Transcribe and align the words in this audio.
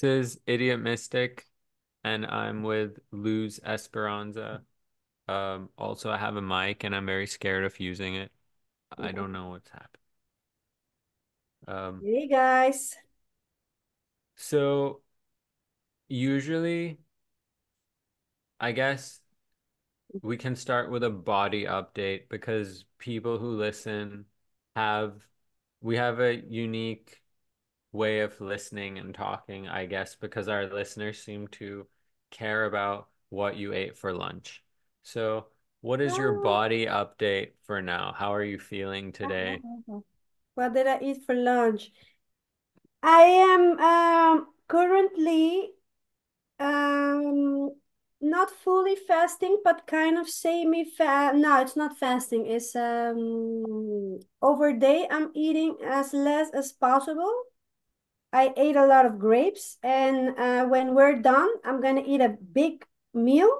This 0.00 0.30
is 0.34 0.40
Idiot 0.46 0.80
Mystic, 0.80 1.44
and 2.04 2.24
I'm 2.24 2.62
with 2.62 2.98
Luz 3.10 3.60
Esperanza. 3.62 4.62
Um, 5.28 5.68
also, 5.76 6.10
I 6.10 6.16
have 6.16 6.36
a 6.36 6.42
mic, 6.42 6.84
and 6.84 6.96
I'm 6.96 7.04
very 7.04 7.26
scared 7.26 7.64
of 7.64 7.78
using 7.78 8.14
it. 8.14 8.32
I 8.96 9.12
don't 9.12 9.30
know 9.30 9.48
what's 9.48 9.68
happening. 9.68 10.00
Um, 11.68 12.02
Hey 12.02 12.28
guys. 12.28 12.96
so 14.36 15.02
usually, 16.08 16.98
I 18.60 18.72
guess 18.72 19.20
we 20.22 20.36
can 20.36 20.56
start 20.56 20.90
with 20.90 21.02
a 21.04 21.10
body 21.10 21.64
update 21.64 22.28
because 22.28 22.84
people 22.98 23.38
who 23.38 23.56
listen 23.56 24.26
have, 24.76 25.22
we 25.80 25.96
have 25.96 26.20
a 26.20 26.36
unique 26.36 27.19
way 27.92 28.20
of 28.20 28.40
listening 28.40 28.98
and 28.98 29.14
talking, 29.14 29.68
I 29.68 29.86
guess, 29.86 30.14
because 30.16 30.48
our 30.48 30.66
listeners 30.66 31.22
seem 31.22 31.48
to 31.48 31.86
care 32.30 32.64
about 32.66 33.08
what 33.30 33.56
you 33.56 33.72
ate 33.72 33.96
for 33.96 34.12
lunch. 34.12 34.62
So, 35.02 35.46
what 35.80 36.00
is 36.00 36.16
your 36.16 36.32
Oh, 36.32 36.42
body 36.42 36.86
update 36.86 37.52
for 37.64 37.80
now? 37.82 38.12
How 38.16 38.34
are 38.34 38.44
you 38.44 38.58
feeling 38.58 39.12
today? 39.12 39.62
What 40.54 40.74
did 40.74 40.86
I 40.86 40.98
eat 41.00 41.24
for 41.26 41.34
lunch? 41.34 41.90
I 43.02 43.22
am 43.22 43.78
um 43.78 44.46
currently 44.68 45.72
um 46.60 47.70
not 48.20 48.50
fully 48.50 48.96
fasting, 48.96 49.60
but 49.64 49.86
kind 49.86 50.18
of 50.18 50.28
semi-fast. 50.28 51.36
No, 51.36 51.60
it's 51.62 51.76
not 51.76 51.98
fasting. 51.98 52.46
It's 52.46 52.76
um 52.76 54.20
over 54.42 54.72
day 54.74 55.06
I'm 55.10 55.30
eating 55.34 55.76
as 55.84 56.12
less 56.14 56.50
as 56.54 56.72
possible. 56.72 57.34
I 58.32 58.52
ate 58.56 58.76
a 58.76 58.86
lot 58.86 59.06
of 59.06 59.18
grapes, 59.18 59.78
and 59.82 60.38
uh, 60.38 60.64
when 60.66 60.94
we're 60.94 61.20
done, 61.20 61.48
I'm 61.64 61.80
gonna 61.80 62.02
eat 62.06 62.20
a 62.20 62.36
big 62.52 62.86
meal. 63.12 63.50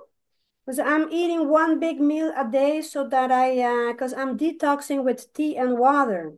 Because 0.65 0.79
I'm 0.79 1.11
eating 1.11 1.49
one 1.49 1.81
big 1.81 2.01
meal 2.01 2.33
a 2.37 2.49
day 2.49 2.83
so 2.83 3.09
that 3.09 3.33
I, 3.33 3.61
uh, 3.61 3.93
because 3.93 4.13
I'm 4.13 4.39
detoxing 4.39 5.03
with 5.05 5.33
tea 5.33 5.57
and 5.57 5.79
water. 5.79 6.35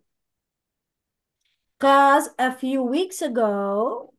Because 1.79 2.31
a 2.39 2.53
few 2.53 2.83
weeks 2.83 3.21
ago, 3.21 4.15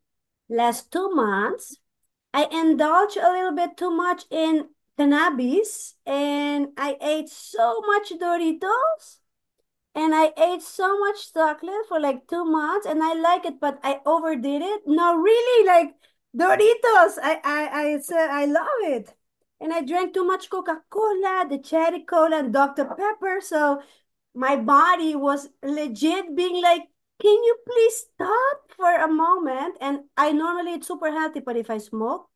last 0.49 0.91
two 0.91 1.09
months, 1.15 1.77
I 2.33 2.45
indulged 2.45 3.17
a 3.17 3.31
little 3.31 3.55
bit 3.55 3.77
too 3.77 3.89
much 3.89 4.25
in 4.29 4.69
cannabis 4.97 5.95
and 6.05 6.67
I 6.77 6.97
ate 7.01 7.29
so 7.29 7.81
much 7.81 8.11
Doritos 8.11 9.19
and 9.95 10.13
I 10.15 10.33
ate 10.37 10.61
so 10.61 10.99
much 10.99 11.33
chocolate 11.33 11.85
for 11.87 11.99
like 11.99 12.27
two 12.27 12.45
months 12.45 12.85
and 12.87 13.03
I 13.03 13.13
like 13.13 13.45
it, 13.45 13.59
but 13.59 13.79
I 13.83 14.01
overdid 14.05 14.61
it. 14.61 14.81
No, 14.87 15.15
really, 15.15 15.67
like 15.67 15.95
Doritos. 16.35 17.17
I 17.21 17.39
I 17.43 17.81
I 17.83 17.99
said 17.99 18.29
I 18.29 18.45
love 18.45 18.81
it. 18.83 19.15
And 19.59 19.71
I 19.73 19.81
drank 19.81 20.13
too 20.13 20.25
much 20.25 20.49
Coca-Cola, 20.49 21.45
the 21.49 21.57
cherry 21.59 22.01
cola, 22.03 22.39
and 22.39 22.51
Dr. 22.53 22.85
Pepper. 22.85 23.39
So 23.41 23.81
my 24.35 24.55
body 24.57 25.15
was 25.15 25.49
legit 25.63 26.35
being 26.35 26.61
like, 26.61 26.83
can 27.21 27.43
you 27.43 27.57
please 27.67 27.95
stop 28.13 28.57
for 28.75 28.93
a 28.95 29.07
moment? 29.07 29.77
And 29.81 30.01
I 30.17 30.31
normally 30.33 30.75
eat 30.75 30.85
super 30.85 31.11
healthy, 31.11 31.39
but 31.41 31.55
if 31.57 31.69
I 31.69 31.77
smoke, 31.77 32.29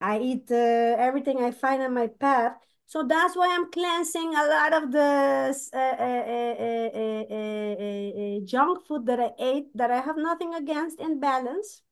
I 0.00 0.18
eat 0.20 0.50
uh, 0.50 0.54
everything 0.98 1.38
I 1.42 1.50
find 1.50 1.82
on 1.82 1.94
my 1.94 2.06
path. 2.08 2.56
So 2.86 3.02
that's 3.02 3.34
why 3.36 3.54
I'm 3.54 3.70
cleansing 3.70 4.34
a 4.34 4.46
lot 4.46 4.72
of 4.72 4.92
the 4.92 5.56
uh, 5.72 5.78
uh, 5.78 7.34
uh, 7.34 8.46
junk 8.46 8.86
food 8.86 9.06
that 9.06 9.20
I 9.20 9.32
ate 9.38 9.76
that 9.76 9.90
I 9.90 10.00
have 10.00 10.16
nothing 10.16 10.54
against 10.54 11.00
in 11.00 11.18
balance. 11.18 11.82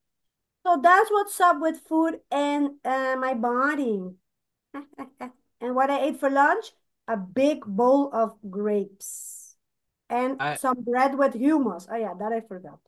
So 0.65 0.79
that's 0.81 1.11
what's 1.11 1.39
up 1.41 1.59
with 1.59 1.79
food 1.81 2.21
and 2.31 2.71
uh, 2.85 3.15
my 3.17 3.33
body. 3.33 4.11
and 5.61 5.75
what 5.75 5.89
I 5.89 6.01
ate 6.01 6.19
for 6.19 6.29
lunch, 6.29 6.71
a 7.07 7.17
big 7.17 7.65
bowl 7.65 8.09
of 8.13 8.37
grapes 8.49 9.55
and 10.09 10.39
I 10.39 10.57
some 10.57 10.83
bread 10.83 11.17
with 11.17 11.33
hummus. 11.33 11.87
Oh 11.91 11.95
yeah, 11.97 12.13
that 12.19 12.31
I 12.33 12.41
forgot. 12.41 12.79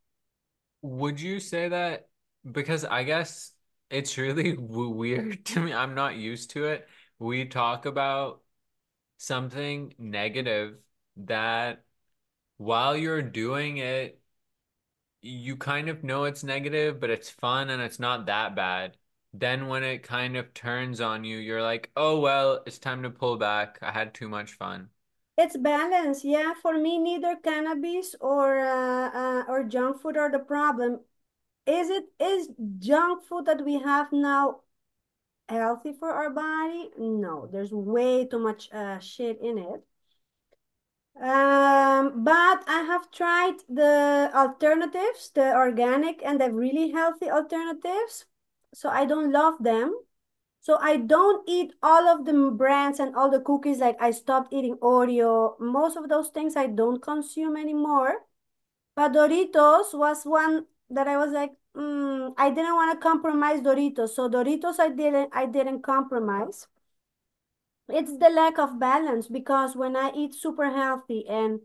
would 0.82 1.20
you 1.20 1.40
say 1.40 1.70
that 1.70 2.08
because 2.50 2.86
I 2.86 3.04
guess 3.04 3.52
it's 3.90 4.18
really 4.18 4.54
w 4.56 4.90
weird 4.90 5.46
to 5.48 5.60
me. 5.60 5.74
I'm 5.74 5.96
not 5.96 6.16
used 6.16 6.52
to 6.52 6.66
it. 6.66 6.88
We 7.20 7.46
talk 7.46 7.86
about 7.86 8.42
something 9.18 9.96
negative 10.00 10.80
that 11.18 11.86
while 12.58 12.98
you're 12.98 13.22
doing 13.24 13.78
it, 13.78 14.22
you 15.22 15.58
kind 15.58 15.90
of 15.90 16.04
know 16.04 16.24
it's 16.26 16.44
negative, 16.44 17.00
but 17.02 17.10
it's 17.10 17.30
fun 17.30 17.70
and 17.70 17.82
it's 17.82 18.00
not 18.00 18.26
that 18.28 18.56
bad. 18.56 18.98
Then 19.34 19.68
when 19.68 19.84
it 19.84 20.04
kind 20.04 20.38
of 20.38 20.54
turns 20.54 21.02
on 21.02 21.24
you, 21.26 21.38
you're 21.38 21.62
like, 21.62 21.92
oh, 21.98 22.20
well, 22.20 22.64
it's 22.66 22.80
time 22.80 23.04
to 23.04 23.10
pull 23.10 23.38
back. 23.38 23.78
I 23.82 23.92
had 23.92 24.14
too 24.14 24.30
much 24.30 24.54
fun. 24.54 24.90
It's 25.38 25.56
balance. 25.58 26.24
Yeah, 26.26 26.54
for 26.62 26.78
me, 26.78 26.98
neither 26.98 27.36
cannabis 27.38 28.16
or 28.22 28.60
uh, 28.60 29.10
uh, 29.14 29.44
or 29.48 29.64
junk 29.64 30.02
food 30.02 30.18
are 30.18 30.30
the 30.32 30.40
problem. 30.40 31.02
Is 31.68 31.90
it 31.90 32.06
is 32.20 32.50
junk 32.80 33.24
food 33.24 33.46
that 33.48 33.66
we 33.66 33.76
have 33.80 34.12
now 34.14 34.62
healthy 35.50 35.94
for 35.94 36.12
our 36.12 36.30
body? 36.30 36.90
No, 36.98 37.48
there's 37.52 37.72
way 37.72 38.26
too 38.26 38.40
much 38.40 38.72
uh, 38.74 39.00
shit 39.00 39.40
in 39.42 39.58
it. 39.58 39.84
Um, 41.22 42.24
but 42.26 42.64
I 42.68 42.84
have 42.88 43.10
tried 43.12 43.56
the 43.70 44.30
alternatives, 44.36 45.32
the 45.34 45.56
organic 45.56 46.22
and 46.26 46.42
the 46.42 46.52
really 46.52 46.92
healthy 46.92 47.30
alternatives. 47.30 48.26
So 48.74 48.90
I 48.90 49.06
don't 49.06 49.32
love 49.32 49.56
them. 49.62 49.96
So 50.60 50.78
I 50.82 50.98
don't 50.98 51.48
eat 51.48 51.74
all 51.82 52.08
of 52.08 52.26
the 52.26 52.52
brands 52.52 53.00
and 53.00 53.16
all 53.16 53.30
the 53.30 53.40
cookies. 53.40 53.80
Like 53.80 53.98
I 54.02 54.12
stopped 54.12 54.52
eating 54.52 54.76
Oreo. 54.82 55.60
Most 55.60 55.96
of 55.96 56.10
those 56.10 56.30
things 56.30 56.56
I 56.56 56.68
don't 56.68 57.02
consume 57.02 57.56
anymore. 57.56 58.26
But 58.96 59.14
Doritos 59.14 59.94
was 59.94 60.26
one 60.26 60.66
that 60.90 61.08
I 61.08 61.18
was 61.18 61.32
like, 61.32 61.52
mm, 61.76 62.34
I 62.38 62.50
didn't 62.50 62.74
want 62.76 62.92
to 63.00 63.04
compromise 63.08 63.62
Doritos. 63.62 64.10
So 64.10 64.30
Doritos 64.30 64.80
I 64.80 64.90
didn't 64.90 65.30
I 65.34 65.46
didn't 65.46 65.82
compromise. 65.84 66.68
It's 67.90 68.16
the 68.20 68.30
lack 68.30 68.60
of 68.60 68.78
balance 68.80 69.28
because 69.28 69.76
when 69.76 69.96
I 69.96 70.12
eat 70.14 70.36
super 70.36 70.70
healthy 70.70 71.28
and 71.28 71.62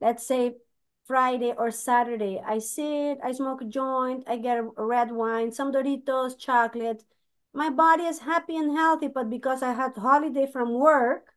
let's 0.00 0.26
say 0.26 0.56
Friday 1.04 1.52
or 1.56 1.70
Saturday, 1.70 2.40
I 2.44 2.58
sit, 2.58 3.18
I 3.22 3.30
smoke 3.32 3.62
a 3.62 3.64
joint, 3.64 4.24
I 4.26 4.36
get 4.38 4.64
red 4.76 5.12
wine, 5.12 5.52
some 5.52 5.72
Doritos, 5.72 6.36
chocolate. 6.38 7.04
My 7.52 7.70
body 7.70 8.02
is 8.04 8.20
happy 8.20 8.56
and 8.56 8.72
healthy, 8.76 9.06
but 9.08 9.30
because 9.30 9.62
I 9.62 9.72
had 9.74 9.96
holiday 9.96 10.46
from 10.50 10.72
work, 10.74 11.34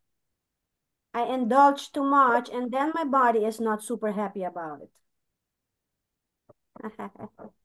I 1.12 1.24
indulge 1.24 1.92
too 1.92 2.02
much 2.02 2.48
and 2.48 2.72
then 2.72 2.92
my 2.94 3.04
body 3.04 3.44
is 3.44 3.60
not 3.60 3.82
super 3.82 4.12
happy 4.12 4.42
about 4.42 4.80
it. 4.80 4.90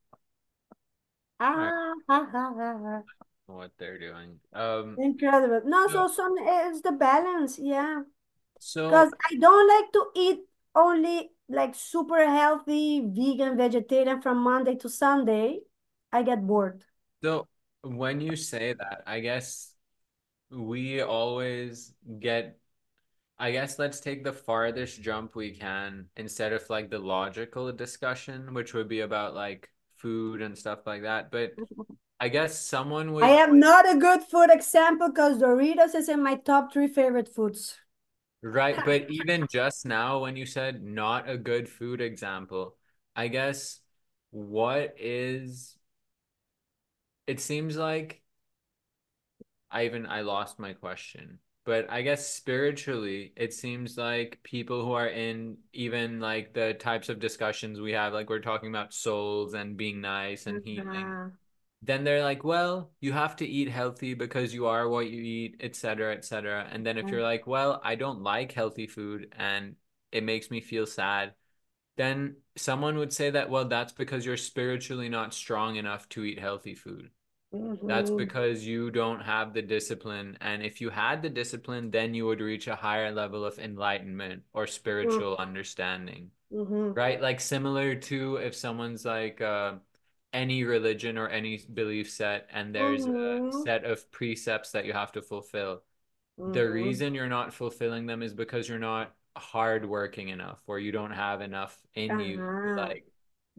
Ah, 1.40 1.92
ha, 2.08 2.26
ha, 2.30 2.52
ha, 2.56 2.78
ha. 2.82 3.02
what 3.46 3.72
they're 3.78 3.98
doing. 3.98 4.38
Um, 4.52 4.96
Incredible. 4.98 5.62
No, 5.64 5.86
so, 5.88 6.06
so 6.06 6.14
some 6.14 6.34
it's 6.38 6.80
the 6.80 6.92
balance, 6.92 7.58
yeah. 7.58 8.02
So 8.58 8.88
because 8.88 9.12
I 9.30 9.36
don't 9.36 9.68
like 9.68 9.92
to 9.92 10.06
eat 10.14 10.38
only 10.74 11.30
like 11.48 11.74
super 11.74 12.24
healthy 12.24 13.00
vegan 13.06 13.56
vegetarian 13.56 14.22
from 14.22 14.38
Monday 14.38 14.76
to 14.76 14.88
Sunday. 14.88 15.60
I 16.12 16.22
get 16.22 16.46
bored. 16.46 16.84
so 17.22 17.48
when 17.82 18.20
you 18.20 18.36
say 18.36 18.72
that, 18.74 19.02
I 19.06 19.20
guess 19.20 19.74
we 20.50 21.02
always 21.02 21.92
get 22.20 22.58
I 23.38 23.50
guess 23.50 23.78
let's 23.78 23.98
take 24.00 24.22
the 24.22 24.32
farthest 24.32 25.02
jump 25.02 25.34
we 25.34 25.50
can 25.50 26.06
instead 26.16 26.52
of 26.52 26.68
like 26.70 26.88
the 26.90 27.00
logical 27.00 27.72
discussion, 27.72 28.54
which 28.54 28.74
would 28.74 28.88
be 28.88 29.00
about 29.00 29.34
like 29.34 29.73
food 29.96 30.42
and 30.42 30.56
stuff 30.56 30.86
like 30.86 31.02
that. 31.02 31.30
But 31.30 31.52
I 32.20 32.28
guess 32.28 32.58
someone 32.60 33.12
would. 33.14 33.24
I 33.24 33.30
am 33.30 33.58
not 33.58 33.90
a 33.92 33.98
good 33.98 34.22
food 34.22 34.50
example 34.52 35.08
because 35.08 35.38
Doritos 35.42 35.96
is 35.96 36.08
in 36.08 36.22
my 36.22 36.36
top 36.36 36.72
three 36.72 36.86
favorite 36.86 37.28
foods. 37.28 37.78
right? 38.42 38.82
But 38.84 39.06
even 39.10 39.46
just 39.50 39.86
now, 39.86 40.20
when 40.20 40.36
you 40.36 40.46
said 40.46 40.82
not 40.82 41.28
a 41.28 41.36
good 41.38 41.68
food 41.68 42.00
example, 42.00 42.76
I 43.16 43.28
guess 43.28 43.80
what 44.30 44.94
is, 44.98 45.76
it 47.26 47.40
seems 47.40 47.76
like 47.76 48.22
I 49.70 49.84
even 49.84 50.06
I 50.06 50.22
lost 50.22 50.58
my 50.58 50.72
question. 50.72 51.38
But 51.64 51.90
I 51.90 52.02
guess 52.02 52.28
spiritually, 52.34 53.32
it 53.36 53.54
seems 53.54 53.96
like 53.96 54.40
people 54.42 54.84
who 54.84 54.92
are 54.92 55.08
in 55.08 55.58
even 55.72 56.20
like 56.20 56.52
the 56.52 56.74
types 56.74 57.08
of 57.08 57.20
discussions 57.20 57.80
we 57.80 57.92
have, 57.92 58.12
like 58.12 58.28
we're 58.28 58.40
talking 58.40 58.68
about 58.68 58.92
souls 58.94 59.54
and 59.54 59.76
being 59.76 60.00
nice 60.02 60.46
and 60.46 60.60
healing, 60.64 61.16
Uh, 61.18 61.36
then 61.82 62.04
they're 62.04 62.22
like, 62.24 62.44
well, 62.44 62.92
you 63.00 63.12
have 63.12 63.36
to 63.36 63.46
eat 63.46 63.68
healthy 63.70 64.14
because 64.14 64.54
you 64.54 64.66
are 64.66 64.88
what 64.88 65.10
you 65.10 65.22
eat, 65.22 65.56
etc., 65.60 66.14
etc. 66.14 66.68
And 66.72 66.86
then 66.86 66.98
if 66.98 67.12
you're 67.12 67.22
like, 67.22 67.46
well, 67.46 67.80
I 67.84 67.94
don't 67.96 68.22
like 68.22 68.52
healthy 68.52 68.86
food 68.86 69.32
and 69.38 69.76
it 70.12 70.24
makes 70.24 70.50
me 70.50 70.60
feel 70.60 70.86
sad, 70.86 71.34
then 71.96 72.36
someone 72.56 72.98
would 72.98 73.12
say 73.12 73.30
that, 73.30 73.50
well, 73.50 73.66
that's 73.66 73.92
because 73.92 74.26
you're 74.26 74.36
spiritually 74.36 75.08
not 75.08 75.34
strong 75.34 75.76
enough 75.76 76.08
to 76.10 76.24
eat 76.24 76.38
healthy 76.40 76.74
food. 76.74 77.10
That's 77.86 78.10
Mm-hmm. 78.10 78.24
because 78.24 78.66
you 78.66 78.90
don't 78.90 79.20
have 79.20 79.52
the 79.54 79.62
discipline. 79.62 80.38
And 80.40 80.62
if 80.62 80.80
you 80.80 80.90
had 80.90 81.22
the 81.22 81.30
discipline, 81.30 81.90
then 81.90 82.14
you 82.14 82.26
would 82.26 82.40
reach 82.40 82.66
a 82.68 82.76
higher 82.76 83.10
level 83.12 83.44
of 83.44 83.58
enlightenment 83.58 84.44
or 84.54 84.66
spiritual 84.66 85.36
understanding, 85.38 86.30
Mm-hmm. 86.52 86.92
right? 86.94 87.20
Like 87.20 87.40
similar 87.40 87.94
to 87.96 88.36
if 88.36 88.54
someone's 88.56 89.04
like 89.04 89.40
uh, 89.40 89.74
any 90.32 90.64
religion 90.64 91.18
or 91.18 91.28
any 91.28 91.58
belief 91.72 92.10
set, 92.10 92.48
and 92.52 92.74
there's 92.74 93.06
a 93.08 93.12
Mm-hmm. 93.12 93.62
set 93.62 93.84
of 93.84 94.10
precepts 94.12 94.72
that 94.72 94.86
you 94.86 94.92
have 94.94 95.12
to 95.12 95.22
fulfill. 95.22 95.82
The 96.46 96.68
Mm-hmm. 96.68 96.70
reason 96.70 97.14
you're 97.14 97.28
not 97.28 97.54
fulfilling 97.54 98.06
them 98.06 98.22
is 98.22 98.34
because 98.34 98.68
you're 98.68 98.78
not 98.78 99.14
hardworking 99.36 100.28
enough 100.30 100.60
or 100.66 100.78
you 100.80 100.92
don't 100.92 101.12
have 101.12 101.40
enough 101.42 101.78
in 101.94 102.18
you 102.20 102.38
to 102.38 102.44
Ah, 102.48 102.76
like 102.76 103.06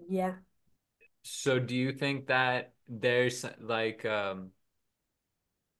yeah, 0.09 0.35
so 1.23 1.59
do 1.59 1.75
you 1.75 1.91
think 1.91 2.27
that 2.27 2.73
there's 2.87 3.45
like 3.59 4.05
um 4.05 4.51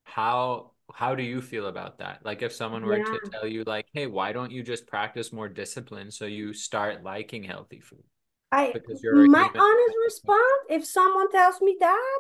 how 0.04 0.72
how 0.94 1.16
do 1.16 1.24
you 1.24 1.42
feel 1.42 1.66
about 1.68 1.98
that? 2.00 2.24
Like 2.24 2.42
if 2.42 2.54
someone 2.54 2.86
were 2.86 3.00
to 3.00 3.19
tell 3.19 3.48
you 3.48 3.63
like, 3.66 3.88
"Hey, 3.94 4.06
why 4.07 4.31
don't 4.34 4.52
you 4.52 4.62
just 4.63 4.86
practice 4.88 5.34
more 5.34 5.50
discipline 5.50 6.12
so 6.12 6.25
you 6.25 6.54
start 6.54 7.04
liking 7.04 7.44
healthy 7.44 7.80
food 7.81 8.04
I 8.52 8.74
because 8.74 9.02
you're 9.04 9.28
my 9.28 9.50
honest 9.56 9.96
response, 10.06 10.66
if 10.69 10.86
someone 10.86 11.31
tells 11.31 11.62
me 11.62 11.78
that, 11.80 12.19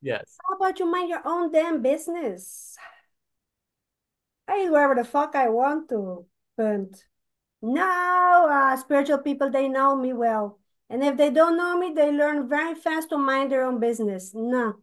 Yes. 0.00 0.40
how 0.48 0.56
about 0.56 0.78
you 0.78 0.86
mind 0.86 1.08
your 1.10 1.22
own 1.26 1.52
damn 1.52 1.82
business? 1.82 2.76
I 4.48 4.62
eat 4.64 4.70
wherever 4.70 4.94
the 4.94 5.04
fuck 5.04 5.34
I 5.36 5.48
want 5.48 5.88
to. 5.90 6.26
But 6.56 7.04
no, 7.62 8.48
uh, 8.50 8.76
spiritual 8.76 9.18
people, 9.18 9.50
they 9.50 9.68
know 9.68 9.96
me 9.96 10.12
well. 10.12 10.60
And 10.88 11.02
if 11.02 11.16
they 11.16 11.30
don't 11.30 11.56
know 11.56 11.76
me, 11.76 11.92
they 11.92 12.12
learn 12.12 12.48
very 12.48 12.74
fast 12.74 13.10
to 13.10 13.18
mind 13.18 13.50
their 13.50 13.64
own 13.64 13.80
business. 13.80 14.32
No. 14.34 14.76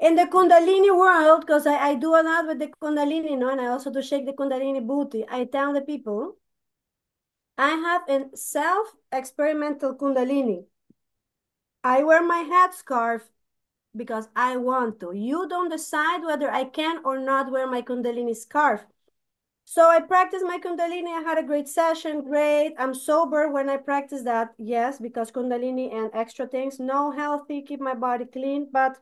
In 0.00 0.16
the 0.16 0.24
Kundalini 0.24 0.96
world, 0.96 1.42
because 1.42 1.66
I, 1.66 1.76
I 1.76 1.94
do 1.94 2.14
a 2.14 2.22
lot 2.22 2.46
with 2.46 2.58
the 2.58 2.66
Kundalini, 2.66 3.30
you 3.30 3.36
know, 3.36 3.50
and 3.50 3.60
I 3.60 3.68
also 3.68 3.90
do 3.90 4.02
shake 4.02 4.26
the 4.26 4.32
Kundalini 4.32 4.84
booty, 4.84 5.24
I 5.28 5.44
tell 5.44 5.72
the 5.72 5.80
people, 5.80 6.36
I 7.56 7.70
have 7.70 8.02
a 8.08 8.36
self-experimental 8.36 9.94
Kundalini. 9.94 10.64
I 11.84 12.02
wear 12.02 12.22
my 12.26 12.42
headscarf 12.50 13.20
because 13.94 14.28
I 14.34 14.56
want 14.56 14.98
to. 15.00 15.12
You 15.12 15.48
don't 15.48 15.70
decide 15.70 16.24
whether 16.24 16.50
I 16.50 16.64
can 16.64 17.00
or 17.04 17.18
not 17.20 17.52
wear 17.52 17.68
my 17.68 17.82
Kundalini 17.82 18.34
scarf. 18.34 18.84
So 19.66 19.88
I 19.88 20.00
practiced 20.00 20.44
my 20.44 20.58
Kundalini. 20.58 21.08
I 21.08 21.22
had 21.22 21.38
a 21.38 21.42
great 21.42 21.68
session. 21.68 22.22
Great. 22.22 22.74
I'm 22.78 22.94
sober 22.94 23.50
when 23.50 23.68
I 23.68 23.76
practice 23.78 24.22
that. 24.22 24.54
Yes, 24.58 24.98
because 24.98 25.32
Kundalini 25.32 25.92
and 25.92 26.10
extra 26.12 26.46
things. 26.46 26.78
No 26.78 27.10
healthy, 27.10 27.62
keep 27.62 27.80
my 27.80 27.94
body 27.94 28.26
clean. 28.26 28.68
But 28.70 28.98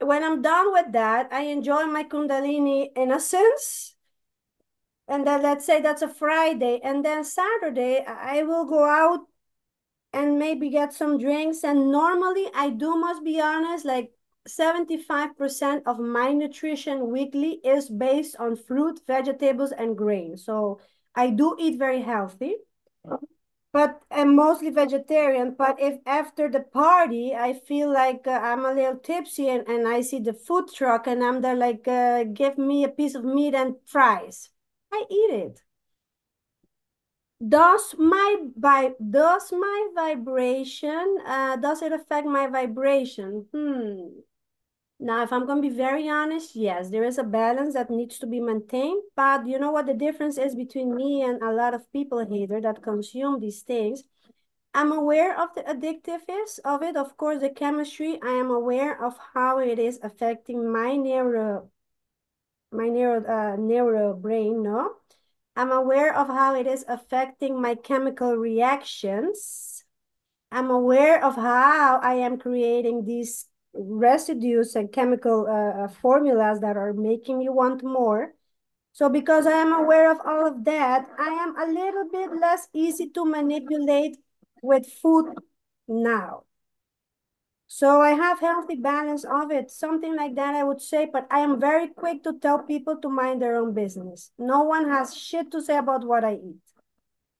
when 0.00 0.22
I'm 0.24 0.42
done 0.42 0.72
with 0.72 0.92
that, 0.92 1.28
I 1.32 1.42
enjoy 1.42 1.84
my 1.84 2.04
Kundalini 2.04 2.88
innocence. 2.96 3.94
And 5.08 5.26
then 5.26 5.42
let's 5.42 5.64
say 5.64 5.80
that's 5.80 6.02
a 6.02 6.08
Friday. 6.08 6.80
And 6.82 7.04
then 7.04 7.24
Saturday, 7.24 8.04
I 8.06 8.42
will 8.42 8.64
go 8.64 8.84
out 8.84 9.26
and 10.12 10.38
maybe 10.38 10.70
get 10.70 10.92
some 10.94 11.18
drinks. 11.18 11.62
And 11.62 11.92
normally, 11.92 12.48
I 12.54 12.70
do, 12.70 12.96
must 12.96 13.22
be 13.22 13.40
honest, 13.40 13.84
like 13.84 14.15
75% 14.46 15.82
of 15.86 15.98
my 15.98 16.32
nutrition 16.32 17.10
weekly 17.10 17.60
is 17.64 17.88
based 17.90 18.36
on 18.36 18.56
fruit, 18.56 19.00
vegetables, 19.06 19.72
and 19.72 19.96
grain. 19.96 20.36
So 20.36 20.80
I 21.14 21.30
do 21.30 21.56
eat 21.58 21.78
very 21.78 22.02
healthy, 22.02 22.56
but 23.72 24.02
I'm 24.10 24.34
mostly 24.34 24.70
vegetarian. 24.70 25.54
But 25.56 25.78
if 25.80 26.00
after 26.06 26.48
the 26.50 26.60
party 26.60 27.34
I 27.34 27.52
feel 27.52 27.92
like 27.92 28.26
uh, 28.26 28.30
I'm 28.42 28.64
a 28.64 28.72
little 28.72 28.96
tipsy 28.98 29.48
and, 29.48 29.66
and 29.68 29.86
I 29.86 30.00
see 30.00 30.18
the 30.20 30.32
food 30.32 30.72
truck 30.74 31.06
and 31.06 31.22
I'm 31.22 31.42
there 31.42 31.54
like, 31.56 31.86
uh, 31.86 32.24
give 32.24 32.58
me 32.58 32.84
a 32.84 32.88
piece 32.88 33.14
of 33.14 33.24
meat 33.24 33.54
and 33.54 33.76
fries, 33.86 34.50
I 34.92 35.04
eat 35.10 35.30
it. 35.34 35.62
Does 37.46 37.94
my 37.98 38.36
vi 38.56 38.92
does 39.10 39.52
my 39.52 39.88
vibration 39.94 41.18
uh 41.26 41.56
does 41.56 41.82
it 41.82 41.92
affect 41.92 42.26
my 42.26 42.46
vibration? 42.46 43.46
Hmm. 43.52 44.20
Now, 44.98 45.22
if 45.22 45.32
I'm 45.32 45.44
going 45.44 45.60
to 45.62 45.68
be 45.68 45.74
very 45.74 46.08
honest, 46.08 46.56
yes, 46.56 46.88
there 46.88 47.04
is 47.04 47.18
a 47.18 47.22
balance 47.22 47.74
that 47.74 47.90
needs 47.90 48.18
to 48.18 48.26
be 48.26 48.40
maintained. 48.40 49.02
But 49.14 49.46
you 49.46 49.58
know 49.58 49.70
what 49.70 49.86
the 49.86 49.94
difference 49.94 50.38
is 50.38 50.54
between 50.54 50.94
me 50.94 51.22
and 51.22 51.42
a 51.42 51.52
lot 51.52 51.74
of 51.74 51.90
people 51.92 52.24
here 52.24 52.60
that 52.60 52.82
consume 52.82 53.40
these 53.40 53.60
things? 53.60 54.04
I'm 54.72 54.92
aware 54.92 55.38
of 55.38 55.54
the 55.54 55.62
addictiveness 55.62 56.60
of 56.64 56.82
it. 56.82 56.96
Of 56.96 57.16
course, 57.16 57.40
the 57.40 57.50
chemistry, 57.50 58.18
I 58.22 58.32
am 58.32 58.50
aware 58.50 59.02
of 59.02 59.18
how 59.34 59.58
it 59.58 59.78
is 59.78 59.98
affecting 60.02 60.70
my 60.70 60.96
neuro, 60.96 61.70
my 62.72 62.88
neuro, 62.88 63.24
uh, 63.24 63.56
neuro 63.56 64.14
brain, 64.14 64.62
no? 64.62 64.96
I'm 65.56 65.72
aware 65.72 66.14
of 66.14 66.28
how 66.28 66.54
it 66.54 66.66
is 66.66 66.84
affecting 66.88 67.60
my 67.60 67.74
chemical 67.74 68.36
reactions. 68.36 69.84
I'm 70.52 70.70
aware 70.70 71.22
of 71.24 71.34
how 71.36 71.98
I 72.02 72.14
am 72.14 72.38
creating 72.38 73.04
these 73.04 73.46
residues 73.78 74.76
and 74.76 74.92
chemical 74.92 75.46
uh, 75.46 75.84
uh, 75.84 75.88
formulas 75.88 76.60
that 76.60 76.76
are 76.76 76.92
making 76.92 77.38
me 77.38 77.48
want 77.48 77.82
more. 77.82 78.34
So 78.92 79.08
because 79.08 79.46
I 79.46 79.58
am 79.58 79.72
aware 79.72 80.10
of 80.10 80.18
all 80.24 80.46
of 80.46 80.64
that, 80.64 81.06
I 81.18 81.28
am 81.28 81.56
a 81.56 81.72
little 81.72 82.08
bit 82.10 82.30
less 82.40 82.68
easy 82.72 83.10
to 83.10 83.24
manipulate 83.24 84.16
with 84.62 84.86
food 84.86 85.34
now. 85.86 86.44
So 87.68 88.00
I 88.00 88.12
have 88.12 88.40
healthy 88.40 88.76
balance 88.76 89.24
of 89.24 89.50
it, 89.50 89.70
something 89.70 90.16
like 90.16 90.34
that 90.36 90.54
I 90.54 90.62
would 90.62 90.80
say, 90.80 91.08
but 91.12 91.26
I 91.30 91.40
am 91.40 91.60
very 91.60 91.88
quick 91.88 92.22
to 92.22 92.38
tell 92.38 92.60
people 92.60 92.96
to 93.02 93.08
mind 93.08 93.42
their 93.42 93.56
own 93.56 93.74
business. 93.74 94.30
No 94.38 94.62
one 94.62 94.88
has 94.88 95.16
shit 95.16 95.50
to 95.50 95.60
say 95.60 95.76
about 95.76 96.06
what 96.06 96.24
I 96.24 96.34
eat. 96.34 96.62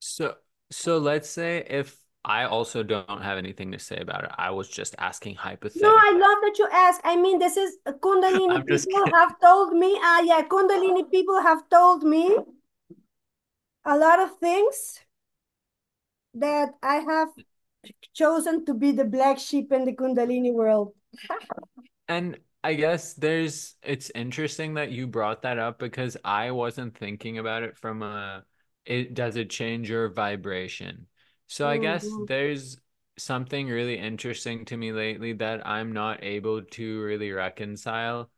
So 0.00 0.34
so 0.70 0.98
let's 0.98 1.30
say 1.30 1.64
if 1.70 1.96
I 2.26 2.44
also 2.44 2.82
don't 2.82 3.22
have 3.22 3.38
anything 3.38 3.70
to 3.70 3.78
say 3.78 3.98
about 3.98 4.24
it. 4.24 4.30
I 4.36 4.50
was 4.50 4.68
just 4.68 4.96
asking 4.98 5.36
hypothetically. 5.36 5.88
No, 5.88 5.94
I 5.94 6.10
love 6.10 6.38
that 6.42 6.58
you 6.58 6.68
ask. 6.72 7.00
I 7.04 7.14
mean, 7.14 7.38
this 7.38 7.56
is 7.56 7.76
uh, 7.86 7.92
Kundalini 7.92 8.66
people 8.66 9.04
kidding. 9.04 9.14
have 9.14 9.38
told 9.40 9.72
me, 9.72 9.96
ah, 10.02 10.18
uh, 10.18 10.22
yeah, 10.22 10.42
Kundalini 10.42 11.08
people 11.08 11.40
have 11.40 11.68
told 11.70 12.02
me 12.02 12.36
a 13.84 13.96
lot 13.96 14.18
of 14.18 14.36
things 14.38 14.98
that 16.34 16.70
I 16.82 16.96
have 16.96 17.28
chosen 18.12 18.64
to 18.66 18.74
be 18.74 18.90
the 18.90 19.04
black 19.04 19.38
sheep 19.38 19.72
in 19.72 19.84
the 19.84 19.94
Kundalini 19.94 20.52
world. 20.52 20.94
And 22.08 22.38
I 22.62 22.74
guess 22.74 23.14
there's 23.14 23.74
it's 23.82 24.10
interesting 24.14 24.74
that 24.74 24.90
you 24.90 25.06
brought 25.06 25.42
that 25.42 25.58
up 25.58 25.78
because 25.78 26.16
I 26.24 26.50
wasn't 26.50 26.96
thinking 26.96 27.38
about 27.38 27.62
it 27.62 27.76
from 27.76 28.02
a 28.02 28.44
it 28.84 29.14
does 29.14 29.36
it 29.36 29.50
change 29.50 29.90
your 29.90 30.08
vibration? 30.08 31.06
So 31.48 31.68
I 31.68 31.78
guess 31.78 32.14
Mhm. 32.14 32.26
there's 32.26 32.78
something 33.18 33.68
really 33.68 33.98
interesting 33.98 34.64
to 34.66 34.76
me 34.76 34.92
lately 34.92 35.32
that 35.34 35.66
I'm 35.66 35.92
not 35.92 36.22
able 36.22 36.62
to 36.62 37.02
really 37.02 37.32
reconcile. 37.32 38.30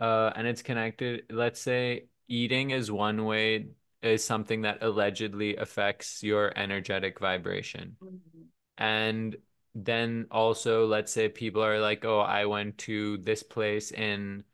Uh, 0.00 0.32
and 0.36 0.46
it's 0.46 0.62
connected. 0.62 1.26
Let's 1.30 1.60
say 1.60 2.08
eating 2.28 2.70
is 2.70 2.90
one 2.90 3.24
way, 3.24 3.68
is 4.02 4.24
something 4.24 4.62
that 4.62 4.82
allegedly 4.82 5.56
affects 5.56 6.22
your 6.22 6.52
energetic 6.56 7.18
vibration. 7.20 7.96
Mhm. 8.00 8.48
And 8.78 9.36
then 9.74 10.26
also, 10.30 10.86
let's 10.86 11.12
say 11.12 11.28
people 11.28 11.62
are 11.64 11.80
like, 11.80 12.04
oh, 12.04 12.20
I 12.20 12.46
went 12.46 12.78
to 12.78 13.18
this 13.18 13.42
place 13.42 13.90
in 13.92 14.44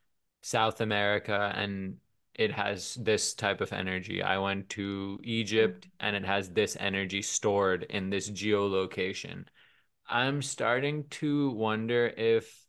South 0.42 0.80
America 0.80 1.52
and 1.54 1.98
it 2.34 2.52
has 2.52 2.94
this 2.94 3.34
type 3.34 3.60
of 3.60 3.72
energy. 3.72 4.22
I 4.22 4.38
went 4.38 4.68
to 4.70 5.20
Egypt 5.22 5.88
and 6.00 6.16
it 6.16 6.24
has 6.24 6.50
this 6.50 6.76
energy 6.80 7.22
stored 7.22 7.84
in 7.84 8.10
this 8.10 8.30
geolocation. 8.30 9.46
I'm 10.08 10.42
starting 10.42 11.08
to 11.10 11.50
wonder 11.52 12.08
if, 12.08 12.66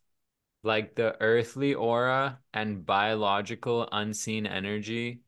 like, 0.62 0.94
the 0.96 1.16
earthly 1.22 1.74
aura 1.74 2.40
and 2.54 2.86
biological 2.86 3.88
unseen 3.92 4.46
energy 4.46 5.22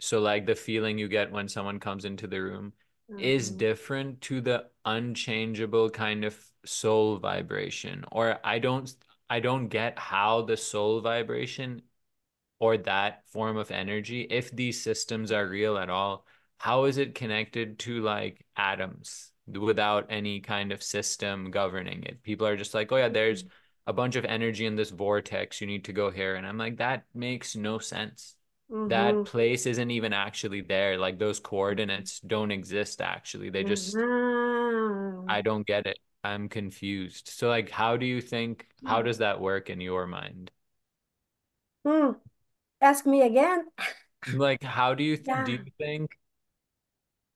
so 0.00 0.20
like 0.20 0.46
the 0.46 0.54
feeling 0.54 0.98
you 0.98 1.08
get 1.08 1.30
when 1.32 1.48
someone 1.48 1.78
comes 1.80 2.04
into 2.04 2.26
the 2.26 2.40
room 2.40 2.72
is 3.18 3.50
Mhm. 3.50 3.58
different 3.58 4.20
to 4.22 4.40
the 4.40 4.68
unchangeable 4.84 5.90
kind 5.90 6.24
of 6.24 6.36
soul 6.64 7.18
vibration. 7.18 8.04
Or 8.12 8.38
I 8.44 8.58
don't 8.58 8.92
I 9.30 9.40
don't 9.40 9.68
get 9.68 9.98
how 9.98 10.42
the 10.42 10.56
soul 10.56 11.00
vibration 11.00 11.82
or 12.62 12.78
that 12.78 13.26
form 13.28 13.56
of 13.58 13.70
energy, 13.72 14.22
if 14.22 14.50
these 14.52 14.80
systems 14.82 15.32
are 15.32 15.48
real 15.48 15.76
at 15.78 15.90
all, 15.90 16.26
how 16.58 16.84
is 16.84 16.98
it 16.98 17.14
connected 17.16 17.78
to 17.80 18.00
like 18.02 18.46
atoms 18.56 19.32
without 19.48 20.06
any 20.10 20.40
kind 20.40 20.72
of 20.72 20.82
system 20.82 21.50
governing 21.50 22.04
it? 22.04 22.22
People 22.22 22.46
are 22.46 22.56
just 22.56 22.74
like, 22.74 22.92
oh 22.92 22.96
yeah, 22.98 23.08
there's 23.08 23.44
a 23.86 23.92
bunch 23.92 24.16
of 24.16 24.24
energy 24.24 24.66
in 24.66 24.76
this 24.76 24.90
vortex. 24.90 25.60
You 25.60 25.66
need 25.66 25.84
to 25.86 25.92
go 25.92 26.10
here. 26.10 26.36
And 26.36 26.46
I'm 26.46 26.58
like, 26.58 26.76
that 26.78 27.04
makes 27.14 27.56
no 27.56 27.78
sense. 27.80 28.36
that 28.86 29.16
Mm-hmm. 29.16 29.24
place 29.24 29.66
isn't 29.66 29.90
even 29.90 30.12
actually 30.12 30.60
there. 30.62 30.98
Like 30.98 31.18
those 31.18 31.40
coordinates 31.40 32.20
don't 32.20 32.50
exist 32.52 33.00
actually. 33.00 33.50
They 33.50 33.64
just, 33.64 33.98
Mm-hmm. 33.98 35.28
I 35.28 35.42
don't 35.42 35.66
get 35.66 35.86
it. 35.86 35.98
I'm 36.24 36.48
confused. 36.48 37.28
So 37.28 37.48
like, 37.48 37.70
how 37.70 37.96
do 37.96 38.06
you 38.06 38.20
think, 38.20 38.68
how 38.84 39.02
does 39.02 39.18
that 39.18 39.40
work 39.40 39.68
in 39.70 39.80
your 39.80 40.06
mind? 40.06 40.50
Hmm. 41.84 42.12
Ask 42.82 43.06
me 43.06 43.22
again. 43.22 43.68
Like, 44.32 44.62
how 44.62 44.94
do 44.94 45.04
you, 45.04 45.18
do 45.18 45.26
Yeah. 45.26 45.52
you 45.52 45.64
think 45.78 46.10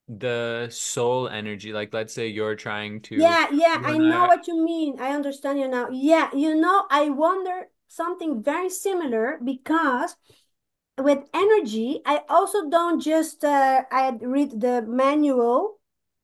the 0.09 0.69
soul 0.71 1.29
energy, 1.29 1.73
like 1.73 1.93
let's 1.93 2.15
say 2.15 2.29
you're 2.29 2.55
trying 2.57 3.01
to, 3.03 3.15
Yeah, 3.15 3.49
yeah, 3.51 3.81
I 3.83 3.99
know 3.99 4.25
I, 4.25 4.29
what 4.29 4.47
you 4.47 4.63
mean. 4.65 5.01
I 5.01 5.11
understand 5.15 5.59
you 5.59 5.69
now. 5.69 5.89
Yeah, 5.91 6.31
you 6.35 6.55
know, 6.55 6.87
I 6.91 7.09
wonder 7.11 7.71
something 7.89 8.43
very 8.43 8.69
similar 8.71 9.39
because 9.43 10.17
with 10.99 11.29
energy, 11.35 12.03
I 12.07 12.25
also 12.29 12.69
don't 12.71 13.01
just 13.01 13.45
uh, 13.45 13.85
I 13.93 14.11
read 14.23 14.61
the 14.61 14.83
manual 14.83 15.81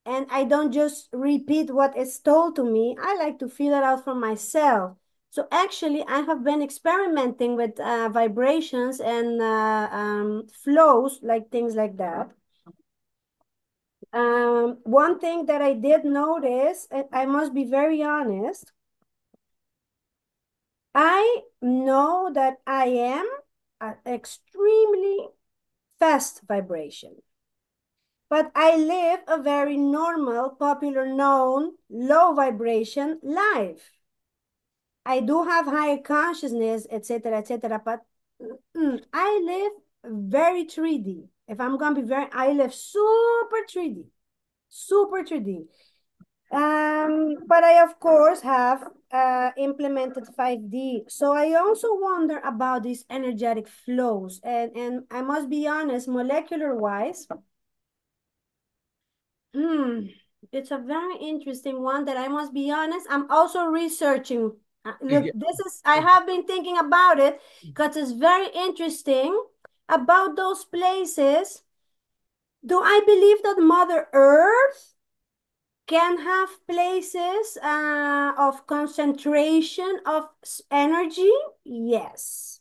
and 0.06 0.26
I 0.30 0.44
don't 0.44 0.72
just 0.72 1.08
repeat 1.12 1.72
what 1.74 1.96
is 1.96 2.18
told 2.20 2.56
to 2.56 2.64
me. 2.64 2.96
I 3.00 3.16
like 3.16 3.38
to 3.40 3.48
feel 3.48 3.74
it 3.74 3.84
out 3.84 4.04
for 4.04 4.14
myself. 4.14 4.98
So 5.32 5.48
actually, 5.50 6.04
I 6.06 6.20
have 6.20 6.44
been 6.44 6.60
experimenting 6.60 7.56
with 7.56 7.80
uh, 7.80 8.10
vibrations 8.10 9.00
and 9.00 9.40
uh, 9.40 9.88
um, 9.90 10.46
flows, 10.48 11.20
like 11.22 11.50
things 11.50 11.74
like 11.74 11.96
that. 11.96 12.32
Um, 14.12 14.78
one 14.84 15.18
thing 15.18 15.46
that 15.46 15.60
I 15.62 15.74
did 15.74 16.04
notice, 16.04 16.86
and 16.90 17.06
I 17.12 17.26
must 17.26 17.52
be 17.54 17.64
very 17.64 18.02
honest, 18.02 18.72
I 20.94 21.42
know 21.60 22.30
that 22.32 22.62
I 22.66 22.86
am 22.86 23.28
an 23.80 23.96
extremely 24.06 25.28
fast 25.98 26.42
vibration, 26.48 27.22
but 28.28 28.50
I 28.56 28.76
live 28.76 29.20
a 29.28 29.40
very 29.40 29.76
normal, 29.76 30.50
popular 30.50 31.06
known, 31.06 31.76
low 31.88 32.34
vibration 32.34 33.20
life. 33.22 33.92
I 35.04 35.21
do 35.21 35.42
have 35.44 35.66
higher 35.66 35.99
consciousness, 35.99 36.87
etc., 36.90 37.38
etc., 37.38 37.80
but 37.85 38.00
mm, 38.76 39.00
I 39.12 39.40
live 39.44 39.73
very 40.30 40.64
3D. 40.64 41.28
If 41.49 41.61
I'm 41.61 41.76
gonna 41.78 41.94
be 42.00 42.06
very, 42.06 42.28
I 42.32 42.52
live 42.52 42.73
super 42.75 43.66
3D, 43.68 44.04
super 44.68 45.25
3D. 45.25 45.68
Um, 46.50 47.37
but 47.47 47.64
I, 47.64 47.82
of 47.82 47.99
course, 47.99 48.42
have 48.42 48.87
uh, 49.11 49.50
implemented 49.56 50.26
5D. 50.37 51.04
So 51.09 51.32
I 51.32 51.54
also 51.54 51.88
wonder 51.94 52.38
about 52.40 52.82
these 52.82 53.04
energetic 53.11 53.68
flows. 53.68 54.40
And, 54.44 54.73
and 54.76 55.04
I 55.11 55.23
must 55.23 55.49
be 55.49 55.66
honest, 55.66 56.09
molecular 56.09 56.75
wise, 56.76 57.26
hmm, 59.54 60.00
it's 60.52 60.71
a 60.71 60.78
very 60.78 61.16
interesting 61.18 61.82
one 61.82 62.04
that 62.06 62.16
I 62.16 62.28
must 62.28 62.52
be 62.52 62.71
honest. 62.71 63.06
I'm 63.11 63.30
also 63.30 63.64
researching. 63.64 64.52
Uh, 64.84 64.92
look, 65.00 65.24
this 65.24 65.58
is, 65.66 65.80
I 65.84 65.96
have 65.96 66.26
been 66.26 66.44
thinking 66.44 66.78
about 66.78 67.20
it 67.20 67.40
because 67.64 67.96
it's 67.96 68.12
very 68.12 68.48
interesting 68.54 69.40
about 69.88 70.36
those 70.36 70.64
places. 70.64 71.62
Do 72.64 72.80
I 72.80 73.00
believe 73.06 73.42
that 73.42 73.60
Mother 73.60 74.08
Earth 74.12 74.92
can 75.86 76.18
have 76.18 76.48
places 76.66 77.58
uh, 77.62 78.32
of 78.38 78.66
concentration 78.66 79.98
of 80.06 80.28
energy. 80.70 81.30
Yes. 81.64 82.60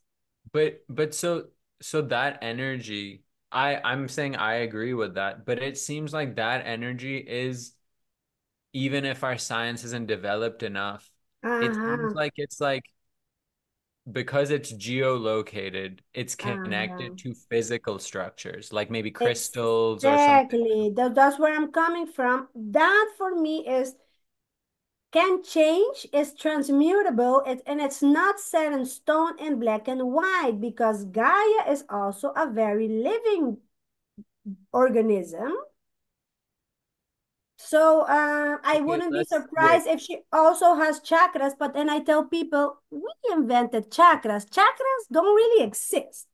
but, 0.54 0.82
but 0.90 1.14
so, 1.14 1.48
so 1.82 2.02
that 2.04 2.40
energy, 2.42 3.24
I, 3.52 3.78
I'm 3.78 4.08
saying 4.08 4.36
I 4.36 4.56
agree 4.56 4.94
with 4.94 5.16
that, 5.16 5.46
but 5.46 5.62
it 5.62 5.78
seems 5.78 6.14
like 6.14 6.36
that 6.36 6.66
energy 6.66 7.18
is 7.18 7.74
even 8.74 9.06
if 9.06 9.24
our 9.24 9.38
science 9.38 9.84
isn't 9.84 10.08
developed 10.08 10.64
enough, 10.64 11.11
it 11.60 11.78
seems 11.86 12.10
Uh-huh. 12.10 12.16
like 12.16 12.34
it's 12.38 12.60
like 12.62 12.84
because 14.12 14.50
it's 14.50 14.74
geolocated, 14.74 16.00
it's 16.14 16.36
connected 16.36 17.16
to 17.18 17.34
physical 17.50 18.00
structures, 18.00 18.74
like 18.74 18.90
maybe 18.90 19.12
crystals 19.12 20.06
or 20.06 20.18
something. 20.18 20.42
Exactly. 20.44 20.92
That, 20.96 21.16
that's 21.16 21.40
where 21.40 21.56
I'm 21.56 21.72
coming 21.72 22.08
from. 22.08 22.50
That 22.56 23.14
for 23.18 23.36
me 23.36 23.68
is 23.68 23.96
can 25.14 25.42
change, 25.44 26.06
is 26.14 26.34
transmutable, 26.34 27.42
it, 27.48 27.62
and 27.66 27.80
it's 27.82 28.02
not 28.02 28.40
set 28.42 28.74
in 28.74 28.86
stone 28.86 29.38
in 29.40 29.58
black 29.60 29.88
and 29.88 30.12
white 30.12 30.58
because 30.60 31.06
Gaia 31.06 31.70
is 31.70 31.84
also 31.90 32.30
a 32.36 32.50
very 32.50 32.88
living 32.90 33.58
organism 34.74 35.54
So 37.64 38.02
uh, 38.02 38.58
I 38.64 38.82
Okay, 38.82 38.82
wouldn't 38.82 39.14
be 39.14 39.24
surprised 39.24 39.88
if 39.88 40.02
she 40.02 40.20
also 40.34 40.76
has 40.76 41.00
chakras, 41.00 41.54
but 41.58 41.74
then 41.74 41.90
I 41.90 42.00
tell 42.00 42.26
people 42.26 42.82
we 42.90 43.12
invented 43.32 43.92
chakras. 43.92 44.50
Chakras 44.50 45.04
don't 45.12 45.36
really 45.36 45.64
exist. 45.64 46.28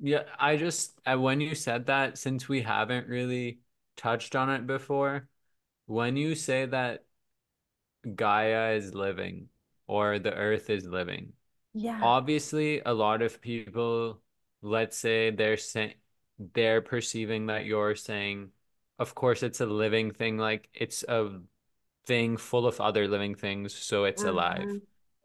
Yeah, 0.00 0.24
I 0.38 0.56
just 0.56 0.98
I, 1.06 1.16
when 1.16 1.40
you 1.40 1.54
said 1.54 1.86
that, 1.86 2.18
since 2.18 2.48
we 2.48 2.62
haven't 2.62 3.08
really 3.08 3.60
touched 3.96 4.36
on 4.36 4.50
it 4.50 4.66
before, 4.66 5.28
when 5.86 6.16
you 6.16 6.34
say 6.34 6.66
that 6.66 7.04
Gaia 8.14 8.72
is 8.74 8.94
living 8.94 9.48
or 9.86 10.18
the 10.18 10.32
earth 10.34 10.70
is 10.70 10.86
living, 10.86 11.32
Yeah. 11.74 12.02
obviously 12.02 12.80
a 12.86 12.94
lot 12.94 13.22
of 13.22 13.40
people, 13.42 14.22
let's 14.62 14.98
say 14.98 15.30
they're 15.30 15.56
saying 15.58 15.94
they're 16.54 16.82
perceiving 16.82 17.46
that 17.46 17.66
you're 17.66 17.96
saying, 17.96 18.52
of 18.98 19.14
course 19.14 19.42
it's 19.42 19.60
a 19.60 19.66
living 19.66 20.10
thing, 20.12 20.38
like 20.38 20.68
it's 20.74 21.02
a 21.04 21.40
thing 22.06 22.36
full 22.36 22.66
of 22.66 22.80
other 22.80 23.08
living 23.08 23.34
things, 23.34 23.74
so 23.74 24.04
it's 24.04 24.24
alive. 24.24 24.70
Uh-huh. 24.70 24.78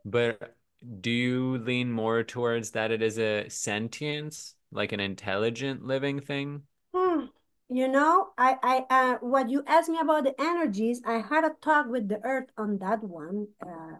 But 0.05 0.57
do 1.01 1.11
you 1.11 1.57
lean 1.59 1.91
more 1.91 2.23
towards 2.23 2.71
that 2.71 2.91
it 2.91 3.01
is 3.01 3.19
a 3.19 3.49
sentience, 3.49 4.55
like 4.71 4.91
an 4.91 4.99
intelligent 4.99 5.85
living 5.85 6.19
thing? 6.21 6.63
Hmm. 6.93 7.25
You 7.69 7.87
know, 7.87 8.33
I, 8.37 8.57
I, 8.61 8.85
uh, 8.89 9.17
what 9.19 9.49
you 9.49 9.63
asked 9.65 9.89
me 9.89 9.99
about 9.99 10.25
the 10.25 10.35
energies, 10.39 11.01
I 11.05 11.19
had 11.19 11.45
a 11.45 11.51
talk 11.61 11.87
with 11.87 12.09
the 12.09 12.19
earth 12.23 12.49
on 12.57 12.77
that 12.79 13.01
one, 13.03 13.47
uh, 13.65 13.95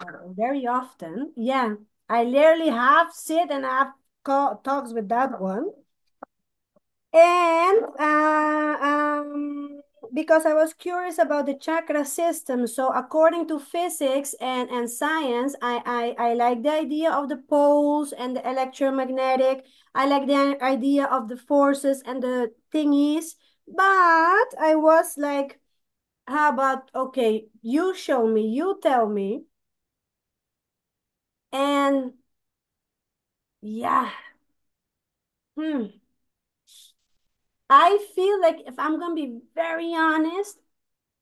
uh, 0.00 0.28
very 0.28 0.66
often. 0.66 1.32
Yeah, 1.36 1.74
I 2.08 2.24
literally 2.24 2.68
have 2.70 3.12
sit 3.12 3.50
and 3.50 3.64
have 3.64 3.92
co- 4.24 4.60
talks 4.64 4.92
with 4.92 5.08
that 5.10 5.40
one. 5.40 5.66
And 7.14 7.84
uh, 7.98 8.78
um, 8.80 9.80
because 10.14 10.46
I 10.46 10.54
was 10.54 10.72
curious 10.74 11.18
about 11.18 11.46
the 11.46 11.54
chakra 11.54 12.04
system, 12.04 12.66
so 12.66 12.88
according 12.88 13.48
to 13.48 13.58
physics 13.58 14.34
and, 14.40 14.70
and 14.70 14.90
science, 14.90 15.54
I, 15.62 16.14
I, 16.18 16.30
I 16.30 16.34
like 16.34 16.62
the 16.62 16.70
idea 16.72 17.10
of 17.12 17.28
the 17.28 17.36
poles 17.36 18.12
and 18.12 18.36
the 18.36 18.48
electromagnetic. 18.48 19.64
I 19.94 20.06
like 20.06 20.26
the 20.26 20.56
idea 20.62 21.04
of 21.04 21.28
the 21.28 21.36
forces 21.36 22.02
and 22.06 22.22
the 22.22 22.52
thingies. 22.72 23.34
But 23.68 24.48
I 24.58 24.74
was 24.74 25.16
like, 25.18 25.60
how 26.28 26.52
about, 26.52 26.90
okay, 26.94 27.48
you 27.62 27.94
show 27.94 28.26
me, 28.28 28.48
you 28.48 28.80
tell 28.82 29.08
me. 29.08 29.44
And 31.52 32.14
yeah, 33.62 34.10
hmm. 35.56 36.01
I 37.74 38.06
feel 38.14 38.40
like 38.40 38.60
if 38.66 38.78
I'm 38.78 38.98
gonna 39.00 39.14
be 39.14 39.40
very 39.54 39.94
honest, 39.94 40.58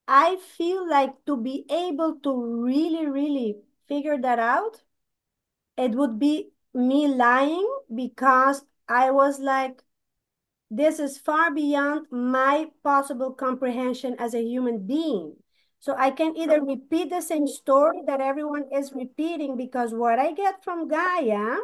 I 0.09 0.37
feel 0.37 0.89
like 0.89 1.25
to 1.27 1.37
be 1.37 1.67
able 1.71 2.17
to 2.21 2.63
really, 2.65 3.07
really 3.07 3.63
figure 3.89 4.19
that 4.19 4.39
out, 4.39 4.83
it 5.77 5.93
would 5.93 6.19
be 6.19 6.53
me 6.75 7.09
lying 7.09 7.69
because 7.95 8.65
I 8.89 9.11
was 9.11 9.41
like, 9.41 9.83
this 10.71 10.99
is 11.01 11.19
far 11.19 11.53
beyond 11.55 12.07
my 12.13 12.71
possible 12.83 13.33
comprehension 13.33 14.17
as 14.19 14.35
a 14.35 14.43
human 14.43 14.87
being. 14.87 15.37
So 15.81 15.95
I 15.97 16.11
can 16.11 16.37
either 16.37 16.63
repeat 16.63 17.11
the 17.11 17.23
same 17.23 17.47
story 17.47 18.03
that 18.07 18.21
everyone 18.21 18.67
is 18.73 18.93
repeating 18.93 19.57
because 19.57 19.95
what 19.95 20.19
I 20.19 20.33
get 20.33 20.65
from 20.65 20.89
Gaia 20.89 21.59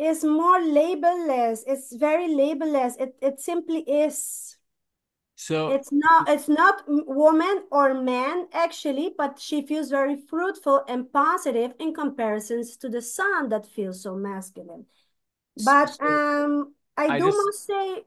is 0.00 0.24
more 0.24 0.60
labelless. 0.60 1.64
It's 1.66 1.94
very 1.94 2.28
labelless. 2.28 2.96
It, 2.98 3.16
it 3.20 3.40
simply 3.40 3.80
is. 3.80 4.56
So, 5.36 5.70
It's 5.72 5.90
not 5.92 6.28
it's 6.28 6.48
not 6.48 6.82
woman 6.86 7.64
or 7.70 7.94
man 7.94 8.48
actually, 8.52 9.14
but 9.16 9.38
she 9.38 9.66
feels 9.66 9.90
very 9.90 10.16
fruitful 10.16 10.84
and 10.88 11.10
positive 11.12 11.72
in 11.78 11.94
comparisons 11.94 12.76
to 12.78 12.88
the 12.88 13.00
sun 13.02 13.48
that 13.50 13.66
feels 13.66 14.02
so 14.02 14.16
masculine. 14.16 14.86
But 15.56 15.90
so 15.90 16.06
um 16.06 16.74
I 16.96 17.06
I 17.06 17.18
do 17.18 17.24
just 17.24 17.36
must 17.36 17.66
say 17.66 18.04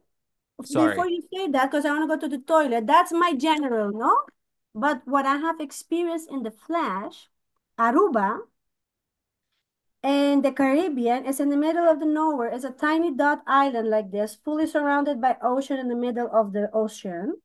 sorry. 0.64 0.92
before 0.92 1.08
you 1.08 1.22
say 1.34 1.48
that, 1.50 1.72
because 1.72 1.86
I 1.86 1.92
want 1.92 2.10
to 2.10 2.16
go 2.16 2.22
to 2.22 2.38
the 2.38 2.44
toilet, 2.44 2.86
that's 2.88 3.12
my 3.12 3.34
general, 3.34 3.92
no? 3.92 4.16
But 4.76 5.02
what 5.06 5.26
I 5.26 5.38
have 5.38 5.60
experienced 5.60 6.30
in 6.32 6.44
the 6.44 6.52
flash, 6.52 7.30
Aruba, 7.80 8.40
And 10.04 10.44
the 10.44 10.52
Caribbean 10.52 11.26
is 11.26 11.40
in 11.40 11.50
the 11.50 11.56
middle 11.58 11.88
of 11.88 12.00
the 12.00 12.06
nowhere. 12.06 12.50
It's 12.50 12.66
a 12.66 12.72
tiny 12.72 13.12
dot 13.16 13.42
island 13.48 13.90
like 13.90 14.12
this, 14.12 14.36
fully 14.36 14.68
surrounded 14.68 15.22
by 15.22 15.38
ocean 15.42 15.78
in 15.80 15.88
the 15.88 15.96
middle 15.96 16.30
of 16.32 16.52
the 16.52 16.70
ocean. 16.74 17.38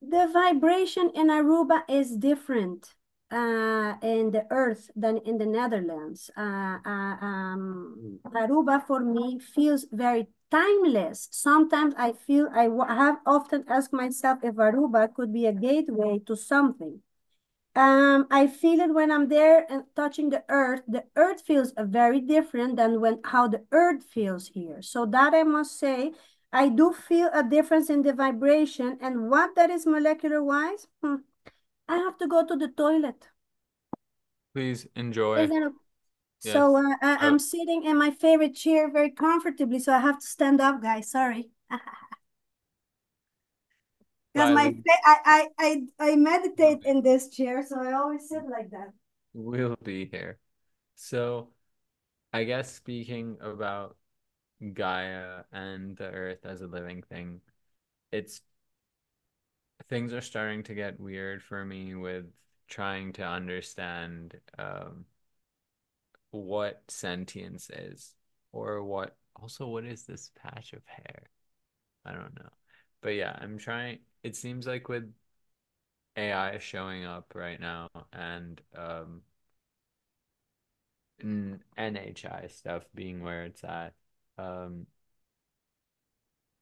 The 0.00 0.26
vibration 0.32 1.10
in 1.14 1.28
Aruba 1.28 1.82
is 1.88 2.16
different 2.16 2.94
uh, 3.30 3.94
in 4.02 4.30
the 4.30 4.46
earth 4.50 4.90
than 4.96 5.18
in 5.18 5.38
the 5.38 5.46
Netherlands. 5.46 6.30
Uh, 6.36 6.78
uh, 6.84 7.16
um, 7.20 8.20
Aruba 8.26 8.86
for 8.86 9.00
me 9.00 9.38
feels 9.38 9.86
very 9.92 10.28
timeless. 10.50 11.28
Sometimes 11.30 11.94
I 11.98 12.12
feel 12.12 12.48
I 12.54 12.68
have 12.94 13.18
often 13.26 13.64
asked 13.68 13.92
myself 13.92 14.38
if 14.42 14.54
Aruba 14.54 15.12
could 15.12 15.32
be 15.32 15.46
a 15.46 15.52
gateway 15.52 16.20
to 16.26 16.36
something. 16.36 17.00
Um, 17.76 18.28
I 18.30 18.46
feel 18.46 18.80
it 18.80 18.94
when 18.94 19.10
I'm 19.10 19.28
there 19.28 19.66
and 19.70 19.82
touching 19.96 20.30
the 20.30 20.44
earth. 20.48 20.82
The 20.86 21.04
earth 21.16 21.42
feels 21.42 21.72
very 21.76 22.20
different 22.20 22.76
than 22.76 23.00
when 23.00 23.20
how 23.24 23.48
the 23.48 23.64
earth 23.72 24.04
feels 24.04 24.48
here. 24.48 24.80
So 24.80 25.06
that 25.06 25.34
I 25.34 25.42
must 25.42 25.78
say, 25.78 26.12
I 26.52 26.68
do 26.68 26.92
feel 26.92 27.30
a 27.32 27.42
difference 27.42 27.90
in 27.90 28.02
the 28.02 28.12
vibration. 28.12 28.98
And 29.00 29.28
what 29.28 29.56
that 29.56 29.70
is 29.70 29.86
molecular 29.86 30.42
wise, 30.42 30.86
hmm, 31.02 31.16
I 31.88 31.96
have 31.96 32.16
to 32.18 32.28
go 32.28 32.46
to 32.46 32.56
the 32.56 32.68
toilet. 32.68 33.28
Please 34.54 34.86
enjoy. 34.94 35.48
Yes. 36.44 36.52
So 36.52 36.76
uh, 36.76 36.96
I, 37.02 37.26
am 37.26 37.38
sitting 37.38 37.84
in 37.84 37.96
my 37.96 38.10
favorite 38.10 38.54
chair 38.54 38.90
very 38.90 39.10
comfortably. 39.10 39.80
So 39.80 39.94
I 39.94 39.98
have 39.98 40.20
to 40.20 40.26
stand 40.26 40.60
up, 40.60 40.80
guys. 40.82 41.10
Sorry. 41.10 41.50
Because 44.34 44.52
my 44.52 44.74
I, 45.04 45.16
I 45.24 45.48
I 45.58 45.82
I 46.10 46.16
meditate 46.16 46.84
in 46.84 47.02
this 47.02 47.28
chair, 47.28 47.64
so 47.64 47.80
I 47.80 47.92
always 47.92 48.28
sit 48.28 48.42
like 48.50 48.70
that. 48.72 48.92
We'll 49.32 49.76
be 49.84 50.06
here. 50.06 50.38
So 50.96 51.48
I 52.32 52.42
guess 52.42 52.72
speaking 52.72 53.36
about 53.40 53.96
Gaia 54.72 55.44
and 55.52 55.96
the 55.96 56.10
earth 56.10 56.44
as 56.44 56.62
a 56.62 56.66
living 56.66 57.02
thing, 57.02 57.40
it's 58.10 58.40
things 59.88 60.12
are 60.12 60.20
starting 60.20 60.64
to 60.64 60.74
get 60.74 60.98
weird 60.98 61.42
for 61.42 61.64
me 61.64 61.94
with 61.94 62.26
trying 62.68 63.12
to 63.12 63.22
understand 63.22 64.34
um, 64.58 65.04
what 66.30 66.82
sentience 66.88 67.70
is 67.70 68.14
or 68.52 68.82
what 68.82 69.16
also 69.40 69.66
what 69.66 69.84
is 69.84 70.04
this 70.04 70.30
patch 70.42 70.72
of 70.72 70.82
hair? 70.86 71.22
I 72.04 72.12
don't 72.12 72.34
know. 72.38 72.50
But 73.00 73.10
yeah, 73.10 73.36
I'm 73.40 73.58
trying 73.58 73.98
it 74.24 74.36
seems 74.36 74.66
like 74.66 74.88
with 74.88 75.12
AI 76.16 76.58
showing 76.58 77.04
up 77.04 77.32
right 77.34 77.60
now 77.60 77.88
and 78.12 78.60
um 78.76 79.22
NHI 81.78 82.48
stuff 82.48 82.84
being 82.94 83.22
where 83.22 83.44
it's 83.44 83.64
at, 83.64 83.94
um, 84.38 84.86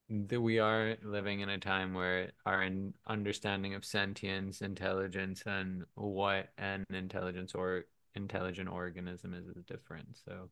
that 0.09 0.41
we 0.41 0.59
are 0.59 0.97
living 1.03 1.41
in 1.41 1.49
a 1.49 1.59
time 1.59 1.95
where 1.95 2.33
our 2.45 2.69
understanding 3.07 3.75
of 3.75 3.85
sentience, 3.85 4.61
intelligence, 4.61 5.43
and 5.47 5.85
what 5.95 6.51
an 6.59 6.85
intelligence 6.91 7.55
or 7.55 7.85
intelligent 8.15 8.69
organism 8.69 9.33
is 9.35 9.47
is 9.57 9.65
different. 9.65 10.19
So 10.25 10.51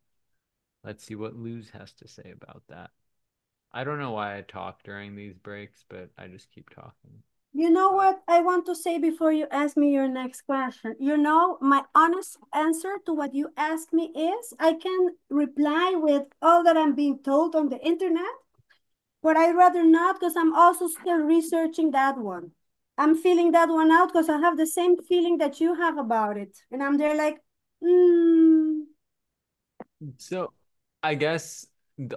let's 0.85 1.05
see 1.05 1.15
what 1.15 1.37
Luz 1.37 1.71
has 1.71 1.93
to 1.95 2.09
say 2.09 2.33
about 2.33 2.63
that. 2.69 2.91
I 3.73 3.85
don't 3.85 3.99
know 3.99 4.13
why 4.13 4.37
I 4.37 4.43
talk 4.43 4.83
during 4.83 5.15
these 5.15 5.35
breaks, 5.35 5.85
but 5.89 6.11
I 6.19 6.27
just 6.27 6.51
keep 6.51 6.71
talking. 6.71 7.23
You 7.53 7.69
know 7.71 7.91
what 7.91 8.23
I 8.29 8.41
want 8.41 8.67
to 8.67 8.77
say 8.77 8.99
before 8.99 9.33
you 9.33 9.47
ask 9.51 9.77
me 9.77 9.93
your 9.93 10.07
next 10.09 10.43
question? 10.43 10.95
You 11.01 11.17
know, 11.17 11.59
my 11.61 11.83
honest 11.95 12.37
answer 12.55 12.99
to 13.07 13.13
what 13.13 13.35
you 13.35 13.51
asked 13.57 13.93
me 13.93 14.13
is 14.15 14.55
I 14.61 14.75
can 14.75 15.17
reply 15.29 15.95
with 15.97 16.25
all 16.41 16.63
that 16.63 16.77
I'm 16.77 16.95
being 16.95 17.19
told 17.25 17.57
on 17.57 17.69
the 17.69 17.85
internet, 17.85 18.35
but 19.23 19.37
I'd 19.37 19.57
rather 19.57 19.85
not 19.85 20.21
because 20.21 20.37
I'm 20.37 20.55
also 20.55 20.87
still 20.87 21.19
researching 21.19 21.91
that 21.91 22.19
one. 22.19 22.53
I'm 22.97 23.17
feeling 23.17 23.53
that 23.53 23.69
one 23.69 23.91
out 23.91 24.13
because 24.13 24.29
I 24.29 24.39
have 24.39 24.57
the 24.57 24.67
same 24.67 24.97
feeling 25.03 25.39
that 25.39 25.61
you 25.61 25.75
have 25.75 25.99
about 25.99 26.37
it. 26.37 26.57
And 26.71 26.83
I'm 26.83 26.99
there 26.99 27.17
like, 27.17 27.39
mm. 27.83 28.83
So 30.19 30.53
I 31.03 31.15
guess 31.15 31.67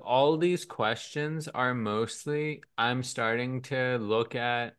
all 0.01 0.37
these 0.37 0.65
questions 0.65 1.47
are 1.47 1.73
mostly 1.73 2.61
I'm 2.77 3.03
starting 3.03 3.61
to 3.63 3.97
look 3.97 4.35
at 4.35 4.75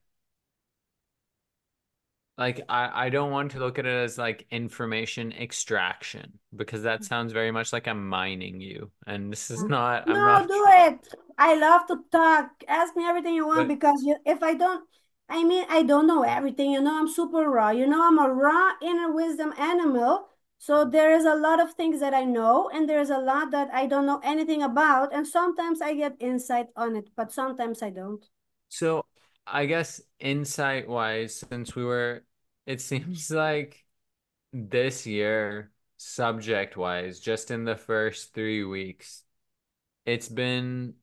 like 2.36 2.62
I, 2.68 3.06
I 3.06 3.08
don't 3.10 3.30
want 3.30 3.52
to 3.52 3.58
look 3.58 3.78
at 3.78 3.86
it 3.86 3.94
as 3.94 4.18
like 4.18 4.46
information 4.50 5.32
extraction 5.32 6.38
because 6.54 6.82
that 6.82 7.00
mm. 7.00 7.04
sounds 7.04 7.32
very 7.32 7.50
much 7.50 7.72
like 7.72 7.86
I'm 7.86 8.08
mining 8.08 8.60
you 8.60 8.90
and 9.06 9.30
this 9.30 9.50
is 9.50 9.62
mm. 9.62 9.70
not 9.70 10.08
no 10.08 10.14
I'm 10.14 10.26
not 10.26 10.48
do 10.48 10.64
it. 10.68 11.14
I 11.36 11.56
love 11.56 11.86
to 11.88 11.98
talk. 12.12 12.50
Ask 12.68 12.96
me 12.96 13.04
everything 13.04 13.34
you 13.34 13.46
want 13.46 13.68
but, 13.68 13.74
because 13.74 14.02
you, 14.04 14.16
if 14.24 14.42
I 14.42 14.54
don't 14.54 14.88
I 15.28 15.44
mean 15.44 15.64
I 15.68 15.82
don't 15.82 16.06
know 16.06 16.22
everything 16.22 16.70
you 16.70 16.80
know 16.80 16.98
I'm 16.98 17.08
super 17.08 17.48
raw. 17.50 17.70
You 17.70 17.86
know 17.86 18.06
I'm 18.06 18.18
a 18.18 18.32
raw 18.32 18.72
inner 18.82 19.12
wisdom 19.12 19.52
animal 19.58 20.28
so 20.64 20.86
there 20.86 21.14
is 21.14 21.26
a 21.26 21.34
lot 21.34 21.60
of 21.60 21.74
things 21.74 22.00
that 22.00 22.14
I 22.14 22.24
know, 22.24 22.70
and 22.72 22.88
there's 22.88 23.10
a 23.10 23.18
lot 23.18 23.50
that 23.50 23.68
I 23.74 23.84
don't 23.84 24.06
know 24.06 24.22
anything 24.24 24.62
about. 24.62 25.12
And 25.12 25.28
sometimes 25.28 25.82
I 25.82 25.92
get 25.92 26.16
insight 26.20 26.68
on 26.74 26.96
it, 26.96 27.10
but 27.14 27.30
sometimes 27.30 27.82
I 27.82 27.90
don't. 27.90 28.24
So 28.70 29.04
I 29.46 29.66
guess 29.66 30.00
insight 30.18 30.88
wise, 30.88 31.36
since 31.36 31.76
we 31.76 31.84
were, 31.84 32.24
it 32.64 32.80
seems 32.90 33.30
like 33.30 33.84
this 34.54 35.06
year, 35.06 35.70
subject 35.98 36.78
wise, 36.78 37.20
just 37.20 37.50
in 37.50 37.66
the 37.66 37.76
first 37.76 38.32
three 38.32 38.64
weeks, 38.64 39.22
it's 40.06 40.30
been, 40.30 40.94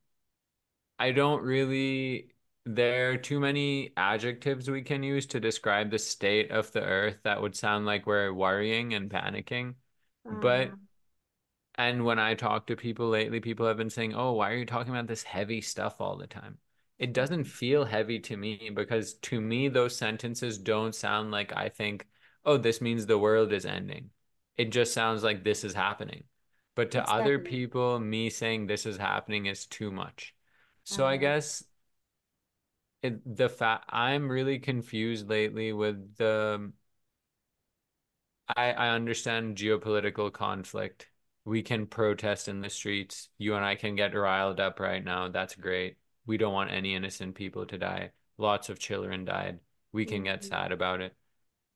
I 0.97 1.11
don't 1.11 1.43
really 1.43 2.30
there 2.65 3.11
are 3.11 3.17
too 3.17 3.39
many 3.39 3.91
adjectives 3.97 4.69
we 4.69 4.81
can 4.81 5.01
use 5.03 5.25
to 5.27 5.39
describe 5.39 5.89
the 5.89 5.97
state 5.97 6.51
of 6.51 6.71
the 6.71 6.83
earth 6.83 7.17
that 7.23 7.41
would 7.41 7.55
sound 7.55 7.85
like 7.85 8.05
we're 8.05 8.33
worrying 8.33 8.93
and 8.93 9.09
panicking. 9.09 9.75
Uh. 10.29 10.35
But 10.41 10.71
and 11.75 12.05
when 12.05 12.19
I 12.19 12.35
talk 12.35 12.67
to 12.67 12.75
people 12.75 13.09
lately, 13.09 13.39
people 13.39 13.65
have 13.65 13.77
been 13.77 13.89
saying, 13.89 14.13
"Oh, 14.13 14.33
why 14.33 14.51
are 14.51 14.57
you 14.57 14.65
talking 14.65 14.93
about 14.93 15.07
this 15.07 15.23
heavy 15.23 15.61
stuff 15.61 15.95
all 15.99 16.17
the 16.17 16.27
time?" 16.27 16.57
It 16.99 17.13
doesn't 17.13 17.45
feel 17.45 17.85
heavy 17.85 18.19
to 18.19 18.37
me 18.37 18.69
because 18.73 19.15
to 19.15 19.41
me 19.41 19.67
those 19.67 19.95
sentences 19.95 20.59
don't 20.59 20.93
sound 20.93 21.31
like 21.31 21.55
I 21.55 21.69
think, 21.69 22.07
"Oh, 22.45 22.57
this 22.57 22.81
means 22.81 23.05
the 23.05 23.17
world 23.17 23.51
is 23.53 23.65
ending." 23.65 24.11
It 24.57 24.71
just 24.71 24.93
sounds 24.93 25.23
like 25.23 25.43
this 25.43 25.63
is 25.63 25.73
happening. 25.73 26.25
But 26.75 26.91
to 26.91 26.99
exactly. 26.99 27.21
other 27.21 27.39
people, 27.39 27.99
me 27.99 28.29
saying 28.29 28.67
this 28.67 28.85
is 28.85 28.97
happening 28.97 29.47
is 29.47 29.65
too 29.65 29.91
much. 29.91 30.35
So. 30.83 31.05
I 31.05 31.17
guess 31.17 31.63
it, 33.03 33.35
the 33.37 33.49
fact 33.49 33.85
I'm 33.89 34.29
really 34.29 34.59
confused 34.59 35.29
lately 35.29 35.73
with 35.73 36.17
the 36.17 36.71
I 38.55 38.71
I 38.71 38.89
understand 38.89 39.57
geopolitical 39.57 40.31
conflict. 40.31 41.07
We 41.45 41.63
can 41.63 41.87
protest 41.87 42.47
in 42.47 42.61
the 42.61 42.69
streets. 42.69 43.29
You 43.37 43.55
and 43.55 43.65
I 43.65 43.75
can 43.75 43.95
get 43.95 44.13
riled 44.15 44.59
up 44.59 44.79
right 44.79 45.03
now. 45.03 45.29
That's 45.29 45.55
great. 45.55 45.97
We 46.25 46.37
don't 46.37 46.53
want 46.53 46.71
any 46.71 46.93
innocent 46.95 47.35
people 47.35 47.65
to 47.65 47.77
die. 47.77 48.11
Lots 48.37 48.69
of 48.69 48.79
children 48.79 49.25
died. 49.25 49.59
We 49.91 50.05
can 50.05 50.23
get 50.23 50.41
mm-hmm. 50.41 50.49
sad 50.49 50.71
about 50.71 51.01
it. 51.01 51.15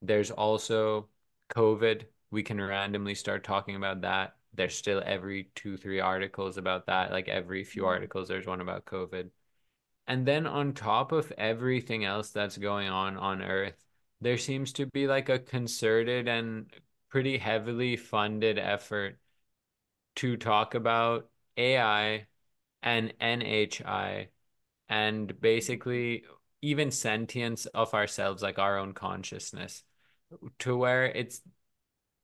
There's 0.02 0.32
also 0.32 1.10
COVID. 1.50 2.06
We 2.32 2.44
can 2.44 2.62
randomly 2.62 3.16
start 3.16 3.44
talking 3.44 3.76
about 3.76 4.02
that. 4.02 4.36
There's 4.54 4.76
still 4.76 5.02
every 5.06 5.50
two, 5.56 5.78
three 5.78 6.00
articles 6.00 6.58
about 6.58 6.86
that. 6.88 7.12
Like 7.12 7.28
every 7.28 7.64
few 7.64 7.84
mm-hmm. 7.84 7.90
articles, 7.90 8.28
there's 8.28 8.48
one 8.48 8.62
about 8.62 8.86
COVID. 8.86 9.30
And 10.08 10.28
then 10.28 10.46
on 10.46 10.74
top 10.74 11.12
of 11.12 11.32
everything 11.38 12.06
else 12.06 12.30
that's 12.30 12.58
going 12.58 12.89
on 12.89 13.18
on 13.18 13.41
Earth, 13.41 13.84
there 14.22 14.38
seems 14.38 14.74
to 14.74 14.86
be 14.88 15.08
like 15.08 15.30
a 15.30 15.39
concerted 15.39 16.28
and 16.28 16.72
pretty 17.10 17.38
heavily 17.38 17.98
funded 17.98 18.60
effort 18.60 19.18
to 20.18 20.38
talk 20.38 20.76
about 20.76 21.30
AI 21.58 22.28
and 22.84 23.13
NHI 23.20 24.30
and 24.89 25.39
basically 25.41 26.26
even 26.62 26.91
sentience 26.91 27.65
of 27.68 27.94
ourselves, 27.94 28.41
like 28.44 28.60
our 28.60 28.78
own 28.78 28.94
consciousness, 28.94 29.84
to 30.60 30.78
where 30.78 31.06
it's 31.06 31.41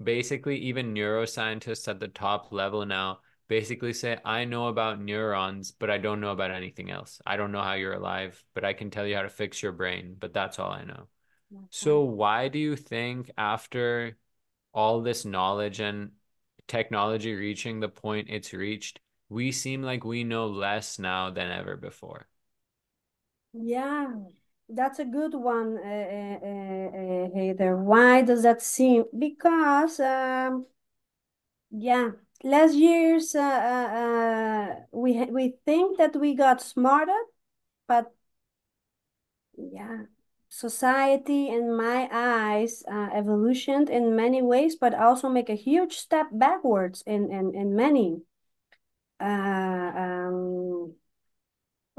basically 0.02 0.58
even 0.58 0.94
neuroscientists 0.94 1.88
at 1.88 2.00
the 2.00 2.08
top 2.08 2.52
level 2.52 2.86
now 2.86 3.20
basically 3.52 3.94
say, 3.94 4.18
I 4.26 4.46
know 4.46 4.68
about 4.70 5.02
neurons, 5.02 5.72
but 5.74 5.92
I 5.92 6.00
don't 6.00 6.22
know 6.22 6.32
about 6.32 6.52
anything 6.52 6.90
else. 6.92 7.22
I 7.28 7.38
don't 7.38 7.52
know 7.52 7.62
how 7.64 7.74
you're 7.76 7.94
alive, 7.94 8.44
but 8.56 8.66
I 8.66 8.74
can 8.74 8.92
tell 8.92 9.06
you 9.06 9.16
how 9.18 9.24
to 9.24 9.30
fix 9.30 9.62
your 9.62 9.74
brain, 9.74 10.16
but 10.20 10.34
that's 10.34 10.60
all 10.60 10.72
I 10.72 10.86
know. 10.86 11.10
Okay. 11.54 11.68
So, 11.72 12.04
why 12.04 12.50
do 12.50 12.60
you 12.60 12.76
think 12.78 13.32
after 13.38 14.18
all 14.74 15.02
this 15.02 15.26
knowledge 15.26 15.80
and 15.82 16.12
technology 16.68 17.36
reaching 17.36 17.80
the 17.82 17.90
point 17.90 18.30
it's 18.32 18.54
reached, 18.54 19.00
we 19.30 19.52
seem 19.52 19.84
like 19.84 20.06
we 20.06 20.24
know 20.24 20.48
less 20.48 21.00
now 21.00 21.32
than 21.32 21.52
ever 21.52 21.78
before? 21.78 22.28
Yeah, 23.54 24.14
that's 24.70 25.00
a 25.00 25.06
good 25.06 25.34
one, 25.36 25.78
uh, 25.78 25.82
uh, 25.82 26.38
uh, 26.48 27.30
Haider. 27.36 27.78
Why 27.78 28.22
does 28.22 28.44
that 28.44 28.62
seem? 28.62 29.06
Because 29.18 30.00
um, 30.00 30.66
Yeah, 31.72 32.12
last 32.44 32.76
year's 32.76 33.36
uh, 33.36 33.42
uh, 33.42 33.96
uh, 34.02 34.76
we 34.92 35.26
we 35.26 35.56
think 35.66 35.98
that 35.98 36.16
we 36.16 36.36
got 36.36 36.62
smarter, 36.62 37.20
but 37.88 38.14
yeah, 39.58 40.04
society, 40.50 41.50
in 41.50 41.76
my 41.76 42.10
eyes, 42.12 42.84
uh, 42.92 43.10
evolutioned 43.14 43.90
in 43.90 44.16
many 44.16 44.42
ways, 44.42 44.76
but 44.76 44.94
also 44.94 45.30
make 45.30 45.50
a 45.50 45.56
huge 45.56 45.98
step 45.98 46.28
backwards 46.32 47.04
in 47.06 47.32
in 47.32 47.56
in 47.56 47.76
many. 47.76 48.24
Uh, 49.20 49.92
um, 49.96 50.96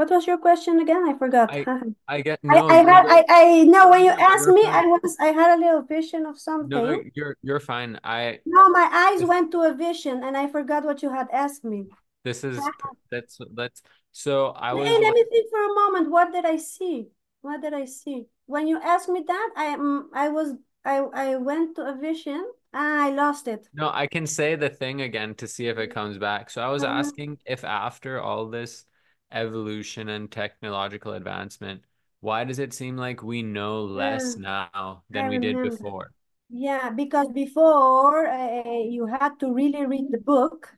what 0.02 0.10
was 0.10 0.26
your 0.26 0.38
question 0.38 0.80
again? 0.80 1.08
I 1.08 1.16
forgot. 1.18 1.48
I 1.48 1.66
I 2.08 2.20
get 2.22 2.42
I, 2.50 2.56
no, 2.56 2.70
I 2.70 2.76
had 2.76 3.04
you're 3.04 3.08
I, 3.08 3.24
I 3.28 3.64
know 3.64 3.88
when 3.90 4.04
you 4.04 4.10
asked 4.12 4.48
me, 4.48 4.66
I 4.66 4.82
was 4.86 5.16
I 5.20 5.26
had 5.28 5.56
a 5.56 5.60
little 5.60 5.82
vision 5.82 6.26
of 6.26 6.38
No, 6.64 6.80
no, 6.80 7.00
something. 7.00 7.10
you're 7.14 7.36
you're 7.42 7.60
fine. 7.60 7.98
I 8.04 8.40
No, 8.46 8.68
my 8.68 8.88
eyes 8.88 9.24
went 9.24 9.50
to 9.50 9.62
a 9.62 9.74
vision 9.74 10.22
and 10.22 10.36
I 10.36 10.46
forgot 10.46 10.84
what 10.84 11.02
you 11.02 11.10
had 11.10 11.28
asked 11.32 11.64
me. 11.64 11.88
this 12.24 12.44
is 12.44 12.70
that's 13.10 13.38
that's 13.54 13.82
so 14.12 14.48
I 14.48 14.72
Hey, 14.72 14.74
was 14.74 15.00
let 15.02 15.14
me 15.14 15.24
think 15.30 15.50
for 15.50 15.62
a 15.64 15.74
moment. 15.74 16.10
What 16.10 16.32
did 16.32 16.44
I 16.44 16.56
see? 16.56 17.10
What 17.42 17.60
did 17.62 17.74
I 17.74 17.84
see? 17.84 18.26
When 18.46 18.66
you 18.66 18.80
asked 18.80 19.08
me 19.08 19.22
that, 19.26 19.50
I 19.56 19.74
um, 19.74 20.10
I 20.14 20.28
was 20.28 20.54
I 20.84 20.98
I 20.98 21.36
went 21.36 21.76
to 21.76 21.82
a 21.82 21.94
vision. 21.96 22.44
Ah, 22.74 23.04
I 23.06 23.10
lost 23.10 23.48
it. 23.48 23.68
no, 23.74 23.90
I 23.92 24.06
can 24.06 24.26
say 24.26 24.54
the 24.54 24.68
thing 24.68 25.00
again 25.00 25.34
to 25.36 25.48
see 25.48 25.68
if 25.68 25.78
it 25.78 25.88
comes 25.88 26.18
back. 26.18 26.50
So 26.50 26.60
I 26.62 26.68
was 26.68 26.84
Uh, 26.84 26.84
asking 26.84 27.38
if 27.46 27.64
after 27.64 28.20
all 28.20 28.48
this 28.48 28.84
evolution 29.32 30.08
and 30.08 30.30
technological 30.30 31.12
advancement, 31.14 31.84
why 32.20 32.44
does 32.44 32.58
it 32.58 32.72
seem 32.74 32.96
like 32.96 33.22
we 33.22 33.42
know 33.42 33.84
yeah, 33.96 34.18
less 34.20 34.36
now 34.36 35.04
I 35.14 35.18
than 35.18 35.28
we 35.28 35.38
did 35.38 35.60
before? 35.60 36.12
Yeah, 36.50 36.90
because 36.90 37.28
before 37.30 38.26
uh, 38.28 38.80
you 38.80 39.06
had 39.06 39.38
to 39.40 39.52
really 39.52 39.86
read 39.86 40.10
the 40.12 40.18
book. 40.18 40.74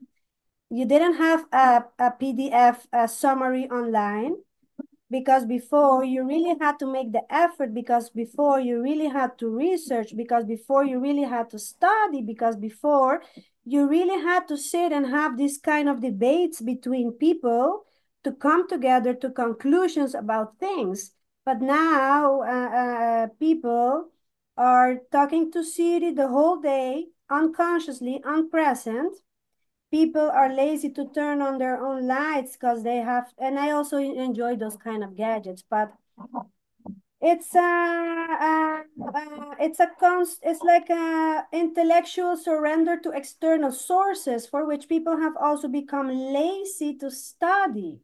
You 0.70 0.86
didn't 0.86 1.16
have 1.16 1.46
a, 1.52 1.84
a 1.98 2.10
PDF 2.12 2.86
a 2.92 3.08
summary 3.08 3.68
online. 3.70 4.36
because 5.10 5.44
before 5.46 6.04
you 6.04 6.26
really 6.26 6.56
had 6.60 6.78
to 6.80 6.86
make 6.92 7.12
the 7.12 7.22
effort 7.30 7.74
because 7.74 8.10
before 8.10 8.60
you 8.60 8.82
really 8.82 9.08
had 9.08 9.38
to 9.38 9.48
research 9.48 10.10
because 10.16 10.44
before 10.46 10.84
you 10.84 11.00
really 11.00 11.24
had 11.36 11.50
to 11.50 11.58
study 11.58 12.22
because 12.22 12.56
before 12.56 13.22
you 13.64 13.86
really 13.88 14.20
had 14.30 14.48
to 14.48 14.56
sit 14.56 14.92
and 14.92 15.06
have 15.18 15.36
these 15.38 15.58
kind 15.58 15.88
of 15.88 16.00
debates 16.00 16.60
between 16.62 17.12
people 17.26 17.84
to 18.24 18.32
come 18.32 18.68
together 18.68 19.14
to 19.14 19.30
conclusions 19.30 20.14
about 20.14 20.58
things. 20.58 21.12
But 21.44 21.60
now 21.60 22.40
uh, 22.42 22.76
uh, 22.76 23.26
people 23.38 24.10
are 24.56 24.96
talking 25.12 25.52
to 25.52 25.62
Siri 25.62 26.12
the 26.12 26.28
whole 26.28 26.60
day 26.60 27.06
unconsciously 27.30 28.22
unpresent. 28.24 29.14
People 29.90 30.28
are 30.30 30.52
lazy 30.52 30.90
to 30.90 31.08
turn 31.14 31.40
on 31.40 31.58
their 31.58 31.84
own 31.84 32.06
lights 32.06 32.56
because 32.56 32.82
they 32.82 32.96
have 32.96 33.32
and 33.38 33.58
i 33.60 33.70
also 33.70 33.98
enjoy 33.98 34.56
those 34.56 34.76
kind 34.76 35.04
of 35.04 35.16
gadgets 35.16 35.62
but 35.70 35.92
it's 37.20 37.54
a 37.54 37.58
uh, 37.60 38.82
uh, 39.14 39.54
it's 39.58 39.80
a 39.80 39.88
const 39.98 40.40
it's 40.42 40.62
like 40.62 40.90
a 40.90 41.44
intellectual 41.52 42.36
surrender 42.36 42.98
to 42.98 43.10
external 43.10 43.72
sources 43.72 44.46
for 44.46 44.66
which 44.66 44.88
people 44.88 45.16
have 45.16 45.36
also 45.40 45.68
become 45.68 46.08
lazy 46.08 46.94
to 46.96 47.10
study 47.10 48.00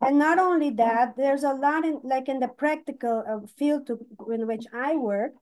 and 0.00 0.18
not 0.18 0.38
only 0.38 0.70
that 0.70 1.16
there's 1.16 1.42
a 1.42 1.52
lot 1.54 1.84
in 1.84 2.00
like 2.04 2.28
in 2.28 2.40
the 2.40 2.48
practical 2.48 3.24
uh, 3.28 3.46
field 3.58 3.86
to, 3.86 3.98
in 4.32 4.46
which 4.46 4.66
i 4.72 4.96
work. 4.96 5.32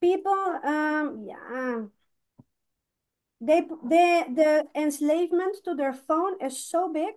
People 0.00 0.60
um 0.64 1.24
yeah 1.26 1.86
they 3.40 3.62
they 3.84 4.24
the 4.34 4.66
enslavement 4.74 5.56
to 5.64 5.74
their 5.74 5.92
phone 5.92 6.40
is 6.40 6.58
so 6.58 6.92
big. 6.92 7.14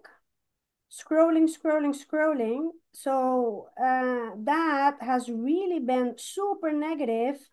Scrolling 0.91 1.47
scrolling 1.49 1.95
scrolling. 1.95 2.71
So 2.93 3.69
uh, 3.79 4.31
that 4.43 4.97
has 5.01 5.29
really 5.29 5.79
been 5.79 6.15
super 6.17 6.71
negative 6.71 7.49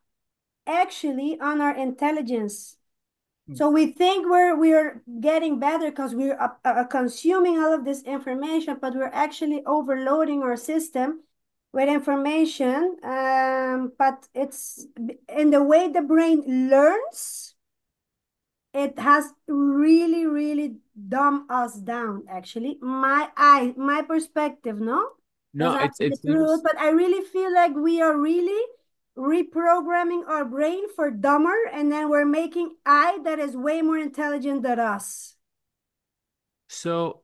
actually 0.66 1.38
on 1.40 1.60
our 1.60 1.76
intelligence 1.76 2.76
so 3.52 3.68
we 3.68 3.92
think 3.92 4.26
we're 4.28 4.56
we're 4.56 5.02
getting 5.20 5.60
better 5.60 5.90
because 5.90 6.14
we're 6.14 6.38
uh, 6.40 6.48
uh, 6.64 6.84
consuming 6.84 7.58
all 7.58 7.74
of 7.74 7.84
this 7.84 8.02
information 8.04 8.78
but 8.80 8.94
we're 8.94 9.10
actually 9.12 9.62
overloading 9.66 10.42
our 10.42 10.56
system 10.56 11.20
with 11.72 11.88
information 11.88 12.96
um, 13.04 13.92
but 13.98 14.26
it's 14.34 14.86
in 15.28 15.50
the 15.50 15.62
way 15.62 15.88
the 15.88 16.00
brain 16.00 16.70
learns 16.70 17.54
it 18.72 18.98
has 18.98 19.32
really 19.46 20.26
really 20.26 20.76
dumbed 21.08 21.50
us 21.50 21.76
down 21.76 22.24
actually. 22.28 22.78
My 22.80 23.28
eye 23.36 23.74
my 23.76 24.02
perspective 24.02 24.80
no? 24.80 25.10
No, 25.52 25.76
it's 25.76 25.98
to 25.98 26.10
true 26.10 26.60
but 26.62 26.76
i 26.78 26.88
really 26.88 27.24
feel 27.28 27.54
like 27.54 27.72
we 27.74 28.02
are 28.02 28.16
really 28.18 28.60
reprogramming 29.16 30.26
our 30.26 30.44
brain 30.44 30.82
for 30.94 31.10
dumber 31.10 31.56
and 31.72 31.90
then 31.92 32.10
we're 32.10 32.24
making 32.24 32.74
AI 32.86 33.18
that 33.24 33.38
is 33.38 33.56
way 33.56 33.80
more 33.80 33.98
intelligent 33.98 34.62
than 34.62 34.78
us 34.78 35.36
so 36.68 37.22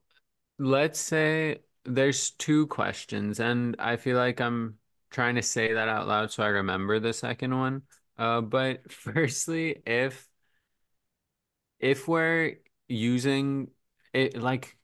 let's 0.58 1.00
say 1.00 1.60
there's 1.84 2.30
two 2.32 2.66
questions, 2.68 3.40
and 3.40 3.76
I 3.78 3.96
feel 3.96 4.16
like 4.16 4.40
I'm 4.40 4.78
trying 5.10 5.34
to 5.36 5.42
say 5.42 5.72
that 5.72 5.88
out 5.88 6.06
loud 6.06 6.30
so 6.30 6.42
I 6.42 6.48
remember 6.48 7.00
the 7.00 7.12
second 7.12 7.58
one. 7.58 7.82
Uh, 8.18 8.40
but 8.40 8.90
firstly, 8.92 9.82
if 9.86 10.28
if 11.78 12.06
we're 12.06 12.56
using 12.88 13.68
it 14.12 14.36
like 14.40 14.76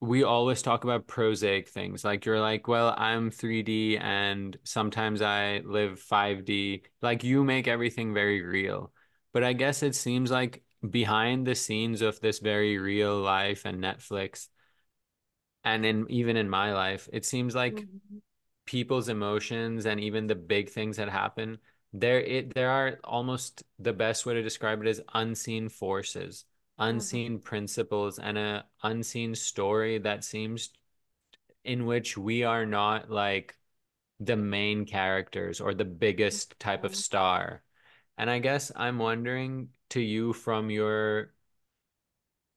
we 0.00 0.22
always 0.22 0.62
talk 0.62 0.84
about 0.84 1.06
prosaic 1.06 1.68
things 1.68 2.04
like 2.04 2.24
you're 2.24 2.40
like 2.40 2.66
well 2.68 2.94
I'm 2.96 3.30
3D 3.30 3.98
and 3.98 4.56
sometimes 4.64 5.20
I 5.22 5.58
live 5.64 6.00
5D 6.00 6.82
like 7.02 7.22
you 7.24 7.44
make 7.44 7.68
everything 7.68 8.14
very 8.14 8.42
real. 8.42 8.92
But 9.32 9.44
I 9.44 9.52
guess 9.52 9.82
it 9.82 9.94
seems 9.94 10.30
like 10.30 10.62
behind 10.88 11.46
the 11.46 11.54
scenes 11.54 12.00
of 12.02 12.18
this 12.20 12.38
very 12.40 12.78
real 12.78 13.18
life 13.20 13.64
and 13.66 13.82
Netflix 13.82 14.48
and 15.64 15.84
in 15.84 16.06
even 16.10 16.36
in 16.36 16.48
my 16.48 16.72
life 16.72 17.08
it 17.12 17.24
seems 17.24 17.54
like 17.54 17.86
Mhm, 17.86 18.20
people's 18.66 19.08
emotions 19.10 19.86
and 19.86 20.00
even 20.00 20.26
the 20.28 20.34
big 20.36 20.70
things 20.70 20.96
that 20.98 21.08
happen, 21.10 21.58
there 21.92 22.20
it 22.20 22.54
there 22.54 22.70
are 22.70 22.98
almost 23.04 23.64
the 23.78 23.92
best 23.92 24.26
way 24.26 24.34
to 24.34 24.42
describe 24.42 24.80
it 24.82 24.88
is 24.88 25.02
unseen 25.14 25.68
forces, 25.68 26.44
mhm, 26.88 27.04
unseen 27.04 27.38
principles, 27.40 28.18
and 28.18 28.38
a 28.38 28.66
unseen 28.82 29.34
story 29.34 29.98
that 29.98 30.24
seems 30.24 30.70
in 31.64 31.86
which 31.86 32.16
we 32.18 32.44
are 32.44 32.66
not 32.66 33.10
like 33.10 33.56
the 34.20 34.36
main 34.36 34.86
characters 34.86 35.60
or 35.60 35.74
the 35.74 35.84
biggest 35.86 36.58
type 36.60 36.84
of 36.84 36.92
mhm, 36.92 36.96
star. 36.96 37.62
And 38.18 38.30
I 38.30 38.40
guess 38.40 38.72
I'm 38.76 38.98
wondering 38.98 39.70
to 39.90 40.00
you 40.00 40.32
from 40.34 40.70
your 40.70 41.32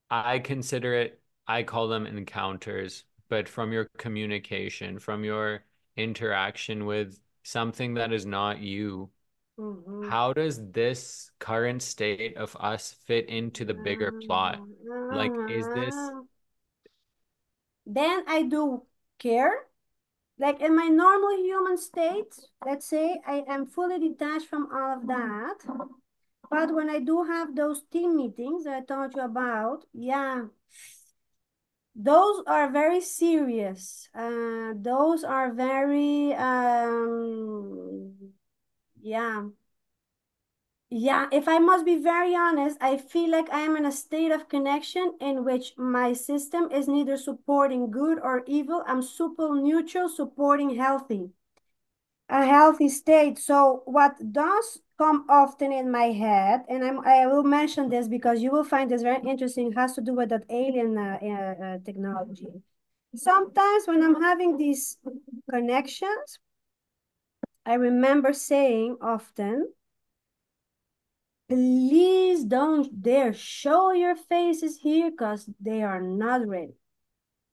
I 0.09 0.39
consider 0.39 0.93
it, 0.93 1.21
I 1.47 1.63
call 1.63 1.87
them 1.87 2.05
encounters, 2.05 3.03
but 3.29 3.49
from 3.49 3.71
your 3.73 3.85
communication, 3.97 4.99
from 4.99 5.23
your 5.23 5.65
interaction 5.97 6.85
with 6.85 7.19
something 7.43 7.95
that 7.95 8.13
is 8.13 8.25
not 8.25 8.59
you, 8.59 9.09
mhm. 9.57 10.01
how 10.01 10.33
does 10.33 10.71
this 10.71 11.31
current 11.39 11.81
state 11.81 12.37
of 12.37 12.55
us 12.59 12.93
fit 13.05 13.27
into 13.29 13.65
the 13.65 13.73
bigger 13.73 14.11
plot? 14.11 14.61
Like, 15.09 15.41
is 15.47 15.69
this, 15.69 16.11
Uh-huh. 16.11 16.23
then 17.85 18.23
i 18.27 18.43
do 18.43 18.83
care 19.19 19.67
like 20.39 20.59
in 20.61 20.75
my 20.75 20.87
normal 20.87 21.35
human 21.37 21.77
state 21.77 22.33
let's 22.65 22.87
say 22.87 23.21
i 23.27 23.43
am 23.47 23.65
fully 23.67 23.99
detached 23.99 24.47
from 24.47 24.69
all 24.73 24.97
of 24.97 25.07
that 25.07 25.57
But 26.51 26.73
when 26.75 26.89
I 26.89 26.99
do 26.99 27.23
have 27.25 27.55
those 27.55 27.83
team 27.93 28.17
meetings 28.17 28.65
that 28.65 28.75
I 28.77 28.81
told 28.85 29.15
you 29.15 29.23
about, 29.23 29.85
yeah, 29.93 30.47
those 31.95 32.43
are 32.47 32.69
very 32.71 33.01
serious. 33.01 34.09
Uh, 34.15 34.73
those 34.75 35.23
are 35.23 35.53
very, 35.53 36.33
um, 36.33 38.13
yeah. 39.03 39.49
Yeah, 40.91 41.27
if 41.33 41.49
I 41.49 41.59
must 41.59 41.83
be 41.83 41.97
very 41.97 42.33
honest, 42.35 42.77
I 42.79 42.95
feel 42.95 43.29
like 43.29 43.49
I 43.49 43.59
am 43.61 43.75
in 43.75 43.85
a 43.85 43.91
state 43.91 44.31
of 44.31 44.47
connection 44.47 45.17
in 45.19 45.43
which 45.43 45.77
my 45.77 46.13
system 46.13 46.71
is 46.71 46.87
neither 46.87 47.17
supporting 47.17 47.91
good 47.91 48.17
or 48.21 48.43
evil. 48.47 48.81
I'm 48.87 49.01
super 49.01 49.53
neutral, 49.55 50.07
supporting 50.07 50.77
healthy. 50.77 51.31
a 52.29 52.45
healthy 52.45 52.89
state. 52.89 53.37
So 53.39 53.83
what 53.85 54.15
does 54.31 54.79
come 54.97 55.25
often 55.29 55.71
in 55.71 55.91
my 55.91 56.05
head, 56.11 56.63
and 56.69 56.83
I'm, 56.83 56.99
I 57.05 57.25
will 57.27 57.43
mention 57.43 57.89
this 57.89 58.07
because 58.07 58.41
you 58.41 58.51
will 58.51 58.63
find 58.63 58.89
this 58.89 59.01
very 59.01 59.21
interesting, 59.27 59.71
has 59.73 59.93
to 59.95 60.01
do 60.01 60.13
with 60.15 60.29
that 60.29 60.45
alien 60.49 60.97
uh, 60.97 61.19
uh, 61.21 61.65
uh, 61.65 61.77
technology. 61.85 62.47
Sometimes 63.15 63.87
when 63.87 64.03
I'm 64.03 64.21
having 64.21 64.57
these 64.57 64.97
connections, 65.49 66.39
I 67.65 67.75
remember 67.75 68.33
saying 68.33 68.97
often, 69.01 69.71
please 71.47 72.43
don't 72.43 73.01
dare 73.01 73.33
show 73.33 73.91
your 73.93 74.15
faces 74.15 74.77
here 74.77 75.11
because 75.11 75.49
they 75.59 75.81
are 75.83 76.01
not 76.01 76.45
ready. 76.47 76.75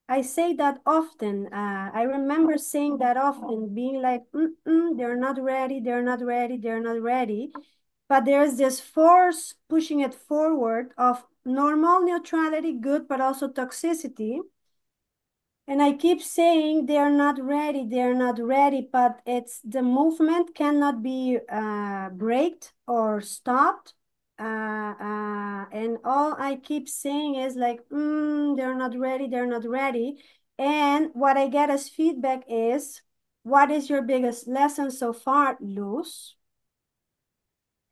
I 0.08 0.22
say 0.22 0.54
that 0.54 0.80
often. 0.84 1.46
Uh, 1.52 1.90
I 1.94 2.02
remember 2.02 2.58
saying 2.58 2.98
that 2.98 3.16
often, 3.16 3.72
being 3.72 4.02
like, 4.02 4.22
mm 4.34 4.56
-mm, 4.66 4.96
they're 4.98 5.16
not 5.16 5.38
ready, 5.38 5.78
they're 5.78 6.02
not 6.02 6.20
ready, 6.20 6.58
they're 6.58 6.82
not 6.82 7.00
ready. 7.00 7.52
But 8.08 8.24
there's 8.24 8.56
this 8.56 8.80
force 8.80 9.54
pushing 9.68 10.00
it 10.00 10.14
forward 10.14 10.92
of 10.98 11.24
normal 11.44 12.02
neutrality, 12.02 12.72
good, 12.72 13.06
but 13.06 13.20
also 13.20 13.46
toxicity. 13.46 14.40
And 15.66 15.80
I 15.80 15.92
keep 15.92 16.20
saying 16.20 16.86
they're 16.86 17.10
not 17.10 17.38
ready, 17.40 17.86
they're 17.88 18.14
not 18.14 18.40
ready, 18.40 18.88
but 18.92 19.20
it's 19.24 19.60
the 19.60 19.82
movement 19.82 20.54
cannot 20.54 21.02
be 21.02 21.38
uh, 21.48 22.10
braked 22.10 22.72
or 22.88 23.20
stopped. 23.20 23.94
Uh, 24.38 24.42
uh, 24.42 25.66
and 25.70 25.98
all 26.04 26.34
I 26.38 26.56
keep 26.56 26.88
saying 26.88 27.36
is 27.36 27.54
like, 27.54 27.80
mm, 27.88 28.56
they're 28.56 28.74
not 28.74 28.98
ready, 28.98 29.28
they're 29.28 29.46
not 29.46 29.64
ready. 29.64 30.20
And 30.58 31.10
what 31.12 31.36
I 31.36 31.46
get 31.46 31.70
as 31.70 31.88
feedback 31.88 32.42
is, 32.48 33.02
what 33.44 33.70
is 33.70 33.88
your 33.88 34.02
biggest 34.02 34.48
lesson 34.48 34.90
so 34.90 35.12
far, 35.12 35.56
Luz? 35.60 36.34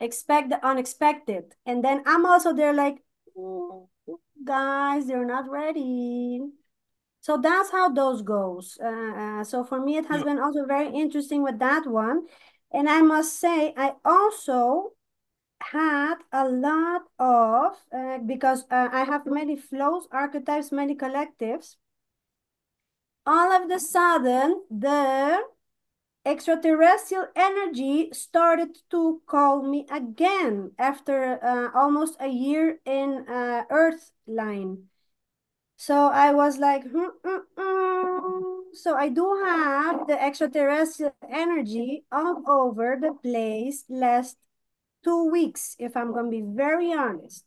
Expect 0.01 0.51
the 0.51 0.65
unexpected. 0.67 1.55
And 1.65 1.85
then 1.85 2.03
I'm 2.07 2.27
also 2.27 2.53
there 2.53 2.73
like, 2.73 3.03
mm, 3.37 3.87
guys, 4.45 5.07
they're 5.07 5.25
not 5.27 5.49
ready. 5.49 6.41
So 7.29 7.37
that's 7.37 7.71
how 7.71 7.91
those 7.91 8.23
goes. 8.23 8.79
Uh, 8.83 8.87
uh, 8.89 9.45
so 9.45 9.63
for 9.63 9.79
me, 9.79 9.99
it 9.99 10.07
has 10.07 10.21
No. 10.21 10.25
been 10.25 10.39
also 10.39 10.65
very 10.65 10.89
interesting 10.89 11.43
with 11.43 11.59
that 11.59 11.87
one. 11.87 12.27
And 12.73 12.89
I 12.89 13.03
must 13.03 13.39
say, 13.39 13.75
I 13.77 13.97
also 14.03 14.95
had 15.61 16.15
a 16.33 16.49
lot 16.49 17.03
of, 17.19 17.77
uh, 17.93 18.19
because 18.25 18.65
uh, 18.71 18.89
I 18.91 19.05
have 19.05 19.27
many 19.27 19.57
flows, 19.57 20.09
archetypes, 20.11 20.73
many 20.73 20.95
collectives. 20.97 21.77
All 23.27 23.53
of 23.53 23.69
the 23.69 23.79
sudden, 23.79 24.63
the 24.71 25.45
extraterrestrial 26.25 27.27
energy 27.37 28.09
started 28.13 28.79
to 28.91 29.21
call 29.27 29.63
me 29.63 29.87
again 29.91 30.73
after 30.79 31.45
uh, 31.45 31.79
almost 31.79 32.17
a 32.21 32.29
year 32.29 32.81
in 32.87 33.29
uh, 33.29 33.65
Earth 33.69 34.13
line. 34.27 34.89
So 35.79 36.09
I 36.09 36.33
was 36.35 36.59
like, 36.59 36.83
hmm, 36.91 37.07
mm, 37.25 37.41
mm. 37.57 38.63
so 38.75 38.97
I 38.97 39.09
do 39.11 39.25
have 39.45 40.09
the 40.09 40.21
extraterrestrial 40.21 41.15
energy 41.31 42.05
all 42.11 42.43
over 42.49 42.99
the 43.01 43.15
place 43.15 43.85
last 43.89 44.37
two 45.05 45.31
weeks, 45.31 45.77
if 45.79 45.97
I'm 45.97 46.13
going 46.13 46.25
to 46.25 46.31
be 46.33 46.43
very 46.43 46.93
honest. 46.93 47.45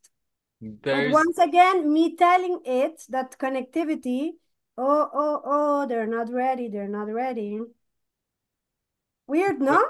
But 0.61 1.11
once 1.11 1.37
again, 1.39 1.91
me 1.91 2.15
telling 2.15 2.61
it 2.63 3.03
that 3.09 3.37
connectivity, 3.37 4.31
oh, 4.77 5.09
oh, 5.13 5.41
oh, 5.43 5.87
they're 5.87 6.07
not 6.07 6.31
ready, 6.31 6.69
they're 6.69 6.87
not 6.87 7.09
ready. 7.11 7.59
Weird, 9.27 9.59
no? 9.59 9.83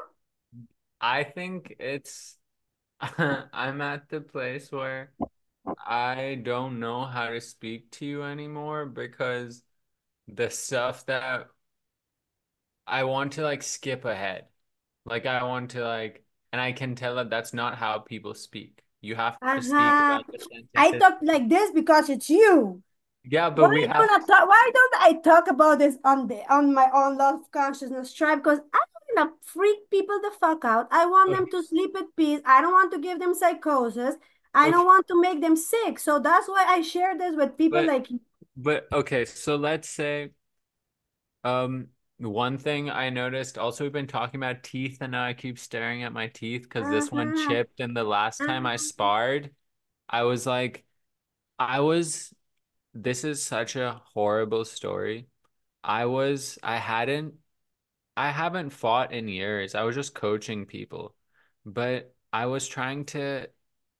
I 0.99 1.25
think 1.25 1.75
it's 1.79 2.37
I'm 2.99 3.81
at 3.81 4.09
the 4.09 4.21
place 4.21 4.71
where 4.71 5.11
I 5.85 6.39
don't 6.43 6.79
know 6.79 7.05
how 7.05 7.29
to 7.29 7.41
speak 7.41 7.91
to 7.93 8.05
you 8.05 8.23
anymore 8.23 8.85
because 8.85 9.63
the 10.27 10.49
stuff 10.49 11.05
that 11.07 11.49
I 12.87 13.03
want 13.05 13.33
to 13.33 13.43
like 13.43 13.63
skip 13.63 14.05
ahead. 14.05 14.47
Like 15.05 15.25
I 15.25 15.43
want 15.43 15.71
to 15.71 15.83
like, 15.83 16.25
and 16.51 16.61
I 16.61 16.71
can 16.73 16.95
tell 16.95 17.15
that 17.15 17.29
that's 17.29 17.53
not 17.53 17.77
how 17.77 17.99
people 17.99 18.33
speak. 18.35 18.83
You 19.01 19.15
have 19.15 19.39
to 19.53 19.61
speak 19.61 19.99
Uh-huh. 19.99 19.99
about 19.99 20.25
the 20.31 20.39
I 20.75 20.93
talk 20.93 21.19
like 21.21 21.49
this 21.49 21.71
because 21.71 22.09
it's 22.09 22.29
you. 22.29 22.83
Yeah, 23.23 23.49
Why 23.55 23.67
but 23.67 23.71
we 23.71 23.81
don't 23.97 24.09
have 24.11 24.27
talk, 24.27 24.47
why 24.49 24.71
don't 24.73 24.95
I 25.01 25.13
talk 25.21 25.47
about 25.49 25.79
this 25.79 25.97
on 26.03 26.27
the 26.27 26.41
on 26.53 26.73
my 26.73 26.89
own 26.93 27.17
love 27.17 27.51
consciousness 27.51 28.13
tribe? 28.13 28.39
Because 28.39 28.59
I 28.73 28.79
don't 29.15 29.27
want 29.29 29.41
to 29.41 29.47
freak 29.47 29.89
people 29.91 30.19
the 30.21 30.31
fuck 30.39 30.65
out. 30.65 30.87
I 30.91 31.05
want 31.07 31.31
them 31.33 31.49
to 31.51 31.63
sleep 31.63 31.95
at 31.97 32.15
peace. 32.17 32.41
I 32.45 32.61
don't 32.61 32.73
want 32.73 32.91
to 32.93 32.99
give 32.99 33.19
them 33.19 33.35
psychosis. 33.35 34.15
I 34.53 34.69
don't 34.69 34.85
want 34.85 35.07
to 35.07 35.19
make 35.19 35.41
them 35.41 35.55
sick. 35.55 35.99
So 35.99 36.19
that's 36.19 36.47
why 36.47 36.65
I 36.67 36.81
share 36.81 37.17
this 37.17 37.35
with 37.35 37.57
people 37.57 37.79
but 37.79 37.87
like 37.87 38.07
but 38.57 38.87
okay, 38.91 39.25
so 39.25 39.55
let's 39.55 39.89
say 39.89 40.31
um 41.43 41.87
one 42.17 42.57
thing 42.57 42.89
I 42.89 43.09
noticed 43.09 43.57
also 43.57 43.83
we've 43.83 43.93
been 43.93 44.07
talking 44.07 44.39
about 44.39 44.61
teeth 44.61 44.99
and 45.01 45.13
now 45.13 45.23
I 45.23 45.33
keep 45.33 45.57
staring 45.57 46.03
at 46.03 46.13
my 46.13 46.27
teeth 46.27 46.63
because 46.63 46.87
this 46.89 47.11
one 47.11 47.29
uh-huh, 47.29 47.49
chipped 47.49 47.79
and 47.79 47.97
the 47.97 48.03
last 48.03 48.37
time 48.37 48.65
I 48.65 48.75
uh-huh. 48.75 48.77
sparred, 48.77 49.51
I 50.09 50.23
was 50.23 50.45
like 50.45 50.85
I 51.57 51.79
was 51.79 52.33
this 52.93 53.23
is 53.23 53.43
such 53.43 53.75
a 53.75 54.01
horrible 54.13 54.65
story. 54.65 55.27
I 55.83 56.05
was 56.05 56.59
I 56.61 56.77
hadn't 56.77 57.35
I 58.17 58.29
haven't 58.31 58.71
fought 58.71 59.13
in 59.13 59.27
years. 59.27 59.75
I 59.75 59.83
was 59.83 59.95
just 59.95 60.13
coaching 60.13 60.65
people. 60.65 61.15
But 61.65 62.13
I 62.33 62.47
was 62.47 62.67
trying 62.67 63.05
to 63.05 63.47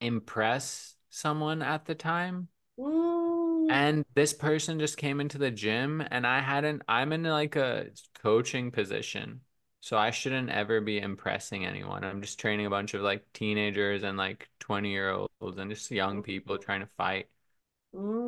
impress 0.02 0.96
someone 1.10 1.62
at 1.62 1.86
the 1.86 1.96
time. 1.96 2.50
Mm, 2.78 3.70
And 3.70 4.06
this 4.16 4.34
person 4.34 4.80
just 4.80 4.98
came 4.98 5.22
into 5.22 5.38
the 5.38 5.52
gym 5.52 6.04
and 6.12 6.28
I 6.28 6.42
hadn't, 6.42 6.82
I'm 6.88 7.14
in 7.14 7.24
like 7.24 7.56
a 7.56 7.88
coaching 8.22 8.72
position. 8.72 9.42
So 9.80 9.98
I 9.98 10.12
shouldn't 10.12 10.50
ever 10.50 10.82
be 10.82 11.00
impressing 11.00 11.66
anyone. 11.66 12.04
I'm 12.04 12.22
just 12.22 12.40
training 12.40 12.66
a 12.68 12.70
bunch 12.70 12.94
of 12.94 13.02
like 13.02 13.26
teenagers 13.34 14.04
and 14.04 14.18
like 14.18 14.50
20 14.60 14.92
year 14.92 15.10
olds 15.12 15.58
and 15.58 15.72
just 15.72 15.90
young 15.90 16.22
people 16.22 16.58
trying 16.58 16.82
to 16.82 16.88
fight. 16.98 17.30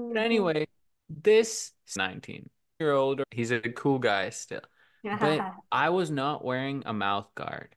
But 0.10 0.18
mhm. 0.18 0.18
anyway, 0.22 0.68
this 1.10 1.72
19 1.96 2.50
year 2.80 2.92
old, 2.94 3.24
he's 3.32 3.52
a 3.52 3.60
cool 3.62 4.00
guy 4.00 4.30
still. 4.30 4.62
But 5.12 5.48
I 5.72 5.90
was 5.90 6.10
not 6.12 6.44
wearing 6.44 6.84
a 6.86 6.94
mouth 6.94 7.34
guard. 7.36 7.76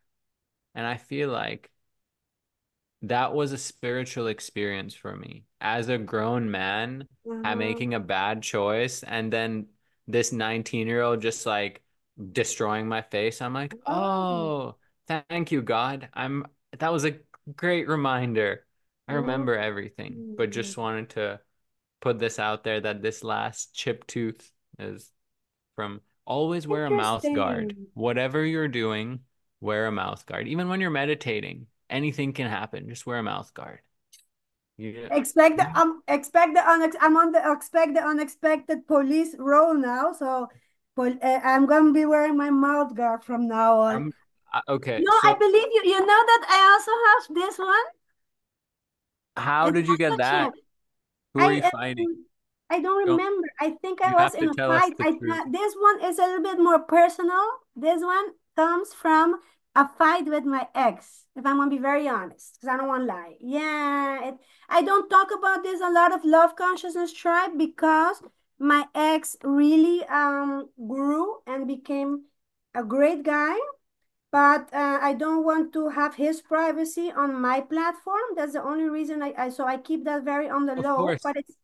And 0.75 0.87
I 0.87 0.99
feel 0.99 1.31
like 1.31 1.71
that 3.09 3.33
was 3.35 3.53
a 3.53 3.59
spiritual 3.59 4.27
experience 4.29 4.95
for 4.95 5.15
me 5.17 5.45
as 5.61 5.89
a 5.89 5.99
grown 5.99 6.51
man 6.51 7.09
I'm 7.45 7.59
making 7.59 7.95
a 7.95 8.01
bad 8.01 8.43
choice 8.43 9.03
and 9.05 9.33
then 9.33 9.67
this 10.09 10.33
19 10.33 10.87
year 10.87 11.03
old 11.03 11.21
just 11.23 11.47
like 11.47 11.83
destroying 12.33 12.89
my 12.89 13.03
face. 13.03 13.41
I'm 13.41 13.55
like, 13.55 13.75
Oh. 13.87 14.73
oh, 14.73 14.77
thank 15.31 15.53
you, 15.53 15.63
God. 15.63 16.09
I'm 16.13 16.47
that 16.79 16.93
was 16.93 17.05
a 17.05 17.19
great 17.57 17.89
reminder. 17.89 18.67
I 19.09 19.15
remember 19.15 19.57
everything, 19.57 20.25
but 20.37 20.51
Mm. 20.51 20.53
just 20.53 20.77
wanted 20.77 21.11
to 21.11 21.41
put 22.01 22.19
this 22.19 22.39
out 22.39 22.65
there 22.65 22.81
that 22.81 23.03
this 23.03 23.23
last 23.25 23.75
chip 23.75 24.07
tooth 24.07 24.51
is 24.79 25.13
from 25.77 26.01
always 26.25 26.67
wear 26.67 26.87
a 26.87 26.91
mouth 26.91 27.33
guard. 27.33 27.75
Whatever 27.95 28.45
you're 28.45 28.69
doing, 28.69 29.21
wear 29.61 29.87
a 29.87 29.93
mouth 29.93 30.27
guard. 30.27 30.49
Even 30.49 30.69
when 30.69 30.81
you're 30.81 30.91
meditating, 30.91 31.67
anything 31.91 32.33
can 32.33 32.49
happen. 32.49 32.89
Just 32.89 33.07
wear 33.07 33.19
a 33.19 33.23
mouth 33.23 33.53
guard. 33.55 33.81
Yeah. 34.77 35.09
Expect 35.11 35.57
the 35.57 35.67
um 35.79 36.03
expect 36.07 36.55
the 36.55 36.61
unex 36.61 36.95
I'm 37.01 37.17
on 37.17 37.33
the 37.33 37.41
expect 37.51 37.95
the 37.95 38.03
unexpected 38.05 38.87
police 38.87 39.35
role 39.39 39.75
now. 39.75 40.13
So 40.13 40.49
pol 40.95 41.13
uh, 41.23 41.41
I'm 41.43 41.67
gonna 41.67 41.93
be 41.93 42.05
wearing 42.05 42.37
my 42.37 42.51
mouth 42.51 42.95
guard 42.95 43.25
from 43.25 43.49
now 43.49 43.81
on. 43.81 44.13
I- 44.53 44.63
okay. 44.69 45.01
No, 45.03 45.13
I 45.25 45.35
believe 45.35 45.69
you. 45.73 45.83
You 45.85 46.01
know 46.01 46.23
that 46.31 46.43
I 46.49 46.61
also 46.77 46.93
have 47.07 47.35
this 47.35 47.59
one. 47.59 47.87
how 49.37 49.71
did 49.71 49.87
you 49.87 49.97
get 49.97 50.17
that? 50.19 50.53
Who 51.35 51.41
are 51.41 51.51
I 51.51 51.53
you 51.53 51.63
fighting? 51.71 52.25
I 52.69 52.81
don't 52.81 53.09
remember. 53.09 53.49
I 53.61 53.71
think 53.71 54.03
I 54.03 54.11
you 54.11 54.17
was 54.17 54.35
in 54.35 54.49
a 54.49 54.55
fight. 54.55 54.93
I 55.01 55.11
truth. 55.13 55.33
uh, 55.33 55.45
this 55.51 55.75
one 55.79 56.05
is 56.05 56.19
a 56.19 56.23
little 56.23 56.43
bit 56.43 56.59
more 56.59 56.81
personal. 56.81 57.45
This 57.77 58.03
one 58.03 58.27
comes 58.57 58.93
from 58.93 59.41
a 59.77 59.89
fight 59.89 60.27
with 60.27 60.45
my 60.45 60.69
ex. 60.75 61.27
If 61.37 61.47
I'm 61.47 61.59
gonna 61.59 61.71
be 61.71 61.79
very 61.79 62.09
honest, 62.09 62.57
because 62.59 62.75
I 62.75 62.79
don't 62.79 62.89
want 62.89 63.03
to 63.05 63.15
lie. 63.15 63.37
Yeah, 63.41 64.29
it, 64.31 64.37
I 64.69 64.83
don't 64.83 65.09
talk 65.11 65.29
about 65.39 65.63
this 65.65 65.81
a 65.83 65.91
lot 65.91 66.13
of 66.13 66.25
love 66.25 66.57
consciousness 66.57 67.13
tribe 67.13 67.59
because 67.59 68.23
my 68.59 68.87
ex 68.95 69.37
really 69.45 70.05
um 70.07 70.71
grew 70.89 71.43
and 71.47 71.69
became 71.69 72.25
a 72.75 72.85
great 72.85 73.23
guy. 73.25 73.57
But 74.33 74.73
uh, 74.75 74.99
I 75.03 75.15
don't 75.15 75.45
want 75.45 75.73
to 75.75 75.89
have 75.91 76.17
his 76.17 76.43
privacy 76.43 77.11
on 77.13 77.41
my 77.41 77.61
platform. 77.61 78.23
That's 78.37 78.53
the 78.55 78.63
only 78.63 78.89
reason 78.89 79.23
I, 79.23 79.35
I 79.39 79.49
so 79.51 79.67
I 79.67 79.79
keep 79.79 80.05
that 80.05 80.25
very 80.25 80.49
on 80.51 80.67
the 80.67 80.75
Of 80.77 80.85
low. 80.89 80.97
course. 80.97 81.23
But 81.23 81.37
it's 81.37 81.57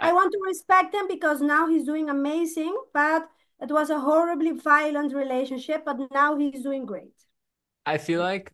I 0.00 0.10
I 0.10 0.12
want 0.12 0.32
to 0.32 0.40
respect 0.46 0.94
him 0.94 1.08
because 1.08 1.40
now 1.42 1.68
he's 1.68 1.84
doing 1.86 2.10
amazing, 2.10 2.76
but 2.94 3.30
it 3.60 3.70
was 3.72 3.90
a 3.90 4.00
horribly 4.00 4.52
violent 4.52 5.14
relationship, 5.14 5.84
but 5.86 5.98
now 6.12 6.36
he's 6.38 6.62
doing 6.62 6.86
great. 6.86 7.14
I 7.86 7.98
feel 7.98 8.20
like 8.20 8.52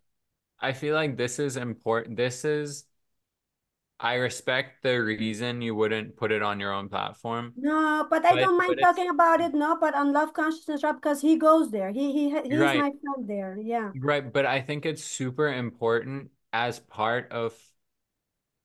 I 0.60 0.72
feel 0.72 0.94
like 0.94 1.16
this 1.16 1.38
is 1.38 1.56
important. 1.56 2.16
This 2.16 2.44
is 2.44 2.84
I 3.98 4.14
respect 4.14 4.82
the 4.82 4.98
reason 4.98 5.62
you 5.62 5.74
wouldn't 5.74 6.16
put 6.16 6.30
it 6.30 6.42
on 6.42 6.60
your 6.60 6.72
own 6.72 6.88
platform, 6.88 7.54
No, 7.56 8.06
but 8.10 8.24
I 8.26 8.32
but 8.32 8.40
don't 8.40 8.58
mind 8.58 8.78
talking 8.82 9.08
about 9.08 9.40
it, 9.40 9.54
no, 9.54 9.76
but 9.80 9.94
on 9.94 10.12
Love 10.12 10.34
Consciousness 10.34 10.84
Rap 10.84 10.96
because 10.96 11.22
he 11.22 11.36
goes 11.38 11.70
there. 11.70 11.90
He 11.90 12.12
he 12.12 12.30
he's 12.42 12.58
right. 12.58 12.78
my 12.78 12.90
friend 12.90 13.26
there. 13.26 13.58
Yeah. 13.58 13.92
Right, 13.96 14.30
but 14.30 14.44
I 14.44 14.60
think 14.60 14.84
it's 14.84 15.02
super 15.02 15.48
important 15.48 16.30
as 16.52 16.78
part 16.78 17.32
of 17.32 17.54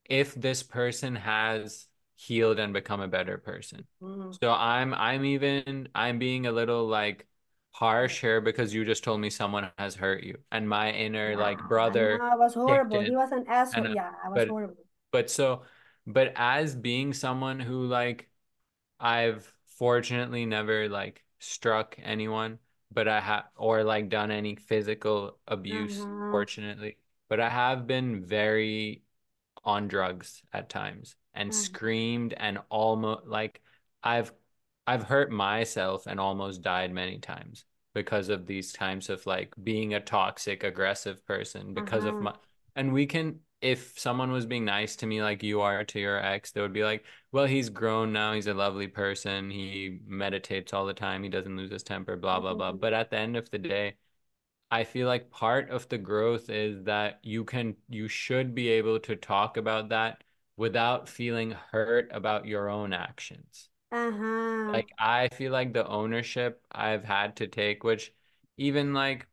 if 0.09 0.35
this 0.35 0.63
person 0.63 1.15
has 1.15 1.87
healed 2.15 2.59
and 2.59 2.73
become 2.73 2.99
a 2.99 3.07
better 3.07 3.37
person. 3.37 3.87
Mm. 4.01 4.37
So 4.41 4.51
I'm 4.51 4.93
I'm 4.93 5.23
even 5.23 5.87
I'm 5.95 6.19
being 6.19 6.45
a 6.45 6.51
little 6.51 6.85
like 6.85 7.25
harsh 7.71 8.21
here 8.21 8.41
because 8.41 8.73
you 8.73 8.85
just 8.85 9.03
told 9.03 9.19
me 9.21 9.29
someone 9.29 9.69
has 9.77 9.95
hurt 9.95 10.23
you 10.23 10.37
and 10.51 10.67
my 10.67 10.91
inner 10.91 11.35
like 11.37 11.61
Yeah, 11.67 11.93
I 11.93 11.93
brother 11.93 12.21
know, 12.21 12.27
I 12.31 12.35
was 12.35 12.53
horrible. 12.53 13.01
in 13.01 13.01
He 13.01 13.15
was 13.15 13.31
an 13.31 13.45
asshole. 13.47 13.85
and 13.85 13.87
uh, 13.87 13.95
Yeah, 13.95 14.11
I 14.23 14.29
was 14.29 14.43
but 14.43 14.45
horrible. 14.45 14.85
but 15.11 15.29
so 15.29 15.63
but 16.07 16.33
as 16.35 16.75
being 16.75 17.13
someone 17.13 17.59
who 17.59 17.85
like 17.87 18.29
I've 18.99 19.51
fortunately 19.77 20.45
never 20.45 20.87
like 20.89 21.23
struck 21.39 21.97
anyone, 22.01 22.59
but 22.91 23.07
I 23.07 23.19
have 23.21 23.45
or 23.55 23.83
like 23.83 24.09
done 24.09 24.31
any 24.31 24.55
physical 24.55 25.39
abuse, 25.47 26.07
Uh-huh, 26.07 26.31
fortunately. 26.31 26.97
But 27.29 27.39
I 27.39 27.49
have 27.49 27.87
been 27.87 28.23
very 28.25 29.03
on 29.63 29.87
drugs 29.87 30.43
at 30.53 30.69
times 30.69 31.15
and 31.33 31.53
uh-huh, 31.53 31.53
screamed 31.53 32.33
and 32.33 32.59
almost 32.69 33.25
like 33.27 33.61
I've 34.03 34.33
I've 34.87 35.03
hurt 35.03 35.31
myself 35.31 36.07
and 36.07 36.19
almost 36.19 36.61
died 36.61 36.91
many 36.91 37.19
times 37.19 37.65
because 37.93 38.29
of 38.29 38.47
these 38.47 38.71
times 38.73 39.09
of 39.09 39.25
like 39.25 39.53
being 39.63 39.93
a 39.93 39.99
toxic, 39.99 40.63
aggressive 40.63 41.25
person 41.25 41.73
because 41.73 42.05
of 42.05 42.15
uh-huh, 42.15 42.21
my 42.21 42.35
and 42.75 42.93
we 42.93 43.05
can 43.05 43.39
if 43.61 43.97
someone 43.99 44.31
was 44.31 44.45
being 44.47 44.65
nice 44.65 44.95
to 44.97 45.05
me 45.05 45.21
like 45.21 45.43
you 45.43 45.61
are 45.61 45.83
to 45.85 45.99
your 45.99 46.17
ex, 46.17 46.51
they 46.51 46.61
would 46.61 46.73
be 46.73 46.83
like, 46.83 47.05
well, 47.31 47.45
he's 47.45 47.69
grown 47.69 48.11
now, 48.11 48.33
he's 48.33 48.47
a 48.47 48.53
lovely 48.55 48.87
person, 48.87 49.51
he 49.51 49.99
meditates 50.07 50.73
all 50.73 50.85
the 50.87 50.93
time, 50.95 51.21
he 51.23 51.29
doesn't 51.29 51.55
lose 51.57 51.71
his 51.71 51.83
temper, 51.83 52.15
blah 52.17 52.39
blah 52.39 52.55
blah. 52.55 52.71
mhm. 52.71 52.79
But 52.79 52.93
at 52.93 53.11
the 53.11 53.17
end 53.17 53.37
of 53.37 53.49
the 53.51 53.59
day, 53.59 53.95
I 54.71 54.85
feel 54.85 55.07
like 55.07 55.31
part 55.31 55.71
of 55.71 55.89
the 55.89 55.97
growth 55.99 56.49
is 56.51 56.85
that 56.85 57.21
you 57.23 57.45
can, 57.45 57.77
you 57.89 58.07
should 58.09 58.55
be 58.55 58.69
able 58.69 58.99
to 59.01 59.15
talk 59.17 59.57
about 59.57 59.89
that 59.89 60.23
without 60.57 61.09
feeling 61.09 61.51
hurt 61.53 62.09
about 62.13 62.45
your 62.47 62.69
own 62.69 62.93
actions. 62.93 63.70
Uh-huh. 63.91 64.73
Like, 64.73 64.91
I 64.99 65.27
feel 65.29 65.51
like 65.51 65.73
the 65.73 65.87
ownership 65.87 66.65
I've 66.71 67.03
had 67.03 67.35
to 67.37 67.47
take, 67.47 67.83
which 67.83 68.13
even 68.57 68.93
like, 68.93 69.27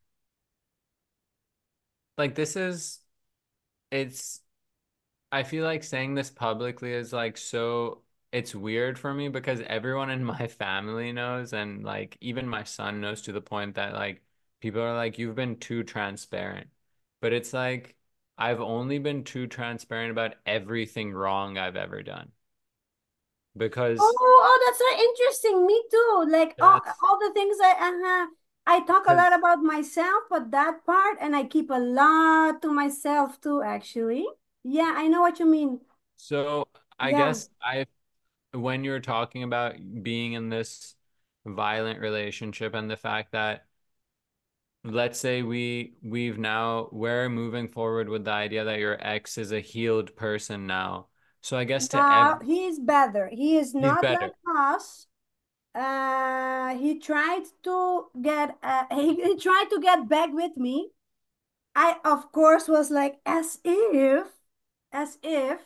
like 2.16 2.34
this 2.34 2.56
is, 2.56 3.00
it's, 3.90 4.42
I 5.32 5.42
feel 5.44 5.64
like 5.64 5.84
saying 5.84 6.14
this 6.14 6.30
publicly 6.30 6.92
is 6.92 7.12
like 7.12 7.36
so 7.38 8.02
it's 8.32 8.54
weird 8.54 8.98
for 8.98 9.14
me 9.14 9.28
because 9.28 9.60
everyone 9.62 10.10
in 10.10 10.24
my 10.26 10.46
family 10.48 11.12
knows 11.12 11.52
and 11.54 11.84
like 11.84 12.16
even 12.20 12.48
my 12.48 12.64
son 12.64 13.00
knows 13.00 13.22
to 13.22 13.32
the 13.32 13.40
point 13.42 13.76
that 13.76 13.94
like 13.94 14.22
people 14.60 14.82
are 14.82 14.94
like 14.96 15.18
you've 15.18 15.36
been 15.36 15.58
too 15.58 15.84
transparent. 15.84 16.68
But 17.20 17.32
it's 17.34 17.52
like 17.54 17.96
I've 18.38 18.60
only 18.60 18.98
been 18.98 19.24
too 19.24 19.46
transparent 19.48 20.12
about 20.12 20.36
everything 20.46 21.12
wrong 21.12 21.58
I've 21.58 21.76
ever 21.76 22.02
done 22.02 22.32
because 23.58 24.00
Oh, 24.00 24.14
oh, 24.20 24.58
that's 24.66 24.78
so 24.78 25.08
interesting. 25.10 25.66
Me 25.66 25.82
too. 25.90 26.24
Like 26.30 26.56
all, 26.60 26.80
all 27.02 27.18
the 27.18 27.32
things 27.34 27.56
I 27.62 27.72
uh-huh. 27.72 28.26
I 28.66 28.80
talk 28.84 29.06
a 29.06 29.14
lot 29.14 29.32
about 29.32 29.62
myself, 29.62 30.24
but 30.28 30.50
that 30.50 30.84
part, 30.84 31.16
and 31.20 31.34
I 31.34 31.44
keep 31.44 31.70
a 31.70 31.78
lot 31.78 32.60
to 32.62 32.68
myself 32.72 33.40
too, 33.40 33.62
actually. 33.62 34.26
Yeah, 34.62 34.92
I 34.96 35.08
know 35.08 35.22
what 35.22 35.38
you 35.38 35.46
mean. 35.46 35.80
so 36.16 36.66
I 36.98 37.10
Yeah. 37.10 37.18
guess 37.18 37.48
I 37.62 37.86
when 38.52 38.84
you're 38.84 39.00
talking 39.00 39.42
about 39.44 39.76
being 40.02 40.34
in 40.34 40.48
this 40.50 40.96
violent 41.46 42.00
relationship 42.00 42.74
and 42.74 42.90
the 42.90 42.96
fact 42.96 43.32
that 43.32 43.66
let's 44.84 45.18
say 45.20 45.42
we 45.42 45.94
we've 46.02 46.38
now 46.38 46.88
we're 46.92 47.28
moving 47.28 47.68
forward 47.68 48.08
with 48.08 48.24
the 48.24 48.30
idea 48.30 48.64
that 48.64 48.78
your 48.78 48.96
ex 49.04 49.38
is 49.38 49.52
a 49.52 49.60
healed 49.60 50.14
person 50.16 50.66
now. 50.66 51.08
So 51.48 51.56
I 51.56 51.64
guess 51.64 51.88
to 51.88 52.40
he 52.44 52.66
is 52.66 52.78
better. 52.78 53.26
He 53.32 53.56
is 53.56 53.74
not 53.74 54.02
better. 54.02 54.20
like 54.20 54.34
us. 54.54 55.06
Uh, 55.74 56.74
he 56.76 56.98
tried 56.98 57.44
to 57.64 58.10
get 58.20 58.58
uh, 58.62 58.84
he, 58.94 59.14
he 59.14 59.38
tried 59.38 59.68
to 59.70 59.80
get 59.80 60.10
back 60.10 60.28
with 60.30 60.58
me. 60.58 60.90
I 61.74 61.96
of 62.04 62.32
course 62.32 62.68
was 62.68 62.90
like 62.90 63.16
as 63.24 63.60
if 63.64 64.26
as 64.92 65.16
if 65.22 65.62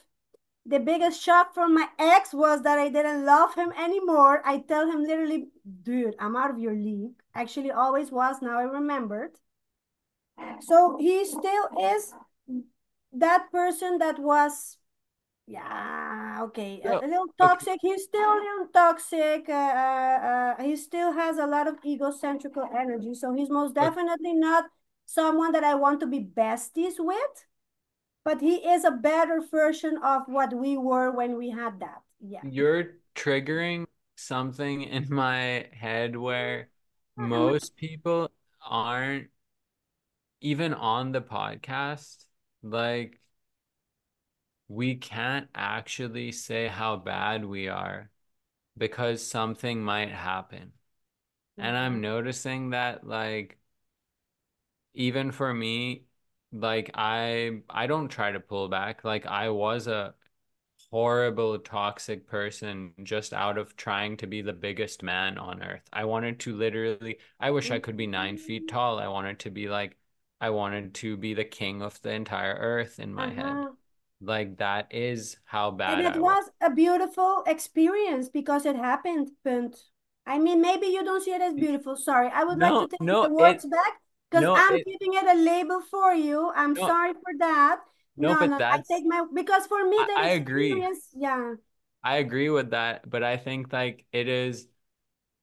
the 0.65 0.79
biggest 0.79 1.21
shock 1.21 1.53
from 1.53 1.75
my 1.75 1.89
ex 1.99 2.33
was 2.33 2.63
that 2.63 2.79
I 2.79 2.89
didn't 2.89 3.27
love 3.27 3.57
him 3.57 3.73
anymore. 3.73 4.41
I 4.47 4.59
tell 4.61 4.89
him 4.89 5.03
literally, 5.03 5.49
dude, 5.83 6.15
I'm 6.21 6.37
out 6.37 6.51
of 6.51 6.61
your 6.61 6.75
league. 6.75 7.19
Actually, 7.35 7.73
always 7.73 8.13
was. 8.13 8.41
Now 8.41 8.57
I 8.57 8.63
remembered. 8.63 9.33
So 10.61 10.97
he 11.01 11.25
still 11.25 11.67
is 11.97 12.15
that 13.15 13.51
person 13.51 13.99
that 13.99 14.21
was 14.21 14.77
yeah, 15.53 16.39
okay. 16.45 16.81
A, 16.83 16.89
a 16.89 17.07
little 17.07 17.29
okay, 17.29 17.39
toxic. 17.39 17.79
He's 17.83 18.05
still 18.05 18.25
a 18.25 18.41
little 18.41 18.69
toxic. 18.73 19.45
Uh, 19.49 19.53
uh, 19.53 20.57
uh, 20.59 20.63
he 20.63 20.77
still 20.77 21.13
has 21.13 21.37
a 21.37 21.47
lot 21.47 21.69
of 21.69 21.77
egocentrical 21.85 22.67
energy. 22.75 23.15
So 23.15 23.35
he's 23.35 23.51
most 23.51 23.77
okay. 23.77 23.87
definitely 23.87 24.33
not 24.33 24.65
someone 25.05 25.53
that 25.53 25.63
I 25.63 25.75
want 25.75 26.01
to 26.01 26.07
be 26.07 26.21
besties 26.21 26.95
with, 26.99 27.45
but 28.25 28.41
he 28.41 28.67
is 28.67 28.85
a 28.85 28.91
better 28.91 29.43
version 29.51 29.99
of 30.03 30.23
what 30.27 30.55
we 30.55 30.79
were 30.79 31.11
when 31.11 31.37
we 31.37 31.51
had 31.51 31.81
that. 31.81 32.01
Yeah. 32.21 32.41
You're 32.45 32.95
triggering 33.15 33.85
something 34.17 34.83
in 34.85 35.07
my 35.11 35.67
head 35.73 36.17
where 36.17 36.71
most 37.17 37.77
people 37.77 38.31
aren't 38.67 39.29
even 40.41 40.73
on 40.73 41.13
the 41.13 41.21
podcast. 41.21 42.25
Like 42.63 43.21
we 44.75 44.97
can't 44.97 45.49
actually 45.55 46.33
say 46.33 46.69
how 46.69 46.97
bad 46.97 47.45
we 47.45 47.69
are 47.69 48.11
because 48.79 49.27
something 49.27 49.83
might 49.85 50.11
happen. 50.13 50.73
And 51.59 51.77
I'm 51.77 52.01
Uh-huh. 52.01 52.03
noticing 52.03 52.71
that 52.71 53.07
like 53.07 53.59
even 54.95 55.31
for 55.33 55.53
me, 55.55 56.05
like 56.53 56.91
I 56.95 57.63
I 57.71 57.87
don't 57.87 58.09
try 58.09 58.33
to 58.33 58.41
pull 58.41 58.69
back. 58.69 59.05
Like 59.05 59.27
I 59.27 59.49
was 59.51 59.87
a 59.87 60.15
horrible 60.91 61.59
toxic 61.59 62.27
person 62.27 62.95
just 63.05 63.33
out 63.33 63.59
of 63.59 63.77
trying 63.77 64.17
to 64.19 64.27
be 64.27 64.43
the 64.43 64.53
biggest 64.53 65.03
man 65.03 65.39
on 65.39 65.63
earth. 65.63 65.89
I 65.93 66.05
wanted 66.05 66.41
to 66.41 66.57
literally 66.57 67.19
I 67.41 67.51
wish 67.51 67.71
I 67.71 67.79
could 67.81 67.97
be 67.97 68.07
nine 68.07 68.37
feet 68.39 68.69
tall. 68.69 68.99
I 68.99 69.09
wanted 69.09 69.39
to 69.41 69.51
be 69.51 69.69
like 69.69 69.97
I 70.41 70.51
wanted 70.51 70.95
to 70.97 71.17
be 71.17 71.35
the 71.35 71.45
king 71.45 71.83
of 71.83 72.01
the 72.03 72.13
entire 72.13 72.55
earth 72.55 72.99
in 73.01 73.15
my 73.15 73.31
head. 73.33 73.67
Like 74.23 74.59
that 74.59 74.89
is 74.93 75.37
how 75.45 75.71
bad 75.73 75.99
And 75.99 76.07
it 76.07 76.17
I 76.17 76.19
was. 76.21 76.37
was 76.37 76.51
a 76.61 76.71
beautiful 76.71 77.43
experience 77.47 78.29
because 78.29 78.67
it 78.67 78.77
happened, 78.77 79.31
Punt. 79.45 79.77
I 80.27 80.39
mean, 80.39 80.61
maybe 80.61 80.87
you 80.87 81.03
don't 81.05 81.23
see 81.23 81.33
it 81.33 81.43
as 81.43 81.55
beautiful. 81.55 81.97
Sorry. 81.97 82.29
I 82.33 82.45
would 82.45 82.59
like 82.59 82.79
to 82.79 82.87
take 82.87 83.01
no, 83.01 83.23
my 83.23 83.29
words 83.29 83.65
it 83.65 83.71
back 83.71 84.01
because 84.31 84.45
no, 84.45 84.55
I'm 84.55 84.77
it 84.77 84.87
giving 84.87 85.15
it 85.15 85.25
a 85.27 85.35
label 85.41 85.81
for 85.81 86.15
you. 86.15 86.53
I'm 86.55 86.77
no, 86.77 86.87
sorry 86.87 87.13
for 87.15 87.33
that. 87.41 87.81
no, 88.17 88.29
No, 88.29 88.39
but 88.39 88.51
no, 88.51 88.59
I 88.71 88.79
take 88.89 89.05
my 89.05 89.27
because 89.35 89.67
for 89.67 89.85
me 89.89 89.97
I, 89.99 90.07
that 90.07 90.21
I 90.25 90.29
agree. 90.31 90.87
yeah. 91.15 91.55
I 92.05 92.17
agree 92.17 92.51
with 92.51 92.71
that, 92.71 93.09
but 93.09 93.23
I 93.23 93.37
think 93.37 93.73
like 93.73 94.05
it 94.13 94.29
is 94.29 94.67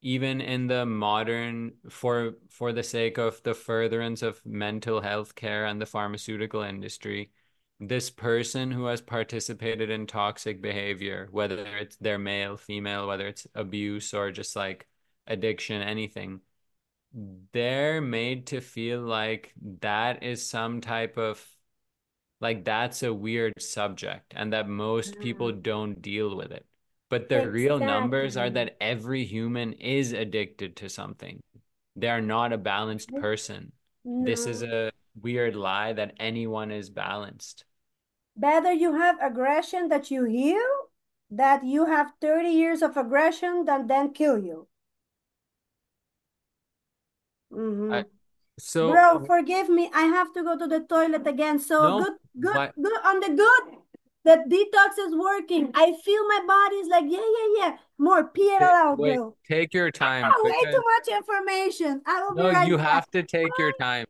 even 0.01 0.41
in 0.41 0.67
the 0.67 0.85
modern 0.85 1.73
for 1.89 2.35
for 2.49 2.73
the 2.73 2.83
sake 2.83 3.17
of 3.17 3.41
the 3.43 3.53
furtherance 3.55 4.21
of 4.23 4.45
mental 4.45 5.01
health 5.01 5.35
care 5.35 5.65
and 5.65 5.81
the 5.81 5.85
pharmaceutical 5.85 6.61
industry, 6.63 7.31
this 7.79 8.09
person 8.09 8.71
who 8.71 8.85
has 8.85 9.01
participated 9.01 9.89
in 9.89 10.07
toxic 10.07 10.61
behavior, 10.61 11.27
whether 11.31 11.65
it's 11.77 11.95
their 11.97 12.19
male, 12.19 12.57
female, 12.57 13.07
whether 13.07 13.27
it's 13.27 13.47
abuse 13.55 14.13
or 14.13 14.31
just 14.31 14.55
like 14.55 14.87
addiction, 15.27 15.81
anything, 15.81 16.41
they're 17.53 18.01
made 18.01 18.47
to 18.47 18.61
feel 18.61 19.01
like 19.01 19.53
that 19.81 20.23
is 20.23 20.47
some 20.47 20.81
type 20.81 21.17
of 21.17 21.45
like 22.41 22.63
that's 22.63 23.03
a 23.03 23.13
weird 23.13 23.53
subject 23.61 24.33
and 24.35 24.53
that 24.53 24.67
most 24.69 25.19
people 25.19 25.47
Uh, 25.49 25.51
don't 25.61 26.01
deal 26.01 26.35
with 26.35 26.51
it. 26.51 26.65
But 27.09 27.29
the 27.29 27.41
real 27.41 27.79
numbers 27.79 28.37
are 28.37 28.49
that 28.51 28.77
every 28.79 29.25
human 29.25 29.73
is 29.73 30.13
addicted 30.13 30.75
to 30.77 30.89
something. 30.89 31.41
They 31.95 32.09
are 32.09 32.21
not 32.21 32.53
a 32.53 32.57
balanced 32.57 33.15
person. 33.15 33.73
This 34.19 34.45
is 34.45 34.63
a 34.63 34.91
weird 35.15 35.55
lie 35.55 35.93
that 35.93 36.15
anyone 36.19 36.71
is 36.71 36.89
balanced. 36.89 37.65
Better 38.39 38.71
you 38.71 38.93
have 38.93 39.17
aggression 39.21 39.89
that 39.89 40.09
you 40.09 40.23
heal, 40.23 40.69
that 41.29 41.65
you 41.65 41.85
have 41.85 42.13
30 42.21 42.47
years 42.49 42.81
of 42.81 42.95
aggression 42.95 43.65
than 43.65 43.87
then 43.87 44.13
kill 44.13 44.37
you. 44.37 44.67
Mm-hmm. 47.53 48.07
so 48.57 48.91
Bro, 48.91 49.25
forgive 49.25 49.67
me. 49.67 49.89
I 49.93 50.03
have 50.03 50.31
to 50.33 50.43
go 50.43 50.57
to 50.57 50.67
the 50.67 50.79
toilet 50.81 51.27
again. 51.27 51.59
So 51.59 51.81
no, 51.81 52.03
good, 52.03 52.13
good, 52.39 52.53
but 52.53 52.75
good 52.81 52.99
on 53.03 53.19
the 53.19 53.29
good. 53.35 53.79
The 54.23 54.35
detox 54.47 54.99
is 55.07 55.15
working. 55.15 55.71
I 55.73 55.93
feel 56.03 56.27
my 56.27 56.41
body's 56.45 56.87
like, 56.87 57.05
yeah, 57.07 57.19
yeah, 57.19 57.47
yeah. 57.57 57.77
More, 57.97 58.25
pee 58.25 58.41
it 58.43 58.61
out, 58.61 58.97
wait, 58.97 59.15
bro. 59.15 59.35
take 59.49 59.73
your 59.73 59.91
time 59.91 60.23
Ah, 60.25 60.33
way 60.43 60.71
too 60.71 60.83
much 60.95 61.17
information. 61.17 62.01
I 62.05 62.23
will 62.23 62.35
no, 62.35 62.51
right 62.51 62.67
you 62.67 62.77
back. 62.77 62.87
have 62.87 63.11
to 63.11 63.23
take 63.23 63.57
your 63.57 63.73
time. 63.73 64.05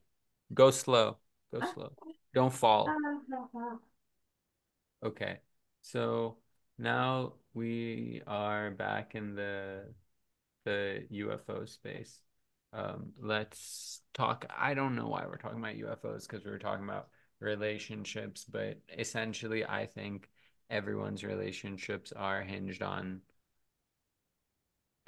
Go 0.54 0.72
slow. 0.72 1.18
Go 1.54 1.62
slow. 1.74 1.92
Don't 2.34 2.54
fall. 2.54 2.88
Okay. 5.04 5.40
So 5.82 6.38
now 6.78 7.34
we 7.54 8.22
are 8.28 8.72
back 8.72 9.16
in 9.16 9.36
the 9.36 9.94
the 10.66 11.06
UFO 11.12 11.66
space. 11.66 12.20
Um, 12.74 13.14
let's 13.22 14.02
talk. 14.14 14.46
I 14.56 14.74
don't 14.74 14.96
know 14.96 15.08
why 15.08 15.26
we're 15.26 15.38
talking 15.38 15.60
about 15.60 15.78
UFOs 15.78 16.28
because 16.28 16.46
we 16.46 16.52
were 16.52 16.60
talking 16.60 16.86
about 16.86 17.10
relationships, 17.40 18.46
but 18.46 18.80
essentially, 18.98 19.66
I 19.66 19.86
think 19.86 20.30
everyone's 20.70 21.24
relationships 21.24 22.12
are 22.12 22.42
hinged 22.44 22.84
on 22.84 23.22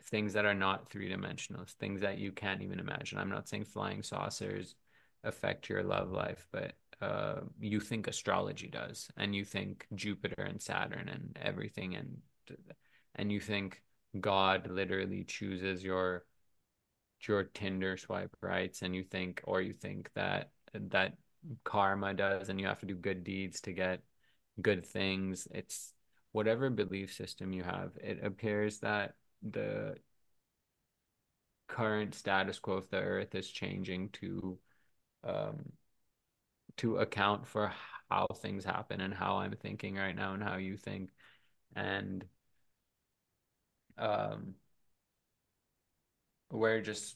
things 0.03 0.33
that 0.33 0.45
are 0.45 0.53
not 0.53 0.89
three 0.89 1.09
dimensional, 1.09 1.63
things 1.79 2.01
that 2.01 2.17
you 2.17 2.31
can't 2.31 2.61
even 2.61 2.79
imagine. 2.79 3.17
I'm 3.17 3.29
not 3.29 3.47
saying 3.47 3.65
flying 3.65 4.03
saucers 4.03 4.75
affect 5.23 5.69
your 5.69 5.83
love 5.83 6.11
life, 6.11 6.47
but 6.51 6.73
uh, 7.01 7.41
you 7.59 7.79
think 7.79 8.07
astrology 8.07 8.67
does, 8.67 9.09
and 9.17 9.35
you 9.35 9.43
think 9.43 9.87
Jupiter 9.95 10.43
and 10.43 10.61
Saturn 10.61 11.09
and 11.09 11.37
everything, 11.41 11.95
and 11.95 12.17
and 13.15 13.31
you 13.31 13.39
think 13.39 13.81
God 14.19 14.69
literally 14.69 15.23
chooses 15.23 15.83
your 15.83 16.25
your 17.27 17.43
Tinder 17.43 17.97
swipe 17.97 18.35
rights, 18.41 18.81
and 18.81 18.95
you 18.95 19.03
think, 19.03 19.41
or 19.45 19.61
you 19.61 19.73
think 19.73 20.09
that 20.15 20.51
that 20.73 21.17
karma 21.63 22.13
does, 22.13 22.49
and 22.49 22.59
you 22.59 22.67
have 22.67 22.79
to 22.79 22.85
do 22.85 22.95
good 22.95 23.23
deeds 23.23 23.61
to 23.61 23.73
get 23.73 24.01
good 24.61 24.85
things. 24.85 25.47
It's 25.51 25.93
whatever 26.31 26.69
belief 26.69 27.13
system 27.13 27.53
you 27.53 27.63
have. 27.63 27.91
It 28.01 28.23
appears 28.23 28.79
that 28.79 29.15
the 29.41 29.95
current 31.67 32.13
status 32.13 32.59
quo 32.59 32.75
of 32.75 32.89
the 32.89 32.97
earth 32.97 33.33
is 33.33 33.49
changing 33.49 34.09
to 34.09 34.57
um 35.23 35.71
to 36.77 36.97
account 36.97 37.47
for 37.47 37.71
how 38.09 38.27
things 38.35 38.65
happen 38.65 39.01
and 39.01 39.13
how 39.13 39.37
I'm 39.37 39.53
thinking 39.53 39.95
right 39.95 40.15
now 40.15 40.33
and 40.33 40.43
how 40.43 40.57
you 40.57 40.77
think 40.77 41.09
and 41.75 42.25
um 43.97 44.55
we're 46.49 46.81
just 46.81 47.15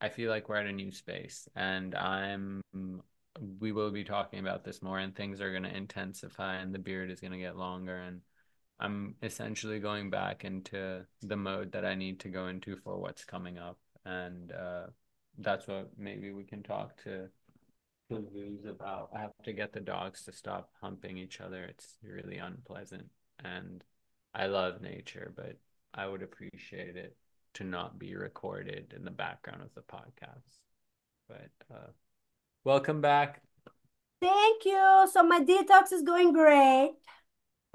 I 0.00 0.08
feel 0.08 0.30
like 0.30 0.48
we're 0.48 0.56
at 0.56 0.66
a 0.66 0.72
new 0.72 0.92
space 0.92 1.48
and 1.54 1.94
I'm 1.94 2.62
we 3.58 3.72
will 3.72 3.90
be 3.90 4.04
talking 4.04 4.38
about 4.38 4.64
this 4.64 4.80
more 4.82 4.98
and 4.98 5.14
things 5.14 5.40
are 5.40 5.50
going 5.50 5.64
to 5.64 5.76
intensify 5.76 6.56
and 6.56 6.74
the 6.74 6.78
beard 6.78 7.10
is 7.10 7.20
going 7.20 7.32
to 7.32 7.38
get 7.38 7.56
longer 7.56 7.96
and 7.96 8.20
I'm 8.80 9.14
essentially 9.22 9.78
going 9.78 10.10
back 10.10 10.44
into 10.44 11.06
the 11.22 11.36
mode 11.36 11.72
that 11.72 11.84
I 11.84 11.94
need 11.94 12.20
to 12.20 12.28
go 12.28 12.48
into 12.48 12.76
for 12.76 12.98
what's 12.98 13.24
coming 13.24 13.58
up. 13.58 13.78
And 14.04 14.52
uh, 14.52 14.86
that's 15.38 15.66
what 15.66 15.90
maybe 15.96 16.32
we 16.32 16.44
can 16.44 16.62
talk 16.62 17.02
to 17.04 17.28
to 18.14 18.24
Luz 18.34 18.64
about. 18.68 19.10
I 19.14 19.20
have 19.20 19.32
to 19.44 19.52
get 19.52 19.72
the 19.72 19.80
dogs 19.80 20.24
to 20.24 20.32
stop 20.32 20.70
humping 20.80 21.18
each 21.18 21.40
other. 21.40 21.64
It's 21.64 21.98
really 22.02 22.38
unpleasant. 22.38 23.06
And 23.44 23.84
I 24.34 24.46
love 24.46 24.80
nature, 24.80 25.32
but 25.36 25.56
I 25.92 26.06
would 26.06 26.22
appreciate 26.22 26.96
it 26.96 27.16
to 27.54 27.64
not 27.64 27.98
be 27.98 28.16
recorded 28.16 28.94
in 28.96 29.04
the 29.04 29.10
background 29.10 29.62
of 29.62 29.74
the 29.74 29.82
podcast. 29.82 30.58
But 31.28 31.50
uh, 31.72 31.90
welcome 32.64 33.00
back. 33.00 33.42
Thank 34.20 34.64
you. 34.64 35.08
So 35.12 35.22
my 35.22 35.40
detox 35.40 35.92
is 35.92 36.02
going 36.02 36.32
great. 36.32 36.94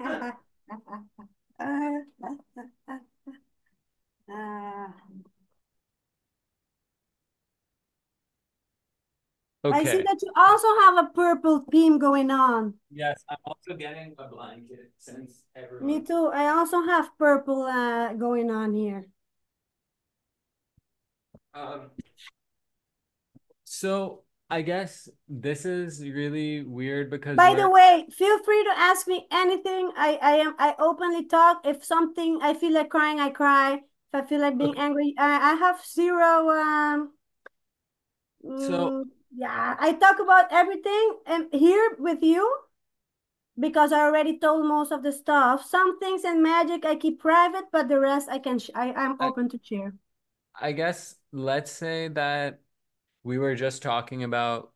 I 9.68 9.84
see 9.84 10.02
that 10.02 10.18
you 10.22 10.32
also 10.36 10.68
have 10.80 10.96
a 11.04 11.10
purple 11.12 11.60
theme 11.70 11.98
going 11.98 12.30
on. 12.30 12.74
Yes, 12.90 13.22
I'm 13.28 13.36
also 13.44 13.74
getting 13.74 14.14
a 14.18 14.24
blanket 14.28 14.92
since 14.98 15.44
Me 15.80 16.00
too. 16.00 16.26
I 16.28 16.46
also 16.48 16.82
have 16.82 17.18
purple 17.18 17.64
uh, 17.64 18.12
going 18.14 18.52
on 18.52 18.72
here. 18.72 19.08
Um, 21.54 21.90
so 23.64 24.24
I 24.50 24.62
guess 24.62 25.08
this 25.28 25.64
is 25.64 26.00
really 26.02 26.62
weird 26.64 27.10
because 27.10 27.38
By 27.38 27.54
the 27.56 27.68
we're 27.68 27.70
way, 27.70 28.06
feel 28.12 28.38
free 28.44 28.62
to 28.64 28.70
ask 28.78 29.06
me 29.08 29.26
anything. 29.32 29.92
I, 29.96 30.16
I 30.22 30.32
am 30.36 30.54
I 30.58 30.76
openly 30.78 31.24
talk. 31.26 31.66
If 31.66 31.84
something 31.84 32.40
I 32.42 32.54
feel 32.54 32.72
like 32.72 32.90
crying, 32.90 33.18
I 33.20 33.30
cry. 33.30 33.74
If 33.74 34.14
I 34.14 34.22
feel 34.26 34.40
like 34.40 34.58
being 34.58 34.76
okay. 34.76 34.78
angry, 34.78 35.14
I, 35.18 35.52
I 35.52 35.54
have 35.54 35.84
zero 35.84 36.50
um 36.50 37.14
So 38.56 38.92
mm, 38.92 39.10
yeah, 39.34 39.76
I 39.78 39.92
talk 39.94 40.18
about 40.18 40.52
everything 40.52 41.18
and 41.26 41.46
here 41.52 41.96
with 41.98 42.22
you 42.22 42.58
because 43.58 43.92
I 43.92 44.00
already 44.00 44.38
told 44.38 44.66
most 44.66 44.92
of 44.92 45.02
the 45.02 45.12
stuff. 45.12 45.64
Some 45.66 45.98
things 45.98 46.24
in 46.24 46.42
magic 46.42 46.84
I 46.84 46.96
keep 46.96 47.20
private, 47.20 47.66
but 47.72 47.88
the 47.88 48.00
rest 48.00 48.28
I 48.28 48.38
can 48.38 48.58
sh 48.58 48.70
I, 48.74 48.92
I'm 48.92 49.20
I, 49.20 49.28
open 49.28 49.48
to 49.50 49.60
share. 49.62 49.94
I 50.58 50.72
guess 50.72 51.16
let's 51.32 51.70
say 51.70 52.08
that 52.08 52.60
we 53.22 53.38
were 53.38 53.54
just 53.54 53.82
talking 53.82 54.24
about 54.24 54.72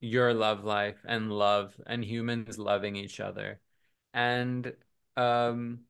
your 0.00 0.32
love 0.32 0.64
life 0.64 0.98
and 1.06 1.32
love 1.32 1.74
and 1.86 2.04
humans 2.04 2.58
loving 2.58 2.96
each 2.96 3.20
other. 3.20 3.60
And 4.14 4.72
um 5.16 5.80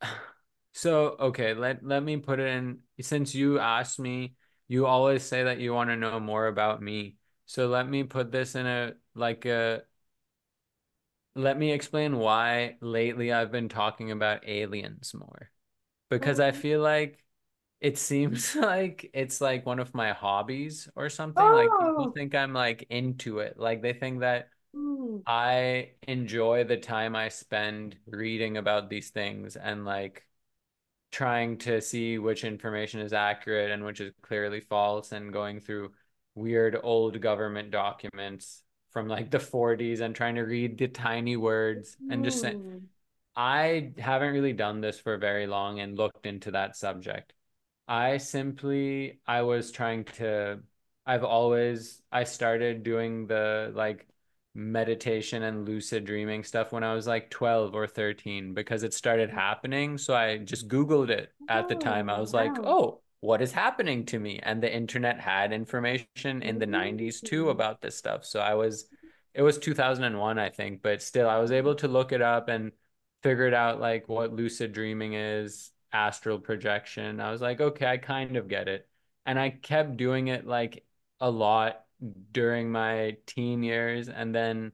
so 0.72 1.16
okay, 1.20 1.54
let 1.54 1.84
let 1.84 2.02
me 2.02 2.16
put 2.16 2.40
it 2.40 2.48
in 2.48 2.80
since 3.00 3.34
you 3.34 3.58
asked 3.58 3.98
me, 3.98 4.34
you 4.68 4.86
always 4.86 5.22
say 5.22 5.44
that 5.44 5.58
you 5.60 5.74
want 5.74 5.90
to 5.90 5.96
know 5.96 6.20
more 6.20 6.46
about 6.46 6.82
me. 6.82 7.16
So 7.46 7.68
let 7.68 7.88
me 7.88 8.04
put 8.04 8.30
this 8.32 8.54
in 8.54 8.66
a 8.66 8.94
like 9.14 9.46
a 9.46 9.82
let 11.34 11.58
me 11.58 11.72
explain 11.72 12.18
why 12.18 12.76
lately 12.80 13.32
I've 13.32 13.52
been 13.52 13.68
talking 13.68 14.10
about 14.10 14.46
aliens 14.48 15.14
more. 15.14 15.50
Because 16.10 16.40
I 16.40 16.52
Oh, 16.52 16.52
feel 16.52 16.80
like 16.82 17.24
it 17.80 17.98
seems 17.98 18.56
like 18.56 19.10
it's 19.14 19.40
like 19.42 19.66
one 19.66 19.80
of 19.80 19.94
my 19.94 20.12
hobbies 20.12 20.88
or 20.96 21.10
something. 21.10 21.52
Like 21.52 21.78
people 21.78 22.08
oh, 22.08 22.16
think 22.16 22.34
I'm 22.36 22.54
like 22.54 22.86
into 22.90 23.40
it. 23.40 23.58
Like 23.58 23.82
they 23.82 23.94
think 23.94 24.20
that 24.22 24.50
mm, 24.74 25.24
I 25.26 25.92
enjoy 26.08 26.64
the 26.64 26.78
time 26.78 27.16
I 27.16 27.30
spend 27.30 27.98
reading 28.08 28.58
about 28.58 28.90
these 28.90 29.10
things 29.10 29.56
and 29.56 29.86
like 29.86 30.27
trying 31.10 31.58
to 31.58 31.80
see 31.80 32.18
which 32.18 32.44
information 32.44 33.00
is 33.00 33.12
accurate 33.12 33.70
and 33.70 33.84
which 33.84 34.00
is 34.00 34.12
clearly 34.22 34.60
false 34.60 35.12
and 35.12 35.32
going 35.32 35.60
through 35.60 35.92
weird 36.34 36.78
old 36.82 37.20
government 37.20 37.70
documents 37.70 38.62
from 38.90 39.08
like 39.08 39.30
the 39.30 39.40
40s 39.40 40.00
and 40.00 40.14
trying 40.14 40.36
to 40.36 40.42
read 40.42 40.78
the 40.78 40.88
tiny 40.88 41.36
words 41.36 41.96
and 42.08 42.24
just 42.24 42.40
say, 42.40 42.56
mm, 42.56 42.82
I 43.36 43.92
haven't 43.98 44.32
really 44.32 44.52
done 44.52 44.80
this 44.80 44.98
for 45.00 45.16
very 45.18 45.46
long 45.46 45.80
and 45.80 45.96
looked 45.96 46.26
into 46.26 46.52
that 46.52 46.76
subject. 46.76 47.32
I 47.88 48.18
simply 48.18 49.20
I 49.26 49.42
was 49.42 49.70
trying 49.72 50.04
to 50.16 50.60
I've 51.06 51.24
always 51.24 52.02
I 52.12 52.24
started 52.24 52.82
doing 52.82 53.26
the 53.26 53.72
like 53.74 54.06
meditation 54.54 55.44
and 55.44 55.68
lucid 55.68 56.04
dreaming 56.04 56.42
stuff 56.42 56.72
when 56.72 56.82
I 56.82 56.94
was 56.94 57.06
like 57.06 57.30
12 57.30 57.74
or 57.74 57.86
13 57.86 58.54
because 58.54 58.82
it 58.82 58.94
started 58.94 59.30
happening. 59.30 59.98
So 59.98 60.14
I 60.14 60.38
just 60.38 60.68
Googled 60.68 61.10
it 61.10 61.32
at 61.48 61.68
the 61.68 61.76
time. 61.76 62.10
I 62.10 62.16
oh, 62.16 62.20
was 62.20 62.34
like, 62.34 62.58
oh, 62.64 63.00
what 63.20 63.42
is 63.42 63.52
happening 63.52 64.06
to 64.06 64.18
me? 64.18 64.40
And 64.42 64.62
the 64.62 64.72
internet 64.74 65.20
had 65.20 65.52
information 65.52 66.42
in 66.42 66.58
the 66.58 66.66
90s 66.66 67.20
too 67.22 67.46
Mm, 67.46 67.50
about 67.50 67.80
this 67.80 67.96
stuff. 67.96 68.24
So 68.24 68.40
I 68.40 68.54
was, 68.54 68.88
it 69.34 69.42
was 69.42 69.58
2001, 69.58 70.38
I 70.38 70.50
think, 70.50 70.82
but 70.82 71.02
still 71.02 71.28
I 71.28 71.38
was 71.38 71.52
able 71.52 71.74
to 71.76 71.88
look 71.88 72.12
it 72.12 72.22
up 72.22 72.48
and 72.48 72.72
figured 73.22 73.54
out 73.54 73.80
like 73.80 74.08
what 74.08 74.32
lucid 74.32 74.72
dreaming 74.72 75.14
is, 75.14 75.70
astral 75.92 76.38
projection. 76.38 77.20
I 77.20 77.30
was 77.30 77.40
like, 77.40 77.60
okay, 77.60 77.86
I 77.86 77.96
kind 77.98 78.36
of 78.36 78.48
get 78.48 78.68
it. 78.68 78.88
And 79.26 79.38
I 79.38 79.50
kept 79.50 79.96
doing 79.96 80.28
it 80.28 80.46
like 80.46 80.84
a 81.20 81.30
lot 81.30 81.84
during 82.32 82.70
my 82.70 83.16
teen 83.26 83.62
years. 83.62 84.08
And 84.08 84.34
then 84.34 84.72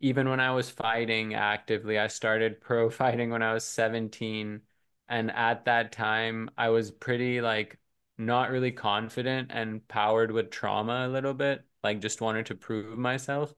even 0.00 0.28
when 0.28 0.40
I 0.40 0.52
was 0.52 0.70
fighting 0.70 1.34
actively, 1.34 1.98
I 1.98 2.08
started 2.08 2.60
pro 2.60 2.90
fighting 2.92 3.30
when 3.30 3.42
I 3.42 3.54
was 3.54 3.64
17. 3.64 4.62
And 5.08 5.30
at 5.30 5.64
that 5.66 5.92
time, 5.92 6.50
I 6.56 6.70
was 6.70 6.90
pretty 6.90 7.40
like 7.40 7.78
not 8.18 8.50
really 8.50 8.72
confident 8.72 9.50
and 9.52 9.86
powered 9.88 10.30
with 10.30 10.50
trauma 10.50 11.06
a 11.06 11.08
little 11.08 11.34
bit, 11.34 11.64
like 11.84 12.00
just 12.00 12.20
wanted 12.20 12.46
to 12.46 12.54
prove 12.54 12.98
myself. 12.98 13.54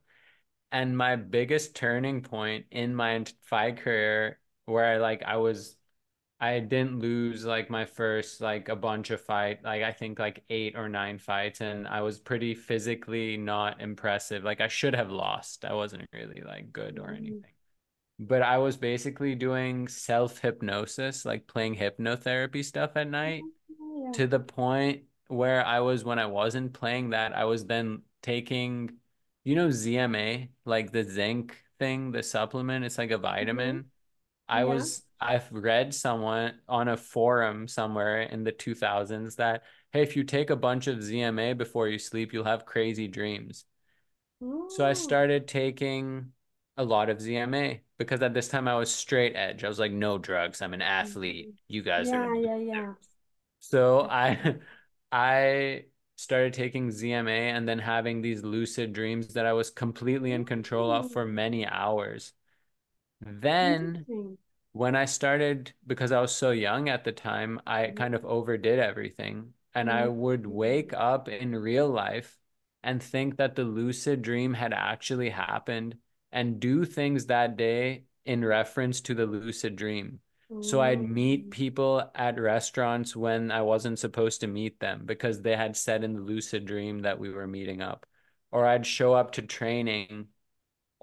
And 0.73 0.97
my 0.97 1.17
biggest 1.17 1.77
turning 1.77 2.23
point 2.23 2.67
in 2.71 2.95
my 2.95 3.25
fight 3.43 3.79
career, 3.79 4.41
where 4.67 4.85
I 4.85 4.99
like 4.99 5.23
I 5.23 5.37
was 5.37 5.77
I 6.45 6.61
didn't 6.61 7.01
lose 7.01 7.45
like 7.45 7.71
my 7.71 7.85
first 7.87 8.41
like 8.41 8.69
a 8.69 8.77
bunch 8.77 9.11
of 9.11 9.21
fight 9.21 9.65
like 9.65 9.83
I 9.83 9.93
think 9.93 10.19
like 10.19 10.45
eight 10.51 10.77
or 10.77 10.89
nine 10.89 11.19
fights 11.19 11.61
and 11.61 11.89
I 11.89 12.03
was 12.03 12.19
pretty 12.19 12.55
physically 12.55 13.37
not 13.37 13.81
impressive 13.81 14.45
like 14.45 14.61
I 14.61 14.69
should 14.69 14.95
have 14.95 15.11
lost 15.11 15.65
I 15.65 15.75
wasn't 15.75 16.09
really 16.13 16.43
like 16.43 16.73
good 16.73 16.99
or 16.99 17.09
mm, 17.09 17.17
anything 17.17 17.53
but 18.19 18.43
I 18.43 18.59
was 18.59 18.77
basically 18.77 19.35
doing 19.35 19.89
self 19.89 20.39
hypnosis 20.41 21.25
like 21.25 21.47
playing 21.47 21.77
hypnotherapy 21.77 22.65
stuff 22.65 22.93
at 22.97 23.09
night 23.11 23.43
yeah. 23.69 24.13
to 24.13 24.27
the 24.27 24.41
point 24.41 25.05
where 25.29 25.65
I 25.67 25.81
was 25.81 26.05
when 26.05 26.19
I 26.19 26.27
wasn't 26.27 26.73
playing 26.75 27.11
that 27.11 27.37
I 27.37 27.45
was 27.45 27.67
then 27.67 28.03
taking 28.23 28.99
you 29.45 29.55
know 29.57 29.69
ZMA 29.69 30.49
like 30.65 30.93
the 30.93 31.05
zinc 31.05 31.57
thing, 31.79 32.13
the 32.13 32.23
supplement. 32.23 32.85
It's 32.85 32.99
like 32.99 33.11
a 33.11 33.19
Mm-hmm. 33.41 33.89
I 34.49 34.65
Yeah. 34.65 34.65
was 34.65 35.03
I've 35.21 35.51
read 35.53 35.95
someone 35.95 36.61
on 36.69 36.89
a 36.89 36.97
forum 36.97 37.69
somewhere 37.69 38.23
in 38.23 38.45
the 38.45 38.53
2000s 38.53 39.37
that 39.37 39.65
hey, 39.93 40.03
if 40.03 40.17
you 40.17 40.25
take 40.25 40.51
a 40.51 40.57
bunch 40.57 40.87
of 40.89 41.03
ZMA 41.03 41.55
before 41.55 41.89
you 41.89 41.99
sleep, 41.99 42.33
you'll 42.33 42.45
have 42.45 42.67
crazy 42.67 43.09
dreams. 43.09 43.65
So 44.67 44.85
I 44.85 44.93
started 44.95 45.47
taking 45.49 46.33
a 46.77 46.85
lot 46.85 47.09
of 47.11 47.21
ZMA 47.21 47.83
because 47.99 48.23
at 48.23 48.35
this 48.35 48.49
time 48.49 48.69
I 48.69 48.77
was 48.77 48.95
straight 48.95 49.37
edge. 49.37 49.65
I 49.65 49.69
was 49.69 49.79
like, 49.79 49.93
no 49.93 50.19
drugs. 50.19 50.61
I'm 50.63 50.75
an 50.75 50.83
athlete. 50.83 51.51
Mhm. 51.51 51.59
You 51.69 51.83
guys 51.83 52.13
are 52.13 52.21
Yeah, 52.23 52.35
yeah, 52.35 52.57
yeah. 52.59 52.95
so 53.61 54.03
I 54.09 54.57
I 55.13 55.87
started 56.17 56.53
taking 56.55 56.91
ZMA 56.91 57.31
and 57.33 57.69
then 57.69 57.79
having 57.79 58.23
these 58.23 58.43
lucid 58.43 58.93
dreams 58.93 59.35
that 59.35 59.47
I 59.47 59.53
was 59.53 59.71
completely 59.71 60.33
in 60.33 60.45
control 60.45 60.91
of 60.91 61.11
for 61.11 61.25
many 61.25 61.67
hours. 61.67 62.33
Then 63.25 64.07
when 64.73 64.97
I 64.97 65.07
started, 65.07 65.73
because 65.87 66.13
I 66.13 66.21
was 66.21 66.35
so 66.35 66.51
young 66.51 66.89
at 66.89 67.05
the 67.05 67.13
time, 67.13 67.61
I 67.67 67.89
kind 67.89 68.15
of 68.15 68.25
overdid 68.25 68.79
everything. 68.79 69.55
And 69.75 69.91
I 69.91 70.07
Mm. 70.07 70.15
would 70.17 70.47
wake 70.47 70.93
up 70.93 71.29
in 71.29 71.57
real 71.57 71.89
life 71.89 72.39
and 72.83 73.03
think 73.03 73.37
that 73.37 73.55
the 73.57 73.65
lucid 73.65 74.23
dream 74.23 74.55
had 74.55 74.73
actually 74.73 75.31
happened 75.31 75.99
and 76.33 76.61
do 76.61 76.85
things 76.85 77.27
that 77.27 77.57
day 77.57 78.05
in 78.25 78.45
reference 78.45 79.01
to 79.03 79.15
the 79.15 79.27
lucid 79.27 79.77
dream. 79.77 80.21
So 80.61 80.81
I'd 80.81 81.03
meet 81.03 81.49
Mm. 81.49 81.51
people 81.51 82.11
at 82.15 82.39
restaurants 82.41 83.15
when 83.17 83.51
I 83.51 83.63
wasn't 83.63 83.99
supposed 83.99 84.41
to 84.41 84.47
meet 84.47 84.81
them 84.81 85.05
because 85.07 85.43
they 85.43 85.57
had 85.57 85.77
said 85.77 86.05
in 86.05 86.15
the 86.15 86.21
lucid 86.21 86.65
dream 86.65 87.01
that 87.01 87.19
we 87.19 87.31
were 87.31 87.47
meeting 87.47 87.83
up. 87.83 88.07
Or 88.51 88.67
I'd 88.67 88.87
show 88.87 89.15
up 89.15 89.33
to 89.33 89.43
training 89.43 90.29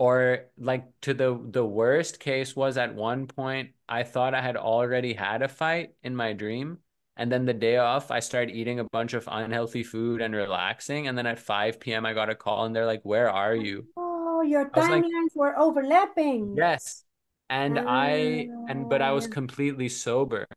or 0.02 0.46
like 0.58 0.86
to 1.02 1.14
the 1.14 1.38
the 1.52 1.66
worst 1.66 2.20
case 2.20 2.56
was 2.56 2.78
at 2.78 2.96
one 2.96 3.28
point 3.28 3.72
I 3.90 4.04
thought 4.04 4.34
I 4.34 4.42
had 4.42 4.58
already 4.58 5.14
had 5.14 5.42
a 5.44 5.48
fight 5.48 5.94
in 6.04 6.16
my 6.16 6.34
dream. 6.34 6.80
And 7.18 7.32
then 7.32 7.46
the 7.46 7.54
day 7.54 7.78
off, 7.78 8.10
I 8.10 8.20
started 8.22 8.56
eating 8.56 8.80
a 8.80 8.86
bunch 8.86 9.14
of 9.14 9.28
unhealthy 9.32 9.84
food 9.84 10.22
and 10.22 10.34
relaxing. 10.34 11.08
And 11.08 11.18
then 11.18 11.28
at 11.28 11.40
5 11.40 11.94
p.m., 11.94 12.06
I 12.06 12.14
got 12.14 12.30
a 12.30 12.36
call 12.36 12.66
and 12.66 12.76
they're 12.76 12.86
like, 12.88 13.04
Where 13.04 13.30
are 13.30 13.56
you? 13.56 13.88
Oh, 13.96 14.42
your 14.42 14.70
was 14.76 14.90
like, 14.90 15.08
timelines 15.10 15.34
were 15.36 15.58
overlapping. 15.58 16.58
Yes. 16.58 17.04
And 17.50 17.80
I, 17.80 18.52
and 18.68 18.90
but 18.90 19.02
I 19.02 19.12
was 19.12 19.28
Uh, 19.28 19.28
completely 19.28 19.90
sober. 19.90 20.48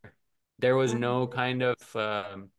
There 0.58 0.76
was 0.76 0.94
no 0.94 1.26
kind 1.26 1.62
of, 1.62 1.96
um, 1.96 2.50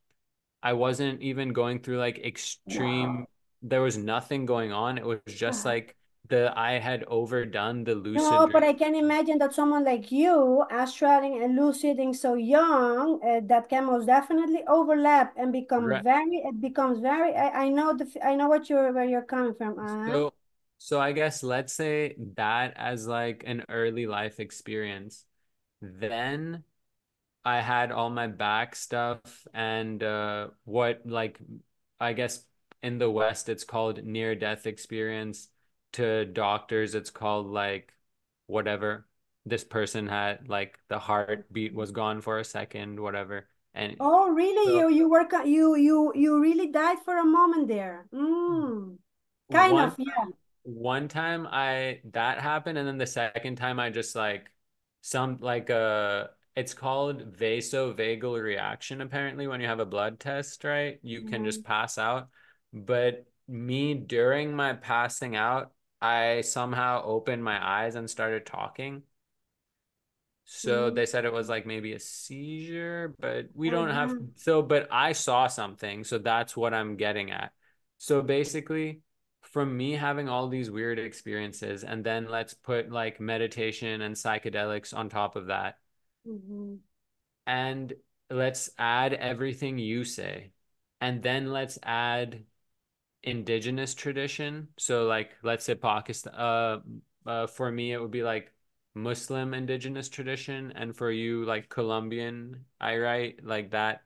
I 0.63 0.73
wasn't 0.73 1.21
even 1.21 1.53
going 1.53 1.81
through 1.81 1.99
like 1.99 2.19
extreme, 2.19 3.25
wow. 3.25 3.27
there 3.61 3.81
was 3.81 3.97
nothing 3.97 4.45
going 4.45 4.71
on. 4.73 4.97
It 4.97 5.05
was 5.05 5.19
just 5.27 5.65
like 5.65 5.95
the, 6.29 6.53
I 6.57 6.79
had 6.79 7.03
overdone 7.05 7.83
the 7.83 7.95
lucid 7.95 8.41
No, 8.41 8.47
but. 8.51 8.63
I 8.63 8.73
can 8.73 8.95
imagine 8.95 9.37
that 9.39 9.53
someone 9.53 9.83
like 9.83 10.11
you, 10.11 10.65
astraling 10.71 11.43
and 11.43 11.57
luciding 11.59 12.15
so 12.15 12.33
young, 12.35 13.21
uh, 13.23 13.41
that 13.47 13.67
can 13.69 13.85
most 13.85 14.05
definitely 14.07 14.63
overlap 14.67 15.33
and 15.37 15.51
become 15.51 15.89
Right. 15.89 16.01
very. 16.01 16.37
It 16.45 16.61
becomes 16.61 16.99
very. 16.99 17.35
I, 17.35 17.65
I 17.65 17.69
know 17.69 17.95
the. 17.95 18.07
I 18.25 18.35
know 18.35 18.47
what 18.47 18.69
you're 18.69 18.91
where 18.93 19.05
you're 19.05 19.21
coming 19.35 19.53
from. 19.53 19.77
Uh-huh. 19.79 20.21
So, 20.21 20.33
so 20.77 20.99
I 20.99 21.11
guess 21.11 21.43
let's 21.43 21.73
say 21.73 22.15
that 22.35 22.73
as 22.77 23.07
like 23.07 23.43
an 23.45 23.63
early 23.69 24.07
life 24.07 24.39
experience. 24.39 25.25
Then 25.81 26.63
I 27.45 27.61
had 27.61 27.91
all 27.91 28.09
my 28.09 28.27
back 28.27 28.75
stuff 28.75 29.47
and 29.53 30.03
uh 30.03 30.49
what 30.65 31.01
like 31.05 31.39
I 31.99 32.13
guess 32.13 32.45
in 32.83 32.97
the 32.99 33.09
West 33.11 33.49
it's 33.49 33.63
called 33.63 34.03
near 34.05 34.35
death 34.35 34.65
experience. 34.67 35.49
To 35.95 36.25
doctors 36.25 36.95
it's 36.95 37.09
called 37.09 37.47
like 37.47 37.93
whatever. 38.47 39.07
This 39.45 39.63
person 39.63 40.07
had 40.07 40.49
like 40.49 40.79
the 40.89 40.99
heartbeat 40.99 41.73
was 41.73 41.91
gone 41.91 42.21
for 42.21 42.39
a 42.39 42.45
second, 42.45 42.99
whatever. 42.99 43.47
And 43.73 43.99
Oh, 43.99 44.29
really? 44.29 44.71
so 44.71 44.71
You 44.73 44.89
you 44.89 45.09
work 45.09 45.31
you 45.45 45.75
you 45.75 46.11
you 46.15 46.39
really 46.41 46.67
died 46.67 46.99
for 47.03 47.17
a 47.17 47.25
moment 47.25 47.67
there. 47.67 48.07
Mm. 48.13 48.97
Kind 49.51 49.79
one 49.79 49.79
of, 49.79 49.95
yeah. 49.99 50.27
one 50.63 51.09
time 51.09 51.47
I 51.51 52.01
that 52.13 52.39
happened 52.41 52.79
and 52.79 52.87
then 52.87 52.99
the 52.99 53.07
second 53.07 53.57
time 53.57 53.79
I 53.81 53.91
just 53.91 54.15
like 54.15 54.51
some 55.03 55.39
like 55.41 55.71
uh 55.71 56.29
it's 56.57 56.75
called 56.75 57.33
vasovagal 57.37 58.43
reaction 58.43 59.01
apparently 59.01 59.47
when 59.47 59.61
you 59.61 59.67
have 59.67 59.81
a 59.81 59.87
blood 59.87 60.19
test, 60.21 60.65
right? 60.65 60.99
You 61.03 61.23
can 61.23 61.45
just 61.45 61.63
Mhm. 61.63 61.65
pass 61.65 61.99
out. 61.99 62.29
But 62.73 63.27
me 63.49 63.95
during 63.95 64.55
my 64.55 64.73
passing 64.75 65.37
out, 65.37 65.73
I 66.05 66.41
somehow 66.41 67.03
opened 67.05 67.43
my 67.43 67.57
eyes 67.83 67.95
and 67.95 68.09
started 68.09 68.45
talking. 68.45 69.03
So 70.47 70.89
Mm. 70.89 70.95
they 70.95 71.05
said 71.05 71.25
it 71.25 71.33
was 71.33 71.49
like 71.49 71.65
maybe 71.65 71.93
a 71.93 71.99
seizure, 71.99 73.15
but 73.19 73.47
we 73.53 73.69
don't 73.69 73.89
have 73.89 74.11
Uh-huh. 74.11 74.19
so 74.35 74.61
but 74.61 74.87
I 74.91 75.13
saw 75.13 75.47
something, 75.47 76.03
so 76.03 76.17
that's 76.19 76.55
what 76.55 76.73
I'm 76.73 76.97
getting 76.97 77.31
at. 77.31 77.51
So 77.97 78.21
basically, 78.21 79.01
from 79.41 79.75
me 79.75 79.93
having 79.93 80.29
all 80.29 80.47
these 80.47 80.69
weird 80.69 80.99
experiences, 80.99 81.83
and 81.83 82.03
then 82.03 82.27
let's 82.29 82.53
put 82.53 82.91
like 82.91 83.19
meditation 83.19 84.01
and 84.01 84.15
psychedelics 84.15 84.95
on 84.95 85.09
top 85.09 85.35
of 85.35 85.47
that, 85.47 85.79
Mhm. 86.25 86.81
and 87.47 87.93
let's 88.29 88.69
add 88.77 89.13
everything 89.13 89.77
you 89.77 90.03
say, 90.03 90.51
and 91.01 91.21
then 91.21 91.51
let's 91.51 91.77
add 91.83 92.43
indigenous 93.25 93.93
tradition. 93.93 94.69
So 94.77 95.05
like 95.05 95.31
let's 95.43 95.65
say 95.65 95.75
Pakistan 95.75 96.33
uh, 96.33 96.79
uh 97.25 97.47
for 97.47 97.71
me 97.71 97.91
it 97.93 97.99
would 98.01 98.11
be 98.11 98.23
like 98.23 98.51
Muslim 98.93 99.53
indigenous 99.53 100.07
tradition 100.09 100.71
and 100.75 100.95
for 100.95 101.11
you 101.11 101.43
like 101.45 101.69
Colombian, 101.69 102.65
I 102.79 102.97
write 102.97 103.43
like 103.43 103.71
that 103.71 104.01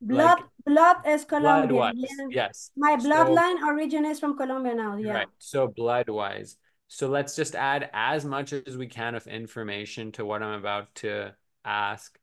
Blood 0.00 0.38
like 0.38 0.46
blood 0.66 0.96
is 1.06 1.24
Colombian. 1.24 1.94
Yeah. 2.30 2.46
Yes. 2.48 2.70
My 2.76 2.96
So 2.96 3.08
bloodline 3.08 3.62
originates 3.62 4.18
from 4.18 4.36
Colombia 4.36 4.74
now. 4.74 4.96
Yeah. 4.96 5.12
right. 5.12 5.28
So 5.38 5.68
blood 5.68 6.08
wise. 6.08 6.56
So 6.88 7.08
let's 7.08 7.36
just 7.36 7.54
add 7.54 7.88
as 7.92 8.24
much 8.24 8.52
as 8.52 8.76
we 8.76 8.86
can 8.86 9.14
of 9.14 9.26
information 9.26 10.12
to 10.12 10.24
what 10.24 10.42
I'm 10.42 10.58
about 10.58 10.94
to 10.96 11.34
ask. 11.64 12.18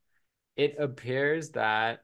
It 0.56 0.76
appears 0.78 1.52
that 1.52 2.04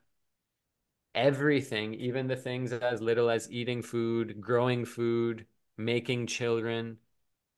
everything, 1.15 1.95
even 1.95 2.27
the 2.27 2.35
things 2.37 2.73
as 2.73 3.01
little 3.01 3.29
as 3.31 3.51
eating 3.51 3.81
food, 3.83 4.41
growing 4.41 4.85
food, 4.85 5.47
making 5.77 6.27
children, 6.27 6.99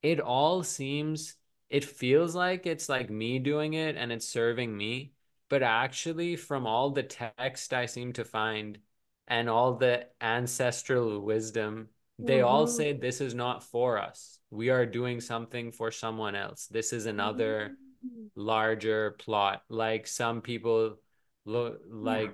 it 0.01 0.19
all 0.19 0.63
seems, 0.63 1.35
it 1.69 1.83
feels 1.85 2.35
like 2.35 2.65
it's 2.65 2.89
like 2.89 3.09
me 3.09 3.39
doing 3.39 3.73
it 3.73 3.95
and 3.97 4.11
it's 4.11 4.27
serving 4.27 4.75
me. 4.75 5.13
But 5.49 5.63
actually, 5.63 6.35
from 6.35 6.67
all 6.67 6.91
the 6.91 7.03
text 7.03 7.73
I 7.73 7.85
seem 7.85 8.13
to 8.13 8.25
find 8.25 8.79
and 9.27 9.49
all 9.49 9.75
the 9.75 10.07
ancestral 10.21 11.21
wisdom, 11.21 11.89
they 12.19 12.41
all 12.41 12.67
Mm-hmm. 12.67 12.67
say 12.67 12.93
this 12.93 13.21
is 13.21 13.33
not 13.35 13.63
for 13.63 13.97
us. 13.97 14.39
We 14.49 14.69
are 14.69 14.85
doing 14.85 15.21
something 15.21 15.71
for 15.71 15.91
someone 15.91 16.35
else. 16.35 16.67
This 16.67 16.93
is 16.93 17.05
another 17.05 17.77
Mm-hmm. 18.03 18.27
larger 18.35 19.11
plot. 19.19 19.63
Like 19.69 20.07
some 20.07 20.41
people 20.41 20.97
look 21.45 21.81
Yeah. 22.01 22.31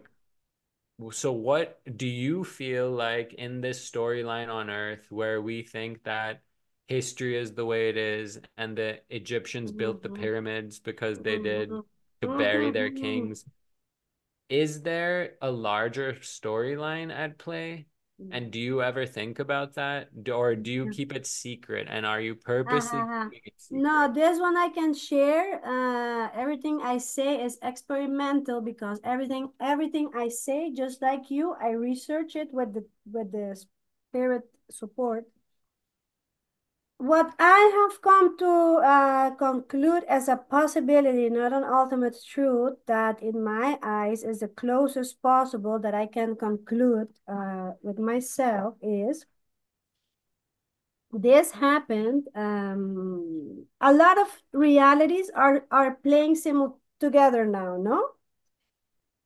So 1.12 1.32
what 1.32 1.82
do 1.98 2.08
you 2.08 2.44
feel 2.44 2.90
like 2.92 3.34
in 3.34 3.62
this 3.62 3.90
storyline 3.90 4.50
on 4.50 4.70
Earth 4.70 5.06
where 5.12 5.42
we 5.42 5.64
think 5.64 6.04
that 6.04 6.42
history 6.88 7.38
is 7.38 7.54
the 7.54 7.66
way 7.66 7.90
it 7.90 7.98
is 7.98 8.40
and 8.58 8.78
the 8.78 9.00
Egyptians 9.10 9.72
built 9.72 10.02
the 10.02 10.10
Mm-hmm. 10.10 10.24
pyramids 10.24 10.80
because 10.80 11.20
they 11.20 11.38
did 11.40 11.70
Mm-hmm. 11.70 11.80
to 12.22 12.28
bury 12.28 12.72
their 12.72 12.90
Mm-hmm. 12.90 12.92
kings? 12.92 13.46
Is 14.50 14.84
there 14.84 15.36
a 15.42 15.52
larger 15.52 16.14
storyline 16.22 17.12
at 17.12 17.38
play? 17.38 17.88
And 18.32 18.52
do 18.52 18.60
you 18.60 18.82
ever 18.82 19.06
think 19.06 19.40
about 19.40 19.74
that? 19.74 20.10
Or 20.32 20.56
do 20.56 20.72
you 20.72 20.90
keep 20.90 21.14
it 21.14 21.26
secret? 21.26 21.88
And 21.90 22.06
are 22.06 22.22
you 22.22 22.36
purposely 22.36 23.00
it 23.32 23.54
No, 23.72 24.12
this 24.14 24.40
one 24.40 24.56
I 24.56 24.70
can 24.70 24.94
share. 24.94 25.60
Uh, 25.66 26.30
everything 26.34 26.80
I 26.82 27.00
say 27.00 27.44
is 27.44 27.58
experimental 27.62 28.62
because 28.62 29.00
everything 29.04 29.50
everything 29.60 30.10
I 30.16 30.30
say, 30.30 30.72
just 30.72 31.02
like 31.02 31.30
you, 31.30 31.56
I 31.60 31.72
research 31.72 32.36
it 32.36 32.54
with 32.54 32.74
the 32.74 32.86
with 33.12 33.32
the 33.32 33.58
spirit 34.10 34.44
support. 34.70 35.26
What 37.04 37.36
I 37.38 37.90
have 37.90 38.02
come 38.02 38.38
to 38.38 38.80
uh, 38.82 39.32
conclude 39.32 40.06
as 40.06 40.30
a 40.30 40.38
possibility, 40.38 41.30
not 41.30 41.52
an 41.52 41.66
ultimate 41.66 42.16
truth, 42.26 42.78
that 42.86 43.22
in 43.22 43.44
my 43.44 43.78
eyes 43.84 44.24
is 44.24 44.40
the 44.40 44.48
closest 44.48 45.22
possible 45.22 45.78
that 45.80 45.94
I 45.94 46.06
can 46.06 46.38
conclude 46.38 47.10
uh, 47.28 47.72
with 47.82 48.00
myself 48.00 48.76
is 48.82 49.26
this 51.12 51.52
happened. 51.52 52.30
Um, 52.36 53.66
a 53.82 53.92
lot 53.94 54.18
of 54.18 54.42
realities 54.54 55.30
are 55.36 55.66
are 55.72 55.96
playing 55.96 56.36
simul 56.36 56.80
together 57.02 57.46
now, 57.46 57.76
no? 57.76 58.12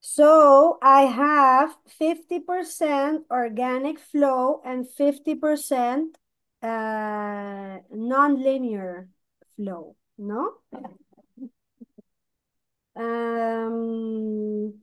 So 0.02 0.80
I 0.82 1.02
have 1.04 1.78
50% 1.86 3.26
organic 3.30 4.00
flow 4.00 4.62
and 4.66 4.88
50% 4.90 6.18
uh, 6.62 7.78
non-linear 7.92 9.10
flow, 9.56 9.96
no? 10.18 10.54
Um, 12.96 14.74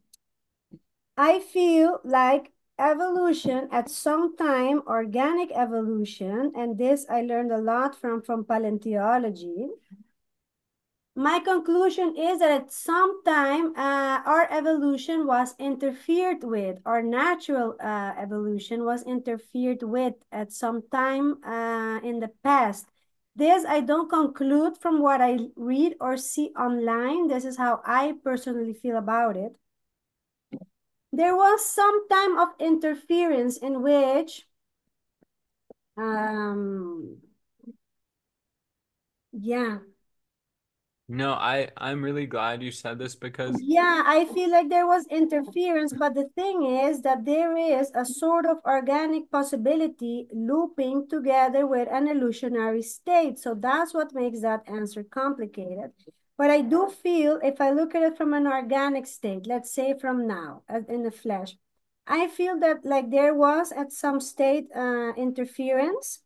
I 1.17 1.41
feel 1.41 2.01
like 2.05 2.53
evolution 2.79 3.69
at 3.73 3.89
some 3.89 4.37
time, 4.37 4.83
organic 4.87 5.51
evolution, 5.53 6.53
and 6.57 6.79
this 6.79 7.07
I 7.09 7.23
learned 7.23 7.53
a 7.53 7.59
lot 7.59 7.95
from, 7.97 8.23
from 8.23 8.45
paleontology. 8.45 9.69
My 11.17 11.39
conclusion 11.41 12.17
is 12.17 12.41
that 12.41 12.51
at 12.51 12.73
some 12.73 13.23
time 13.25 13.75
uh, 13.77 14.21
our 14.27 14.49
evolution 14.51 15.27
was 15.27 15.55
interfered 15.59 16.43
with, 16.43 16.79
our 16.85 17.03
natural 17.03 17.77
uh, 17.81 18.15
evolution 18.19 18.85
was 18.85 19.03
interfered 19.05 19.83
with 19.83 20.15
at 20.33 20.53
some 20.53 20.83
time 20.91 21.43
uh, 21.45 22.01
in 22.03 22.19
the 22.21 22.31
past. 22.43 22.87
This 23.37 23.65
I 23.65 23.81
don't 23.81 24.09
conclude 24.09 24.77
from 24.79 25.01
what 25.01 25.21
I 25.21 25.39
read 25.57 25.95
or 26.01 26.17
see 26.17 26.51
online. 26.59 27.29
This 27.29 27.45
is 27.45 27.57
how 27.59 27.81
I 27.85 28.15
personally 28.25 28.75
feel 28.75 28.97
about 28.97 29.37
it. 29.37 29.57
There 31.13 31.35
was 31.35 31.65
some 31.65 32.07
time 32.09 32.37
of 32.39 32.51
interference 32.61 33.57
in 33.57 33.81
which 33.81 34.47
um 35.97 37.19
yeah 39.33 39.79
No, 41.09 41.33
I 41.33 41.71
I'm 41.77 42.03
really 42.03 42.27
glad 42.27 42.63
you 42.63 42.71
said 42.71 42.99
this 42.99 43.15
because 43.15 43.63
Yeah, 43.63 44.03
I 44.07 44.25
feel 44.25 44.51
like 44.51 44.71
there 44.71 44.87
was 44.87 45.07
interference, 45.11 45.93
but 45.93 46.15
the 46.15 46.29
thing 46.35 46.63
is 46.65 47.03
that 47.03 47.25
there 47.27 47.57
is 47.57 47.91
a 47.95 48.05
sort 48.05 48.47
of 48.47 48.59
organic 48.65 49.31
possibility 49.31 50.29
looping 50.33 51.09
together 51.09 51.67
with 51.67 51.89
an 51.91 52.09
illusionary 52.09 52.83
state. 52.83 53.39
So 53.39 53.55
that's 53.55 53.93
what 53.93 54.15
makes 54.15 54.41
that 54.41 54.63
answer 54.67 55.05
complicated. 55.05 55.93
But 56.39 56.51
I 56.51 56.63
do 56.63 56.89
feel 56.89 57.39
if 57.43 57.61
I 57.61 57.71
look 57.71 57.95
at 57.95 58.03
it 58.03 58.17
from 58.17 58.33
an 58.35 58.47
organic 58.47 59.07
state, 59.07 59.47
let's 59.47 59.71
say 59.73 59.95
from 59.99 60.27
now 60.27 60.63
in 60.89 61.03
the 61.03 61.11
flesh, 61.13 61.57
I 62.07 62.29
feel 62.29 62.59
that 62.61 62.85
like 62.85 63.11
there 63.11 63.35
was 63.35 63.73
at 63.73 63.93
some 63.93 64.21
state 64.21 64.69
uh, 64.75 65.13
interference 65.17 66.21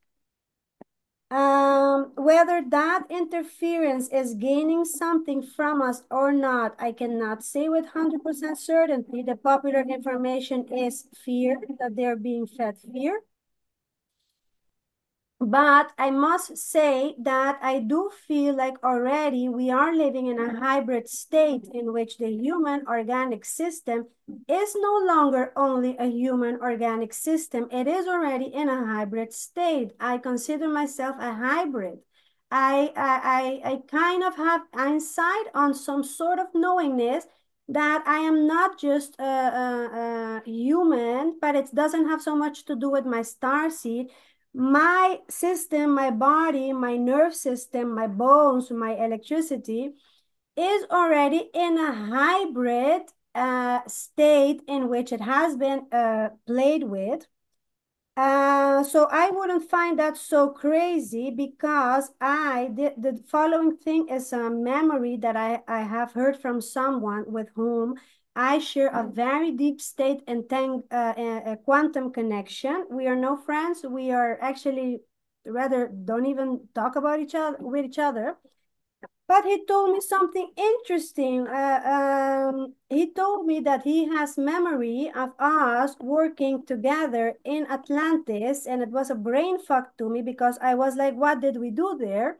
um, 1.31 2.12
whether 2.16 2.62
that 2.70 3.05
interference 3.11 4.09
is 4.09 4.35
gaining 4.35 4.85
something 4.85 5.43
from 5.43 5.83
us 5.83 6.03
or 6.11 6.33
not, 6.33 6.74
I 6.79 6.93
cannot 6.93 7.45
say 7.45 7.68
with 7.68 7.87
100% 7.95 8.57
certainty. 8.57 9.22
The 9.22 9.37
popular 9.37 9.83
information 9.83 10.66
is 10.72 11.07
fear, 11.24 11.59
that 11.81 11.97
they're 11.97 12.16
being 12.16 12.47
fed 12.47 12.79
fear. 12.79 13.20
But 15.41 15.93
I 15.97 16.11
must 16.11 16.57
say 16.57 17.14
that 17.20 17.61
I 17.62 17.78
do 17.78 18.11
feel 18.26 18.57
like 18.57 18.82
already 18.82 19.49
we 19.49 19.70
are 19.70 19.95
living 19.95 20.26
in 20.26 20.39
a 20.39 20.49
mm-hmm. 20.49 20.57
hybrid 20.57 21.09
state 21.09 21.68
in 21.72 21.93
which 21.93 22.18
the 22.18 22.28
human 22.28 22.84
organic 22.89 23.45
system 23.45 24.09
is 24.49 24.74
no 24.74 25.01
longer 25.07 25.53
only 25.55 25.97
a 25.97 26.07
human 26.07 26.59
organic 26.61 27.14
system. 27.14 27.68
It 27.70 27.86
is 27.86 28.09
already 28.09 28.47
in 28.47 28.68
a 28.68 28.84
hybrid 28.84 29.32
state. 29.32 29.93
I 30.01 30.18
consider 30.18 30.66
myself 30.66 31.14
a 31.20 31.32
hybrid. 31.32 32.01
I, 32.51 32.93
I, 32.97 33.62
I, 33.64 33.72
I 33.72 33.76
kind 33.89 34.24
of 34.24 34.34
have 34.36 34.62
insight 34.76 35.47
on 35.55 35.72
some 35.72 36.03
sort 36.03 36.41
of 36.41 36.47
knowingness 36.53 37.26
that 37.68 38.03
I 38.07 38.18
am 38.20 38.47
not 38.47 38.78
just 38.78 39.14
a, 39.20 39.22
a, 39.22 40.43
a 40.47 40.51
human, 40.51 41.39
but 41.41 41.55
it 41.55 41.72
doesn't 41.74 42.09
have 42.09 42.22
so 42.22 42.34
much 42.34 42.64
to 42.64 42.74
do 42.74 42.91
with 42.91 43.05
my 43.05 43.22
star 43.22 43.70
seed 43.70 44.09
my 44.55 45.18
system, 45.28 45.94
my 45.94 46.11
body, 46.11 46.72
my 46.72 46.96
nerve 46.96 47.34
system, 47.34 47.94
my 47.94 48.07
bones, 48.07 48.70
my 48.70 48.92
electricity 48.94 49.92
is 50.57 50.84
already 50.90 51.49
in 51.55 51.78
a 51.78 51.92
hybrid 51.92 53.03
uh, 53.34 53.80
state 53.86 54.62
in 54.66 54.88
which 54.88 55.12
it 55.12 55.20
has 55.20 55.57
been 55.57 55.86
uh, 55.92 56.30
played 56.46 56.82
with. 56.84 57.26
Uh, 58.16 58.82
so 58.82 59.07
I 59.12 59.30
wouldn't 59.30 59.70
find 59.70 59.96
that 60.01 60.16
so 60.16 60.49
crazy 60.51 61.30
because 61.30 62.11
I 62.20 62.70
did 62.74 62.94
the 62.99 63.22
following 63.28 63.76
thing 63.76 64.09
is 64.09 64.32
a 64.32 64.51
memory 64.51 65.18
that 65.18 65.36
I, 65.36 65.61
I 65.68 65.82
have 65.82 66.12
heard 66.12 66.36
from 66.36 66.61
someone 66.61 67.30
with 67.30 67.49
whom 67.55 67.94
I 68.39 68.61
share 68.61 68.86
a 68.89 69.03
very 69.03 69.51
deep 69.51 69.80
state 69.80 70.22
and 70.28 70.49
thank 70.49 70.84
uh, 70.93 71.14
a 71.45 71.57
quantum 71.57 72.12
connection. 72.12 72.86
We 72.89 73.09
are 73.09 73.16
no 73.16 73.36
friends. 73.36 73.84
We 73.84 74.12
are 74.12 74.39
actually 74.41 75.01
rather 75.45 75.89
don't 75.89 76.26
even 76.26 76.68
talk 76.72 76.95
about 76.95 77.18
each 77.18 77.34
other 77.34 77.57
with 77.61 77.84
each 77.84 77.99
other. 77.99 78.36
But 79.26 79.45
he 79.45 79.66
told 79.66 79.93
me 79.93 80.01
something 80.01 80.53
interesting. 80.57 81.49
Uh, 81.49 82.51
um, 82.55 82.74
he 82.89 83.12
told 83.12 83.45
me 83.45 83.59
that 83.61 83.82
he 83.82 84.07
has 84.07 84.39
memory 84.39 85.11
of 85.14 85.30
us 85.41 85.97
working 86.01 86.64
together 86.64 87.34
in 87.45 87.66
Atlantis, 87.66 88.66
and 88.66 88.82
it 88.82 88.91
was 88.91 89.11
a 89.11 89.16
brain 89.16 89.59
fuck 89.59 89.97
to 89.99 90.09
me 90.09 90.22
because 90.22 90.59
I 90.62 90.76
was 90.76 90.95
like, 90.97 91.14
"What 91.14 91.41
did 91.41 91.57
we 91.59 91.70
do 91.70 91.97
there?" 91.99 92.39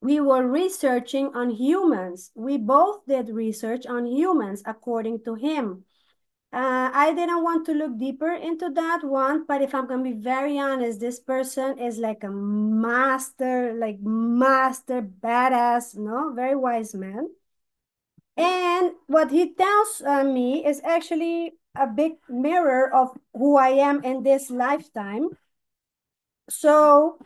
We 0.00 0.20
were 0.20 0.46
researching 0.46 1.34
on 1.34 1.50
humans. 1.50 2.30
We 2.34 2.56
both 2.56 3.06
did 3.06 3.28
research 3.28 3.86
on 3.86 4.06
humans, 4.06 4.62
according 4.64 5.24
to 5.24 5.34
him. 5.34 5.84
Uh, 6.52 6.90
I 6.92 7.14
didn't 7.14 7.44
want 7.44 7.66
to 7.66 7.74
look 7.74 7.96
deeper 7.96 8.32
into 8.32 8.70
that 8.70 9.04
one, 9.04 9.44
but 9.46 9.62
if 9.62 9.72
I'm 9.72 9.86
going 9.86 10.02
to 10.02 10.10
be 10.10 10.20
very 10.20 10.58
honest, 10.58 10.98
this 10.98 11.20
person 11.20 11.78
is 11.78 11.98
like 11.98 12.24
a 12.24 12.30
master, 12.30 13.72
like 13.74 14.00
master 14.00 15.00
badass, 15.02 15.94
no, 15.94 16.32
very 16.34 16.56
wise 16.56 16.92
man. 16.94 17.28
And 18.36 18.92
what 19.06 19.30
he 19.30 19.54
tells 19.54 20.02
uh, 20.04 20.24
me 20.24 20.64
is 20.66 20.80
actually 20.82 21.52
a 21.76 21.86
big 21.86 22.14
mirror 22.28 22.92
of 22.92 23.16
who 23.34 23.56
I 23.56 23.68
am 23.68 24.02
in 24.02 24.22
this 24.24 24.50
lifetime. 24.50 25.28
So 26.48 27.18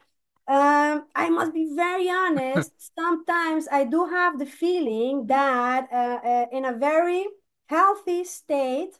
um, 0.47 1.07
I 1.15 1.31
must 1.31 1.55
be 1.55 1.73
very 1.75 2.09
honest. 2.11 2.73
Sometimes 2.99 3.67
I 3.71 3.85
do 3.85 4.07
have 4.07 4.39
the 4.39 4.47
feeling 4.47 5.27
that 5.27 5.89
uh, 5.93 6.21
uh, 6.27 6.47
in 6.53 6.65
a 6.65 6.77
very 6.77 7.27
healthy 7.67 8.25
state, 8.25 8.99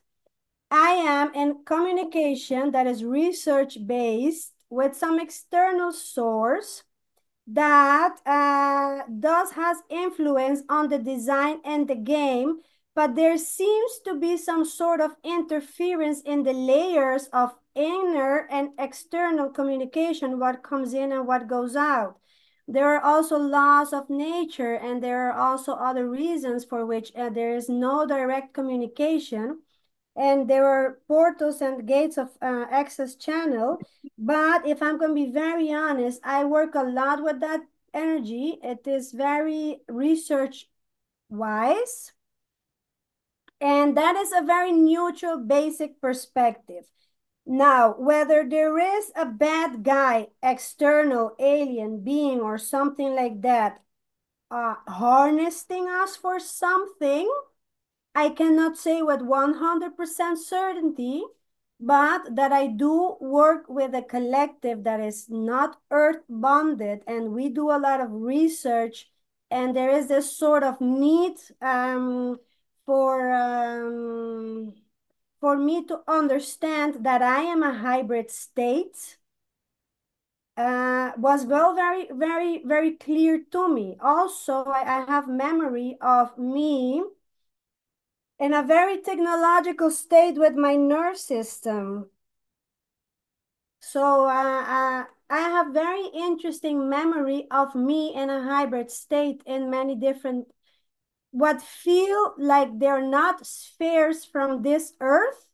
I 0.71 0.91
am 0.93 1.35
in 1.35 1.65
communication 1.65 2.73
that 2.73 2.87
is 2.87 3.05
research 3.05 3.79
based 3.87 4.53
with 4.71 4.97
some 4.97 5.21
external 5.21 5.93
source 5.93 6.83
that 7.47 8.17
uh, 8.27 9.05
does 9.21 9.53
has 9.53 9.79
influence 9.91 10.63
on 10.69 10.89
the 10.89 10.99
design 10.99 11.61
and 11.65 11.89
the 11.89 11.95
game, 11.95 12.61
but 12.95 13.15
there 13.15 13.39
seems 13.39 13.99
to 14.05 14.15
be 14.15 14.37
some 14.37 14.65
sort 14.65 15.01
of 15.01 15.17
interference 15.25 16.21
in 16.23 16.43
the 16.45 16.53
layers 16.53 17.27
of 17.33 17.55
inner 17.75 18.47
and 18.51 18.71
external 18.79 19.51
communication, 19.51 20.39
what 20.39 20.63
comes 20.63 20.95
in 20.95 21.13
and 21.13 21.27
what 21.27 21.49
goes 21.49 21.75
out. 21.75 22.19
There 22.67 22.95
are 22.95 23.03
also 23.03 23.37
laws 23.37 23.93
of 23.93 24.09
nature, 24.09 24.75
and 24.75 25.03
there 25.03 25.29
are 25.29 25.33
also 25.33 25.73
other 25.73 26.09
reasons 26.09 26.65
for 26.65 26.87
which 26.87 27.13
uh, 27.15 27.29
there 27.31 27.55
is 27.55 27.69
no 27.69 28.07
direct 28.07 28.55
communication. 28.55 29.61
And 30.17 30.49
there 30.49 30.65
are 30.65 31.01
portals 31.09 31.61
and 31.61 31.87
gates 31.87 32.17
of 32.17 32.31
uh, 32.41 32.67
access 32.71 33.17
channel. 33.17 33.79
But 34.17 34.67
if 34.67 34.81
I'm 34.81 34.97
going 34.97 35.11
to 35.11 35.27
be 35.27 35.33
very 35.33 35.73
honest, 35.73 36.21
I 36.25 36.45
work 36.45 36.77
a 36.77 36.85
lot 36.85 37.23
with 37.23 37.41
that 37.41 37.63
energy. 37.93 38.59
It 38.63 38.87
is 38.87 39.13
very 39.13 39.81
research 39.89 40.69
wise. 41.29 42.13
And 43.61 43.97
that 43.97 44.17
is 44.17 44.33
a 44.33 44.43
very 44.43 44.73
neutral, 44.73 45.39
basic 45.39 46.01
perspective. 46.01 46.85
Now, 47.47 47.95
whether 47.99 48.49
there 48.49 48.79
is 48.79 49.13
a 49.17 49.27
bad 49.27 49.83
guy, 49.83 50.29
external 50.43 51.35
alien 51.39 52.03
being 52.03 52.41
or 52.41 52.59
something 52.59 53.15
like 53.15 53.43
that, 53.43 53.83
uh, 54.51 54.77
harnessing 54.89 55.89
us 55.89 56.17
for 56.17 56.41
something, 56.41 57.31
I 58.15 58.31
cannot 58.31 58.79
say 58.79 59.03
with 59.03 59.21
100% 59.23 60.39
certainty, 60.39 61.23
but 61.81 62.37
that 62.37 62.53
I 62.53 62.69
do 62.69 63.17
work 63.21 63.69
with 63.69 63.95
a 63.95 64.03
collective 64.03 64.85
that 64.85 65.01
is 65.01 65.29
not 65.29 65.81
earth 65.91 66.23
bonded 66.29 67.03
and 67.07 67.33
we 67.33 67.49
do 67.49 67.71
a 67.71 67.79
lot 67.79 68.01
of 68.01 68.11
research 68.13 69.11
and 69.51 69.77
there 69.77 69.91
is 69.91 70.09
this 70.09 70.37
sort 70.37 70.63
of 70.63 70.81
need 70.81 71.37
um, 71.61 72.39
for 72.87 73.33
um, 73.33 74.75
for 75.41 75.57
me 75.57 75.85
to 75.87 76.01
understand 76.09 77.05
that 77.05 77.23
I 77.23 77.43
am 77.43 77.63
a 77.63 77.75
hybrid 77.75 78.31
state 78.31 79.19
uh, 80.57 81.13
was 81.17 81.45
well 81.47 81.75
very, 81.75 82.09
very, 82.13 82.63
very 82.65 82.93
clear 82.93 83.41
to 83.51 83.69
me. 83.69 83.97
Also, 84.01 84.65
I, 84.65 85.01
I 85.01 85.05
have 85.07 85.29
memory 85.29 85.97
of 86.01 86.39
me 86.39 87.03
in 88.39 88.55
a 88.55 88.63
very 88.63 89.01
technological 89.01 89.91
state 89.91 90.37
with 90.37 90.55
my 90.55 90.77
nerve 90.77 91.17
system. 91.17 92.11
So 93.81 94.27
uh, 94.27 94.63
uh, 94.63 95.05
I 95.31 95.39
have 95.39 95.75
very 95.75 96.07
interesting 96.15 96.89
memory 96.89 97.47
of 97.51 97.75
me 97.75 98.15
in 98.15 98.31
a 98.31 98.43
hybrid 98.43 98.91
state 98.91 99.43
in 99.47 99.71
many 99.71 99.95
different 99.95 100.47
what 101.35 101.61
feel 101.63 102.35
like 102.39 102.79
they're 102.79 103.03
not 103.07 103.47
spheres 103.47 104.25
from 104.25 104.63
this 104.63 104.95
earth 105.01 105.47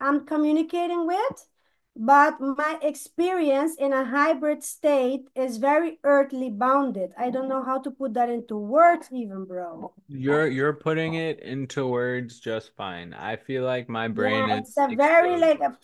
I'm 0.00 0.26
communicating 0.26 1.06
with, 1.06 1.48
but 1.96 2.40
my 2.40 2.78
experience 2.82 3.76
in 3.76 3.92
a 3.92 4.04
hybrid 4.06 4.64
state 4.64 5.28
is 5.34 5.58
very 5.58 6.00
earthly 6.04 6.50
bounded. 6.50 7.12
I 7.18 7.30
don't 7.30 7.48
know 7.48 7.62
how 7.64 7.80
to 7.80 7.90
put 7.90 8.14
that 8.14 8.30
into 8.30 8.56
words 8.56 9.08
even, 9.12 9.44
bro. 9.46 9.92
You're 10.08 10.48
you're 10.48 10.72
putting 10.72 11.14
it 11.14 11.40
into 11.40 11.86
words 11.86 12.40
just 12.40 12.74
fine. 12.76 13.12
I 13.14 13.36
feel 13.36 13.64
like 13.64 13.88
my 13.88 14.08
brain 14.08 14.48
Yeah, 14.48 14.60
is 14.60 14.62
it's 14.62 14.76
a 14.78 14.88
very 14.88 15.38
like 15.38 15.60
a, 15.60 15.76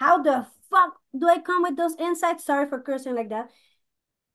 how 0.00 0.22
the 0.22 0.46
fuck 0.70 0.94
do 1.18 1.28
I 1.28 1.40
come 1.40 1.62
with 1.62 1.76
those 1.76 1.96
insights? 1.96 2.44
Sorry 2.44 2.68
for 2.68 2.80
cursing 2.80 3.14
like 3.14 3.30
that. 3.30 3.50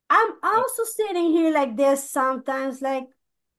I'm 0.10 0.34
also 0.44 0.84
sitting 0.86 1.32
here 1.32 1.54
like 1.54 1.78
this 1.78 2.10
sometimes, 2.10 2.82
like 2.82 3.08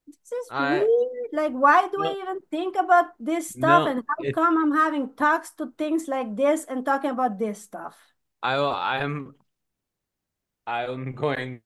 this 0.07 0.33
is 0.33 0.49
I 0.51 0.79
weird. 0.79 1.33
Like, 1.33 1.53
why 1.53 1.89
do 1.89 2.03
I 2.03 2.13
even 2.23 2.41
think 2.51 2.77
about 2.77 3.07
this 3.19 3.51
stuff? 3.51 3.87
no 3.87 3.91
And 3.91 4.03
how 4.09 4.15
it's 4.21 4.35
come 4.35 4.59
I'm 4.59 4.73
having 4.73 5.15
talks 5.15 5.53
to 5.55 5.73
things 5.79 6.09
like 6.09 6.37
this 6.37 6.65
and 6.65 6.85
talking 6.85 7.11
about 7.11 7.39
this 7.39 7.63
stuff? 7.63 7.97
I 8.43 8.57
I'm 8.57 9.35
I'm 10.67 11.13
going 11.13 11.63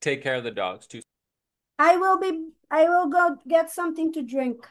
take 0.00 0.22
care 0.22 0.34
of 0.36 0.44
the 0.44 0.50
dogs 0.50 0.86
too. 0.86 1.00
I 1.78 1.96
will 1.96 2.20
be, 2.20 2.50
I 2.70 2.88
will 2.88 3.08
go 3.08 3.38
get 3.48 3.70
something 3.70 4.12
to 4.12 4.22
drink. 4.22 4.68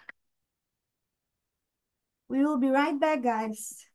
We 2.29 2.45
will 2.45 2.57
be 2.57 2.69
right 2.69 2.97
back, 2.97 3.23
guys. 3.23 3.85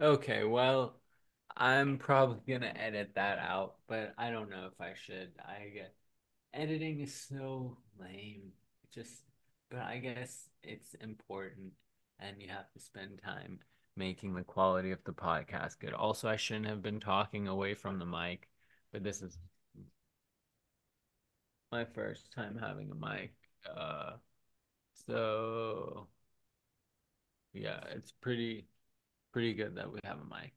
Okay, 0.00 0.44
well, 0.44 0.96
I'm 1.56 1.98
probably 1.98 2.40
gonna 2.52 2.72
edit 2.76 3.12
that 3.14 3.38
out, 3.38 3.76
but 3.88 4.14
I 4.18 4.30
don't 4.30 4.50
know 4.50 4.66
if 4.72 4.80
I 4.80 4.92
should. 4.94 5.32
I 5.40 5.70
get 5.72 5.94
editing 6.54 7.00
is 7.00 7.14
so 7.14 7.78
lame. 8.00 8.52
Just, 8.92 9.24
but 9.70 9.80
I 9.80 9.98
guess 9.98 10.48
it's 10.62 10.94
important 10.94 11.72
and 12.20 12.40
you 12.40 12.48
have 12.48 12.70
to 12.72 12.80
spend 12.80 13.20
time 13.24 13.60
making 13.96 14.34
the 14.34 14.44
quality 14.44 14.90
of 14.92 15.02
the 15.04 15.12
podcast 15.12 15.78
good. 15.80 15.94
Also, 15.94 16.28
I 16.28 16.36
shouldn't 16.36 16.66
have 16.66 16.82
been 16.82 17.00
talking 17.00 17.48
away 17.48 17.74
from 17.74 17.98
the 17.98 18.06
mic, 18.06 18.48
but 18.92 19.02
this 19.04 19.22
is 19.22 19.38
my 21.72 21.84
first 21.84 22.32
time 22.32 22.58
having 22.60 22.90
a 22.90 22.94
mic. 22.94 23.34
Uh, 23.76 24.12
so 25.06 26.08
yeah, 27.52 27.80
it's 27.90 28.12
pretty 28.12 28.66
pretty 29.36 29.52
good 29.52 29.74
that 29.74 29.92
we 29.92 29.98
have 30.02 30.16
a 30.16 30.34
mic. 30.34 30.54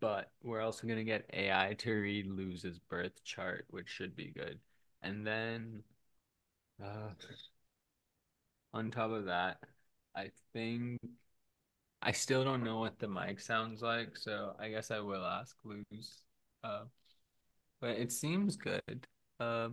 But 0.00 0.32
we're 0.42 0.60
also 0.60 0.88
gonna 0.88 1.04
get 1.04 1.30
AI 1.32 1.76
to 1.78 1.92
read 1.92 2.26
Luz's 2.26 2.80
birth 2.80 3.22
chart, 3.22 3.64
which 3.70 3.88
should 3.88 4.16
be 4.16 4.32
good. 4.34 4.58
And 5.02 5.24
then 5.24 5.84
uh, 6.82 7.10
on 8.74 8.90
top 8.90 9.12
of 9.12 9.26
that, 9.26 9.58
I 10.16 10.32
think 10.52 10.98
I 12.02 12.10
still 12.10 12.42
don't 12.42 12.64
know 12.64 12.80
what 12.80 12.98
the 12.98 13.06
mic 13.06 13.38
sounds 13.38 13.82
like, 13.82 14.16
so 14.16 14.56
I 14.58 14.68
guess 14.68 14.90
I 14.90 14.98
will 14.98 15.24
ask 15.24 15.56
Luz. 15.62 16.22
Uh, 16.64 16.86
but 17.80 17.90
it 17.90 18.10
seems 18.10 18.56
good. 18.56 19.06
Uh, 19.38 19.68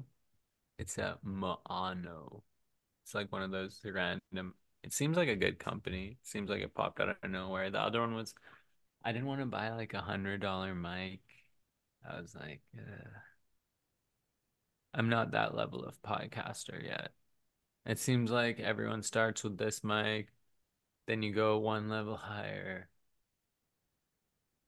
it's 0.78 1.00
a 1.00 1.18
Maono. 1.26 2.44
It's 3.04 3.16
like 3.16 3.32
one 3.32 3.42
of 3.42 3.50
those 3.50 3.82
random. 3.84 4.54
It 4.86 4.94
seems 4.94 5.18
like 5.18 5.30
a 5.30 5.36
good 5.36 5.58
company. 5.58 6.18
It 6.22 6.28
seems 6.28 6.48
like 6.48 6.62
it 6.62 6.76
popped 6.76 7.00
out 7.00 7.18
of 7.24 7.32
nowhere. 7.32 7.72
The 7.72 7.80
other 7.80 8.02
one 8.02 8.14
was 8.14 8.36
I 9.04 9.12
didn't 9.12 9.26
want 9.28 9.40
to 9.40 9.48
buy 9.48 9.72
like 9.72 9.96
a 9.96 10.02
hundred 10.02 10.42
dollar 10.42 10.76
mic. 10.76 11.22
I 12.08 12.22
was 12.22 12.36
like, 12.36 12.62
uh, 12.78 13.10
I'm 14.94 15.10
not 15.10 15.32
that 15.32 15.56
level 15.56 15.84
of 15.84 16.00
podcaster 16.04 16.84
yet. 16.84 17.10
It 17.88 17.98
seems 17.98 18.30
like 18.30 18.60
everyone 18.60 19.02
starts 19.02 19.44
with 19.44 19.58
this 19.58 19.84
mic, 19.84 20.28
then 21.08 21.24
you 21.24 21.34
go 21.34 21.58
one 21.58 21.90
level 21.90 22.16
higher, 22.16 22.88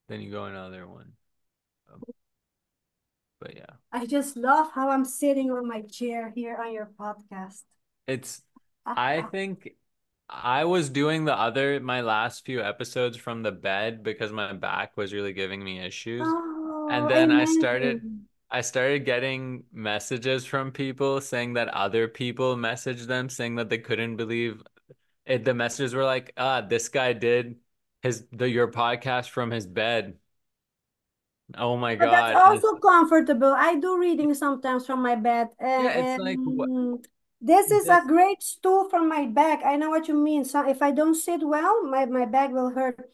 then 0.09 0.21
you 0.21 0.31
go 0.31 0.45
another 0.45 0.87
one. 0.87 1.13
But 3.39 3.55
yeah, 3.55 3.75
I 3.91 4.07
just 4.07 4.35
love 4.35 4.71
how 4.73 4.89
I'm 4.89 5.05
sitting 5.05 5.51
on 5.51 5.67
my 5.67 5.81
chair 5.81 6.31
here 6.35 6.57
on 6.59 6.73
your 6.73 6.89
podcast. 6.99 7.61
it's, 8.07 8.41
I 8.85 9.21
think 9.31 9.75
I 10.29 10.65
was 10.65 10.89
doing 10.89 11.25
the 11.25 11.37
other, 11.37 11.79
my 11.79 12.01
last 12.01 12.45
few 12.45 12.61
episodes 12.61 13.17
from 13.17 13.43
the 13.43 13.51
bed 13.51 14.03
because 14.03 14.31
my 14.31 14.53
back 14.53 14.97
was 14.97 15.13
really 15.13 15.33
giving 15.33 15.63
me 15.63 15.79
issues. 15.79 16.35
And 16.87 17.05
Oh, 17.05 17.09
then 17.09 17.31
I 17.31 17.45
started. 17.45 18.03
I 18.49 18.61
started 18.61 19.03
getting 19.05 19.65
messages 19.73 20.45
from 20.45 20.71
people 20.71 21.19
saying 21.21 21.53
that 21.55 21.67
other 21.69 22.07
people 22.07 22.55
messaged 22.55 23.05
them 23.07 23.29
saying 23.29 23.55
that 23.55 23.69
they 23.69 23.77
couldn't 23.77 24.15
believe 24.15 24.63
it. 25.25 25.45
The 25.45 25.53
messages 25.53 25.93
were 25.95 26.05
like, 26.05 26.33
ah, 26.37 26.61
this 26.61 26.89
guy 26.89 27.13
did 27.13 27.57
his 28.01 28.25
the 28.31 28.49
your 28.49 28.71
podcast 28.71 29.29
from 29.29 29.51
his 29.51 29.67
bed. 29.67 30.19
Oh 31.57 31.77
my 31.77 31.95
But 31.97 32.11
that's 32.11 32.29
God. 32.29 32.41
It's 32.45 32.65
also 32.65 32.77
comfortable. 32.79 33.53
I 33.55 33.75
do 33.75 33.97
reading 33.99 34.33
sometimes 34.33 34.85
from 34.85 35.01
my 35.01 35.15
bed. 35.15 35.47
Uh, 35.59 35.65
yeah, 35.83 35.91
it's 35.91 36.17
like 36.17 36.41
what 36.45 36.69
this 37.41 37.71
is 37.71 37.87
a 37.89 38.03
great 38.07 38.43
stool 38.43 38.89
for 38.89 39.01
my 39.03 39.25
back. 39.25 39.61
I 39.65 39.75
know 39.75 39.89
what 39.89 40.07
you 40.07 40.15
mean. 40.15 40.45
So 40.45 40.67
if 40.67 40.81
I 40.81 40.91
don't 40.91 41.15
sit 41.15 41.41
well, 41.47 41.83
my, 41.85 42.05
my 42.05 42.25
back 42.25 42.51
will 42.51 42.71
hurt. 42.71 43.09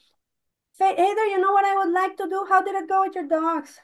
Haider, 0.79 1.27
you 1.31 1.39
know 1.39 1.51
what 1.51 1.65
I 1.65 1.75
would 1.77 1.93
like 1.93 2.17
to 2.17 2.29
do? 2.29 2.45
How 2.49 2.61
did 2.61 2.75
it 2.75 2.87
go 2.89 3.01
with 3.01 3.15
your 3.15 3.27
dogs? 3.27 3.79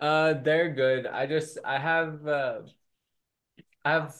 uh 0.00 0.34
they're 0.34 0.70
good. 0.70 1.06
I 1.06 1.26
just 1.26 1.58
I 1.64 1.78
have 1.78 2.26
uh 2.26 2.60
I 3.84 3.92
have 3.92 4.14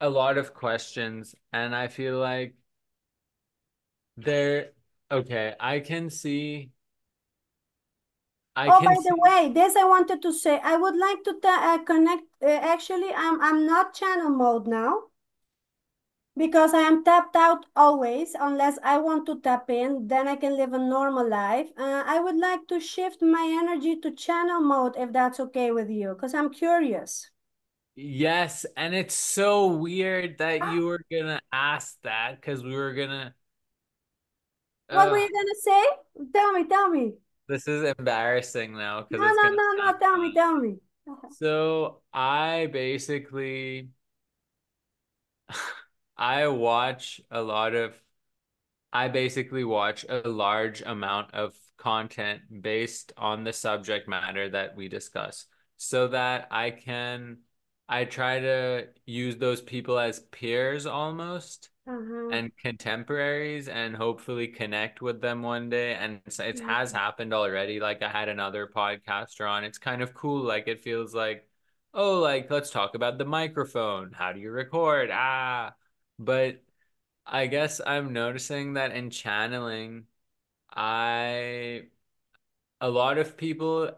a 0.00 0.10
lot 0.10 0.38
of 0.38 0.54
questions 0.54 1.34
and 1.52 1.74
I 1.74 1.88
feel 1.88 2.18
like 2.18 2.54
they're 4.16 4.70
okay. 5.10 5.54
I 5.58 5.80
can 5.80 6.10
see 6.10 6.70
I 8.56 8.70
Oh, 8.70 8.80
by 8.82 8.94
can 8.94 8.96
the 9.04 9.16
way, 9.16 9.52
this 9.52 9.76
I 9.76 9.84
wanted 9.84 10.22
to 10.22 10.32
say. 10.32 10.58
I 10.62 10.76
would 10.76 10.96
like 10.96 11.24
to 11.24 11.38
uh, 11.44 11.78
connect. 11.84 12.24
Uh, 12.42 12.48
actually, 12.48 13.12
I'm 13.14 13.40
I'm 13.40 13.64
not 13.66 13.94
channel 13.94 14.28
mode 14.30 14.66
now 14.66 15.04
because 16.36 16.74
I 16.74 16.80
am 16.80 17.04
tapped 17.04 17.36
out 17.36 17.66
always. 17.76 18.34
Unless 18.34 18.80
I 18.82 18.98
want 18.98 19.26
to 19.26 19.40
tap 19.40 19.70
in, 19.70 20.08
then 20.08 20.26
I 20.26 20.34
can 20.34 20.56
live 20.56 20.72
a 20.72 20.78
normal 20.78 21.28
life. 21.28 21.68
Uh, 21.78 22.02
I 22.04 22.18
would 22.18 22.36
like 22.36 22.66
to 22.66 22.80
shift 22.80 23.22
my 23.22 23.46
energy 23.62 23.94
to 24.00 24.10
channel 24.10 24.60
mode 24.60 24.96
if 24.96 25.12
that's 25.12 25.38
okay 25.38 25.70
with 25.70 25.88
you, 25.88 26.08
because 26.14 26.34
I'm 26.34 26.50
curious. 26.50 27.30
Yes, 27.96 28.64
and 28.76 28.94
it's 28.94 29.14
so 29.14 29.66
weird 29.66 30.38
that 30.38 30.62
you 30.62 30.86
were 30.86 31.00
gonna 31.10 31.40
ask 31.52 32.00
that 32.02 32.36
because 32.40 32.62
we 32.64 32.72
were 32.74 32.94
gonna. 32.94 33.34
What 34.90 35.10
were 35.10 35.16
Uh, 35.16 35.18
you 35.18 35.30
gonna 35.32 35.54
say? 35.56 36.28
Tell 36.32 36.52
me, 36.52 36.64
tell 36.68 36.88
me. 36.90 37.14
this 37.48 37.66
is 37.68 37.92
embarrassing 37.98 38.74
now 38.76 39.02
because 39.02 39.20
No, 39.20 39.34
no, 39.34 39.48
no, 39.50 39.72
no. 39.76 39.98
Tell 39.98 40.16
me, 40.18 40.32
tell 40.34 40.56
me. 40.56 40.80
Uh-huh. 41.08 41.28
So 41.32 42.02
I 42.12 42.68
basically 42.72 43.90
I 46.16 46.48
watch 46.48 47.20
a 47.30 47.42
lot 47.42 47.74
of 47.74 48.00
I 48.92 49.08
basically 49.08 49.64
watch 49.64 50.04
a 50.08 50.28
large 50.28 50.82
amount 50.82 51.34
of 51.34 51.56
content 51.76 52.42
based 52.62 53.12
on 53.16 53.44
the 53.44 53.52
subject 53.52 54.08
matter 54.08 54.48
that 54.50 54.76
we 54.76 54.88
discuss 54.88 55.46
so 55.76 56.08
that 56.08 56.48
I 56.50 56.70
can 56.70 57.38
I 57.88 58.04
try 58.04 58.40
to 58.40 58.88
use 59.06 59.36
those 59.36 59.60
people 59.60 59.98
as 59.98 60.20
peers 60.20 60.86
almost 60.86 61.70
Uh-huh. 61.86 62.30
and 62.30 62.56
contemporaries 62.56 63.68
and 63.68 63.96
hopefully 63.96 64.46
connect 64.48 65.02
with 65.02 65.20
them 65.20 65.42
one 65.42 65.68
day. 65.68 65.94
And 65.94 66.20
it's, 66.26 66.38
it 66.38 66.60
has 66.60 66.92
happened 66.92 67.34
already. 67.34 67.80
Like 67.80 68.02
I 68.02 68.08
had 68.08 68.28
another 68.28 68.66
podcaster 68.68 69.50
on. 69.50 69.64
It's 69.64 69.78
kind 69.78 70.02
of 70.02 70.14
cool. 70.14 70.42
Like 70.42 70.68
it 70.68 70.80
feels 70.80 71.14
like, 71.14 71.48
oh, 71.92 72.20
like 72.20 72.50
let's 72.50 72.70
talk 72.70 72.94
about 72.94 73.18
the 73.18 73.24
microphone. 73.24 74.12
How 74.12 74.32
do 74.32 74.40
you 74.40 74.50
record? 74.52 75.10
Ah, 75.12 75.74
but 76.18 76.62
I 77.26 77.46
guess 77.48 77.80
I'm 77.84 78.12
noticing 78.12 78.74
that 78.74 78.92
in 78.92 79.10
channeling, 79.10 80.06
I 80.74 81.84
a 82.80 82.90
lot 82.90 83.18
of 83.18 83.36
people 83.36 83.90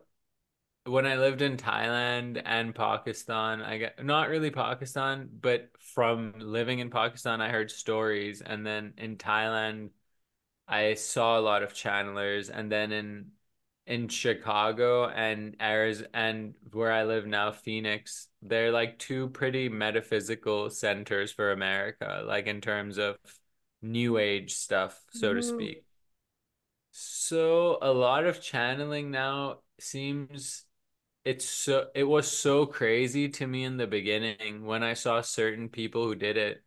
when 0.87 1.07
I 1.07 1.17
lived 1.17 1.43
in 1.43 1.57
Thailand 1.57 2.43
and 2.45 2.75
Pakistan, 2.75 3.63
I 3.63 3.79
get 3.79 4.05
not 4.05 4.29
really 4.29 4.51
Pakistan, 4.51 5.29
but 5.41 5.71
from 5.81 6.35
living 6.39 6.81
in 6.81 6.91
Pakistan, 6.91 7.41
I 7.41 7.49
heard 7.51 7.71
stories. 7.71 8.43
And 8.43 8.67
then 8.67 8.95
in 8.99 9.17
Thailand, 9.17 9.91
I 10.69 10.95
saw 10.95 11.39
a 11.39 11.43
lot 11.43 11.63
of 11.63 11.75
channelers. 11.75 12.51
And 12.51 12.71
then 12.73 12.93
in 12.93 13.33
in 13.87 14.09
Chicago 14.09 15.09
and 15.09 15.57
Arizona 15.61 16.09
and 16.15 16.55
where 16.73 16.93
I 16.93 17.05
live 17.05 17.27
now, 17.27 17.53
Phoenix, 17.53 18.29
they're 18.43 18.73
like 18.73 18.99
two 18.99 19.29
pretty 19.31 19.69
metaphysical 19.69 20.71
centers 20.71 21.33
for 21.33 21.53
America, 21.53 22.25
like 22.27 22.47
in 22.47 22.61
terms 22.61 22.99
of 22.99 23.19
new 23.83 24.19
age 24.19 24.55
stuff, 24.55 25.01
so 25.11 25.35
to 25.35 25.43
Mhm. 25.43 25.43
speak. 25.43 25.85
So 26.91 27.79
a 27.83 27.93
lot 27.93 28.25
of 28.27 28.41
channeling 28.43 29.11
now 29.11 29.61
seems 29.81 30.65
it's 31.25 31.45
so 31.49 31.89
it 31.95 32.05
was 32.05 32.31
so 32.31 32.67
crazy 32.67 33.29
to 33.29 33.47
me 33.47 33.65
in 33.65 33.77
the 33.77 33.87
beginning 33.87 34.65
when 34.65 34.83
I 34.83 34.95
saw 34.95 35.21
certain 35.21 35.69
people 35.69 36.05
who 36.07 36.15
did 36.15 36.37
it. 36.37 36.65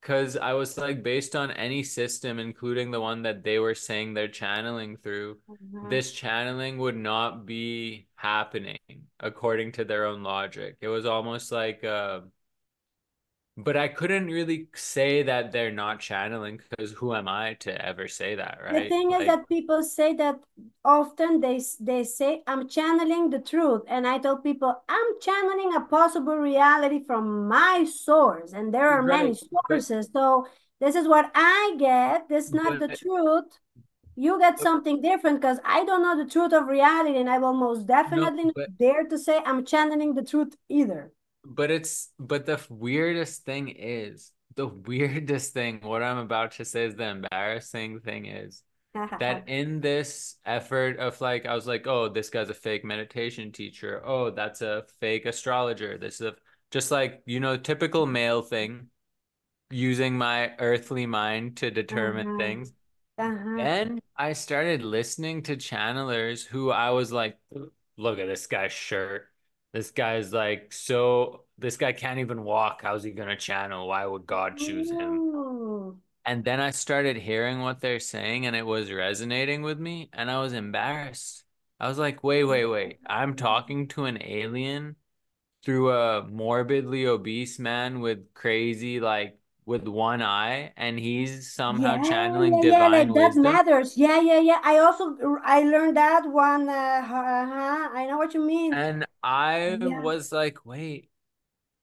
Because 0.00 0.36
I 0.36 0.52
was 0.54 0.78
like, 0.78 1.02
based 1.02 1.36
on 1.36 1.50
any 1.52 1.82
system, 1.84 2.38
including 2.38 2.90
the 2.90 3.00
one 3.00 3.22
that 3.22 3.44
they 3.44 3.58
were 3.58 3.74
saying 3.74 4.14
they're 4.14 4.28
channeling 4.28 4.96
through, 4.98 5.38
Uh-huh. 5.48 5.80
this 5.82 6.12
channeling 6.12 6.78
would 6.78 6.96
not 6.96 7.46
be 7.46 8.08
happening 8.16 8.78
according 9.20 9.72
to 9.72 9.84
their 9.84 10.06
own 10.06 10.22
logic. 10.22 10.76
It 10.80 10.88
was 10.88 11.06
almost 11.06 11.52
like, 11.52 11.84
uh, 11.84 12.22
but 13.56 13.76
I 13.76 13.88
couldn't 13.88 14.26
really 14.26 14.68
say 14.74 15.22
that 15.22 15.52
they're 15.52 15.70
not 15.70 16.00
channeling 16.00 16.60
because 16.68 16.92
who 16.92 17.14
am 17.14 17.28
I 17.28 17.54
to 17.60 17.86
ever 17.86 18.08
say 18.08 18.34
that, 18.34 18.58
right? 18.62 18.82
The 18.82 18.88
thing 18.88 19.12
is 19.12 19.26
that 19.26 19.48
people 19.48 19.82
say 19.84 20.12
that 20.14 20.40
often 20.84 21.40
they 21.40 21.62
they 21.80 22.02
say 22.02 22.42
I'm 22.48 22.68
channeling 22.68 23.30
the 23.30 23.38
truth, 23.38 23.82
and 23.86 24.08
I 24.08 24.18
tell 24.18 24.38
people 24.38 24.82
I'm 24.88 25.20
channeling 25.20 25.74
a 25.74 25.82
possible 25.82 26.36
reality 26.36 27.04
from 27.06 27.46
my 27.46 27.84
source, 27.84 28.52
and 28.52 28.74
there 28.74 28.88
are 28.88 29.02
many 29.02 29.28
right, 29.28 29.38
but 29.68 29.82
sources. 29.84 30.08
So 30.12 30.46
this 30.80 30.96
is 30.96 31.06
what 31.06 31.30
I 31.34 31.76
get. 31.78 32.28
This 32.28 32.46
is 32.46 32.52
not 32.52 32.80
the 32.80 32.88
but 32.88 32.98
truth. 32.98 33.58
You 34.16 34.38
get 34.38 34.58
something 34.58 35.00
different 35.00 35.40
because 35.40 35.58
I 35.64 35.84
don't 35.84 36.02
know 36.02 36.16
the 36.16 36.30
truth 36.30 36.52
of 36.52 36.66
reality, 36.66 37.18
and 37.18 37.30
I 37.30 37.38
will 37.38 37.54
most 37.54 37.86
no, 37.86 37.86
definitely 37.86 38.52
not 38.56 38.78
dare 38.78 39.04
to 39.04 39.18
say 39.18 39.40
I'm 39.44 39.64
channeling 39.64 40.14
the 40.14 40.24
truth 40.24 40.56
either. 40.68 41.12
But 41.44 41.70
it's 41.70 42.10
but 42.18 42.46
the 42.46 42.60
weirdest 42.70 43.44
thing 43.44 43.68
is 43.68 44.32
the 44.56 44.66
weirdest 44.68 45.52
thing, 45.52 45.80
what 45.82 46.02
I'm 46.02 46.18
about 46.18 46.52
to 46.52 46.64
say 46.64 46.84
is 46.86 46.94
the 46.96 47.08
embarrassing 47.08 48.00
thing 48.00 48.26
is 48.26 48.62
that 49.18 49.44
in 49.48 49.80
this 49.80 50.36
effort 50.44 50.98
of 50.98 51.20
like 51.20 51.46
I 51.46 51.54
was 51.54 51.66
like, 51.66 51.86
oh, 51.86 52.08
this 52.08 52.30
guy's 52.30 52.50
a 52.50 52.54
fake 52.54 52.84
meditation 52.84 53.52
teacher. 53.52 54.02
Oh, 54.04 54.30
that's 54.30 54.62
a 54.62 54.84
fake 55.00 55.26
astrologer. 55.26 55.98
This 55.98 56.16
is 56.16 56.28
a, 56.28 56.36
just 56.70 56.90
like, 56.90 57.22
you 57.26 57.40
know, 57.40 57.56
typical 57.56 58.06
male 58.06 58.42
thing, 58.42 58.88
using 59.70 60.16
my 60.18 60.54
earthly 60.58 61.06
mind 61.06 61.58
to 61.58 61.70
determine 61.70 62.26
Uh-huh. 62.28 62.38
things. 62.38 62.72
Uh-huh. 63.18 63.56
Then 63.56 64.00
I 64.16 64.32
started 64.34 64.82
listening 64.82 65.42
to 65.44 65.56
channelers 65.56 66.44
who 66.46 66.70
I 66.70 66.90
was 66.90 67.12
like, 67.12 67.38
look 67.96 68.18
at 68.18 68.26
this 68.28 68.46
guy's 68.46 68.72
shirt. 68.72 69.28
This 69.74 69.90
guy's 69.90 70.32
like, 70.32 70.72
so 70.72 71.42
this 71.58 71.76
guy 71.76 71.92
can't 71.92 72.20
even 72.20 72.44
walk. 72.44 72.82
How's 72.82 73.02
he 73.02 73.10
gonna 73.10 73.36
channel? 73.36 73.88
Why 73.88 74.06
would 74.06 74.24
God 74.24 74.56
choose 74.56 74.88
him? 74.88 75.18
Oh. 75.34 75.96
And 76.24 76.44
then 76.44 76.60
I 76.60 76.70
started 76.70 77.16
hearing 77.16 77.60
what 77.60 77.80
they're 77.80 77.98
saying 77.98 78.46
and 78.46 78.54
it 78.54 78.64
was 78.64 78.92
resonating 78.92 79.62
with 79.62 79.80
me 79.80 80.10
and 80.12 80.30
I 80.30 80.40
was 80.40 80.52
embarrassed. 80.52 81.42
I 81.80 81.88
was 81.88 81.98
like, 81.98 82.22
wait, 82.22 82.44
wait, 82.44 82.66
wait. 82.66 83.00
I'm 83.04 83.34
talking 83.34 83.88
to 83.88 84.04
an 84.04 84.22
alien 84.22 84.94
through 85.64 85.90
a 85.90 86.22
morbidly 86.22 87.06
obese 87.06 87.58
man 87.58 87.98
with 87.98 88.32
crazy, 88.32 89.00
like, 89.00 89.38
with 89.66 89.86
one 89.88 90.22
eye, 90.22 90.72
and 90.76 90.98
he's 90.98 91.52
somehow 91.52 91.96
Yeah, 91.96 91.98
channeling 91.98 92.60
yeah, 92.60 92.62
yeah, 92.68 92.86
divine 92.86 93.12
like 93.12 93.12
that 93.14 93.34
wisdom. 93.34 93.36
matters. 93.36 93.96
Yeah, 93.96 94.20
yeah, 94.20 94.38
yeah. 94.40 94.60
I 94.64 94.78
also 94.78 95.16
I 95.44 95.62
learned 95.62 95.96
that 95.96 96.26
one. 96.30 96.68
Uh, 96.68 96.72
uh-huh. 96.72 97.90
I 97.92 98.06
know 98.06 98.18
what 98.18 98.34
you 98.34 98.40
mean. 98.44 98.80
And 98.80 99.06
I 99.22 99.78
Yeah. 99.78 100.00
was 100.00 100.32
like, 100.32 100.66
wait, 100.66 101.10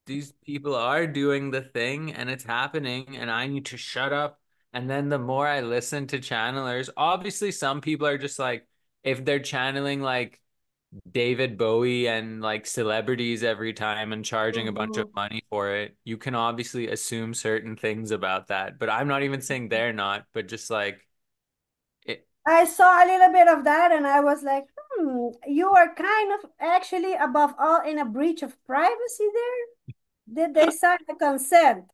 these 0.07 0.33
people 0.45 0.75
are 0.75 1.07
doing 1.07 1.51
the 1.51 1.61
thing 1.63 2.13
and 2.13 2.29
it's 2.29 2.43
happening, 2.45 3.17
and 3.17 3.31
I 3.31 3.47
need 3.47 3.67
to 3.67 3.77
shut 3.77 4.13
up. 4.13 4.41
And 4.73 4.89
then 4.89 5.09
the 5.09 5.19
more 5.19 5.47
I 5.47 5.61
listen 5.61 6.07
to 6.07 6.19
channelers, 6.19 6.89
obviously, 6.97 7.51
some 7.51 7.81
people 7.81 8.07
are 8.07 8.17
just 8.19 8.39
like, 8.39 8.67
if 9.03 9.25
they're 9.25 9.39
channeling 9.41 10.01
like 10.01 10.41
David 11.09 11.57
Bowie 11.57 12.07
and 12.09 12.41
like 12.41 12.65
celebrities 12.67 13.43
every 13.43 13.73
time 13.73 14.11
and 14.13 14.25
charging 14.25 14.67
a 14.67 14.71
bunch 14.73 14.97
of 14.97 15.05
Mhm. 15.05 15.15
money 15.15 15.43
for 15.49 15.71
it, 15.75 15.95
you 16.03 16.17
can 16.17 16.35
obviously 16.35 16.87
assume 16.89 17.33
certain 17.33 17.77
things 17.77 18.11
about 18.11 18.47
that. 18.47 18.77
But 18.79 18.89
I'm 18.89 19.07
not 19.07 19.23
even 19.23 19.41
saying 19.41 19.69
they're 19.69 19.93
not, 19.93 20.25
but 20.33 20.47
just 20.49 20.69
like 20.69 21.07
it, 22.05 22.27
I 22.45 22.65
saw 22.65 23.03
a 23.03 23.05
little 23.05 23.31
bit 23.31 23.47
of 23.47 23.63
that 23.65 23.91
and 23.91 24.05
I 24.07 24.19
was 24.19 24.43
like, 24.43 24.65
hmm, 24.77 25.29
you 25.47 25.71
are 25.71 25.93
kind 25.93 26.31
of 26.33 26.49
actually 26.59 27.13
above 27.15 27.53
all 27.59 27.81
in 27.81 27.97
a 27.99 28.05
breach 28.05 28.41
of 28.43 28.63
privacy 28.65 29.27
there. 29.33 29.65
Did 30.47 30.55
they 30.55 30.71
sign 30.71 30.99
a 31.09 31.15
consent? 31.15 31.85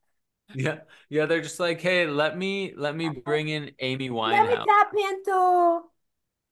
yeah, 0.54 0.80
yeah, 1.10 1.26
they're 1.26 1.42
just 1.42 1.60
like, 1.60 1.82
hey, 1.82 2.08
let 2.08 2.38
me 2.38 2.74
let 2.76 2.96
me 2.96 3.10
Uh, 3.10 3.10
bring 3.10 3.50
in 3.50 3.72
Amy 3.80 4.10
Wine. 4.26 4.46
Let 4.46 4.46
me 4.48 4.58
Winehouse. 4.58 4.68
tap 4.68 4.94
into 4.94 5.90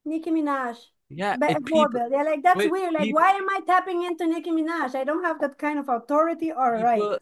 Nicki 0.04 0.30
Minaj. 0.32 0.78
Yeah, 1.08 1.36
it 1.48 1.64
people, 1.64 2.00
They're 2.10 2.24
like, 2.24 2.42
that's 2.42 2.64
but 2.64 2.66
weird. 2.66 2.92
Like, 2.94 3.08
people, 3.08 3.12
why 3.12 3.30
am 3.30 3.48
I 3.48 3.60
tapping 3.66 4.02
into 4.02 4.26
Nicki 4.26 4.50
Minaj? 4.50 4.94
I 4.94 5.04
don't 5.04 5.24
have 5.24 5.40
that 5.40 5.58
kind 5.58 5.78
of 5.78 5.88
authority 5.88 6.50
or 6.52 6.78
right. 6.78 7.10
people. 7.12 7.18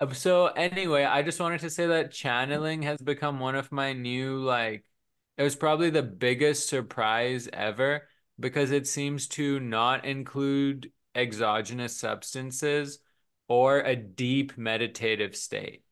uh, 0.00 0.12
So 0.14 0.48
anyway, 0.48 1.04
I 1.04 1.22
just 1.22 1.40
wanted 1.40 1.60
to 1.62 1.70
say 1.70 1.86
that 1.88 2.12
channeling 2.12 2.82
has 2.82 2.98
become 3.00 3.40
one 3.40 3.54
of 3.56 3.72
my 3.72 3.92
new 3.92 4.38
like. 4.40 4.84
It 5.38 5.44
was 5.44 5.56
probably 5.56 5.90
the 5.90 6.02
biggest 6.02 6.68
surprise 6.68 7.48
ever 7.52 8.08
because 8.40 8.70
it 8.72 8.86
seems 8.88 9.28
to 9.28 9.60
not 9.60 10.04
include 10.04 10.92
exogenous 11.14 11.98
substances 11.98 13.00
or 13.48 13.80
a 13.80 13.96
deep 13.96 14.58
meditative 14.58 15.36
state, 15.36 15.84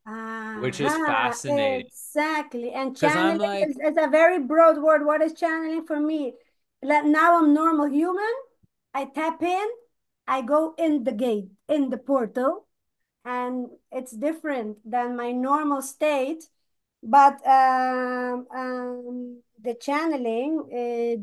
which 0.54 0.80
is 0.80 0.96
Uh-huh, 0.96 0.98
fascinating. 0.98 1.90
exactly. 2.04 2.72
And 2.72 2.96
channeling 2.96 3.54
is, 3.56 3.76
is 3.84 3.96
a 3.98 4.08
very 4.08 4.38
broad 4.38 4.78
word. 4.82 5.04
What 5.04 5.20
is 5.22 5.34
channeling 5.34 5.84
for 5.86 6.00
me? 6.00 6.34
Now 6.83 7.39
I'm 7.39 7.55
normal 7.55 7.89
human. 7.91 8.35
I 8.95 9.07
tap 9.07 9.43
in, 9.43 9.68
I 10.26 10.43
go 10.43 10.74
in 10.79 11.05
the 11.05 11.12
gate, 11.12 11.51
in 11.68 11.91
the 11.91 11.99
portal, 11.99 12.66
and 13.24 13.68
it's 13.93 14.12
different 14.12 14.79
than 14.91 15.16
my 15.16 15.33
normal 15.33 15.83
state. 15.83 16.45
But 17.03 17.47
um, 17.47 18.47
um, 18.55 19.43
the 19.62 19.74
channeling, 19.74 20.61
uh, 20.72 21.22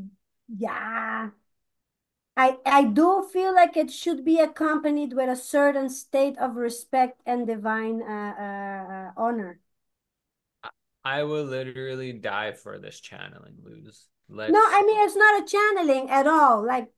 yeah, 0.57 1.31
I, 2.37 2.57
I 2.65 2.83
do 2.85 3.27
feel 3.31 3.53
like 3.55 3.77
it 3.77 3.91
should 3.91 4.25
be 4.25 4.39
accompanied 4.39 5.13
with 5.13 5.29
a 5.29 5.35
certain 5.35 5.89
state 5.89 6.37
of 6.37 6.55
respect 6.55 7.21
and 7.25 7.47
divine 7.47 8.01
uh, 8.01 8.35
uh, 8.37 8.93
uh, 8.93 9.11
honor. 9.17 9.59
I 11.05 11.23
will 11.23 11.43
literally 11.45 12.11
die 12.13 12.51
for 12.53 12.79
this 12.79 12.99
channeling, 12.99 13.57
Luz. 13.63 14.07
No, 14.47 14.59
I 14.63 14.83
mean 14.83 14.99
it's 15.05 15.15
not 15.15 15.41
a 15.41 15.45
channeling 15.45 16.09
at 16.09 16.27
all. 16.27 16.65
Like 16.65 16.91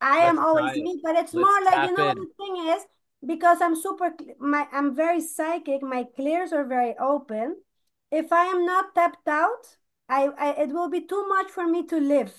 I 0.00 0.18
am 0.18 0.38
always 0.38 0.76
me, 0.76 1.00
but 1.02 1.16
it's 1.16 1.34
Let's 1.34 1.48
more 1.48 1.62
like 1.64 1.82
you 1.82 1.92
know 1.92 2.10
in. 2.10 2.16
the 2.16 2.28
thing 2.38 2.68
is 2.70 2.86
because 3.26 3.60
I'm 3.62 3.76
super 3.76 4.14
my 4.38 4.68
I'm 4.72 4.94
very 4.96 5.20
psychic. 5.20 5.82
My 5.82 6.04
clears 6.04 6.52
are 6.52 6.64
very 6.66 6.96
open. 6.98 7.62
If 8.10 8.32
I 8.32 8.46
am 8.46 8.66
not 8.66 8.94
tapped 8.94 9.28
out, 9.28 9.76
I, 10.08 10.26
I 10.38 10.50
it 10.62 10.70
will 10.70 10.90
be 10.90 11.02
too 11.06 11.26
much 11.28 11.50
for 11.50 11.66
me 11.66 11.86
to 11.88 11.98
live 12.00 12.34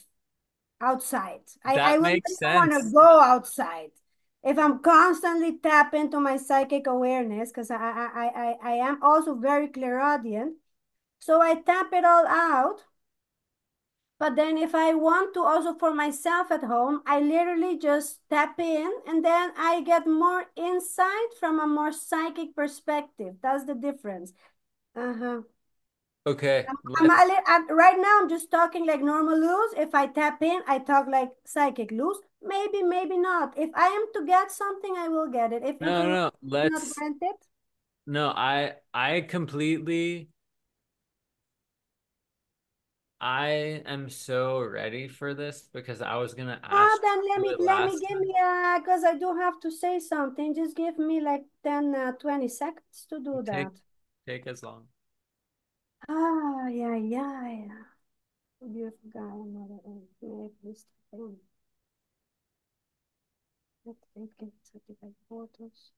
outside. 0.81 1.41
I 1.65 1.77
I 1.79 1.97
That 1.97 1.99
wouldn't 1.99 2.23
makes 2.23 2.31
even 2.31 2.53
want 2.53 2.71
to 2.73 2.91
go 2.91 3.19
outside. 3.21 3.91
If 4.43 4.57
I'm 4.59 4.79
constantly 4.79 5.57
tap 5.59 5.93
into 5.93 6.19
my 6.19 6.37
psychic 6.37 6.87
awareness, 6.87 7.49
because 7.51 7.71
I, 7.71 7.77
I 7.77 8.27
I 8.45 8.57
I 8.63 8.73
am 8.89 9.01
also 9.03 9.35
very 9.35 9.67
clairaudient, 9.69 10.55
so 11.25 11.41
I 11.41 11.55
tap 11.55 11.93
it 11.93 12.05
all 12.05 12.27
out 12.27 12.81
but 14.19 14.35
then 14.35 14.57
if 14.57 14.73
I 14.73 14.93
want 14.93 15.33
to 15.33 15.41
also 15.41 15.73
for 15.73 15.93
myself 15.93 16.49
at 16.51 16.63
home, 16.63 17.01
I 17.05 17.19
literally 17.19 17.77
just 17.77 18.21
tap 18.29 18.57
in 18.59 18.91
and 19.05 19.23
then 19.23 19.51
I 19.57 19.81
get 19.81 20.07
more 20.07 20.45
insight 20.55 21.33
from 21.39 21.59
a 21.59 21.67
more 21.67 21.91
psychic 21.91 22.55
perspective. 22.55 23.35
That's 23.41 23.65
the 23.65 23.75
difference. 23.75 24.31
Uh-huh. 24.95 25.41
Okay, 26.25 26.65
I'm, 26.69 26.77
I'm 26.97 27.09
a 27.09 27.33
li- 27.33 27.75
right 27.75 27.97
now 27.99 28.19
I'm 28.21 28.29
just 28.29 28.49
talking 28.49 28.85
like 28.87 29.01
normal 29.01 29.39
Luz. 29.39 29.73
If 29.77 29.93
I 29.93 30.07
tap 30.07 30.41
in, 30.41 30.61
I 30.67 30.79
talk 30.79 31.07
like 31.07 31.31
psychic 31.45 31.91
Luz. 31.91 32.17
Maybe, 32.41 32.83
maybe 32.83 33.17
not. 33.17 33.57
If 33.57 33.71
I 33.75 33.87
am 33.87 34.05
to 34.13 34.25
get 34.25 34.51
something, 34.51 34.95
I 34.97 35.09
will 35.09 35.27
get 35.29 35.51
it. 35.51 35.63
If 35.63 35.81
no, 35.81 36.07
no, 36.07 36.31
not 36.61 36.83
let's 36.83 36.93
granted, 36.95 37.35
no, 38.05 38.29
I 38.29 38.75
I 38.93 39.21
completely 39.21 40.29
I 43.23 43.81
am 43.85 44.09
so 44.09 44.59
ready 44.59 45.07
for 45.07 45.33
this 45.33 45.69
because 45.71 46.01
I 46.01 46.17
was 46.17 46.33
gonna 46.33 46.59
ah, 46.69 46.91
ask 46.91 47.01
then 47.01 47.19
let 47.29 47.39
me 47.41 47.55
let 47.59 47.85
me 47.85 47.99
give 47.99 48.19
time. 48.19 48.19
me 48.19 48.33
because 48.79 49.03
I 49.05 49.17
do 49.17 49.33
have 49.37 49.61
to 49.61 49.71
say 49.71 49.99
something. 49.99 50.53
Just 50.53 50.75
give 50.75 50.97
me 50.97 51.21
like 51.21 51.45
10, 51.63 51.95
uh, 51.95 52.11
20 52.13 52.49
seconds 52.49 53.05
to 53.09 53.19
do 53.19 53.41
Take 53.45 53.45
that. 53.45 53.71
take 54.27 54.45
as 54.47 54.61
long. 54.61 54.87
Ah, 56.09 56.67
yeah, 56.67 56.95
yeah, 56.95 57.47
yeah. 57.47 57.83
Beautiful 58.61 59.09
guy, 59.13 59.19
another 59.21 59.79
end. 59.85 60.07
May 60.21 60.45
I 60.45 60.49
please 60.61 60.85
take 61.11 61.19
him? 61.19 61.37
Let's 63.85 64.33
take 64.37 64.53
certified 64.63 65.15
photos. 65.29 65.91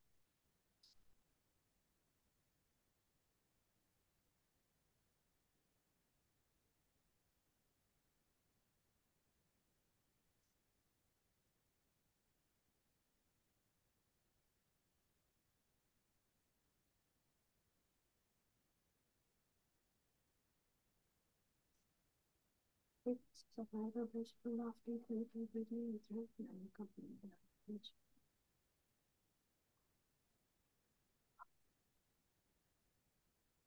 Survivor 23.56 24.06
basically 24.12 24.52
lost 24.58 24.76
in 24.86 25.00
2020 25.08 26.28
and 26.38 26.68
company. 26.76 27.08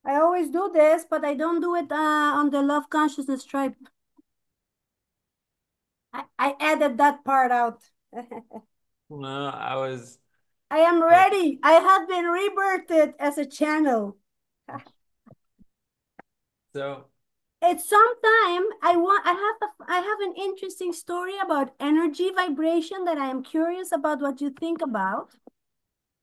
I 0.06 0.16
always 0.16 0.50
do 0.50 0.70
this, 0.72 1.06
but 1.10 1.26
I 1.26 1.34
don't 1.34 1.60
do 1.60 1.74
it 1.76 1.92
uh, 1.92 1.96
on 1.96 2.52
the 2.52 2.62
love 2.62 2.90
consciousness 2.92 3.44
tribe. 3.44 3.74
I, 6.14 6.24
I 6.38 6.56
added 6.60 6.98
that 6.98 7.24
part 7.26 7.52
out. 7.52 7.82
No, 9.10 9.48
I 9.48 9.76
was. 9.76 10.20
I 10.70 10.80
am 10.80 11.02
ready. 11.02 11.60
I 11.64 11.72
have 11.74 12.08
been 12.08 12.26
rebirthed 12.26 13.16
as 13.20 13.40
a 13.40 13.46
channel. 13.46 14.18
So 16.74 17.08
it's 17.62 17.88
sometime 17.90 18.66
I 18.82 18.98
want 18.98 19.26
I 19.26 19.32
have 19.34 19.70
a 19.70 19.92
I 19.92 20.00
have 20.00 20.20
an 20.22 20.34
interesting 20.36 20.92
story 20.94 21.38
about 21.38 21.74
energy 21.80 22.30
vibration 22.32 23.06
that 23.06 23.18
I 23.18 23.30
am 23.30 23.44
curious 23.44 23.92
about 23.94 24.20
what 24.22 24.42
you 24.42 24.50
think 24.50 24.82
about. 24.82 25.30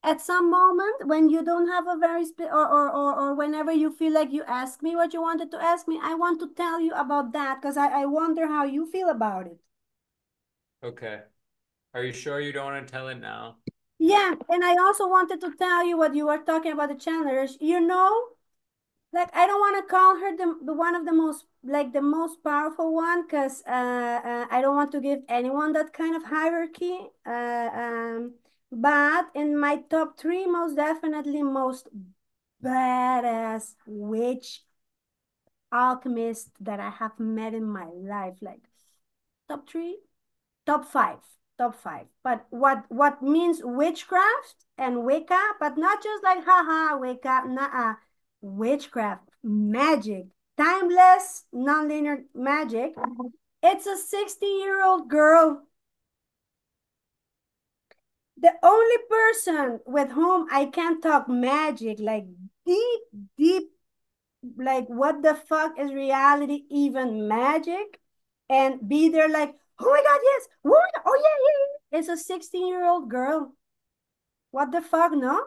At 0.02 0.22
some 0.22 0.50
moment 0.50 1.06
when 1.06 1.28
you 1.28 1.44
don't 1.44 1.68
have 1.68 1.86
a 1.86 1.98
very 1.98 2.24
or, 2.40 2.66
or 2.66 2.90
or 2.90 3.14
or 3.20 3.34
whenever 3.34 3.72
you 3.72 3.92
feel 3.92 4.12
like 4.14 4.32
you 4.32 4.42
ask 4.44 4.82
me 4.82 4.96
what 4.96 5.12
you 5.12 5.20
wanted 5.20 5.50
to 5.50 5.62
ask 5.62 5.86
me, 5.86 6.00
I 6.02 6.14
want 6.14 6.40
to 6.40 6.48
tell 6.54 6.80
you 6.80 6.94
about 6.94 7.32
that 7.32 7.60
because 7.60 7.76
I, 7.76 8.02
I 8.02 8.06
wonder 8.06 8.46
how 8.46 8.64
you 8.64 8.86
feel 8.86 9.10
about 9.10 9.46
it. 9.46 9.60
Okay. 10.82 11.22
Are 11.94 12.04
you 12.04 12.12
sure 12.12 12.40
you 12.40 12.52
don't 12.52 12.66
want 12.72 12.86
to 12.86 12.92
tell 12.92 13.08
it 13.08 13.16
now? 13.16 13.56
Yeah, 13.98 14.34
and 14.48 14.64
I 14.64 14.76
also 14.76 15.06
wanted 15.08 15.40
to 15.42 15.54
tell 15.54 15.84
you 15.84 15.96
what 15.98 16.14
you 16.14 16.26
were 16.26 16.38
talking 16.38 16.72
about 16.72 16.88
the 16.90 16.94
channelers. 16.94 17.56
You 17.60 17.80
know, 17.80 18.28
like 19.12 19.34
I 19.34 19.46
don't 19.46 19.60
want 19.60 19.76
to 19.86 19.90
call 19.90 20.16
her 20.16 20.36
the, 20.36 20.66
the 20.66 20.74
one 20.74 20.94
of 20.94 21.04
the 21.06 21.12
most 21.12 21.46
like 21.64 21.92
the 21.92 22.02
most 22.02 22.42
powerful 22.44 22.94
one 22.94 23.22
because 23.26 23.62
uh, 23.66 23.70
uh, 24.24 24.46
I 24.50 24.60
don't 24.60 24.76
want 24.76 24.92
to 24.92 25.00
give 25.00 25.20
anyone 25.28 25.72
that 25.72 25.92
kind 25.92 26.14
of 26.16 26.24
hierarchy. 26.24 26.98
Uh, 27.26 27.68
um, 27.74 28.34
but 28.70 29.26
in 29.34 29.58
my 29.58 29.76
top 29.90 30.18
three, 30.18 30.46
most 30.46 30.76
definitely 30.76 31.42
most 31.42 31.88
badass 32.62 33.74
witch 33.86 34.62
alchemist 35.72 36.50
that 36.60 36.80
I 36.80 36.90
have 36.90 37.18
met 37.18 37.54
in 37.54 37.64
my 37.64 37.86
life, 37.86 38.36
like 38.40 38.62
top 39.48 39.68
three, 39.68 39.98
top 40.66 40.84
five 40.86 41.18
top 41.58 41.74
five. 41.74 42.06
But 42.22 42.46
what 42.50 42.84
what 42.88 43.22
means 43.22 43.60
witchcraft 43.62 44.66
and 44.78 45.04
Wicca, 45.04 45.40
but 45.60 45.78
not 45.78 46.02
just 46.02 46.22
like 46.24 46.44
haha 46.44 46.98
Wicca, 46.98 47.44
nah, 47.46 47.94
witchcraft, 48.46 49.28
magic, 49.42 50.26
timeless, 50.56 51.44
nonlinear 51.54 52.24
magic. 52.34 52.94
It's 53.62 53.86
a 53.86 53.96
16 53.96 54.60
year 54.60 54.84
old 54.84 55.08
girl. 55.08 55.62
The 58.38 58.52
only 58.62 58.96
person 59.10 59.80
with 59.86 60.10
whom 60.12 60.46
I 60.52 60.66
can 60.66 61.00
talk 61.00 61.28
magic, 61.28 61.98
like 62.00 62.26
deep, 62.66 63.00
deep, 63.38 63.70
like 64.56 64.86
what 64.88 65.22
the 65.22 65.34
fuck 65.34 65.78
is 65.78 65.92
reality, 65.92 66.64
even 66.70 67.26
magic, 67.28 67.98
and 68.50 68.86
be 68.86 69.08
there 69.08 69.28
like, 69.28 69.54
oh 69.80 69.90
my 69.90 70.02
god, 70.02 70.20
yes, 70.22 70.48
oh, 70.66 70.82
oh 71.06 71.20
yeah, 71.22 71.98
yeah, 71.98 71.98
it's 71.98 72.08
a 72.08 72.16
16 72.16 72.66
year 72.68 72.84
old 72.86 73.10
girl. 73.10 73.54
What 74.50 74.70
the 74.70 74.82
fuck, 74.82 75.12
no? 75.12 75.40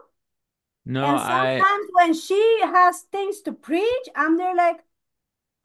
No, 0.89 1.05
and 1.05 1.19
I 1.19 1.67
sometimes 1.67 1.87
when 1.93 2.13
she 2.13 2.59
has 2.63 3.01
things 3.03 3.41
to 3.41 3.53
preach, 3.53 4.09
I'm 4.15 4.37
there 4.37 4.55
like, 4.55 4.83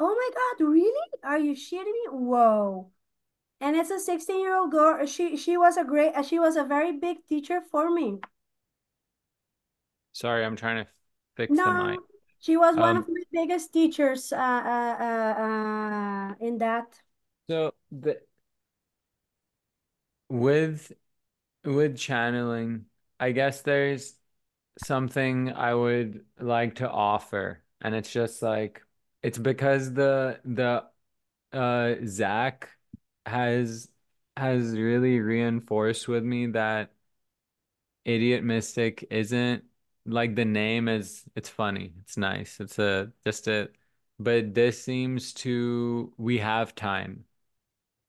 oh 0.01 0.14
my 0.14 0.31
God, 0.35 0.66
really? 0.70 1.09
Are 1.25 1.39
you 1.39 1.55
shitting 1.55 1.87
me? 1.93 2.07
Whoa. 2.11 2.91
And 3.61 3.77
it's 3.77 3.91
a 3.91 4.01
16 4.01 4.41
year 4.41 4.57
old 4.57 4.72
girl. 4.72 5.07
She 5.07 5.37
she 5.37 5.57
was 5.59 5.77
a 5.79 5.85
great 5.85 6.14
she 6.27 6.39
was 6.41 6.57
a 6.57 6.64
very 6.64 6.93
big 6.93 7.27
teacher 7.29 7.61
for 7.62 7.91
me. 7.91 8.20
sorry, 10.12 10.45
I'm 10.45 10.57
trying 10.57 10.85
to 10.85 10.91
fix 11.37 11.62
the 11.62 11.72
No, 11.72 11.72
mic. 11.72 12.03
she 12.39 12.57
was 12.57 12.77
one 12.77 12.97
of 12.99 13.05
Um, 13.05 13.09
my 13.09 13.22
biggest 13.33 13.72
teachers 13.72 14.33
uh, 14.33 14.37
uh, 14.37 14.97
uh, 15.01 15.43
uh, 15.43 16.35
in 16.41 16.59
that. 16.59 17.01
so 17.49 17.75
the 17.91 18.20
with 20.29 20.93
with 21.64 21.99
channeling, 21.99 22.87
I 23.20 23.33
guess 23.33 23.62
there's 23.62 24.14
something 24.79 25.53
I 25.53 25.75
would 25.75 26.25
like 26.41 26.77
to 26.77 26.91
offer, 26.91 27.62
and 27.81 27.95
it's 27.95 28.12
just 28.12 28.43
like 28.43 28.83
it's 29.22 29.39
because 29.39 29.93
the 29.95 30.41
the 30.45 30.85
uh 31.57 31.97
Zach 32.07 32.70
has 33.27 33.89
has 34.37 34.72
really 34.79 35.20
reinforced 35.20 36.09
with 36.09 36.25
me 36.25 36.47
that 36.49 36.93
Idiot 38.05 38.45
Mystic 38.45 39.07
isn't 39.11 39.64
like 40.07 40.35
the 40.35 40.45
name 40.45 40.89
is 40.89 41.25
it's 41.35 41.49
funny. 41.49 41.93
It's 42.03 42.16
nice. 42.16 42.61
It's 42.61 42.79
a 42.79 43.12
just 43.25 43.49
a 43.49 43.70
but 44.18 44.55
this 44.55 44.83
seems 44.83 45.33
to 45.35 46.12
we 46.18 46.39
have 46.39 46.75
time. 46.75 47.25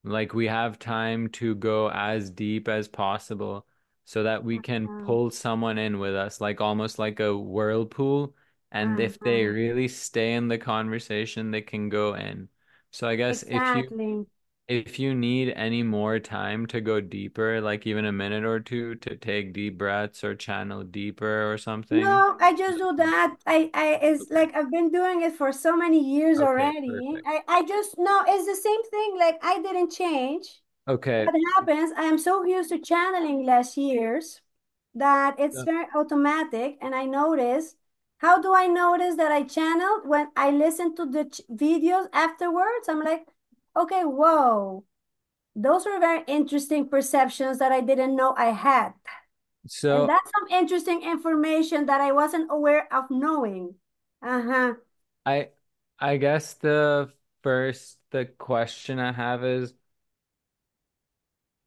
Like 0.03 0.34
we 0.34 0.47
have 0.47 0.80
time 0.80 1.30
to 1.32 1.55
go 1.55 1.89
as 1.91 2.30
deep 2.32 2.68
as 2.70 2.88
possible 2.88 3.68
so 4.06 4.24
that 4.24 4.43
we 4.43 4.60
can 4.60 4.88
Um, 4.88 4.89
pull 4.89 5.30
someone 5.32 5.78
in 5.78 5.99
with 5.99 6.16
us, 6.16 6.39
like 6.41 6.62
almost 6.62 6.99
like 6.99 7.20
a 7.20 7.36
whirlpool. 7.38 8.36
And 8.72 8.99
if 8.99 9.22
they 9.22 9.45
uh-huh. 9.45 9.47
really 9.47 9.88
stay 9.88 10.34
in 10.34 10.47
the 10.47 10.58
conversation, 10.58 11.51
they 11.51 11.62
can 11.62 11.89
go 11.89 12.14
in. 12.16 12.49
So 12.91 13.08
I 13.08 13.16
guess 13.16 13.43
if 13.43 13.76
you 13.76 13.91
if 14.68 14.99
you 14.99 15.14
need 15.16 15.49
any 15.51 15.84
more 15.84 16.20
time 16.20 16.66
to 16.68 16.82
go 16.82 17.01
deeper, 17.01 17.62
like 17.62 17.88
even 17.88 18.06
a 18.06 18.12
minute 18.12 18.45
or 18.45 18.60
two 18.60 18.95
to 18.95 19.16
take 19.18 19.53
deep 19.53 19.78
breaths 19.78 20.24
or 20.24 20.36
channel 20.36 20.84
deeper 20.84 21.51
or 21.51 21.58
something. 21.58 22.26
No, 22.26 22.38
I 22.39 22.53
just 22.56 22.78
do 22.78 22.93
that. 22.97 23.38
I, 23.47 23.72
I, 23.74 23.95
it's 24.01 24.30
like 24.30 24.56
I've 24.56 24.70
been 24.72 24.91
doing 24.91 25.22
it 25.24 25.34
for 25.36 25.51
so 25.51 25.76
many 25.76 25.99
years 25.99 26.39
Okay, 26.39 26.41
already. 26.41 26.82
perfect. 26.86 27.26
I, 27.26 27.41
I 27.47 27.64
just, 27.66 27.95
no, 27.97 28.24
it's 28.28 28.45
the 28.45 28.56
same 28.56 28.84
thing. 28.89 29.18
Like 29.18 29.39
I 29.43 29.62
didn't 29.62 29.91
change. 29.91 30.62
Okay. 30.88 31.25
What 31.25 31.36
happens, 31.55 31.91
I 31.97 32.03
am 32.05 32.17
so 32.17 32.43
used 32.45 32.69
to 32.69 32.79
channeling 32.79 33.45
last 33.45 33.77
years 33.77 34.41
that 34.95 35.36
it's 35.39 35.57
so- 35.57 35.65
very 35.65 35.88
automatic. 35.95 36.77
And 36.81 36.95
I 36.95 37.05
notice, 37.05 37.75
how 38.19 38.41
do 38.41 38.53
I 38.53 38.67
notice 38.67 39.15
that 39.17 39.31
I 39.31 39.43
channeled 39.43 40.07
when 40.07 40.31
I 40.36 40.51
listen 40.51 40.95
to 40.95 41.05
the 41.05 41.25
videos 41.51 42.07
afterwards? 42.13 42.88
I'm 42.89 43.01
like, 43.03 43.27
okay, 43.75 44.03
whoa, 44.05 44.86
those 45.55 45.86
were 45.86 45.99
very 45.99 46.23
interesting 46.27 46.89
perceptions 46.89 47.59
that 47.59 47.71
I 47.71 47.81
didn't 47.81 48.15
know 48.15 48.36
I 48.38 48.47
had. 48.51 48.93
And 49.91 50.07
So 50.07 50.07
that's 50.07 50.31
some 50.38 50.47
interesting 50.49 51.01
information 51.03 51.86
that 51.88 52.01
I 52.01 52.11
wasn't 52.11 52.51
aware 52.51 52.91
of 52.93 53.05
knowing. 53.09 53.75
Uh-huh. 54.21 54.75
I 55.25 55.49
I 55.99 56.17
guess 56.17 56.53
the 56.55 57.11
first 57.43 57.99
the 58.11 58.25
question 58.25 58.99
I 58.99 59.11
have 59.11 59.43
is 59.43 59.73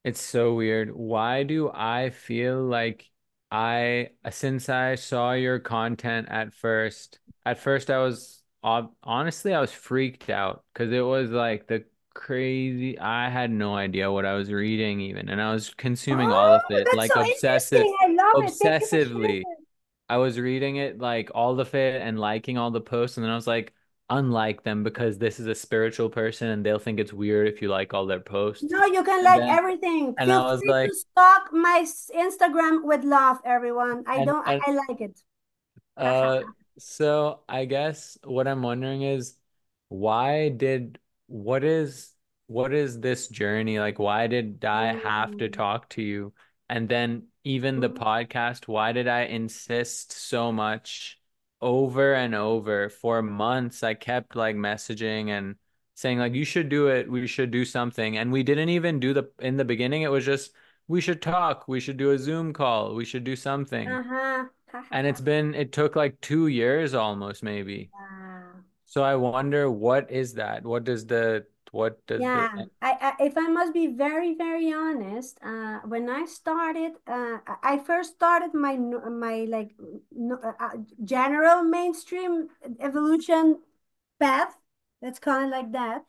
it's 0.09 0.21
so 0.21 0.55
weird. 0.55 0.95
Why 0.95 1.43
do 1.45 1.71
I 1.73 2.11
feel 2.11 2.63
like 2.65 3.11
I 3.51 4.11
since 4.31 4.69
I 4.69 4.95
saw 4.97 5.33
your 5.33 5.59
content 5.59 6.29
at 6.31 6.53
first, 6.55 7.21
at 7.47 7.59
first 7.59 7.91
I 7.91 7.99
was 7.99 8.43
honestly 8.63 9.55
I 9.55 9.61
was 9.61 9.73
freaked 9.73 10.31
out 10.31 10.65
because 10.73 10.93
it 10.93 11.01
was 11.01 11.31
like 11.31 11.67
the 11.69 11.85
crazy 12.15 12.99
I 12.99 13.31
had 13.31 13.51
no 13.51 13.77
idea 13.77 14.11
what 14.11 14.27
I 14.27 14.35
was 14.35 14.51
reading 14.53 15.01
even 15.01 15.29
and 15.29 15.41
I 15.41 15.53
was 15.53 15.73
consuming 15.75 16.33
all 16.33 16.53
Oh, 16.53 16.57
of 16.57 16.65
it 16.71 16.93
that's 16.93 17.07
so 17.07 17.15
like 17.15 17.17
obsessive. 17.21 17.95
I 18.01 18.07
love 18.09 18.37
it. 18.41 18.55
Thank 18.61 18.83
you 18.91 19.01
for 19.13 19.21
obsessively. 19.21 19.49
I 20.09 20.17
was 20.19 20.39
reading 20.41 20.77
it 20.77 20.99
like 20.99 21.31
all 21.35 21.61
of 21.61 21.75
it 21.75 22.03
and 22.03 22.19
liking 22.19 22.59
all 22.59 22.71
the 22.71 22.81
posts, 22.81 23.17
and 23.17 23.25
then 23.25 23.31
I 23.33 23.37
was 23.37 23.47
like, 23.47 23.75
unlike 24.11 24.63
them 24.65 24.85
because 24.85 25.19
this 25.19 25.41
is 25.41 25.47
a 25.47 25.55
spiritual 25.55 26.11
person 26.11 26.49
and 26.49 26.65
they'll 26.65 26.79
think 26.79 26.99
it's 27.01 27.13
weird 27.13 27.49
if 27.49 27.63
you 27.63 27.69
like 27.69 27.95
all 27.95 28.07
their 28.07 28.21
posts. 28.21 28.67
No, 28.71 28.85
you 28.87 29.03
can 29.05 29.25
And 29.25 29.35
like 29.35 29.43
then 29.43 29.59
everything. 29.59 30.17
and 30.19 30.33
I 30.33 30.53
was 30.53 30.65
like, 30.67 30.97
stalk 31.13 31.53
my 31.53 31.85
Instagram 32.15 32.85
with 32.85 33.05
love, 33.05 33.39
everyone. 33.45 34.05
I 34.07 34.19
and 34.19 34.21
don't, 34.21 34.47
I, 34.47 34.61
and 34.67 34.79
I 34.79 34.85
like 34.89 35.01
it. 35.01 35.21
uh 35.97 36.43
so 36.79 37.41
I 37.49 37.65
guess 37.65 38.19
what 38.25 38.47
I'm 38.47 38.63
wondering 38.63 39.03
is 39.03 39.37
why 39.89 40.49
did 40.51 40.99
what 41.27 41.65
is 41.65 42.13
what 42.47 42.73
is 42.73 43.01
this 43.01 43.29
journey 43.29 43.79
like? 43.79 43.99
Why 43.99 44.27
did 44.27 44.65
I 44.65 44.93
have 44.95 45.37
to 45.39 45.49
Mm, 45.49 45.51
talk 45.51 45.89
to 45.91 46.03
you? 46.03 46.33
And 46.71 46.89
then 46.89 47.25
even 47.45 47.81
the 47.81 47.91
mhm. 47.91 47.91
podcast, 47.91 48.67
why 48.69 48.93
did 48.93 49.07
I 49.09 49.23
insist 49.25 50.13
so 50.13 50.51
much 50.53 51.18
over 51.61 52.15
and 52.15 52.35
over 52.35 52.89
for 52.89 53.23
months? 53.23 53.83
I 53.83 53.95
kept 53.95 54.37
like 54.37 54.57
messaging 54.57 55.29
and 55.29 55.57
saying 55.95 56.19
like 56.19 56.35
you 56.35 56.45
should 56.45 56.69
do 56.69 56.89
it, 56.89 57.11
we 57.11 57.27
should 57.27 57.51
do 57.51 57.65
something. 57.65 58.19
And 58.19 58.31
we 58.31 58.43
didn't 58.43 58.69
even 58.69 59.01
do 59.01 59.13
the 59.13 59.31
in 59.41 59.57
the 59.57 59.65
beginning, 59.65 60.03
it 60.03 60.11
was 60.11 60.25
just 60.25 60.53
we 60.87 61.01
should 61.01 61.21
talk, 61.21 61.69
we 61.69 61.81
should 61.81 61.97
do 61.97 62.13
a 62.13 62.19
Zoom 62.19 62.53
call, 62.53 62.95
we 62.95 63.05
should 63.05 63.25
do 63.25 63.37
something. 63.37 63.89
Uh-huh. 63.89 64.45
And 64.91 65.07
it's 65.07 65.21
been 65.21 65.55
it 65.55 65.73
took 65.73 65.97
like 65.97 66.21
two 66.21 66.47
years 66.47 66.95
almost 66.95 67.43
maybe. 67.43 67.91
Wow. 67.93 68.45
So 68.85 69.03
I 69.03 69.17
wonder 69.17 69.71
what 69.71 70.11
is 70.11 70.35
that? 70.35 70.65
What 70.65 70.85
does 70.85 71.07
the 71.07 71.47
what 71.73 72.05
does 72.07 72.29
the 72.33 72.47
Yeah, 72.47 72.49
I, 72.83 73.15
I 73.19 73.25
if 73.25 73.39
I 73.39 73.47
must 73.49 73.73
be 73.73 73.87
very, 73.87 74.35
very 74.35 74.73
honest, 74.73 75.39
uh, 75.43 75.81
when 75.87 76.11
I 76.11 76.25
started, 76.27 76.93
uh, 77.07 77.39
I 77.63 77.79
first 77.79 78.15
started 78.15 78.55
my 78.55 78.77
my 78.77 79.47
like 79.49 79.71
no, 80.11 80.37
uh, 80.43 80.53
uh, 80.59 80.77
general 81.05 81.63
mainstream 81.63 82.49
evolution 82.81 83.63
path. 84.21 84.59
Let's 85.03 85.19
call 85.21 85.45
it 85.45 85.51
like 85.51 85.73
that. 85.73 86.03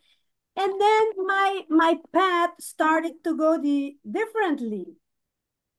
And 0.55 0.81
then 0.81 1.05
my 1.27 1.65
my 1.69 1.99
path 2.13 2.51
started 2.61 3.23
to 3.25 3.37
go 3.37 3.61
the 3.61 3.97
differently. 4.09 4.97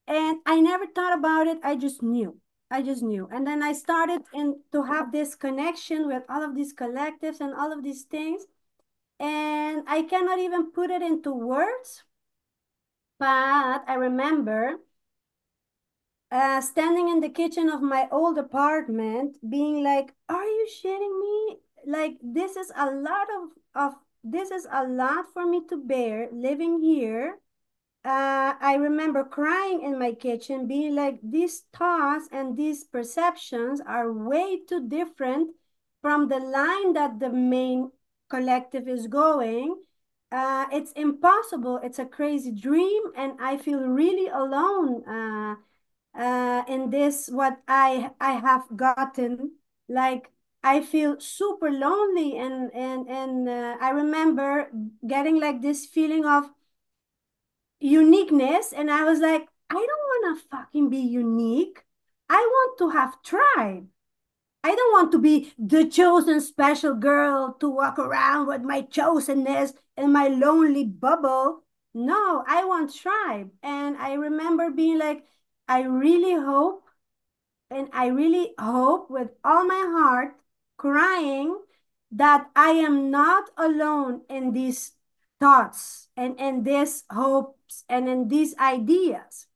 And 0.06 0.40
I 0.46 0.60
never 0.60 0.86
thought 0.86 1.18
about 1.18 1.46
it. 1.46 1.58
I 1.62 1.76
just 1.76 2.02
knew. 2.02 2.38
I 2.70 2.82
just 2.82 3.02
knew. 3.02 3.28
And 3.32 3.46
then 3.46 3.62
I 3.62 3.72
started 3.72 4.22
in 4.32 4.60
to 4.72 4.82
have 4.82 5.12
this 5.12 5.34
connection 5.34 6.06
with 6.06 6.24
all 6.28 6.42
of 6.44 6.54
these 6.54 6.74
collectives 6.74 7.40
and 7.40 7.54
all 7.54 7.72
of 7.72 7.82
these 7.82 8.02
things. 8.04 8.44
And 9.20 9.84
I 9.86 10.02
cannot 10.02 10.40
even 10.40 10.72
put 10.72 10.90
it 10.90 11.00
into 11.00 11.32
words, 11.32 12.02
but 13.18 13.84
I 13.86 13.94
remember 13.94 14.80
uh, 16.30 16.60
standing 16.60 17.08
in 17.08 17.20
the 17.20 17.28
kitchen 17.28 17.68
of 17.68 17.82
my 17.82 18.08
old 18.10 18.38
apartment, 18.38 19.36
being 19.48 19.82
like, 19.82 20.14
"Are 20.28 20.44
you 20.46 20.66
shitting 20.68 21.20
me? 21.20 21.58
Like 21.86 22.18
this 22.22 22.56
is 22.56 22.72
a 22.76 22.90
lot 22.90 23.28
of 23.38 23.50
of 23.74 23.94
this 24.22 24.50
is 24.50 24.66
a 24.70 24.86
lot 24.86 25.26
for 25.32 25.46
me 25.46 25.64
to 25.68 25.76
bear 25.76 26.28
living 26.32 26.80
here." 26.82 27.38
Uh, 28.04 28.54
I 28.60 28.76
remember 28.76 29.24
crying 29.24 29.82
in 29.82 29.98
my 29.98 30.12
kitchen, 30.14 30.66
being 30.68 30.94
like, 30.96 31.20
"These 31.22 31.62
thoughts 31.72 32.28
and 32.32 32.56
these 32.56 32.84
perceptions 32.84 33.80
are 33.82 34.12
way 34.12 34.60
too 34.66 34.88
different 34.88 35.56
from 36.02 36.28
the 36.28 36.40
line 36.40 36.94
that 36.94 37.20
the 37.20 37.30
main 37.30 37.92
collective 38.30 38.88
is 38.88 39.06
going." 39.08 39.82
Uh, 40.32 40.66
it's 40.72 40.92
impossible. 40.92 41.78
It's 41.82 41.98
a 41.98 42.06
crazy 42.06 42.52
dream, 42.52 43.02
and 43.16 43.34
I 43.40 43.56
feel 43.58 43.80
really 43.80 44.28
alone. 44.28 45.04
Uh, 45.08 45.56
uh, 46.14 46.64
in 46.68 46.90
this 46.90 47.28
what 47.28 47.60
I 47.68 48.10
I 48.20 48.32
have 48.32 48.64
gotten. 48.76 49.52
Like 49.88 50.30
I 50.62 50.82
feel 50.82 51.20
super 51.20 51.70
lonely 51.70 52.36
and 52.38 52.70
and 52.74 53.08
and 53.08 53.48
uh, 53.48 53.76
I 53.80 53.90
remember 53.90 54.70
getting 55.06 55.40
like 55.40 55.62
this 55.62 55.86
feeling 55.86 56.24
of 56.26 56.50
uniqueness 57.80 58.72
and 58.72 58.90
I 58.90 59.04
was 59.04 59.18
like 59.20 59.48
I 59.70 59.74
don't 59.74 59.86
want 59.86 60.38
to 60.40 60.48
fucking 60.48 60.90
be 60.90 60.98
unique. 60.98 61.84
I 62.28 62.36
want 62.38 62.78
to 62.78 62.90
have 62.90 63.22
tribe. 63.22 63.88
I 64.62 64.74
don't 64.74 64.92
want 64.92 65.12
to 65.12 65.18
be 65.18 65.52
the 65.58 65.86
chosen 65.86 66.40
special 66.40 66.94
girl 66.94 67.56
to 67.60 67.68
walk 67.68 67.98
around 67.98 68.46
with 68.46 68.62
my 68.62 68.82
chosenness 68.82 69.72
and 69.96 70.12
my 70.12 70.28
lonely 70.28 70.84
bubble. 70.84 71.64
No, 71.94 72.44
I 72.46 72.64
want 72.64 72.94
tribe. 72.94 73.50
And 73.62 73.96
I 73.96 74.14
remember 74.14 74.70
being 74.70 74.98
like, 74.98 75.24
I 75.66 75.82
really 75.82 76.34
hope, 76.34 76.84
and 77.70 77.88
I 77.92 78.08
really 78.08 78.54
hope 78.58 79.10
with 79.10 79.30
all 79.44 79.64
my 79.64 79.84
heart, 79.96 80.36
crying, 80.76 81.58
that 82.12 82.50
I 82.54 82.70
am 82.70 83.10
not 83.10 83.50
alone 83.56 84.22
in 84.28 84.52
these 84.52 84.92
thoughts 85.38 86.08
and 86.16 86.38
in 86.38 86.64
these 86.64 87.04
hopes 87.10 87.84
and 87.88 88.08
in 88.08 88.28
these 88.28 88.54
ideas. 88.58 89.46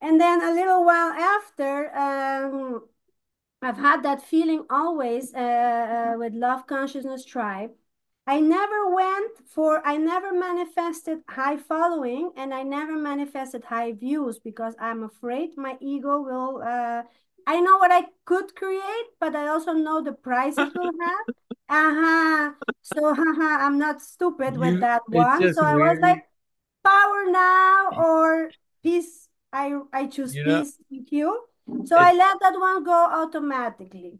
And 0.00 0.20
then 0.20 0.42
a 0.42 0.52
little 0.52 0.84
while 0.84 1.12
after, 1.12 1.94
um, 1.96 2.88
I've 3.64 3.78
had 3.78 4.02
that 4.02 4.22
feeling 4.22 4.66
always 4.68 5.32
uh, 5.34 5.38
uh, 5.38 6.18
with 6.18 6.34
Love 6.34 6.66
Consciousness 6.66 7.24
Tribe. 7.24 7.70
I 8.26 8.40
never 8.40 8.94
went 8.94 9.32
for, 9.46 9.80
I 9.86 9.96
never 9.96 10.32
manifested 10.32 11.20
high 11.28 11.56
following 11.56 12.32
and 12.36 12.52
I 12.52 12.62
never 12.62 12.96
manifested 12.96 13.64
high 13.64 13.92
views 13.92 14.38
because 14.38 14.74
I'm 14.78 15.02
afraid 15.02 15.56
my 15.56 15.76
ego 15.80 16.20
will, 16.20 16.62
uh, 16.62 17.02
I 17.46 17.60
know 17.60 17.78
what 17.78 17.90
I 17.90 18.02
could 18.26 18.54
create, 18.54 19.06
but 19.18 19.34
I 19.34 19.48
also 19.48 19.72
know 19.72 20.02
the 20.02 20.12
price 20.12 20.58
it 20.58 20.74
will 20.74 20.92
have. 21.00 21.26
Uh-huh. 21.68 22.52
So, 22.82 23.14
haha, 23.14 23.64
I'm 23.66 23.78
not 23.78 24.02
stupid 24.02 24.58
with 24.58 24.74
you 24.74 24.80
that 24.80 25.02
one. 25.08 25.54
So 25.54 25.62
I 25.62 25.74
was 25.74 25.98
like, 26.02 26.24
power 26.84 27.24
now 27.30 27.92
or 27.96 28.50
peace. 28.82 29.28
I 29.52 29.80
I 29.92 30.06
choose 30.06 30.34
You 30.34 30.44
know, 30.44 30.60
peace. 30.60 30.78
Thank 30.90 31.12
you. 31.12 31.44
So 31.84 31.96
I 31.96 32.12
let 32.12 32.40
that 32.40 32.58
one 32.58 32.84
go 32.84 33.08
automatically. 33.10 34.18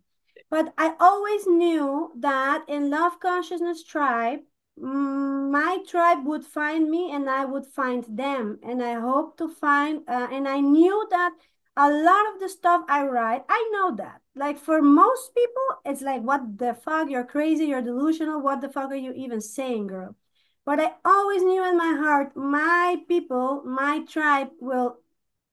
But 0.50 0.72
I 0.78 0.94
always 1.00 1.46
knew 1.46 2.12
that 2.18 2.64
in 2.68 2.90
Love 2.90 3.20
Consciousness 3.20 3.82
Tribe, 3.84 4.40
my 4.76 5.78
tribe 5.86 6.26
would 6.26 6.44
find 6.44 6.90
me 6.90 7.12
and 7.12 7.28
I 7.28 7.44
would 7.44 7.66
find 7.66 8.04
them. 8.08 8.58
And 8.62 8.82
I 8.82 8.94
hope 9.00 9.36
to 9.38 9.48
find, 9.48 10.02
uh, 10.08 10.28
and 10.30 10.48
I 10.48 10.60
knew 10.60 11.06
that 11.10 11.32
a 11.76 11.90
lot 11.90 12.34
of 12.34 12.40
the 12.40 12.48
stuff 12.48 12.82
I 12.88 13.04
write, 13.04 13.44
I 13.48 13.68
know 13.72 13.96
that. 13.96 14.20
Like 14.36 14.58
for 14.58 14.80
most 14.82 15.34
people, 15.34 15.80
it's 15.84 16.02
like, 16.02 16.22
what 16.22 16.58
the 16.58 16.74
fuck? 16.74 17.10
You're 17.10 17.24
crazy, 17.24 17.66
you're 17.66 17.82
delusional. 17.82 18.40
What 18.40 18.60
the 18.60 18.68
fuck 18.68 18.90
are 18.90 18.96
you 18.96 19.12
even 19.12 19.40
saying, 19.40 19.88
girl? 19.88 20.16
But 20.64 20.80
I 20.80 20.92
always 21.04 21.42
knew 21.42 21.64
in 21.64 21.76
my 21.76 21.94
heart, 21.98 22.36
my 22.36 22.96
people, 23.08 23.62
my 23.64 24.04
tribe 24.08 24.50
will 24.60 24.98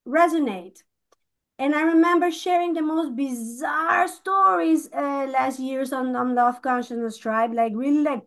resonate. 0.08 0.84
And 1.62 1.76
I 1.76 1.84
remember 1.84 2.30
sharing 2.32 2.74
the 2.74 2.82
most 2.82 3.16
bizarre 3.16 4.08
stories 4.08 4.90
uh, 4.92 5.28
last 5.32 5.60
years 5.60 5.94
on, 5.94 6.14
on 6.16 6.36
Love 6.36 6.62
Consciousness 6.62 7.18
Tribe, 7.18 7.54
like 7.54 7.74
really 7.76 8.04
like, 8.04 8.24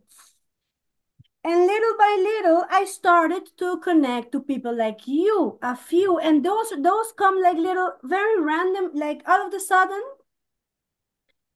and 1.44 1.66
little 1.66 1.96
by 1.98 2.16
little, 2.18 2.64
I 2.70 2.84
started 2.86 3.56
to 3.58 3.78
connect 3.78 4.32
to 4.32 4.40
people 4.40 4.74
like 4.76 5.06
you, 5.06 5.58
a 5.62 5.76
few, 5.76 6.18
and 6.18 6.44
those 6.44 6.70
those 6.78 7.12
come 7.12 7.42
like 7.42 7.56
little, 7.56 7.94
very 8.02 8.40
random, 8.40 8.92
like 8.94 9.22
all 9.28 9.44
of 9.44 9.52
the 9.52 9.60
sudden, 9.60 10.02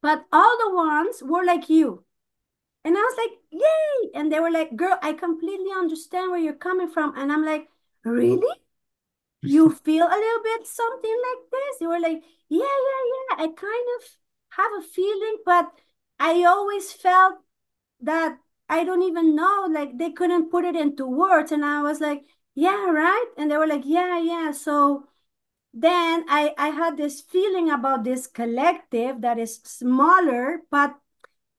but 0.02 0.26
all 0.32 0.58
the 0.58 0.74
ones 0.74 1.22
were 1.22 1.44
like 1.44 1.68
you. 1.70 2.04
And 2.84 2.96
I 2.96 3.00
was 3.00 3.16
like, 3.18 3.38
yay! 3.50 4.10
And 4.14 4.32
they 4.32 4.40
were 4.40 4.50
like, 4.52 4.76
girl, 4.76 4.98
I 5.02 5.12
completely 5.14 5.72
understand 5.76 6.30
where 6.30 6.40
you're 6.40 6.54
coming 6.54 6.88
from. 6.90 7.16
And 7.16 7.32
I'm 7.32 7.44
like, 7.44 7.68
really? 8.04 8.48
You 9.42 9.70
feel 9.84 10.06
a 10.06 10.08
little 10.08 10.42
bit 10.42 10.66
something 10.66 11.16
like 11.28 11.50
this? 11.50 11.80
You 11.80 11.88
were 11.88 12.00
like, 12.00 12.22
yeah, 12.48 12.60
yeah, 12.60 13.02
yeah. 13.38 13.44
I 13.44 13.46
kind 13.48 13.86
of 13.98 14.08
have 14.50 14.72
a 14.78 14.82
feeling, 14.82 15.38
but 15.44 15.72
I 16.18 16.44
always 16.44 16.92
felt 16.92 17.36
that 18.00 18.38
I 18.68 18.84
don't 18.84 19.02
even 19.02 19.34
know, 19.36 19.68
like 19.70 19.98
they 19.98 20.12
couldn't 20.12 20.50
put 20.50 20.64
it 20.64 20.76
into 20.76 21.06
words. 21.06 21.52
And 21.52 21.64
I 21.64 21.82
was 21.82 22.00
like, 22.00 22.24
yeah, 22.54 22.90
right. 22.90 23.26
And 23.36 23.50
they 23.50 23.56
were 23.56 23.66
like, 23.66 23.82
yeah, 23.84 24.18
yeah. 24.20 24.52
So 24.52 25.08
then 25.74 26.24
I, 26.28 26.54
I 26.58 26.68
had 26.70 26.96
this 26.96 27.20
feeling 27.20 27.70
about 27.70 28.04
this 28.04 28.26
collective 28.26 29.20
that 29.22 29.38
is 29.38 29.56
smaller, 29.64 30.62
but 30.70 30.96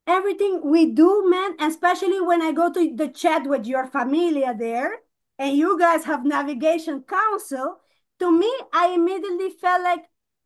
everything 0.07 0.61
we 0.63 0.91
do, 0.91 1.29
man, 1.29 1.55
especially 1.59 2.21
when 2.21 2.41
I 2.41 2.51
go 2.51 2.71
to 2.71 2.95
the 2.95 3.07
chat 3.09 3.47
with 3.47 3.65
your 3.65 3.87
familia 3.87 4.55
there 4.57 4.99
and 5.39 5.57
you 5.57 5.79
guys 5.79 6.03
have 6.03 6.25
navigation 6.25 7.01
council, 7.03 7.79
to 8.19 8.31
me, 8.31 8.51
I 8.73 8.89
immediately 8.93 9.49
felt 9.49 9.81
like 9.81 10.05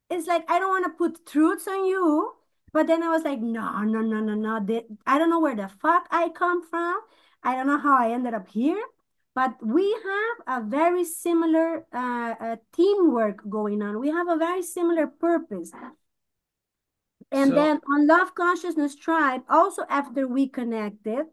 it's 0.10 0.28
like 0.28 0.50
I 0.50 0.60
don't 0.60 0.70
want 0.70 0.86
to 0.86 0.92
put 0.92 1.26
truths 1.26 1.68
on 1.68 1.86
you. 1.86 2.34
But 2.72 2.88
then 2.88 3.04
I 3.04 3.10
was 3.10 3.24
like, 3.24 3.40
no, 3.40 3.82
no, 3.82 4.02
no, 4.02 4.20
no, 4.20 4.34
no. 4.34 4.84
I 5.06 5.18
don't 5.18 5.30
know 5.30 5.40
where 5.40 5.56
the 5.56 5.68
fuck 5.68 6.08
I 6.10 6.30
come 6.30 6.68
from. 6.68 7.00
I 7.44 7.56
don't 7.56 7.68
know 7.68 7.78
how 7.78 7.98
I 7.98 8.12
ended 8.12 8.34
up 8.34 8.48
here. 8.48 8.82
But 9.36 9.56
we 9.64 9.92
have 9.92 10.64
a 10.64 10.68
very 10.68 11.04
similar 11.06 11.86
uh, 11.94 12.36
uh, 12.40 12.56
teamwork 12.76 13.48
going 13.50 13.82
on. 13.82 14.00
We 14.00 14.10
have 14.10 14.28
a 14.28 14.38
very 14.38 14.62
similar 14.64 15.08
purpose. 15.08 15.72
And 17.32 17.50
so 17.50 17.56
then 17.56 17.80
on 17.92 18.08
Love 18.08 18.36
Consciousness 18.36 18.96
Tribe, 18.96 19.42
also 19.50 19.84
after 19.90 20.28
we 20.28 20.48
connected, 20.48 21.26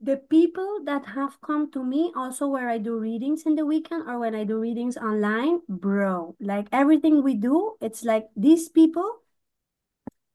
the 0.00 0.16
people 0.16 0.80
that 0.84 1.04
have 1.06 1.40
come 1.42 1.70
to 1.72 1.84
me 1.84 2.12
also 2.16 2.46
where 2.46 2.68
I 2.68 2.78
do 2.78 2.98
readings 2.98 3.42
in 3.44 3.54
the 3.54 3.66
weekend 3.66 4.08
or 4.08 4.18
when 4.18 4.34
I 4.34 4.44
do 4.44 4.58
readings 4.58 4.96
online, 4.96 5.60
bro, 5.68 6.36
like 6.40 6.68
everything 6.72 7.22
we 7.22 7.34
do, 7.34 7.76
it's 7.80 8.02
like 8.02 8.28
these 8.34 8.68
people, 8.68 9.20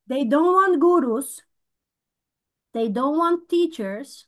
they 0.07 0.23
don't 0.23 0.53
want 0.53 0.79
gurus. 0.79 1.41
They 2.73 2.89
don't 2.89 3.17
want 3.17 3.49
teachers. 3.49 4.27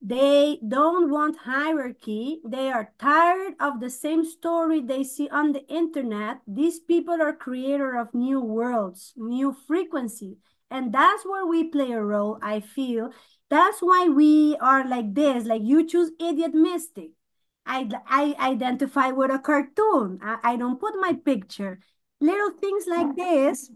They 0.00 0.60
don't 0.66 1.10
want 1.10 1.38
hierarchy. 1.38 2.40
They 2.46 2.70
are 2.70 2.92
tired 2.98 3.54
of 3.60 3.80
the 3.80 3.90
same 3.90 4.24
story 4.24 4.80
they 4.80 5.02
see 5.02 5.28
on 5.28 5.52
the 5.52 5.66
internet. 5.66 6.38
These 6.46 6.78
people 6.80 7.20
are 7.20 7.34
creator 7.34 7.98
of 7.98 8.14
new 8.14 8.40
worlds, 8.40 9.12
new 9.16 9.52
frequency. 9.66 10.38
And 10.70 10.92
that's 10.92 11.26
where 11.26 11.46
we 11.46 11.64
play 11.64 11.92
a 11.92 12.00
role, 12.00 12.38
I 12.40 12.60
feel. 12.60 13.10
That's 13.50 13.80
why 13.80 14.08
we 14.08 14.56
are 14.60 14.86
like 14.86 15.14
this, 15.14 15.44
like 15.44 15.62
you 15.64 15.86
choose 15.86 16.10
idiot 16.20 16.54
mystic. 16.54 17.10
I, 17.64 17.88
I 18.06 18.34
identify 18.40 19.10
with 19.10 19.30
a 19.30 19.38
cartoon. 19.38 20.20
I, 20.22 20.38
I 20.42 20.56
don't 20.56 20.80
put 20.80 20.94
my 21.00 21.14
picture. 21.14 21.80
Little 22.20 22.50
things 22.52 22.84
like 22.86 23.14
this 23.14 23.70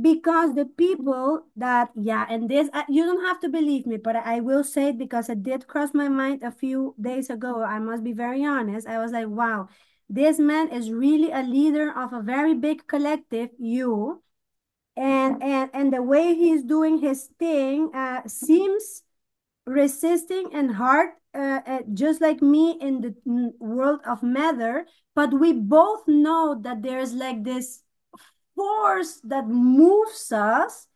because 0.00 0.54
the 0.54 0.64
people 0.64 1.44
that 1.56 1.90
yeah 1.96 2.26
and 2.30 2.48
this 2.48 2.68
uh, 2.72 2.84
you 2.88 3.04
don't 3.04 3.24
have 3.24 3.40
to 3.40 3.48
believe 3.48 3.86
me 3.86 3.96
but 3.96 4.16
I, 4.16 4.40
will 4.40 4.64
say 4.64 4.90
it 4.90 4.98
because 4.98 5.28
it 5.28 5.42
did 5.42 5.66
cross 5.66 5.92
my 5.92 6.08
mind 6.08 6.42
a 6.42 6.50
few 6.50 6.94
days 7.00 7.28
ago 7.28 7.62
i 7.62 7.78
must 7.78 8.04
be 8.04 8.12
very 8.12 8.44
honest 8.44 8.86
i 8.86 8.98
was 8.98 9.12
like 9.12 9.28
wow 9.28 9.68
this 10.08 10.38
man 10.38 10.70
is 10.70 10.90
really 10.90 11.30
a 11.32 11.42
leader 11.42 11.92
of 11.96 12.12
a 12.12 12.22
very 12.22 12.54
big 12.54 12.86
collective 12.86 13.50
you 13.58 14.22
and 14.96 15.42
and 15.42 15.70
and 15.74 15.92
the 15.92 16.02
way 16.02 16.34
he's 16.34 16.62
doing 16.62 16.98
his 16.98 17.28
thing 17.38 17.90
uh, 17.94 18.22
seems 18.26 19.02
resisting 19.66 20.50
and 20.52 20.74
hard 20.74 21.10
uh, 21.34 21.60
uh, 21.66 21.78
just 21.94 22.20
like 22.20 22.42
me 22.42 22.76
in 22.80 23.00
the 23.00 23.14
world 23.60 24.00
of 24.06 24.22
matter 24.22 24.86
but 25.14 25.32
we 25.32 25.52
both 25.52 26.06
know 26.08 26.58
that 26.60 26.82
there's 26.82 27.12
like 27.12 27.44
this 27.44 27.82
force 28.56 29.20
that 29.22 29.46
moves 29.46 30.32
us 30.32 30.88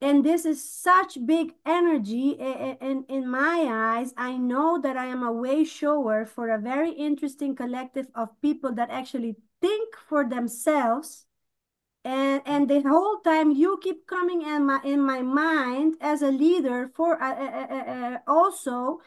and 0.00 0.22
this 0.22 0.44
is 0.44 0.62
such 0.62 1.16
big 1.24 1.54
energy 1.64 2.30
in, 2.32 3.06
in 3.08 3.30
my 3.30 3.66
eyes. 3.70 4.12
I 4.18 4.36
know 4.36 4.78
that 4.82 4.98
i 4.98 5.06
am 5.06 5.22
a 5.22 5.32
way 5.32 5.64
shower 5.64 6.26
for 6.26 6.50
a 6.50 6.58
very 6.58 6.92
interesting 6.92 7.56
collective 7.56 8.08
of 8.14 8.28
people 8.42 8.74
that 8.74 8.90
actually 8.90 9.36
think 9.62 9.94
for 10.08 10.28
themselves 10.28 11.24
and 12.04 12.42
and 12.44 12.68
the 12.68 12.82
whole 12.82 13.18
time 13.20 13.50
you 13.50 13.78
keep 13.82 14.06
coming 14.06 14.42
in 14.42 14.66
my 14.66 14.80
in 14.84 15.00
my 15.00 15.22
mind 15.22 15.94
as 16.00 16.22
a 16.22 16.30
leader 16.30 16.90
for 16.94 17.20
uh, 17.22 17.34
uh, 17.34 17.66
uh, 17.70 17.84
uh 17.90 18.18
also 18.26 19.00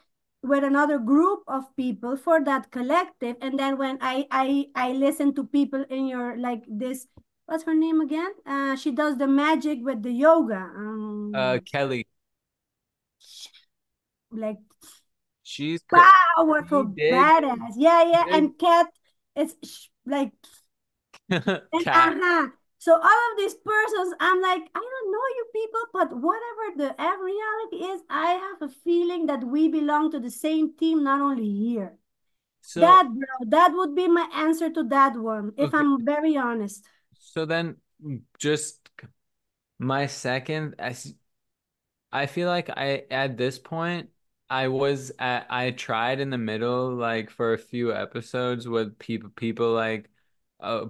with 0.44 0.64
another 0.64 0.98
group 1.00 1.44
of 1.48 1.64
people 1.76 2.16
for 2.16 2.44
that 2.44 2.72
collective 2.72 3.36
and 3.42 3.60
then 3.60 3.78
when 3.78 3.98
i 4.02 4.26
i 4.32 4.66
i 4.76 4.92
listen 4.92 5.34
to 5.34 5.44
people 5.44 5.84
in 5.90 6.08
your 6.08 6.38
like 6.38 6.64
this 6.68 7.08
what's 7.48 7.64
her 7.64 7.74
name 7.74 8.02
again? 8.02 8.32
Uh, 8.46 8.76
she 8.76 8.92
does 8.92 9.18
the 9.18 9.28
magic 9.28 9.80
with 9.82 10.04
the 10.04 10.12
yoga. 10.12 10.70
Um, 10.76 11.32
uh, 11.34 11.60
Kelly. 11.66 12.08
Like, 14.30 14.58
she's 15.42 15.82
powerful, 15.84 16.94
she 16.96 17.12
badass. 17.12 17.74
Yeah, 17.78 18.04
yeah. 18.12 18.26
And 18.30 18.58
Cat, 18.60 18.88
it's 19.36 19.90
like, 20.06 20.32
and, 21.30 21.64
uh-huh. 21.74 22.48
So 22.88 22.94
all 22.94 23.22
of 23.32 23.38
these 23.38 23.54
persons, 23.54 24.14
I'm 24.22 24.42
like, 24.42 24.62
I 24.74 24.80
don't 24.80 25.12
know 25.12 25.26
you 25.36 25.46
people, 25.52 25.80
but 25.92 26.10
whatever 26.16 26.66
the 26.78 26.96
reality 27.22 27.92
is, 27.92 28.02
I 28.10 28.32
have 28.32 28.62
a 28.62 28.74
feeling 28.74 29.26
that 29.26 29.44
we 29.44 29.68
belong 29.68 30.10
to 30.12 30.22
the 30.22 30.32
same 30.32 30.72
team, 30.78 31.04
not 31.04 31.20
only 31.20 31.52
here. 31.52 31.98
So, 32.62 32.80
that 32.80 33.10
bro, 33.10 33.50
that 33.50 33.74
would 33.74 33.94
be 33.94 34.08
my 34.08 34.30
answer 34.34 34.70
to 34.70 34.84
that 34.86 35.18
one, 35.18 35.52
if 35.58 35.74
okay. 35.74 35.78
I'm 35.78 36.06
very 36.06 36.38
honest. 36.38 36.86
So 37.20 37.46
then 37.46 37.76
just 38.40 38.90
my 39.80 40.08
second 40.08 40.76
I, 40.80 40.96
I 42.14 42.26
feel 42.26 42.48
like 42.48 42.70
I 42.70 43.04
at 43.12 43.36
this 43.36 43.60
point 43.60 44.12
I 44.50 44.70
was 44.70 45.12
at, 45.20 45.46
I 45.50 45.72
tried 45.72 46.22
in 46.22 46.30
the 46.30 46.38
middle 46.38 46.96
like 46.96 47.32
for 47.32 47.52
a 47.52 47.58
few 47.58 47.94
episodes 47.94 48.66
with 48.66 48.98
people 48.98 49.30
people 49.32 49.74
like 49.74 50.10
uh, 50.62 50.86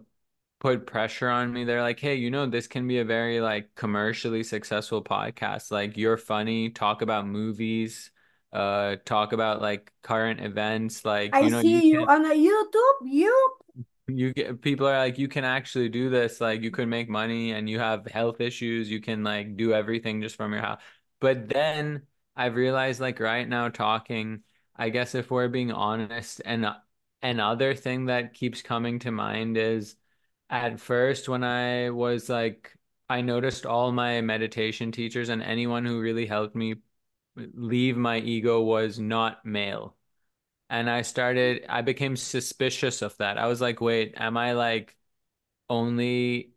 put 0.60 0.88
pressure 0.88 1.30
on 1.30 1.54
me. 1.54 1.64
They're 1.64 1.82
like, 1.82 2.00
"Hey, 2.00 2.16
you 2.16 2.32
know 2.32 2.46
this 2.48 2.68
can 2.68 2.88
be 2.88 3.00
a 3.00 3.06
very 3.06 3.42
like 3.42 3.76
commercially 3.76 4.44
successful 4.44 5.04
podcast. 5.04 5.72
Like 5.72 5.98
you're 5.98 6.18
funny, 6.18 6.70
talk 6.70 7.02
about 7.02 7.28
movies, 7.28 8.12
uh 8.54 8.96
talk 9.06 9.34
about 9.34 9.62
like 9.62 9.92
current 10.04 10.40
events 10.40 11.04
like 11.04 11.34
I 11.34 11.42
you 11.42 11.50
know 11.50 11.60
see 11.62 11.82
you, 11.90 12.00
you 12.00 12.06
on 12.08 12.26
a 12.26 12.34
YouTube. 12.34 12.98
You 13.06 13.58
you 14.08 14.34
get 14.34 14.62
people 14.62 14.88
are 14.88 14.98
like 14.98 15.18
you 15.18 15.28
can 15.28 15.44
actually 15.44 15.90
do 15.90 16.10
this 16.10 16.40
like 16.40 16.62
you 16.62 16.72
can 16.72 16.90
make 16.90 17.10
money 17.10 17.52
and 17.52 17.70
you 17.70 17.80
have 17.80 18.06
health 18.08 18.40
issues 18.40 18.90
you 18.90 19.02
can 19.02 19.24
like 19.24 19.58
do 19.58 19.74
everything 19.74 20.22
just 20.22 20.36
from 20.38 20.54
your 20.54 20.62
house 20.62 20.82
but 21.20 21.50
then 21.50 22.02
i've 22.36 22.56
realized 22.56 23.02
like 23.02 23.20
right 23.20 23.48
now 23.50 23.68
talking 23.68 24.42
i 24.78 24.90
guess 24.90 25.14
if 25.14 25.30
we're 25.30 25.50
being 25.50 25.72
honest 25.72 26.42
and 26.46 26.66
another 27.22 27.76
thing 27.76 28.06
that 28.06 28.34
keeps 28.34 28.62
coming 28.62 29.00
to 29.00 29.12
mind 29.12 29.58
is 29.58 29.96
at 30.50 30.80
first 30.80 31.28
when 31.28 31.44
i 31.44 31.90
was 31.90 32.30
like 32.30 32.74
i 33.10 33.22
noticed 33.22 33.66
all 33.66 33.92
my 33.92 34.22
meditation 34.22 34.92
teachers 34.92 35.30
and 35.30 35.42
anyone 35.44 35.86
who 35.86 36.00
really 36.00 36.26
helped 36.26 36.56
me 36.56 36.76
leave 37.36 37.98
my 37.98 38.18
ego 38.20 38.62
was 38.62 39.00
not 39.00 39.46
male 39.46 39.98
and 40.70 40.90
I 40.90 41.02
started 41.02 41.66
I 41.70 41.82
became 41.82 42.16
suspicious 42.16 43.02
of 43.02 43.16
that. 43.18 43.38
I 43.38 43.48
was 43.48 43.62
like, 43.62 43.82
wait, 43.82 44.14
am 44.18 44.38
I 44.38 44.54
like 44.54 44.96
only 45.70 46.54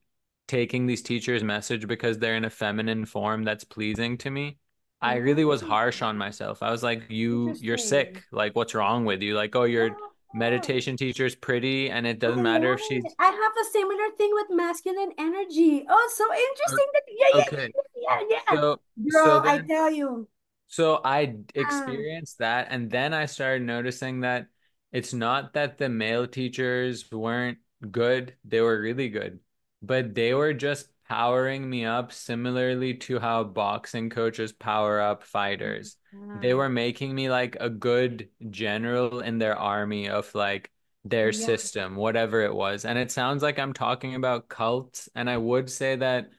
taking 0.48 0.86
these 0.86 1.02
teachers' 1.02 1.44
message 1.44 1.86
because 1.86 2.18
they're 2.18 2.36
in 2.36 2.44
a 2.44 2.50
feminine 2.50 3.04
form 3.04 3.44
that's 3.44 3.64
pleasing 3.64 4.18
to 4.18 4.30
me? 4.30 4.58
I 5.00 5.16
really 5.16 5.44
was 5.44 5.62
mm-hmm. 5.62 5.70
harsh 5.70 6.02
on 6.02 6.18
myself. 6.18 6.62
I 6.62 6.70
was 6.70 6.82
like, 6.82 7.04
you 7.08 7.54
you're 7.60 7.78
sick. 7.78 8.24
Like 8.32 8.54
what's 8.56 8.74
wrong 8.74 9.04
with 9.04 9.22
you? 9.22 9.34
Like, 9.34 9.54
oh, 9.56 9.64
your 9.64 9.90
oh. 9.90 10.09
Meditation 10.32 10.96
teacher 10.96 11.26
is 11.26 11.34
pretty 11.34 11.90
and 11.90 12.06
it 12.06 12.18
doesn't 12.18 12.42
matter 12.42 12.72
if 12.72 12.80
she's 12.80 13.04
I 13.18 13.24
have 13.24 13.52
a 13.60 13.70
similar 13.72 14.10
thing 14.16 14.30
with 14.32 14.46
masculine 14.50 15.12
energy. 15.18 15.84
Oh, 15.88 16.10
so 16.14 16.24
interesting 16.32 16.86
that 16.92 17.02
yeah, 17.08 17.42
okay. 17.42 17.72
yeah, 17.96 18.20
yeah, 18.28 18.38
yeah. 18.52 18.60
So, 18.60 18.80
Bro, 18.96 19.24
so 19.24 19.40
then, 19.40 19.60
I 19.60 19.66
tell 19.66 19.90
you. 19.90 20.28
So 20.68 21.00
I 21.04 21.24
uh. 21.24 21.32
experienced 21.54 22.38
that, 22.38 22.68
and 22.70 22.90
then 22.90 23.12
I 23.12 23.26
started 23.26 23.62
noticing 23.62 24.20
that 24.20 24.46
it's 24.92 25.12
not 25.12 25.54
that 25.54 25.78
the 25.78 25.88
male 25.88 26.26
teachers 26.26 27.10
weren't 27.10 27.58
good, 27.90 28.34
they 28.44 28.60
were 28.60 28.80
really 28.80 29.08
good, 29.08 29.40
but 29.82 30.14
they 30.14 30.34
were 30.34 30.52
just 30.52 30.88
powering 31.10 31.68
me 31.68 31.84
up 31.84 32.12
similarly 32.12 32.94
to 32.94 33.18
how 33.18 33.42
boxing 33.42 34.08
coaches 34.08 34.52
power 34.52 35.00
up 35.00 35.24
fighters. 35.24 35.96
They 36.40 36.54
were 36.54 36.68
making 36.68 37.16
me 37.16 37.28
like 37.28 37.56
a 37.58 37.68
good 37.68 38.28
general 38.50 39.18
in 39.18 39.38
their 39.38 39.58
army 39.58 40.08
of 40.08 40.32
like 40.36 40.70
their 41.04 41.30
yeah. 41.30 41.46
system, 41.46 41.96
whatever 41.96 42.42
it 42.42 42.54
was. 42.54 42.84
And 42.84 42.96
it 42.96 43.10
sounds 43.10 43.42
like 43.42 43.58
I'm 43.58 43.72
talking 43.72 44.14
about 44.14 44.48
cults, 44.48 45.08
and 45.16 45.28
I 45.28 45.36
would 45.36 45.68
say 45.68 45.96
that 45.96 46.30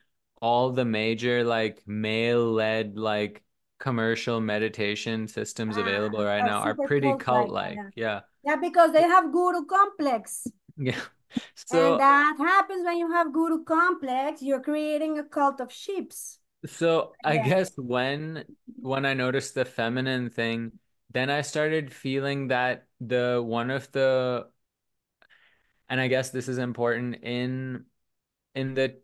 all 0.41 0.71
the 0.71 0.85
major 0.85 1.43
like 1.43 1.83
male 1.85 2.53
led 2.53 2.97
like 2.97 3.43
commercial 3.77 4.39
meditation 4.39 5.27
systems 5.27 5.77
ah, 5.77 5.81
available 5.81 6.23
right 6.23 6.45
now 6.45 6.59
are 6.61 6.75
pretty 6.87 7.13
cult 7.19 7.49
like. 7.49 7.77
Yeah. 7.97 8.21
Yeah, 8.45 8.55
because 8.55 8.93
they 8.93 9.03
have 9.03 9.33
guru 9.33 9.65
complex. 9.65 10.47
Yeah. 10.77 11.01
So 11.55 11.77
and 11.77 11.99
that 11.99 12.35
happens 12.37 12.85
when 12.85 12.97
you 12.97 13.11
have 13.11 13.33
guru 13.33 13.63
complex, 13.63 14.41
you're 14.41 14.61
creating 14.61 15.17
a 15.17 15.23
cult 15.23 15.59
of 15.59 15.71
sheeps. 15.71 16.39
So 16.65 17.17
I 17.23 17.35
yeah. 17.35 17.43
guess 17.43 17.71
when 17.77 18.45
when 18.79 19.05
I 19.05 19.13
noticed 19.13 19.55
the 19.55 19.65
feminine 19.65 20.29
thing, 20.29 20.73
then 21.09 21.29
I 21.29 21.41
started 21.41 21.91
feeling 21.93 22.49
that 22.49 22.87
the 22.99 23.41
one 23.43 23.71
of 23.71 23.91
the 23.91 24.47
and 25.89 25.99
I 25.99 26.07
guess 26.07 26.29
this 26.31 26.47
is 26.47 26.57
important 26.57 27.17
in 27.23 27.85
in 28.55 28.73
the 28.75 29.01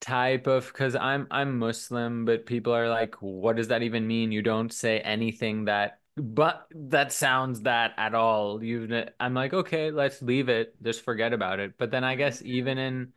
type 0.00 0.46
of 0.46 0.66
because 0.68 0.96
I'm 0.96 1.26
I'm 1.30 1.58
Muslim, 1.58 2.24
but 2.24 2.46
people 2.46 2.74
are 2.74 2.88
like, 2.88 3.16
what 3.22 3.56
does 3.56 3.68
that 3.68 3.82
even 3.82 4.06
mean? 4.06 4.32
You 4.32 4.42
don't 4.42 4.72
say 4.72 5.00
anything 5.00 5.66
that 5.66 6.00
but 6.16 6.66
that 6.70 7.12
sounds 7.12 7.62
that 7.62 7.92
at 7.96 8.14
all. 8.14 8.62
You 8.62 9.06
I'm 9.18 9.34
like, 9.34 9.52
okay, 9.52 9.90
let's 9.90 10.22
leave 10.22 10.48
it. 10.48 10.74
Just 10.82 11.04
forget 11.04 11.32
about 11.32 11.60
it. 11.60 11.74
But 11.78 11.90
then 11.90 12.04
I 12.04 12.14
guess 12.14 12.42
even 12.42 12.78
in 12.78 13.12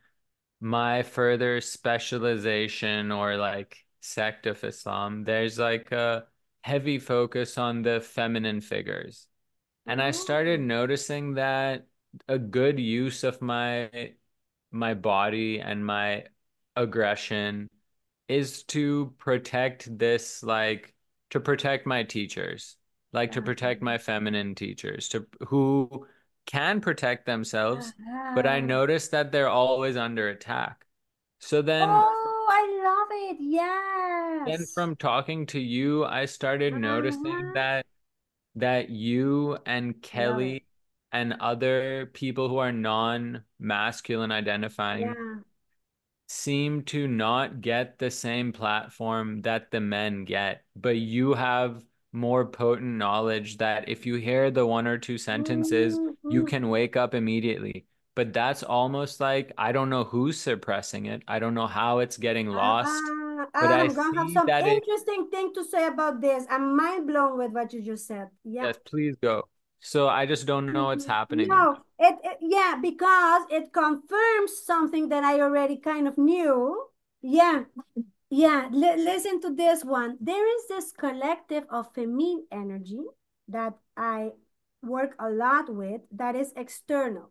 my 0.60 1.02
further 1.02 1.60
specialization 1.60 3.12
or 3.12 3.36
like 3.36 3.84
sect 4.00 4.46
of 4.46 4.62
Islam, 4.64 5.24
there's 5.24 5.58
like 5.58 5.92
a 5.92 6.24
heavy 6.62 6.98
focus 6.98 7.56
on 7.56 7.82
the 7.82 8.00
feminine 8.00 8.60
figures. 8.60 9.28
And 9.86 10.02
I 10.02 10.10
started 10.10 10.60
oh. 10.60 10.64
noticing 10.64 11.34
that 11.34 11.86
a 12.26 12.38
good 12.38 12.80
use 12.80 13.22
of 13.22 13.40
my 13.40 14.12
my 14.70 14.94
body 14.94 15.60
and 15.60 15.84
my 15.84 16.24
aggression 16.76 17.70
is 18.28 18.64
to 18.64 19.14
protect 19.18 19.96
this 19.98 20.42
like 20.42 20.94
to 21.30 21.40
protect 21.40 21.86
my 21.86 22.02
teachers 22.02 22.77
like 23.12 23.32
to 23.32 23.42
protect 23.42 23.82
my 23.82 23.98
feminine 23.98 24.54
teachers 24.54 25.08
to 25.08 25.26
who 25.48 26.06
can 26.46 26.80
protect 26.80 27.26
themselves 27.26 27.92
but 28.34 28.46
i 28.46 28.60
notice 28.60 29.08
that 29.08 29.32
they're 29.32 29.48
always 29.48 29.96
under 29.96 30.28
attack 30.28 30.84
so 31.38 31.62
then 31.62 31.88
oh 31.88 32.46
i 32.50 32.82
love 32.84 33.08
it 33.30 33.36
yeah 33.40 34.44
then 34.46 34.66
from 34.74 34.96
talking 34.96 35.46
to 35.46 35.60
you, 35.60 36.04
I 36.04 36.24
started 36.24 36.72
noticing 36.74 37.26
Uh-huh. 37.26 37.52
that 37.54 37.86
that 38.56 38.88
you 38.90 39.58
and. 39.66 40.00
Kelly 40.02 40.64
and 41.12 41.34
other 41.40 42.06
people 42.12 42.48
who 42.48 42.58
are 42.58 42.72
non-masculine 42.72 44.30
identifying 44.30 45.02
Yeah. 45.06 45.40
seem 46.26 46.82
to 46.84 47.08
not 47.08 47.60
get 47.60 47.98
the 47.98 48.10
same 48.10 48.52
platform 48.52 49.42
that 49.42 49.70
the 49.70 49.80
men 49.80 50.24
get, 50.24 50.64
but 50.76 50.96
you 50.96 51.34
have 51.34 51.82
more 52.12 52.46
potent 52.46 52.96
knowledge 52.98 53.58
that 53.58 53.88
if 53.88 54.06
you 54.06 54.16
hear 54.16 54.50
the 54.50 54.66
one 54.66 54.86
or 54.86 54.98
two 54.98 55.18
sentences, 55.18 56.00
you 56.28 56.42
Mhm. 56.42 56.44
can 56.44 56.68
wake 56.70 56.96
up 56.96 57.14
immediately. 57.14 57.86
But 58.14 58.32
that's 58.32 58.62
almost 58.62 59.20
like 59.20 59.52
I 59.58 59.72
don't 59.72 59.90
know 59.90 60.04
who's 60.04 60.40
suppressing 60.40 61.06
it. 61.06 61.22
I 61.28 61.38
don't 61.38 61.54
know 61.54 61.66
how 61.68 62.00
it's 62.00 62.16
getting 62.16 62.48
Uh, 62.50 62.56
lost, 62.56 63.12
uh, 63.44 63.46
but 63.60 63.72
I 63.72 63.90
I'm 63.90 63.94
gonna 63.94 64.18
have 64.20 64.30
some 64.32 64.48
that 64.48 64.66
it, 64.66 64.84
interesting 64.86 65.28
thing 65.30 65.52
to 65.54 65.64
say 65.64 65.86
about 65.86 66.20
this. 66.20 66.46
I'm 66.50 66.76
mind 66.76 67.06
blown 67.06 67.36
with 67.38 67.52
what 67.52 67.72
you 67.72 67.82
just 67.82 68.06
said. 68.06 68.30
Yeah. 68.44 68.70
yes, 68.70 68.78
please 68.84 69.16
go. 69.20 69.48
So 69.80 70.08
I 70.08 70.26
just 70.26 70.46
don't 70.46 70.72
know 70.72 70.86
what's 70.86 71.04
Mhm. 71.04 71.06
happening. 71.06 71.66
No, 71.70 71.84
it, 71.98 72.18
it 72.24 72.38
yeah, 72.40 72.76
because 72.80 73.42
it 73.50 73.72
confirms 73.72 74.58
something 74.64 75.08
that 75.08 75.24
I 75.24 75.40
already 75.40 75.76
kind 75.78 76.06
of 76.08 76.18
knew. 76.18 76.88
Yeah, 77.22 77.64
yeah. 78.30 78.68
Li 78.70 78.96
listen 78.96 79.40
to 79.42 79.54
this 79.54 79.84
one. 79.84 80.16
There 80.20 80.46
is 80.56 80.68
this 80.68 80.92
collective 80.92 81.64
of 81.70 81.92
feminine 81.94 82.46
energy 82.52 83.04
that 83.48 83.74
I 83.96 84.32
work 84.82 85.14
a 85.18 85.30
lot 85.30 85.74
with 85.74 86.02
that 86.12 86.36
is 86.36 86.52
external. 86.56 87.30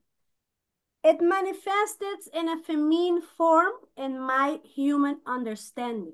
It 1.03 1.21
manifests 1.21 2.27
in 2.33 2.49
a 2.49 2.57
feminine 2.57 3.21
form 3.21 3.71
in 3.95 4.19
my 4.19 4.59
human 4.63 5.21
understanding. 5.25 6.13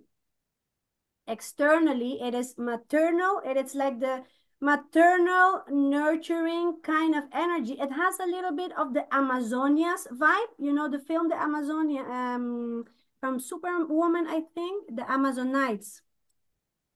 Externally, 1.26 2.22
it 2.22 2.36
is 2.36 2.56
maternal. 2.58 3.42
It 3.46 3.58
is 3.58 3.74
like 3.74 4.00
the 4.00 4.24
maternal, 4.60 5.64
nurturing 5.70 6.80
kind 6.84 7.16
of 7.16 7.24
energy. 7.34 7.74
It 7.74 7.92
has 7.92 8.20
a 8.20 8.26
little 8.26 8.56
bit 8.56 8.72
of 8.78 8.94
the 8.94 9.06
Amazonias 9.12 10.08
vibe. 10.12 10.52
You 10.60 10.74
know 10.74 10.90
the 10.90 11.00
film 11.00 11.30
The 11.30 11.42
Amazonia 11.42 12.02
um, 12.04 12.86
from 13.24 13.40
Superwoman, 13.40 14.28
I 14.28 14.42
think, 14.54 14.98
the 14.98 15.04
Amazonites. 15.04 16.02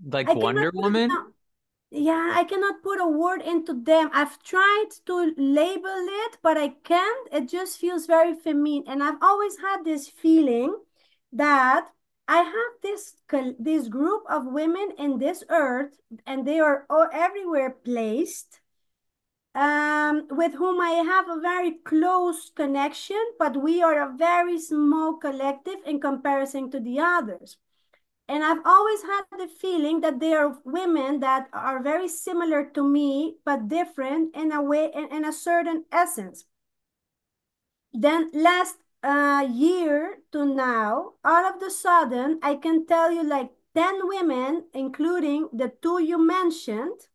Like 0.04 0.28
I 0.28 0.34
Wonder 0.34 0.72
Woman? 0.74 1.10
Yeah, 1.90 2.34
I 2.36 2.44
cannot 2.44 2.84
put 2.84 3.00
a 3.00 3.08
word 3.08 3.42
into 3.42 3.74
them. 3.74 4.10
I've 4.12 4.38
tried 4.44 4.90
to 5.06 5.34
label 5.38 6.06
it, 6.26 6.38
but 6.44 6.58
I 6.58 6.76
can't. 6.84 7.30
It 7.32 7.48
just 7.48 7.80
feels 7.80 8.08
very 8.08 8.34
feminine. 8.36 8.84
And 8.88 9.02
I've 9.02 9.22
always 9.22 9.58
had 9.60 9.86
this 9.86 10.10
feeling 10.10 10.76
that 11.32 11.88
I 12.28 12.40
have 12.40 12.74
this 12.84 13.16
this 13.58 13.88
group 13.88 14.24
of 14.30 14.48
women 14.48 14.90
in 15.00 15.20
this 15.20 15.46
earth, 15.48 15.96
and 16.26 16.46
they 16.46 16.60
are 16.60 16.86
all 16.90 17.08
everywhere 17.14 17.70
placed, 17.70 18.60
um, 19.58 20.28
with 20.30 20.54
whom 20.54 20.80
I 20.80 20.92
have 20.92 21.28
a 21.28 21.42
very 21.42 21.72
close 21.84 22.52
connection, 22.56 23.22
but 23.40 23.58
we 23.58 23.82
are 23.82 24.00
a 24.00 24.16
very 24.16 24.60
small 24.60 25.16
collective 25.16 25.80
in 25.84 26.00
comparison 26.00 26.70
to 26.72 26.80
the 26.80 27.00
others. 27.00 27.58
And 28.30 28.44
I've 28.44 28.64
always 28.64 29.02
had 29.02 29.24
the 29.32 29.48
feeling 29.48 30.02
that 30.02 30.20
there 30.20 30.46
are 30.46 30.60
women 30.64 31.22
that 31.22 31.48
are 31.54 31.82
very 31.82 32.08
similar 32.08 32.66
to 32.76 32.84
me, 32.84 33.38
but 33.46 33.68
different 33.68 34.36
in 34.36 34.52
a 34.52 34.62
way, 34.62 34.92
in, 34.94 35.08
in 35.12 35.26
a 35.26 35.34
certain 35.34 35.86
essence. 35.92 36.46
Then 37.94 38.30
last 38.34 38.76
uh, 39.02 39.48
year 39.52 40.20
to 40.34 40.46
now, 40.46 41.14
all 41.26 41.46
of 41.46 41.60
the 41.60 41.72
sudden, 41.72 42.40
I 42.44 42.58
can 42.58 42.86
tell 42.86 43.12
you 43.12 43.24
like 43.24 43.50
10 43.74 44.08
women, 44.08 44.66
including 44.76 45.50
the 45.52 45.72
two 45.82 46.00
you 46.00 46.24
mentioned, 46.24 47.08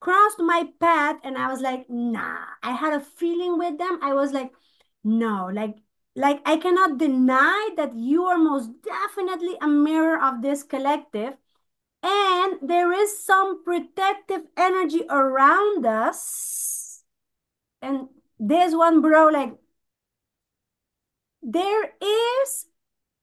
crossed 0.00 0.38
my 0.40 0.68
path 0.80 1.16
and 1.24 1.36
I 1.38 1.50
was 1.50 1.60
like, 1.60 1.86
nah, 1.88 2.38
I 2.62 2.72
had 2.72 2.92
a 2.94 3.00
feeling 3.00 3.58
with 3.58 3.78
them. 3.78 3.98
I 4.02 4.14
was 4.14 4.32
like, 4.32 4.52
no, 5.04 5.50
like, 5.52 5.76
like 6.14 6.40
I 6.46 6.56
cannot 6.56 6.98
deny 6.98 7.70
that 7.76 7.96
you 7.96 8.24
are 8.24 8.38
most 8.38 8.70
definitely 8.82 9.56
a 9.60 9.68
mirror 9.68 10.20
of 10.22 10.42
this 10.42 10.62
collective. 10.62 11.34
And 12.02 12.58
there 12.62 12.92
is 12.92 13.24
some 13.24 13.64
protective 13.64 14.42
energy 14.56 15.04
around 15.10 15.86
us. 15.86 17.02
And 17.82 18.08
this 18.38 18.74
one, 18.74 19.02
bro, 19.02 19.28
like 19.28 19.54
there 21.42 21.92
is 22.00 22.66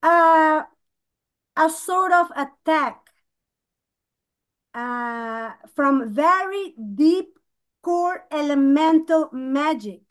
a, 0.03 0.65
a 1.57 1.69
sort 1.69 2.11
of 2.11 2.31
attack 2.35 3.02
uh, 4.73 5.51
from 5.75 6.13
very 6.13 6.73
deep 6.95 7.37
core 7.81 8.25
elemental 8.31 9.29
magic. 9.31 10.01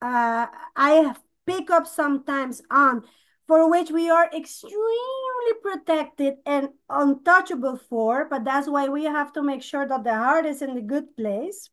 Uh, 0.00 0.46
I 0.76 1.14
pick 1.46 1.70
up 1.70 1.86
sometimes 1.86 2.62
on 2.70 3.04
for 3.46 3.68
which 3.68 3.90
we 3.90 4.08
are 4.08 4.30
extremely 4.32 5.52
protected 5.60 6.36
and 6.46 6.68
untouchable 6.88 7.76
for, 7.76 8.26
but 8.26 8.44
that's 8.44 8.68
why 8.68 8.88
we 8.88 9.04
have 9.04 9.32
to 9.32 9.42
make 9.42 9.62
sure 9.62 9.86
that 9.86 10.04
the 10.04 10.14
heart 10.14 10.46
is 10.46 10.62
in 10.62 10.74
the 10.74 10.80
good 10.80 11.16
place. 11.16 11.68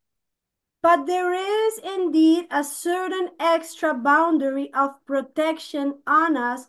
But 0.82 1.06
there 1.06 1.34
is 1.34 1.80
indeed 1.80 2.48
a 2.50 2.64
certain 2.64 3.30
extra 3.40 3.94
boundary 3.94 4.74
of 4.74 4.92
protection 5.06 6.00
on 6.08 6.36
us 6.36 6.68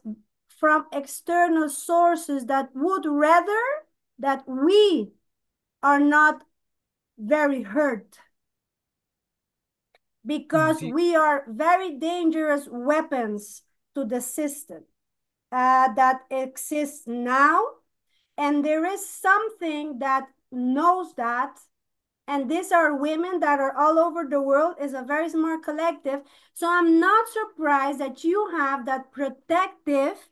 from 0.49 0.87
external 0.93 1.69
sources 1.71 2.47
that 2.47 2.71
would 2.75 3.07
rather 3.07 3.63
that 4.19 4.45
we 4.49 5.13
are 5.83 6.01
not 6.01 6.43
very 7.19 7.63
hurt 7.63 8.19
because 10.25 10.83
we 10.83 11.17
are 11.17 11.45
very 11.49 11.99
dangerous 11.99 12.69
weapons 12.71 13.63
to 13.95 14.05
the 14.05 14.21
system 14.21 14.85
uh, 15.51 15.93
that 15.95 16.21
exists 16.31 17.07
now. 17.07 17.63
And 18.37 18.65
there 18.65 18.85
is 18.85 19.09
something 19.09 19.99
that 19.99 20.29
knows 20.53 21.15
that. 21.15 21.59
And 22.29 22.51
these 22.51 22.71
are 22.73 22.95
women 22.95 23.41
that 23.41 23.59
are 23.59 23.75
all 23.75 23.99
over 23.99 24.27
the 24.29 24.41
world. 24.41 24.77
is 24.81 24.93
a 24.93 25.03
very 25.03 25.31
smart 25.31 25.63
collective. 25.65 26.21
So 26.53 26.69
I'm 26.71 27.01
not 27.01 27.27
surprised 27.29 27.99
that 28.01 28.23
you 28.23 28.51
have 28.57 28.85
that 28.87 29.11
protective 29.11 30.29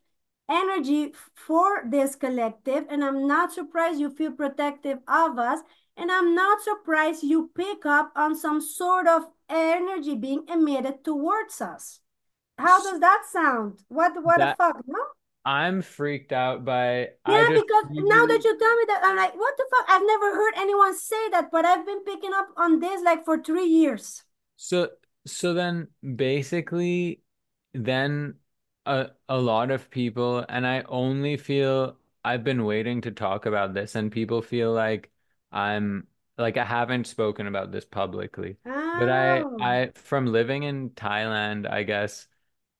energy 0.49 1.13
for 1.35 1.83
this 1.89 2.15
collective. 2.15 2.85
And 2.89 3.03
I'm 3.03 3.27
not 3.27 3.51
surprised 3.53 3.99
you 3.99 4.09
feel 4.09 4.31
protective 4.31 4.99
of 5.07 5.37
us. 5.39 5.61
And 5.95 6.11
I'm 6.11 6.35
not 6.35 6.61
surprised 6.61 7.23
you 7.23 7.51
pick 7.55 7.85
up 7.85 8.11
on 8.15 8.35
some 8.35 8.61
sort 8.61 9.07
of 9.07 9.23
energy 9.49 10.15
being 10.15 10.45
emitted 10.47 11.03
towards 11.03 11.61
us. 11.61 11.99
How 12.57 12.81
does 12.83 12.99
that 12.99 13.25
sound? 13.31 13.79
What 13.89 14.23
what 14.23 14.39
the 14.39 14.49
fuck, 14.57 14.77
no? 14.87 14.99
I'm 15.45 15.81
freaked 15.81 16.31
out 16.31 16.65
by 16.65 17.09
Yeah, 17.25 17.51
just 17.51 17.53
because 17.53 17.85
now 17.91 18.25
that 18.25 18.43
you 18.43 18.57
tell 18.57 18.75
me 18.75 18.85
that, 18.87 19.01
I'm 19.03 19.15
like, 19.17 19.35
what 19.35 19.55
the 19.57 19.65
fuck? 19.69 19.85
I've 19.89 20.05
never 20.05 20.33
heard 20.33 20.53
anyone 20.57 20.97
say 20.97 21.29
that, 21.29 21.51
but 21.51 21.65
I've 21.65 21.85
been 21.85 22.03
picking 22.03 22.33
up 22.33 22.47
on 22.57 22.79
this 22.79 23.03
like 23.03 23.23
for 23.25 23.41
three 23.43 23.65
years. 23.67 24.23
so 24.55 24.89
so 25.25 25.53
then 25.53 25.87
basically 26.15 27.21
then 27.73 28.35
a 28.87 29.11
a 29.29 29.37
lot 29.39 29.71
of 29.71 29.89
people 29.89 30.45
and 30.49 30.65
I 30.67 30.81
only 30.83 31.37
feel 31.37 31.97
I've 32.23 32.43
been 32.43 32.65
waiting 32.65 33.01
to 33.01 33.11
talk 33.11 33.45
about 33.45 33.73
this 33.73 33.95
and 33.95 34.11
people 34.11 34.41
feel 34.41 34.73
like 34.73 35.11
I'm 35.51 36.07
like 36.37 36.57
I 36.57 36.65
haven't 36.65 37.07
spoken 37.07 37.47
about 37.47 37.71
this 37.71 37.85
publicly. 37.85 38.57
But 38.95 39.09
I 39.09 39.45
Oh, 39.45 39.57
I 39.59 39.91
from 39.95 40.25
living 40.27 40.63
in 40.63 40.91
Thailand, 40.91 41.69
I 41.69 41.83
guess 41.83 42.27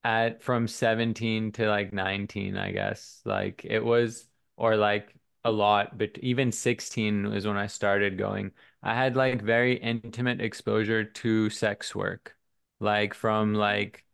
at 0.03 0.41
from 0.43 0.67
17 0.67 1.51
to 1.53 1.69
like 1.69 1.93
19, 1.93 2.57
I 2.57 2.71
guess. 2.71 3.21
Like 3.25 3.65
it 3.65 3.81
was, 3.83 4.27
or 4.57 4.75
like 4.77 5.15
a 5.45 5.51
lot, 5.51 5.97
but 5.97 6.17
even 6.19 6.51
16 6.51 7.29
was 7.31 7.47
when 7.47 7.57
I 7.57 7.67
started 7.67 8.17
going. 8.17 8.51
I 8.83 8.95
had 8.95 9.15
like 9.15 9.41
very 9.41 9.77
intimate 9.77 10.41
exposure 10.41 11.03
to 11.05 11.49
sex 11.49 11.95
work, 11.95 12.35
like 12.79 13.13
from 13.13 13.53
like 13.55 14.05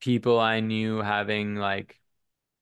people 0.00 0.38
I 0.38 0.60
knew 0.60 0.98
having 1.00 1.56
like 1.56 1.98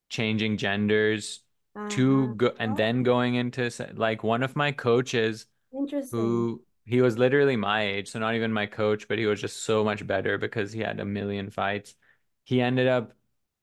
changing 0.09 0.57
genders 0.57 1.41
to 1.89 2.23
uh-huh. 2.23 2.33
go 2.37 2.51
and 2.59 2.77
then 2.77 3.03
going 3.03 3.35
into 3.35 3.69
like 3.95 4.23
one 4.23 4.43
of 4.43 4.55
my 4.55 4.71
coaches 4.71 5.45
Interesting. 5.73 6.19
who 6.19 6.61
he 6.85 7.01
was 7.01 7.17
literally 7.17 7.55
my 7.55 7.83
age, 7.83 8.09
so 8.09 8.19
not 8.19 8.35
even 8.35 8.53
my 8.53 8.65
coach, 8.65 9.07
but 9.07 9.17
he 9.17 9.25
was 9.25 9.41
just 9.41 9.63
so 9.63 9.83
much 9.83 10.05
better 10.05 10.37
because 10.37 10.71
he 10.71 10.81
had 10.81 10.99
a 10.99 11.05
million 11.05 11.49
fights. 11.49 11.95
He 12.43 12.61
ended 12.61 12.87
up, 12.87 13.13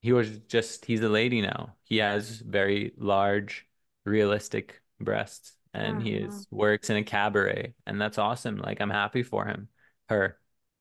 he 0.01 0.11
was 0.11 0.39
just, 0.39 0.85
he's 0.85 1.01
a 1.01 1.09
lady 1.09 1.41
now. 1.41 1.75
He 1.83 1.97
has 1.97 2.29
very 2.39 2.93
large, 2.97 3.65
realistic 4.05 4.81
breasts, 4.99 5.53
and 5.73 6.01
he 6.01 6.15
Uh-huh. 6.15 6.27
is 6.27 6.47
works 6.51 6.89
in 6.89 6.97
a 6.97 7.03
cabaret, 7.03 7.73
and 7.85 7.99
that's 7.99 8.17
awesome. 8.17 8.57
Like 8.57 8.81
I'm 8.81 8.89
happy 8.89 9.23
for 9.23 9.45
him, 9.45 9.69
her. 10.09 10.37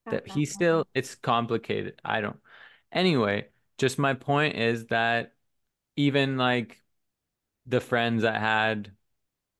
That 0.06 0.26
he 0.26 0.44
still, 0.46 0.86
it's 0.94 1.14
complicated. 1.14 2.00
I 2.04 2.20
don't. 2.20 2.38
Anyway, 2.92 3.48
just 3.78 3.98
my 3.98 4.14
point 4.14 4.56
is 4.56 4.86
that 4.86 5.34
even 5.96 6.36
like 6.36 6.82
the 7.66 7.80
friends 7.80 8.24
I 8.24 8.38
had 8.38 8.92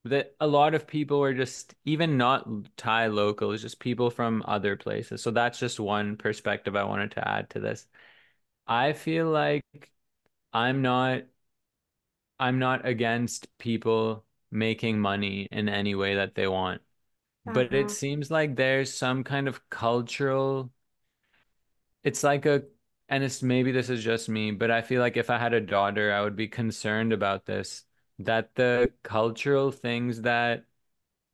that 0.05 0.37
a 0.41 0.47
lot 0.47 0.75
of 0.75 0.87
people 0.87 1.21
were 1.21 1.35
just 1.35 1.75
even 1.85 2.19
not 2.19 2.49
Thai 2.77 3.09
locals, 3.09 3.63
just 3.63 3.81
people 3.81 4.11
from 4.11 4.45
other 4.47 4.77
places. 4.77 5.23
So 5.23 5.31
that's 5.33 5.59
just 5.61 5.81
one 5.81 6.17
perspective 6.17 6.77
I 6.77 6.85
wanted 6.85 7.13
to 7.13 7.29
add 7.29 7.51
to 7.51 7.61
this. 7.61 7.87
I 8.67 8.93
feel 8.95 9.31
like 9.31 9.65
I'm 10.53 10.83
not 10.83 11.25
I'm 12.39 12.59
not 12.59 12.87
against 12.87 13.47
people 13.59 14.25
making 14.51 15.01
money 15.01 15.49
in 15.51 15.69
any 15.69 15.95
way 15.95 16.15
that 16.17 16.35
they 16.35 16.47
want, 16.47 16.83
but 17.47 17.73
it 17.75 17.91
Uh-huh. 17.91 17.93
seems 17.93 18.31
like 18.31 18.57
there's 18.57 18.95
some 18.95 19.25
kind 19.25 19.49
of 19.49 19.69
cultural 19.71 20.73
it's 22.05 22.23
like 22.23 22.47
a 22.47 22.63
and 23.13 23.25
it's 23.25 23.43
maybe 23.43 23.73
this 23.73 23.91
is 23.91 24.03
just 24.05 24.29
me, 24.29 24.51
but 24.53 24.71
I 24.71 24.83
feel 24.83 25.01
like 25.01 25.17
if 25.17 25.31
I 25.31 25.39
had 25.39 25.55
a 25.55 25.61
daughter, 25.61 26.13
I 26.13 26.23
would 26.23 26.37
be 26.37 26.49
concerned 26.49 27.13
about 27.13 27.47
this, 27.47 27.85
that 28.21 28.55
the 28.57 28.93
cultural 29.05 29.71
things 29.73 30.23
that 30.23 30.67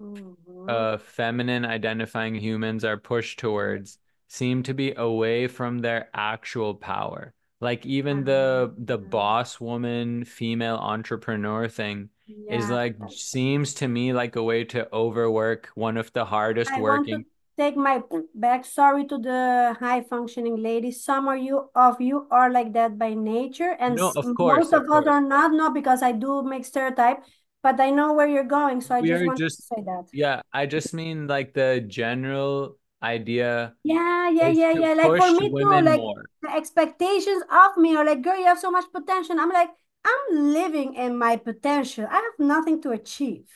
Mhm. 0.00 0.36
uh, 0.66 0.98
feminine 0.98 1.64
identifying 1.64 2.34
humans 2.34 2.84
are 2.84 2.96
pushed 2.98 3.38
towards 3.38 3.98
seem 4.28 4.62
to 4.64 4.74
be 4.74 4.92
away 4.94 5.48
from 5.48 5.78
their 5.78 6.10
actual 6.14 6.74
power. 6.74 7.34
Like 7.60 7.86
even 7.86 8.24
the 8.24 8.74
the 8.78 8.98
Uh-huh. 8.98 9.08
boss 9.10 9.60
woman 9.60 10.24
female 10.24 10.76
entrepreneur 10.76 11.68
thing 11.68 12.10
is 12.48 12.70
like 12.70 12.96
seems 13.08 13.74
to 13.74 13.88
me 13.88 14.12
like 14.12 14.36
a 14.36 14.42
way 14.42 14.64
to 14.64 14.92
overwork 14.94 15.68
one 15.74 15.96
of 15.96 16.12
the 16.12 16.24
hardest 16.24 16.74
I 16.74 16.76
to 16.76 16.80
working. 16.82 17.24
Take 17.58 17.76
my 17.76 18.02
back. 18.34 18.64
Sorry 18.64 19.06
to 19.06 19.18
the 19.18 19.76
high 19.80 20.02
functioning 20.02 20.62
ladies. 20.62 21.04
Some 21.04 21.28
of 21.28 21.38
you 21.38 21.70
of 21.74 22.00
you 22.00 22.28
are 22.30 22.50
like 22.50 22.72
that 22.74 22.98
by 22.98 23.14
nature, 23.14 23.76
and 23.80 24.00
No, 24.00 24.12
of 24.14 24.32
most 24.34 24.34
course, 24.34 24.72
of 24.72 24.82
of 24.90 24.90
us 24.90 25.06
are 25.06 25.20
not. 25.20 25.52
Not 25.52 25.74
because 25.74 26.02
I 26.02 26.12
do 26.12 26.42
make 26.42 26.64
stereotype, 26.64 27.24
but 27.62 27.80
I 27.80 27.90
know 27.90 28.12
where 28.14 28.28
you're 28.28 28.44
going, 28.60 28.80
so 28.80 28.94
I 28.94 29.02
We 29.02 29.12
just 29.12 29.24
want 29.24 29.26
wanted 29.26 29.50
to 29.56 29.62
say 29.62 29.82
that. 29.84 30.08
yeah, 30.12 30.42
I 30.52 30.66
just 30.66 30.94
mean 30.94 31.26
like 31.26 31.54
the 31.54 31.84
general 31.86 32.78
idea 33.02 33.76
Yeah, 33.84 34.28
yeah, 34.30 34.48
yeah, 34.48 34.72
yeah. 34.72 34.94
Like 34.94 35.14
for 35.16 35.30
me 35.32 35.54
too, 35.56 35.80
like 35.84 36.02
more. 36.02 36.24
the 36.42 36.50
expectations 36.54 37.42
of 37.50 37.76
me 37.76 37.96
are 37.96 38.04
like, 38.04 38.22
girl, 38.22 38.38
you 38.38 38.44
have 38.46 38.58
so 38.58 38.70
much 38.70 38.84
potential. 38.92 39.38
I'm 39.40 39.50
like, 39.50 39.70
I'm 40.04 40.52
living 40.52 40.94
in 40.94 41.16
my 41.16 41.36
potential. 41.36 42.06
I 42.10 42.14
have 42.16 42.38
nothing 42.38 42.82
to 42.82 42.90
achieve. 42.90 43.46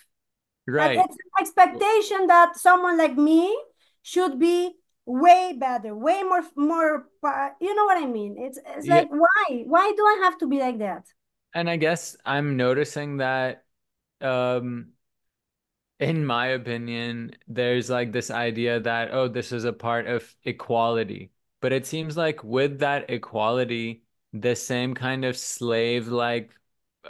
But 0.76 0.92
Right. 0.92 0.96
it's 0.96 1.14
an 1.16 1.30
expectation 1.40 2.26
that 2.28 2.56
someone 2.58 2.98
like 2.98 3.16
me 3.16 3.56
should 4.02 4.38
be 4.38 4.74
way 5.06 5.54
better, 5.58 5.94
way 5.94 6.22
more, 6.22 6.42
more, 6.56 7.06
you 7.60 7.74
know 7.74 7.84
what 7.84 8.02
I 8.02 8.06
mean? 8.06 8.36
It's, 8.38 8.58
it's 8.66 8.86
Yeah, 8.86 8.88
like, 8.88 9.08
why? 9.10 9.64
Why 9.66 9.92
do 9.96 10.02
I 10.04 10.20
have 10.24 10.38
to 10.38 10.46
be 10.46 10.58
like 10.60 10.78
that? 10.78 11.04
and 11.54 11.68
I 11.68 11.76
guess 11.76 12.16
I'm 12.24 12.56
noticing 12.56 13.18
that 13.18 13.64
um 14.20 14.92
in 15.98 16.26
my 16.26 16.48
opinion, 16.48 17.32
there's 17.46 17.88
like 17.90 18.12
this 18.12 18.30
idea 18.30 18.80
that, 18.80 19.12
oh, 19.12 19.28
this 19.28 19.52
is 19.52 19.64
a 19.64 19.72
part 19.72 20.06
of 20.06 20.34
equality. 20.44 21.30
But 21.60 21.72
it 21.72 21.86
seems 21.86 22.16
like 22.16 22.42
with 22.42 22.80
that 22.80 23.08
equality, 23.10 24.02
the 24.32 24.56
same 24.56 24.94
kind 24.94 25.24
of 25.24 25.36
slave-like 25.36 26.50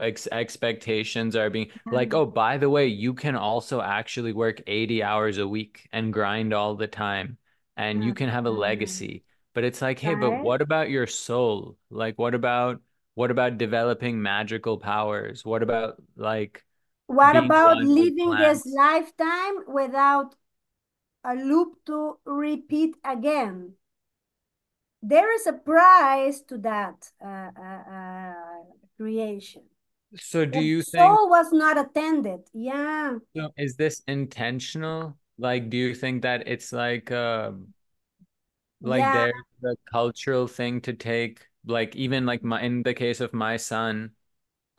ex 0.00 0.26
expectations 0.30 1.36
are 1.36 1.50
being 1.50 1.70
like, 1.90 2.14
oh, 2.14 2.26
by 2.26 2.58
the 2.58 2.70
way, 2.70 2.86
you 2.86 3.14
can 3.14 3.36
also 3.36 3.80
actually 3.80 4.32
work 4.32 4.62
80 4.66 5.02
hours 5.02 5.38
a 5.38 5.46
week 5.46 5.88
and 5.92 6.12
grind 6.12 6.52
all 6.52 6.74
the 6.74 6.86
time, 6.86 7.38
and 7.76 8.02
you 8.04 8.14
can 8.14 8.28
have 8.28 8.46
a 8.46 8.50
uh, 8.50 8.52
legacy. 8.52 9.24
But 9.54 9.64
it's 9.64 9.82
like, 9.82 9.98
hey, 9.98 10.14
but 10.14 10.42
what 10.42 10.62
about 10.62 10.90
your 10.90 11.06
soul? 11.06 11.76
Like, 11.90 12.18
what 12.18 12.34
about 12.34 12.80
what 13.14 13.30
about 13.30 13.58
developing 13.58 14.22
magical 14.22 14.78
powers? 14.78 15.44
What 15.44 15.62
about 15.62 16.02
like 16.16 16.64
What 17.06 17.36
about 17.36 17.82
living 17.82 18.36
this 18.36 18.64
lifetime 18.66 19.64
without 19.68 20.34
a 21.24 21.34
loop 21.34 21.84
to 21.86 22.18
repeat 22.24 22.96
again? 23.04 23.74
There 25.02 25.32
is 25.34 25.46
a 25.46 25.52
price 25.52 26.40
to 26.42 26.58
that 26.58 27.12
uh, 27.20 27.50
uh, 27.58 27.92
uh, 27.92 28.34
creation. 28.96 29.62
So 30.18 30.44
do 30.46 30.58
The 30.58 30.62
you 30.62 30.82
think 30.82 31.20
soul 31.20 31.28
was 31.28 31.52
not 31.52 31.76
attended. 31.76 32.48
Yeah. 32.52 33.18
so 33.34 33.50
is 33.56 33.76
this 33.76 34.02
intentional? 34.06 35.16
Like, 35.38 35.70
do 35.70 35.76
you 35.76 35.94
think 35.94 36.22
that 36.22 36.46
it's 36.48 36.72
like 36.72 37.10
um 37.10 37.68
like 38.80 39.10
Yeah. 39.10 39.12
there's 39.12 39.32
a 39.64 39.76
cultural 39.90 40.46
thing 40.46 40.80
to 40.82 40.92
take 40.92 41.46
like 41.64 41.94
even 41.96 42.26
like 42.26 42.42
my 42.42 42.60
in 42.62 42.82
the 42.82 42.94
case 42.94 43.20
of 43.20 43.32
my 43.32 43.56
son, 43.56 44.12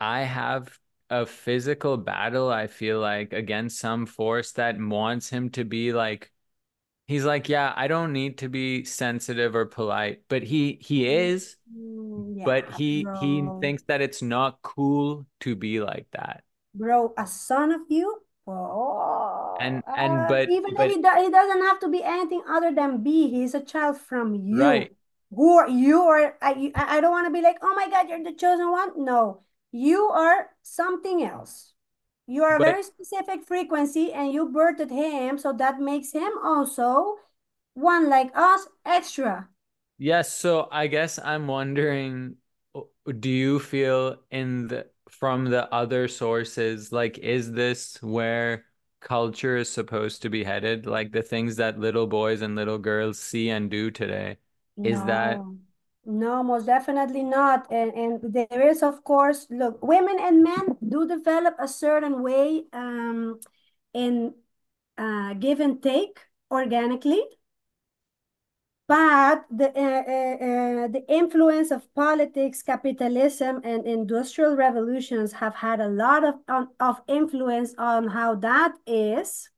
I 0.00 0.22
have 0.22 0.78
a 1.10 1.26
physical 1.26 1.98
battle, 1.98 2.50
I 2.50 2.68
feel 2.68 3.00
like, 3.00 3.32
against 3.34 3.80
some 3.80 4.06
force 4.06 4.52
that 4.54 4.78
wants 4.80 5.30
him 5.30 5.50
to 5.52 5.64
be 5.64 5.92
like 5.94 6.32
he's 7.06 7.24
like, 7.24 7.48
yeah, 7.48 7.72
I 7.76 7.88
don't 7.88 8.12
need 8.12 8.38
to 8.38 8.48
be 8.48 8.84
sensitive 8.84 9.54
or 9.54 9.66
polite, 9.66 10.24
but 10.28 10.42
he 10.42 10.78
he 10.82 11.06
is, 11.08 11.56
Mm, 11.70 12.36
but 12.44 12.70
yeah, 12.70 12.70
he 12.70 13.10
he 13.14 13.52
thinks 13.60 13.84
that 13.84 14.02
it's 14.02 14.22
not 14.22 14.62
cool 14.62 15.26
to 15.42 15.56
be 15.56 15.80
like 15.80 16.08
that. 16.12 16.44
Bro, 16.74 17.14
a 17.18 17.26
son 17.26 17.72
of 17.72 17.82
you? 17.90 18.22
Oh, 18.46 18.52
And 19.58 19.82
and 19.94 20.26
uh, 20.28 20.28
but 20.28 20.50
even 20.50 20.70
if 20.76 20.76
but 20.76 20.96
he, 20.96 21.02
do, 21.02 21.08
he 21.24 21.30
doesn't 21.30 21.62
have 21.62 21.80
to 21.80 21.88
be 21.88 22.02
anything 22.02 22.42
other 22.48 22.72
than 22.74 23.02
be, 23.02 23.30
he's 23.30 23.54
a 23.54 23.60
child 23.64 23.98
from 24.00 24.34
you. 24.34 24.88
right. 24.88 24.92
Who 25.30 25.56
are 25.56 25.68
you? 25.68 26.02
Or 26.02 26.36
I, 26.42 26.72
I 26.74 27.00
don't 27.00 27.10
want 27.12 27.26
to 27.26 27.32
be 27.32 27.42
like, 27.42 27.58
oh 27.62 27.74
my 27.74 27.88
God, 27.90 28.08
you're 28.08 28.22
the 28.22 28.34
chosen 28.34 28.70
one. 28.70 29.04
No, 29.04 29.42
you 29.72 30.04
are 30.10 30.50
something 30.62 31.22
else. 31.24 31.73
You 32.26 32.44
are 32.44 32.56
a 32.56 32.60
But 32.60 32.64
very 32.64 32.82
specific 32.82 33.44
frequency 33.46 34.12
and 34.12 34.32
you 34.32 34.46
birthed 34.50 34.90
him, 34.90 35.38
so 35.38 35.52
that 35.54 35.80
makes 35.80 36.12
him 36.12 36.32
also 36.42 37.18
one 37.74 38.08
like 38.10 38.30
us 38.36 38.68
extra. 38.84 39.48
yes, 39.98 40.32
so 40.32 40.68
I 40.70 40.86
guess 40.86 41.18
I'm 41.18 41.46
wondering, 41.46 42.36
do 43.18 43.28
you 43.30 43.60
feel 43.60 44.22
in 44.30 44.68
the 44.68 44.90
from 45.10 45.44
the 45.46 45.72
other 45.72 46.08
sources, 46.08 46.90
like 46.92 47.18
is 47.18 47.52
this 47.52 48.02
where 48.02 48.64
culture 49.00 49.56
is 49.56 49.68
supposed 49.70 50.22
to 50.22 50.30
be 50.30 50.44
headed? 50.44 50.86
Like 50.86 51.12
the 51.12 51.22
things 51.22 51.56
that 51.56 51.78
little 51.78 52.06
boys 52.06 52.42
and 52.42 52.56
little 52.56 52.78
girls 52.78 53.18
see 53.20 53.50
and 53.50 53.70
do 53.70 53.90
today, 53.90 54.38
is 54.82 55.04
that 55.04 55.46
No, 56.06 56.42
most 56.42 56.66
definitely 56.66 57.22
not. 57.22 57.66
And 57.72 57.92
and 57.94 58.20
there 58.34 58.68
is, 58.68 58.82
of 58.82 59.04
course, 59.04 59.46
look, 59.50 59.82
women 59.82 60.18
and 60.20 60.42
men 60.42 60.76
do 60.86 61.06
develop 61.08 61.56
a 61.58 61.66
certain 61.68 62.22
way 62.22 62.64
um 62.72 63.40
in 63.94 64.34
uh 64.98 65.34
give 65.34 65.60
and 65.60 65.82
take 65.82 66.20
organically, 66.50 67.22
but 68.86 69.44
the 69.50 69.68
uh, 69.76 69.80
uh, 69.80 70.84
uh, 70.84 70.88
the 70.88 71.04
influence 71.08 71.70
of 71.70 71.92
politics, 71.94 72.62
capitalism, 72.62 73.60
and 73.64 73.86
industrial 73.86 74.56
revolutions 74.56 75.32
have 75.32 75.54
had 75.54 75.80
a 75.80 75.88
lot 75.88 76.22
of 76.24 76.34
on, 76.48 76.68
of 76.80 77.00
influence 77.08 77.74
on 77.78 78.08
how 78.08 78.34
that 78.36 78.74
is. 78.86 79.48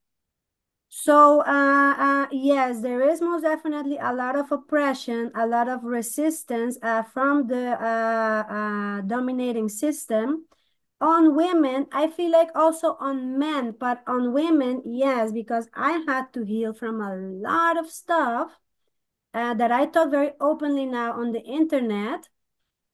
So, 0.99 1.41
uh, 1.43 1.95
uh, 1.99 2.27
yes, 2.33 2.81
there 2.81 3.03
is 3.03 3.21
most 3.21 3.43
definitely 3.43 3.99
a 3.99 4.15
lot 4.15 4.35
of 4.35 4.51
oppression, 4.51 5.31
a 5.35 5.47
lot 5.47 5.69
of 5.69 5.85
resistance 5.85 6.79
uh, 6.83 7.03
from 7.03 7.49
the 7.49 7.73
uh, 7.79 8.45
uh, 8.51 9.01
dominating 9.03 9.69
system 9.69 10.47
on 10.99 11.37
women. 11.37 11.87
I 11.93 12.09
feel 12.09 12.31
like 12.33 12.49
also 12.55 12.97
on 12.99 13.39
men, 13.39 13.75
but 13.79 14.03
on 14.07 14.33
women, 14.33 14.83
yes, 14.87 15.33
because 15.33 15.69
I 15.75 16.03
had 16.09 16.33
to 16.33 16.45
heal 16.45 16.73
from 16.73 17.03
a 17.03 17.15
lot 17.15 17.79
of 17.79 17.91
stuff 17.91 18.53
uh, 19.35 19.53
that 19.55 19.71
I 19.71 19.85
talk 19.87 20.11
very 20.11 20.33
openly 20.41 20.87
now 20.87 21.13
on 21.13 21.33
the 21.33 21.43
internet. 21.43 22.29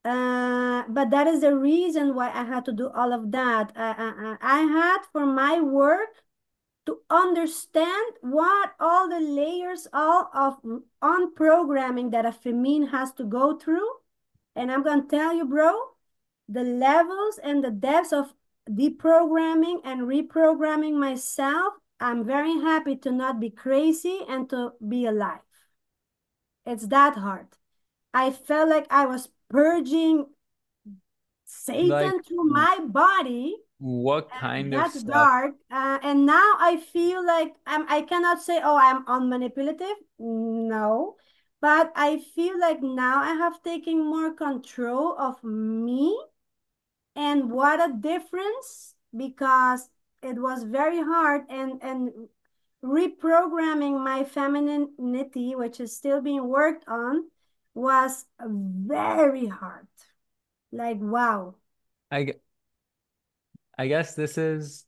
Uh, 0.05 0.85
but 0.89 1.11
that 1.11 1.29
is 1.29 1.43
the 1.43 1.57
reason 1.57 2.15
why 2.15 2.31
I 2.31 2.45
had 2.45 2.65
to 2.67 2.73
do 2.73 2.91
all 2.91 3.13
of 3.13 3.31
that. 3.33 3.73
I 3.77 4.59
had 4.61 4.99
for 5.13 5.25
my 5.27 5.61
work 5.61 6.11
to 6.87 6.99
understand 7.11 8.15
what 8.21 8.73
all 8.81 9.09
the 9.09 9.21
layers 9.21 9.87
all 9.93 10.31
of 10.35 10.57
on 11.01 11.35
programming 11.35 12.11
that 12.11 12.27
a 12.27 12.33
femine 12.33 12.89
has 12.89 13.13
to 13.13 13.25
go 13.25 13.57
through. 13.57 13.89
And 14.57 14.71
I'm 14.71 14.83
gonna 14.83 15.07
tell 15.09 15.35
you, 15.35 15.45
bro, 15.45 15.73
the 16.49 16.65
levels 16.65 17.39
and 17.43 17.63
the 17.63 17.71
depths 17.71 18.13
of 18.13 18.35
deprogramming 18.69 19.81
and 19.85 20.03
reprogramming 20.03 20.95
myself, 20.95 21.75
I'm 22.01 22.25
very 22.25 22.61
happy 22.61 22.97
to 22.97 23.13
not 23.13 23.41
be 23.41 23.51
crazy 23.51 24.21
and 24.29 24.49
to 24.51 24.73
be 24.87 25.07
alive. 25.07 25.41
It's 26.67 26.87
that 26.89 27.17
hard. 27.17 27.47
I 28.13 28.31
felt 28.31 28.69
like 28.69 28.87
I 28.91 29.07
was 29.07 29.29
purging 29.49 30.19
like 30.19 30.27
Satan 31.45 32.23
through 32.23 32.45
my 32.45 32.79
body 32.87 33.57
what 33.83 34.33
And 34.33 34.41
kind 34.41 34.75
of 34.75 34.93
that's 34.93 35.03
dark. 35.03 35.55
Uh, 35.71 35.99
and 36.03 36.27
now 36.27 36.55
I 36.59 36.77
feel 36.93 37.25
like 37.27 37.55
I'm, 37.67 37.87
I 37.89 38.03
cannot 38.03 38.43
say, 38.43 38.61
oh, 38.63 38.77
I'm 38.77 39.05
unmanipulative. 39.07 39.95
No. 40.19 41.17
But 41.61 41.93
I 41.95 42.19
feel 42.35 42.59
like 42.59 42.83
now 42.83 43.21
I 43.23 43.35
have 43.35 43.63
taken 43.63 44.05
more 44.05 44.35
control 44.35 45.17
of 45.19 45.43
me 45.45 46.17
And 47.15 47.51
what 47.51 47.81
a 47.81 47.93
difference 47.95 48.95
because 49.17 49.89
it 50.23 50.37
was 50.41 50.65
very 50.65 51.01
hard 51.03 51.43
and 51.51 51.83
and 51.83 52.11
reprogramming 52.85 54.03
my 54.05 54.25
femininity, 54.25 55.55
which 55.55 55.81
is 55.81 55.97
still 55.97 56.21
being 56.23 56.49
worked 56.49 56.85
on, 56.89 57.31
was 57.75 58.27
very 58.41 59.47
hard. 59.47 59.89
Like 60.73 60.99
wow. 61.01 61.57
I 62.11 62.35
I 63.83 63.89
guess 63.89 64.15
this 64.15 64.39
is 64.39 64.87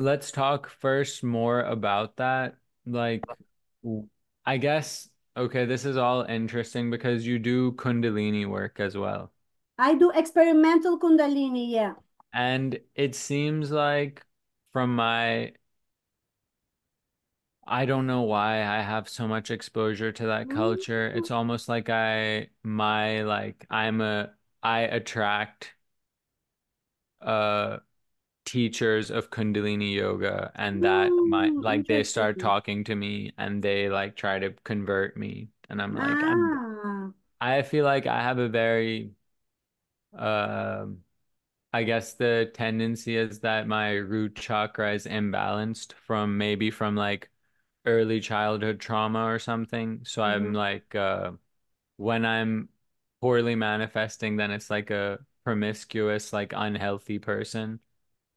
let's 0.00 0.32
talk 0.32 0.68
first 0.68 1.22
more 1.22 1.60
about 1.60 2.16
that. 2.16 2.56
Like 2.84 3.22
I 4.44 4.56
guess 4.56 5.08
okay, 5.36 5.64
this 5.64 5.84
is 5.84 5.96
all 5.96 6.22
interesting 6.22 6.90
because 6.90 7.24
you 7.24 7.38
do 7.38 7.70
Kundalini 7.74 8.48
work 8.48 8.80
as 8.80 8.96
well. 8.96 9.30
I 9.78 9.94
do 9.94 10.10
experimental 10.10 10.98
Kundalini, 10.98 11.70
yeah. 11.70 11.92
And 12.34 12.80
it 12.96 13.14
seems 13.14 13.70
like 13.70 14.26
from 14.72 14.96
my 14.96 15.52
I 17.64 17.86
don't 17.86 18.08
know 18.08 18.22
why 18.22 18.64
I 18.64 18.82
have 18.82 19.08
so 19.08 19.28
much 19.28 19.52
exposure 19.52 20.10
to 20.10 20.26
that 20.26 20.48
mm-hmm. 20.48 20.56
culture. 20.58 21.06
It's 21.14 21.30
almost 21.30 21.68
like 21.68 21.88
I 21.90 22.48
my 22.64 23.22
like 23.22 23.64
I'm 23.70 24.00
a 24.00 24.32
I 24.64 24.80
attract 24.80 25.75
uh 27.26 27.78
teachers 28.46 29.10
of 29.10 29.30
Kundalini 29.30 29.94
yoga 29.94 30.52
and 30.56 30.84
that 30.84 31.18
my 31.24 31.52
Mm, 31.52 31.56
like 31.60 31.86
they 31.88 32.04
start 32.04 32.38
talking 32.40 32.84
to 32.84 32.94
me 32.96 33.32
and 33.38 33.62
they 33.62 33.88
like 33.90 34.16
try 34.16 34.38
to 34.40 34.52
convert 34.64 35.16
me 35.16 35.50
and 35.70 35.82
I'm 35.82 35.94
like 35.96 36.24
I'm 36.26 36.60
Ah. 36.60 37.12
I 37.40 37.62
feel 37.62 37.84
like 37.84 38.06
I 38.06 38.22
have 38.22 38.38
a 38.38 38.48
very 38.48 39.12
um 40.14 40.98
I 41.72 41.84
guess 41.84 42.14
the 42.14 42.50
tendency 42.54 43.16
is 43.16 43.40
that 43.40 43.68
my 43.68 43.92
root 43.94 44.36
chakra 44.36 44.94
is 44.94 45.06
imbalanced 45.06 45.92
from 45.94 46.38
maybe 46.38 46.70
from 46.70 46.96
like 46.96 47.30
early 47.86 48.20
childhood 48.20 48.80
trauma 48.80 49.24
or 49.26 49.38
something. 49.40 50.02
So 50.04 50.22
I'm 50.22 50.52
mhm, 50.52 50.54
like 50.54 50.94
uh 50.94 51.32
when 51.98 52.26
I'm 52.26 52.70
poorly 53.22 53.54
manifesting 53.56 54.36
then 54.36 54.50
it's 54.52 54.70
like 54.70 54.90
a 54.90 55.20
promiscuous 55.46 56.32
like 56.34 56.52
unhealthy 56.56 57.20
person. 57.20 57.80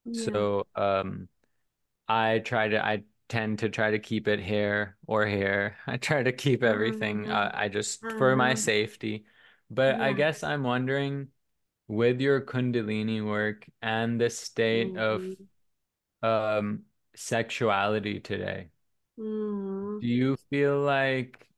Yeah. 0.05 0.43
So 0.43 0.67
um 0.75 1.29
I 2.07 2.39
try 2.39 2.69
to, 2.69 2.85
I 2.85 3.03
tend 3.29 3.59
to 3.59 3.69
try 3.69 3.91
to 3.91 3.99
keep 3.99 4.27
it 4.27 4.39
here 4.39 4.97
or 5.07 5.25
here. 5.27 5.77
I 5.87 5.97
try 5.97 6.23
to 6.23 6.31
keep 6.33 6.63
everything, 6.63 7.27
uh, 7.29 7.51
Um, 7.51 7.53
I 7.53 7.69
just 7.69 8.13
for 8.13 8.35
my 8.35 8.53
uh-huh. 8.53 8.55
safety. 8.55 9.25
But 9.71 9.99
I 10.01 10.13
guess 10.13 10.43
I'm 10.43 10.63
wondering 10.63 11.29
with 11.87 12.21
your 12.21 12.41
Kundalini 12.41 13.25
work 13.25 13.67
and 13.81 14.21
the 14.21 14.29
state 14.31 14.97
of 14.97 15.23
Mhm. 15.23 15.49
um 16.23 16.83
sexuality 17.15 18.19
today, 18.19 18.69
Mm. 19.19 20.01
do 20.01 20.07
you 20.07 20.37
feel 20.49 20.79
like 20.81 21.48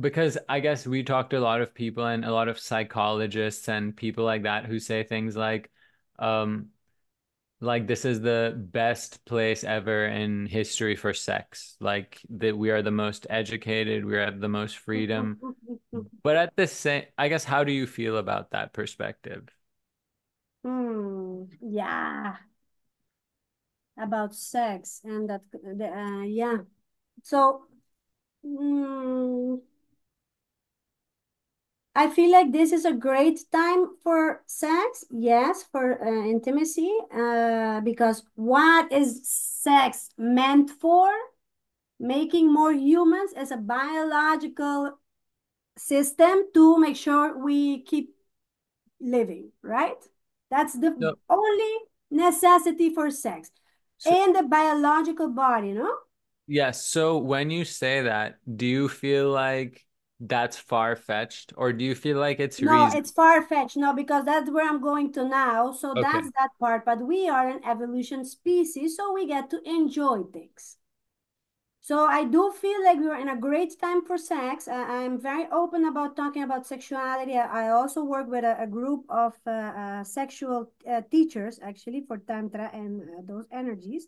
because 0.00 0.38
I 0.48 0.60
guess 0.60 0.86
we 0.86 1.02
talked 1.02 1.30
to 1.30 1.38
a 1.38 1.40
lot 1.40 1.60
of 1.60 1.74
people 1.74 2.06
and 2.06 2.24
a 2.24 2.32
lot 2.32 2.48
of 2.48 2.58
psychologists 2.58 3.68
and 3.68 3.96
people 3.96 4.24
like 4.24 4.44
that 4.44 4.66
who 4.66 4.78
say 4.78 5.02
things 5.04 5.36
like, 5.36 5.70
um, 6.18 6.68
like 7.60 7.86
this 7.86 8.04
is 8.04 8.20
the 8.20 8.54
best 8.56 9.24
place 9.24 9.64
ever 9.64 10.06
in 10.06 10.46
history 10.46 10.96
for 10.96 11.12
sex. 11.14 11.76
Like 11.80 12.20
that 12.30 12.56
we 12.56 12.70
are 12.70 12.82
the 12.82 12.90
most 12.90 13.26
educated, 13.30 14.04
we 14.04 14.16
have 14.16 14.40
the 14.40 14.48
most 14.48 14.78
freedom. 14.78 15.38
But 16.22 16.36
at 16.36 16.56
the 16.56 16.66
same, 16.66 17.04
I 17.16 17.28
guess, 17.28 17.44
how 17.44 17.64
do 17.64 17.72
you 17.72 17.86
feel 17.86 18.16
about 18.18 18.50
that 18.50 18.72
perspective? 18.72 19.48
Hmm. 20.64 21.44
Yeah. 21.60 22.36
About 23.96 24.34
sex 24.34 25.00
and 25.04 25.28
that, 25.28 25.42
uh, 25.54 26.22
yeah. 26.22 26.58
So, 27.22 27.66
mm, 28.44 29.60
I 32.00 32.08
feel 32.08 32.32
like 32.32 32.50
this 32.50 32.72
is 32.72 32.86
a 32.86 32.94
great 32.94 33.40
time 33.52 33.84
for 34.02 34.42
sex. 34.46 35.04
Yes, 35.10 35.64
for 35.70 36.00
uh, 36.02 36.24
intimacy. 36.24 36.90
Uh, 37.12 37.82
because 37.82 38.24
what 38.36 38.90
is 38.90 39.20
sex 39.28 40.08
meant 40.16 40.70
for? 40.70 41.10
Making 41.98 42.50
more 42.50 42.72
humans 42.72 43.34
as 43.36 43.50
a 43.50 43.58
biological 43.58 44.96
system 45.76 46.44
to 46.54 46.78
make 46.78 46.96
sure 46.96 47.36
we 47.36 47.82
keep 47.82 48.14
living, 48.98 49.52
right? 49.60 50.00
That's 50.50 50.72
the 50.72 50.96
only 51.28 51.72
necessity 52.10 52.94
for 52.94 53.10
sex 53.10 53.50
so 53.98 54.10
and 54.10 54.34
the 54.34 54.44
biological 54.44 55.28
body, 55.28 55.72
no? 55.72 55.92
yes. 56.46 56.86
So 56.86 57.18
when 57.18 57.50
you 57.50 57.66
say 57.66 58.00
that, 58.00 58.38
do 58.56 58.64
you 58.64 58.88
feel 58.88 59.28
like 59.28 59.84
that's 60.20 60.58
far-fetched, 60.58 61.54
or 61.56 61.72
do 61.72 61.84
you 61.84 61.94
feel 61.94 62.18
like 62.18 62.40
it's 62.40 62.60
No, 62.60 62.90
it's 62.92 63.10
far-fetched. 63.10 63.76
No, 63.76 63.94
because 63.94 64.24
that's 64.26 64.50
where 64.50 64.68
I'm 64.68 64.80
going 64.80 65.12
to 65.14 65.26
now. 65.26 65.72
So 65.72 65.92
Okay. 65.92 66.02
that's 66.02 66.30
that 66.38 66.50
part. 66.60 66.84
But 66.84 67.00
we 67.00 67.28
are 67.28 67.48
an 67.48 67.64
evolution 67.64 68.24
species, 68.24 68.96
so 68.96 69.12
we 69.12 69.26
get 69.26 69.48
to 69.50 69.60
enjoy 69.64 70.24
things. 70.24 70.76
So 71.82 72.04
I 72.04 72.24
do 72.24 72.52
feel 72.52 72.84
like 72.84 72.98
we're 72.98 73.18
in 73.18 73.30
a 73.30 73.36
great 73.36 73.80
time 73.80 74.04
for 74.04 74.18
sex. 74.18 74.68
I, 74.68 75.02
am 75.02 75.18
very 75.18 75.46
open 75.50 75.86
about 75.86 76.14
talking 76.14 76.42
about 76.42 76.66
sexuality. 76.66 77.38
I, 77.38 77.68
I 77.68 77.70
also 77.70 78.04
work 78.04 78.28
with 78.28 78.44
a, 78.44 78.62
a 78.62 78.66
group 78.66 79.06
of 79.08 79.32
uh, 79.46 79.50
uh, 79.50 80.04
sexual 80.04 80.70
uh, 80.88 81.00
teachers, 81.10 81.58
actually, 81.62 82.04
for 82.06 82.18
Tantra 82.18 82.70
and 82.74 83.00
uh, 83.00 83.22
those 83.24 83.46
energies. 83.50 84.06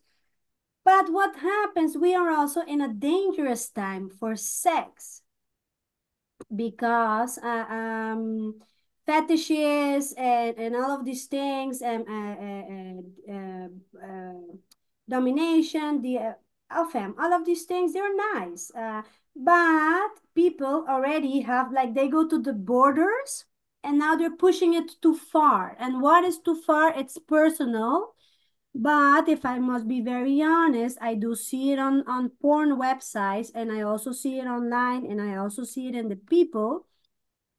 But 0.84 1.10
what 1.10 1.36
happens, 1.36 1.96
we 1.96 2.14
are 2.14 2.30
also 2.30 2.60
in 2.60 2.82
a 2.82 2.92
dangerous 2.92 3.70
time 3.70 4.10
for 4.10 4.36
sex 4.36 5.22
because 6.54 7.38
uh, 7.38 7.66
um, 7.68 8.60
fetishes 9.06 10.12
and, 10.16 10.56
and 10.58 10.76
all 10.76 10.90
of 10.90 11.04
these 11.04 11.26
things 11.26 11.82
and 11.82 12.06
uh, 12.08 13.32
uh, 13.32 13.34
uh, 13.34 13.68
uh, 14.06 14.56
domination, 15.08 16.02
the 16.02 16.18
uh, 16.18 16.32
FM, 16.70 17.14
all 17.18 17.32
of 17.32 17.44
these 17.44 17.64
things, 17.64 17.92
they're 17.92 18.16
nice. 18.34 18.70
Uh, 18.74 19.02
but 19.34 20.10
people 20.34 20.86
already 20.88 21.40
have, 21.40 21.72
like, 21.72 21.94
they 21.94 22.08
go 22.08 22.26
to 22.28 22.38
the 22.40 22.52
borders 22.52 23.44
and 23.84 23.98
now 23.98 24.16
they're 24.16 24.36
pushing 24.36 24.74
it 24.74 24.92
too 25.02 25.14
far. 25.14 25.76
And 25.78 26.00
what 26.00 26.24
is 26.24 26.38
too 26.38 26.54
far? 26.62 26.96
It's 26.98 27.18
personal 27.18 28.14
but 28.74 29.28
if 29.28 29.44
I 29.44 29.58
must 29.58 29.86
be 29.86 30.00
very 30.00 30.40
honest, 30.42 30.98
I 31.00 31.14
do 31.14 31.34
see 31.34 31.72
it 31.72 31.78
on, 31.78 32.04
on 32.08 32.30
porn 32.40 32.78
websites 32.78 33.50
and 33.54 33.70
I 33.70 33.82
also 33.82 34.12
see 34.12 34.38
it 34.38 34.46
online 34.46 35.06
and 35.06 35.20
I 35.20 35.36
also 35.36 35.64
see 35.64 35.88
it 35.88 35.94
in 35.94 36.08
the 36.08 36.16
people. 36.16 36.86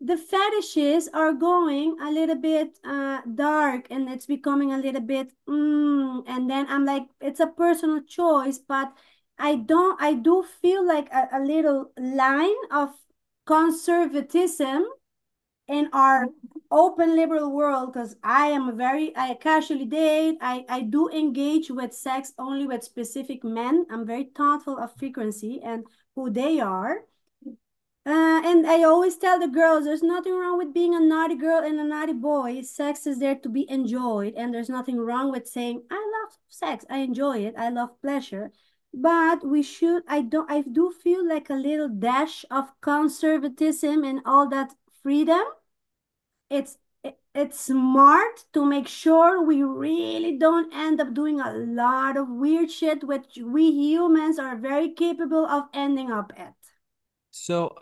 The 0.01 0.17
fetishes 0.17 1.07
are 1.13 1.33
going 1.33 1.97
a 2.01 2.11
little 2.11 2.35
bit 2.35 2.77
uh, 2.83 3.21
dark 3.35 3.87
and 3.89 4.09
it's 4.09 4.25
becoming 4.25 4.73
a 4.73 4.77
little 4.77 5.01
bit, 5.01 5.31
mm, 5.47 6.23
and 6.27 6.49
then 6.49 6.65
I'm 6.69 6.85
like, 6.85 7.07
it's 7.21 7.39
a 7.39 7.47
personal 7.47 8.01
choice, 8.01 8.57
but 8.57 8.93
I 9.39 9.55
don't, 9.55 10.01
I 10.01 10.13
do 10.15 10.43
feel 10.61 10.85
like 10.85 11.09
a, 11.13 11.29
a 11.33 11.39
little 11.39 11.91
line 11.97 12.63
of 12.71 12.89
conservatism 13.45 14.85
in 15.67 15.89
our 15.93 16.27
open 16.71 17.15
liberal 17.15 17.51
world 17.51 17.93
because 17.93 18.15
i 18.23 18.47
am 18.47 18.67
a 18.67 18.73
very 18.73 19.15
i 19.15 19.33
casually 19.35 19.85
date. 19.85 20.37
I 20.41 20.65
i 20.67 20.81
do 20.81 21.09
engage 21.09 21.69
with 21.69 21.93
sex 21.93 22.33
only 22.37 22.65
with 22.65 22.83
specific 22.83 23.43
men. 23.43 23.85
I'm 23.89 24.05
very 24.05 24.25
thoughtful 24.35 24.77
of 24.77 24.95
frequency 24.97 25.61
and 25.63 25.85
who 26.15 26.29
they 26.29 26.59
are. 26.59 27.05
Uh, 28.05 28.41
and 28.43 28.67
I 28.67 28.83
always 28.83 29.15
tell 29.17 29.39
the 29.39 29.47
girls 29.47 29.85
there's 29.85 30.03
nothing 30.03 30.33
wrong 30.37 30.57
with 30.57 30.73
being 30.73 30.93
a 30.93 30.99
naughty 30.99 31.35
girl 31.35 31.63
and 31.63 31.79
a 31.79 31.85
naughty 31.85 32.11
boy. 32.11 32.61
Sex 32.61 33.07
is 33.07 33.19
there 33.19 33.35
to 33.35 33.47
be 33.47 33.69
enjoyed, 33.71 34.33
and 34.35 34.53
there's 34.53 34.67
nothing 34.67 34.97
wrong 34.99 35.31
with 35.31 35.47
saying, 35.47 35.83
I 35.89 35.95
love 35.95 36.37
sex, 36.49 36.83
I 36.89 36.97
enjoy 36.97 37.45
it, 37.45 37.55
I 37.57 37.69
love 37.69 38.01
pleasure. 38.01 38.51
But 38.93 39.45
we 39.47 39.63
should, 39.63 40.03
I 40.07 40.21
don't, 40.21 40.51
I 40.51 40.61
do 40.61 40.91
feel 40.91 41.25
like 41.27 41.49
a 41.49 41.53
little 41.53 41.87
dash 41.87 42.43
of 42.51 42.73
conservatism 42.81 44.03
and 44.03 44.19
all 44.25 44.49
that 44.49 44.75
freedom 45.03 45.43
it's 46.49 46.77
it's 47.35 47.59
smart 47.59 48.45
to 48.53 48.63
make 48.63 48.87
sure 48.87 49.43
we 49.43 49.63
really 49.63 50.37
don't 50.37 50.73
end 50.73 51.01
up 51.01 51.13
doing 51.13 51.39
a 51.39 51.51
lot 51.51 52.15
of 52.15 52.29
weird 52.29 52.71
shit 52.71 53.03
which 53.03 53.39
we 53.43 53.71
humans 53.71 54.37
are 54.39 54.55
very 54.55 54.93
capable 54.93 55.45
of 55.45 55.65
ending 55.73 56.11
up 56.11 56.31
at. 56.37 56.53
So 57.31 57.75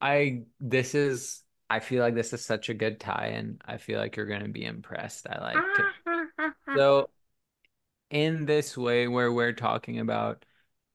i 0.00 0.42
this 0.60 0.94
is 0.94 1.42
I 1.70 1.80
feel 1.80 2.02
like 2.02 2.14
this 2.14 2.32
is 2.32 2.44
such 2.44 2.68
a 2.68 2.74
good 2.74 3.00
tie-in. 3.00 3.58
I 3.64 3.78
feel 3.78 3.98
like 3.98 4.16
you're 4.16 4.26
gonna 4.26 4.48
be 4.48 4.64
impressed. 4.64 5.26
I 5.28 5.40
like 5.40 5.56
it. 5.78 6.52
So 6.76 7.08
in 8.10 8.46
this 8.46 8.76
way 8.76 9.08
where 9.08 9.32
we're 9.32 9.52
talking 9.52 10.00
about 10.00 10.44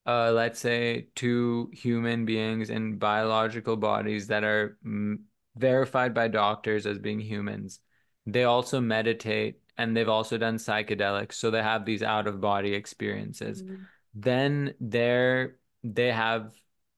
uh 0.05 0.31
let's 0.31 0.59
say 0.59 1.07
two 1.15 1.69
human 1.73 2.25
beings 2.25 2.69
in 2.69 2.97
biological 2.97 3.77
bodies 3.77 4.27
that 4.27 4.43
are 4.43 4.77
mm, 4.85 5.17
verified 5.55 6.13
by 6.13 6.27
doctors 6.27 6.85
as 6.85 6.99
being 6.99 7.19
humans. 7.19 7.79
They 8.25 8.43
also 8.43 8.79
meditate 8.79 9.59
and 9.77 9.95
they've 9.95 10.09
also 10.09 10.37
done 10.37 10.57
psychedelics, 10.57 11.33
so 11.33 11.49
they 11.49 11.63
have 11.63 11.85
these 11.85 12.03
out 12.03 12.27
of 12.27 12.41
body 12.41 12.73
experiences. 12.73 13.63
Mm-hmm. 13.63 13.75
Then 14.13 14.73
they're 14.79 15.55
they 15.83 16.11
have 16.11 16.53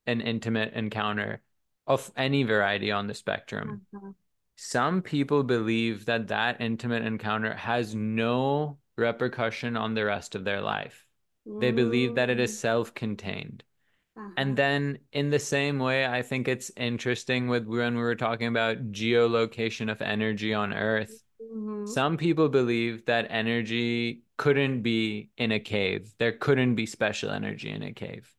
an 0.07 0.21
intimate 0.21 0.73
encounter 0.73 1.41
of 1.85 2.11
any 2.17 2.43
variety 2.43 2.91
on 2.91 3.07
the 3.07 3.13
spectrum. 3.13 3.81
Uh-huh. 3.95 4.11
Some 4.55 5.01
people 5.01 5.43
believe 5.43 6.05
that 6.05 6.27
that 6.29 6.61
intimate 6.61 7.03
encounter 7.03 7.53
has 7.53 7.93
no 7.95 8.77
repercussion 8.95 9.77
on 9.77 9.93
the 9.93 10.05
rest 10.05 10.35
of 10.35 10.43
their 10.43 10.61
life. 10.61 11.05
They 11.45 11.71
believe 11.71 12.15
that 12.15 12.29
it 12.29 12.39
is 12.39 12.57
Mm, 13.57 13.63
self-contained. 14.15 14.33
And 14.37 14.59
uh-huh. 14.59 14.69
then 14.69 14.99
in 15.11 15.29
the 15.29 15.39
same 15.39 15.79
way, 15.79 16.05
I 16.05 16.21
think 16.21 16.47
it's 16.47 16.71
interesting 16.75 17.47
with 17.47 17.65
when 17.65 17.95
we 17.95 18.01
were 18.01 18.15
talking 18.15 18.47
about 18.47 18.91
geolocation 18.91 19.91
of 19.91 20.01
energy 20.01 20.53
on 20.53 20.73
Earth. 20.73 21.23
Mm-hmm. 21.41 21.85
Some 21.87 22.17
people 22.17 22.49
believe 22.49 23.05
that 23.05 23.27
energy 23.29 24.21
couldn't 24.37 24.81
be 24.81 25.29
in 25.37 25.51
a 25.51 25.59
cave. 25.59 26.13
There 26.17 26.31
couldn't 26.31 26.75
be 26.75 26.85
special 26.85 27.29
energy 27.31 27.69
in 27.69 27.83
a 27.83 27.93
cave. 27.93 28.33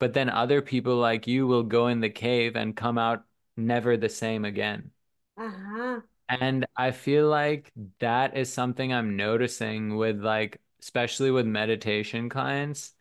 But 0.00 0.14
then 0.14 0.30
other 0.30 0.62
people 0.62 0.96
like 0.96 1.26
you 1.26 1.46
will 1.46 1.64
go 1.64 1.88
in 1.88 2.00
the 2.00 2.10
cave 2.10 2.56
and 2.56 2.76
come 2.76 2.98
out 2.98 3.24
never 3.56 3.96
the 3.96 4.08
same 4.08 4.44
again. 4.44 4.90
Uh-huh. 5.36 6.00
And 6.28 6.66
I 6.76 6.90
feel 6.90 7.28
like 7.28 7.72
that 8.00 8.36
is 8.36 8.52
something 8.52 8.92
I'm 8.92 9.16
noticing 9.16 9.96
with 9.96 10.22
like, 10.22 10.60
especially 10.80 11.30
with 11.30 11.46
meditation 11.46 12.28
clients, 12.28 12.92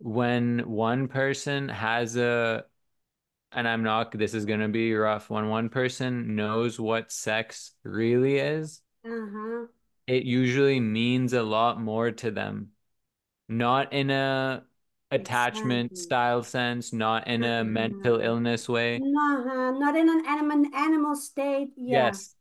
when 0.00 0.60
one 0.70 1.08
person 1.08 1.70
has 1.70 2.16
a, 2.16 2.64
and 3.52 3.68
I'm 3.68 3.84
not, 3.84 4.12
this 4.12 4.34
is 4.34 4.46
going 4.46 4.60
to 4.60 4.68
be 4.68 4.94
rough, 4.94 5.30
when 5.30 5.48
one 5.48 5.68
person 5.70 6.36
knows 6.36 6.80
what 6.80 7.12
sex 7.12 7.72
really 7.84 8.38
is, 8.38 8.82
Uh-huh. 9.04 9.66
it 10.06 10.24
usually 10.24 10.80
means 10.80 11.32
a 11.32 11.42
lot 11.42 11.80
more 11.80 12.10
to 12.10 12.30
them. 12.30 12.70
Not 13.48 13.92
in 13.92 14.10
a 14.10 14.64
attachment 15.10 15.96
Exactly. 15.96 15.98
style 15.98 16.42
sense, 16.44 16.92
not 16.92 17.28
in 17.28 17.44
a 17.44 17.64
mental 17.64 18.20
Uh-huh. 18.20 18.20
illness 18.20 18.68
way. 18.68 19.04
No, 19.04 19.20
uh, 19.48 19.70
not 19.78 19.96
in 19.96 20.08
an 20.08 20.26
animal 20.26 20.66
animal 20.74 21.14
state. 21.16 21.72
Yeah, 21.76 22.18
Yes. 22.20 22.34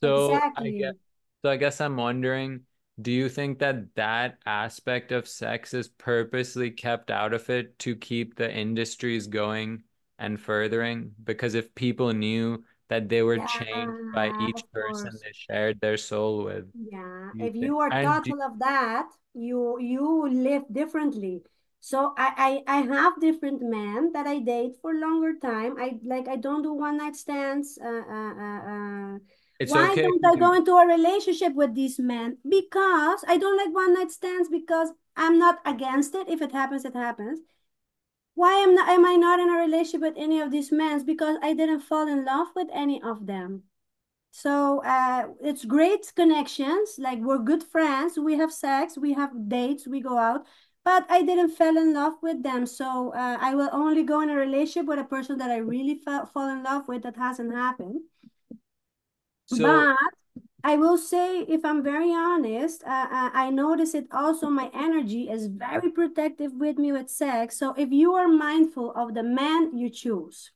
So 0.00 0.48
I 0.56 0.70
guess 0.72 0.94
exactly. 0.94 0.98
so 1.42 1.50
I 1.50 1.56
guess 1.56 1.80
I'm 1.80 1.96
wondering, 1.96 2.62
do 3.00 3.10
you 3.10 3.28
think 3.28 3.58
that 3.60 3.94
that 3.96 4.38
aspect 4.46 5.12
of 5.12 5.26
sex 5.28 5.74
is 5.74 5.88
purposely 5.88 6.70
kept 6.70 7.10
out 7.10 7.32
of 7.32 7.48
it 7.50 7.78
to 7.80 7.96
keep 7.96 8.36
the 8.36 8.52
industries 8.54 9.26
going 9.26 9.84
and 10.18 10.40
furthering? 10.40 11.12
Because 11.24 11.54
if 11.54 11.74
people 11.74 12.12
knew 12.12 12.64
that 12.88 13.08
they 13.08 13.22
were 13.22 13.38
changed 13.40 13.96
by 14.12 14.34
each 14.38 14.70
person 14.72 15.10
course. 15.10 15.22
they 15.22 15.32
shared 15.32 15.80
their 15.80 15.96
soul 15.96 16.44
with, 16.44 16.70
Yeah, 16.74 17.32
you 17.32 17.48
if 17.48 17.54
think? 17.58 17.62
you 17.66 17.78
are 17.80 17.90
And 17.90 18.22
do, 18.22 18.32
thoughtful 18.32 18.40
of 18.42 18.58
that, 18.60 19.08
you 19.34 19.78
you 19.78 20.28
live 20.28 20.64
differently. 20.72 21.42
So 21.80 22.14
I, 22.16 22.62
I 22.66 22.78
I 22.78 22.80
have 22.82 23.20
different 23.20 23.60
men 23.62 24.12
that 24.12 24.26
I 24.26 24.38
date 24.38 24.76
for 24.80 24.94
longer 24.94 25.34
time. 25.38 25.76
I 25.78 25.98
like 26.02 26.28
I 26.28 26.36
don't 26.36 26.62
do 26.62 26.72
one 26.72 26.96
night 26.98 27.16
stands. 27.16 27.78
Uh, 27.82 27.88
uh, 28.08 28.34
uh, 28.46 28.60
uh. 28.72 29.18
It's 29.62 29.72
Why 29.72 29.92
okay 29.92 30.02
don't 30.02 30.24
I 30.26 30.36
go 30.36 30.52
into 30.54 30.72
a 30.72 30.86
relationship 30.86 31.54
with 31.54 31.74
these 31.74 31.98
men? 31.98 32.38
Because 32.48 33.24
I 33.28 33.36
don't 33.38 33.56
like 33.56 33.74
one 33.74 33.94
night 33.94 34.10
stands 34.10 34.48
because 34.48 34.90
I'm 35.16 35.38
not 35.38 35.58
against 35.64 36.14
it. 36.14 36.28
If 36.28 36.42
it 36.42 36.52
happens, 36.52 36.84
it 36.84 36.94
happens. 36.94 37.40
Why 38.34 38.54
am 38.54 38.74
not, 38.74 38.88
am 38.88 39.04
I 39.04 39.16
not 39.16 39.40
in 39.40 39.50
a 39.50 39.58
relationship 39.58 40.00
with 40.00 40.14
any 40.16 40.40
of 40.40 40.50
these 40.50 40.72
men? 40.72 41.04
Because 41.04 41.36
I 41.42 41.54
didn't 41.54 41.80
fall 41.80 42.08
in 42.08 42.24
love 42.24 42.48
with 42.56 42.68
any 42.72 43.00
of 43.02 43.26
them. 43.26 43.64
So 44.32 44.82
uh, 44.84 45.28
it's 45.40 45.64
great 45.64 46.12
connections. 46.16 46.96
Like 46.98 47.18
we're 47.20 47.38
good 47.38 47.62
friends. 47.62 48.18
We 48.18 48.36
have 48.38 48.52
sex. 48.52 48.96
We 48.98 49.12
have 49.12 49.48
dates. 49.48 49.86
We 49.86 50.00
go 50.00 50.18
out. 50.18 50.46
But 50.84 51.06
I 51.08 51.22
didn't 51.22 51.50
fall 51.50 51.76
in 51.76 51.94
love 51.94 52.14
with 52.22 52.42
them. 52.42 52.66
So 52.66 53.12
uh, 53.14 53.38
I 53.40 53.54
will 53.54 53.70
only 53.72 54.02
go 54.02 54.22
in 54.22 54.30
a 54.30 54.34
relationship 54.34 54.86
with 54.86 54.98
a 54.98 55.04
person 55.04 55.38
that 55.38 55.50
I 55.50 55.58
really 55.58 55.96
fell 55.96 56.26
fall 56.26 56.48
in 56.48 56.62
love 56.64 56.88
with. 56.88 57.02
That 57.02 57.16
hasn't 57.16 57.54
happened. 57.54 58.00
So 59.56 59.64
But 59.64 59.96
I 60.64 60.76
will 60.76 60.96
say, 60.96 61.40
if 61.40 61.64
I'm 61.64 61.82
very 61.82 62.12
honest, 62.12 62.82
uh, 62.84 63.30
I 63.34 63.50
notice 63.50 63.94
it 63.94 64.06
also. 64.12 64.48
My 64.48 64.70
energy 64.72 65.28
is 65.28 65.46
very 65.46 65.90
protective 65.90 66.52
with 66.54 66.78
me 66.78 66.92
with 66.92 67.10
sex. 67.10 67.58
So 67.58 67.74
if 67.76 67.90
you 67.90 68.14
are 68.14 68.28
mindful 68.28 68.92
of 68.92 69.14
the 69.14 69.22
man 69.24 69.76
you 69.76 69.90
choose, 69.90 70.52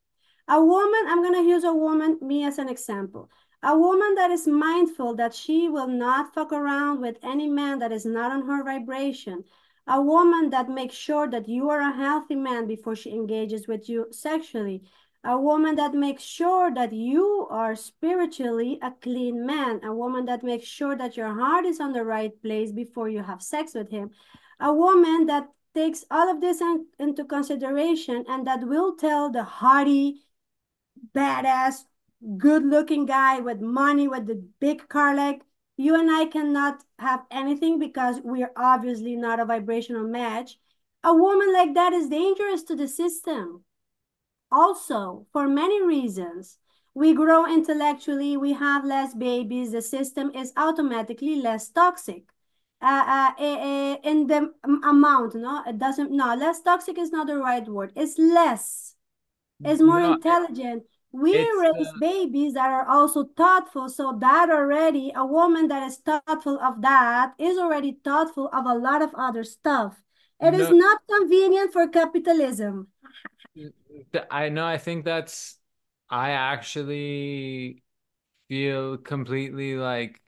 a 0.48 0.62
woman, 0.62 1.00
I'm 1.08 1.22
going 1.22 1.34
to 1.34 1.48
use 1.48 1.64
a 1.64 1.74
woman, 1.74 2.18
me 2.22 2.44
as 2.44 2.58
an 2.58 2.68
example. 2.68 3.30
A 3.62 3.76
woman 3.76 4.14
that 4.14 4.30
is 4.30 4.46
mindful 4.46 5.16
that 5.16 5.34
she 5.34 5.68
will 5.68 5.88
not 5.88 6.32
fuck 6.34 6.52
around 6.52 7.00
with 7.00 7.16
any 7.22 7.48
man 7.48 7.80
that 7.80 7.90
is 7.90 8.06
not 8.06 8.30
on 8.30 8.46
her 8.46 8.62
vibration. 8.62 9.42
A 9.88 10.00
woman 10.00 10.50
that 10.50 10.68
makes 10.68 10.94
sure 10.94 11.28
that 11.28 11.48
you 11.48 11.68
are 11.70 11.80
a 11.80 11.92
healthy 11.92 12.36
man 12.36 12.66
before 12.66 12.94
she 12.94 13.10
engages 13.10 13.66
with 13.66 13.88
you 13.88 14.06
sexually 14.12 14.82
a 15.26 15.36
woman 15.36 15.74
that 15.74 15.92
makes 15.92 16.22
sure 16.22 16.72
that 16.72 16.92
you 16.92 17.48
are 17.50 17.74
spiritually 17.74 18.78
a 18.80 18.92
clean 19.02 19.44
man, 19.44 19.80
a 19.82 19.92
woman 19.92 20.24
that 20.26 20.44
makes 20.44 20.66
sure 20.66 20.96
that 20.96 21.16
your 21.16 21.34
heart 21.34 21.66
is 21.66 21.80
on 21.80 21.92
the 21.92 22.04
right 22.04 22.40
place 22.42 22.70
before 22.70 23.08
you 23.08 23.22
have 23.22 23.42
sex 23.42 23.74
with 23.74 23.90
him, 23.90 24.10
a 24.60 24.72
woman 24.72 25.26
that 25.26 25.48
takes 25.74 26.04
all 26.12 26.30
of 26.30 26.40
this 26.40 26.60
in, 26.60 26.86
into 27.00 27.24
consideration 27.24 28.24
and 28.28 28.46
that 28.46 28.66
will 28.66 28.94
tell 28.94 29.28
the 29.28 29.42
haughty, 29.42 30.22
badass, 31.12 31.84
good 32.38 32.64
looking 32.64 33.04
guy 33.04 33.40
with 33.40 33.60
money, 33.60 34.06
with 34.06 34.26
the 34.26 34.42
big 34.60 34.88
car 34.88 35.14
leg, 35.14 35.42
you 35.76 35.98
and 35.98 36.10
I 36.10 36.26
cannot 36.26 36.84
have 37.00 37.24
anything 37.32 37.80
because 37.80 38.20
we 38.24 38.44
are 38.44 38.52
obviously 38.56 39.16
not 39.16 39.40
a 39.40 39.44
vibrational 39.44 40.06
match. 40.06 40.56
A 41.02 41.12
woman 41.12 41.52
like 41.52 41.74
that 41.74 41.92
is 41.92 42.08
dangerous 42.08 42.62
to 42.64 42.76
the 42.76 42.88
system. 42.88 43.65
Also, 44.50 45.26
for 45.32 45.48
many 45.48 45.82
reasons, 45.82 46.58
we 46.94 47.12
grow 47.12 47.46
intellectually, 47.46 48.36
we 48.36 48.52
have 48.54 48.84
less 48.84 49.14
babies, 49.14 49.72
the 49.72 49.82
system 49.82 50.30
is 50.34 50.52
automatically 50.56 51.36
less 51.36 51.68
toxic. 51.68 52.24
Uh, 52.80 53.04
uh, 53.06 53.30
eh, 53.38 53.96
in 54.04 54.26
the 54.26 54.52
amount, 54.62 55.34
no, 55.34 55.62
it 55.66 55.78
doesn't, 55.78 56.10
no, 56.10 56.34
less 56.34 56.62
toxic 56.62 56.98
is 56.98 57.10
not 57.10 57.26
the 57.26 57.36
right 57.36 57.66
word. 57.66 57.92
It's 57.96 58.18
less, 58.18 58.94
it's 59.64 59.82
more 59.82 60.00
no, 60.00 60.14
intelligent. 60.14 60.84
We 61.12 61.32
raise 61.32 61.86
uh, 61.86 61.92
babies 61.98 62.54
that 62.54 62.70
are 62.70 62.86
also 62.86 63.24
thoughtful, 63.36 63.88
so 63.88 64.16
that 64.20 64.50
already, 64.50 65.12
a 65.14 65.24
woman 65.24 65.68
that 65.68 65.82
is 65.84 65.96
thoughtful 65.96 66.58
of 66.60 66.82
that 66.82 67.32
is 67.38 67.58
already 67.58 67.98
thoughtful 68.04 68.48
of 68.52 68.66
a 68.66 68.74
lot 68.74 69.02
of 69.02 69.14
other 69.14 69.44
stuff. 69.44 70.02
It 70.40 70.52
is 70.52 70.68
no. 70.68 70.76
not 70.76 71.00
convenient 71.10 71.72
for 71.72 71.88
capitalism. 71.88 72.88
I 74.30 74.48
know. 74.48 74.66
I 74.66 74.78
think 74.78 75.04
that's. 75.04 75.58
I 76.08 76.30
actually 76.30 77.82
feel 78.48 78.98
completely 78.98 79.76
like 79.76 80.20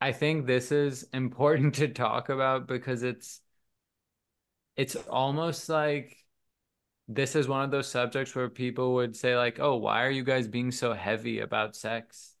I 0.00 0.12
think 0.12 0.46
this 0.46 0.72
is 0.72 1.04
important 1.12 1.74
to 1.76 1.88
talk 1.88 2.28
about 2.28 2.66
because 2.66 3.02
it's 3.02 3.40
it's 4.76 4.96
almost 4.96 5.68
like 5.68 6.16
this 7.08 7.36
is 7.36 7.48
one 7.48 7.64
of 7.64 7.70
those 7.70 7.88
subjects 7.90 8.34
where 8.34 8.48
people 8.50 8.94
would 8.94 9.16
say 9.16 9.36
like, 9.36 9.60
"Oh, 9.60 9.76
why 9.76 10.04
are 10.06 10.10
you 10.10 10.24
guys 10.24 10.48
being 10.48 10.72
so 10.72 10.94
heavy 10.94 11.40
about 11.40 11.76
sex?" 11.76 12.34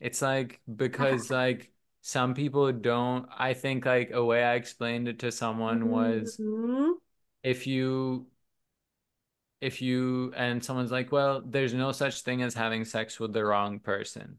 It's 0.00 0.22
like 0.22 0.60
because 0.76 1.30
like 1.32 1.72
some 2.02 2.34
people 2.34 2.72
don't 2.72 3.28
I 3.36 3.54
think 3.54 3.86
like 3.86 4.12
a 4.12 4.24
way 4.24 4.44
I 4.44 4.54
explained 4.56 5.08
it 5.08 5.20
to 5.20 5.32
someone 5.32 5.90
was 5.90 6.40
Mhm. 6.40 7.00
if 7.42 7.66
you 7.66 8.26
if 9.60 9.82
you 9.82 10.32
and 10.36 10.64
someone's 10.64 10.92
like, 10.92 11.12
"Well, 11.12 11.42
there's 11.42 11.74
no 11.74 11.92
such 11.92 12.22
thing 12.22 12.42
as 12.42 12.54
having 12.54 12.84
sex 12.84 13.20
with 13.20 13.32
the 13.32 13.44
wrong 13.44 13.80
person." 13.80 14.38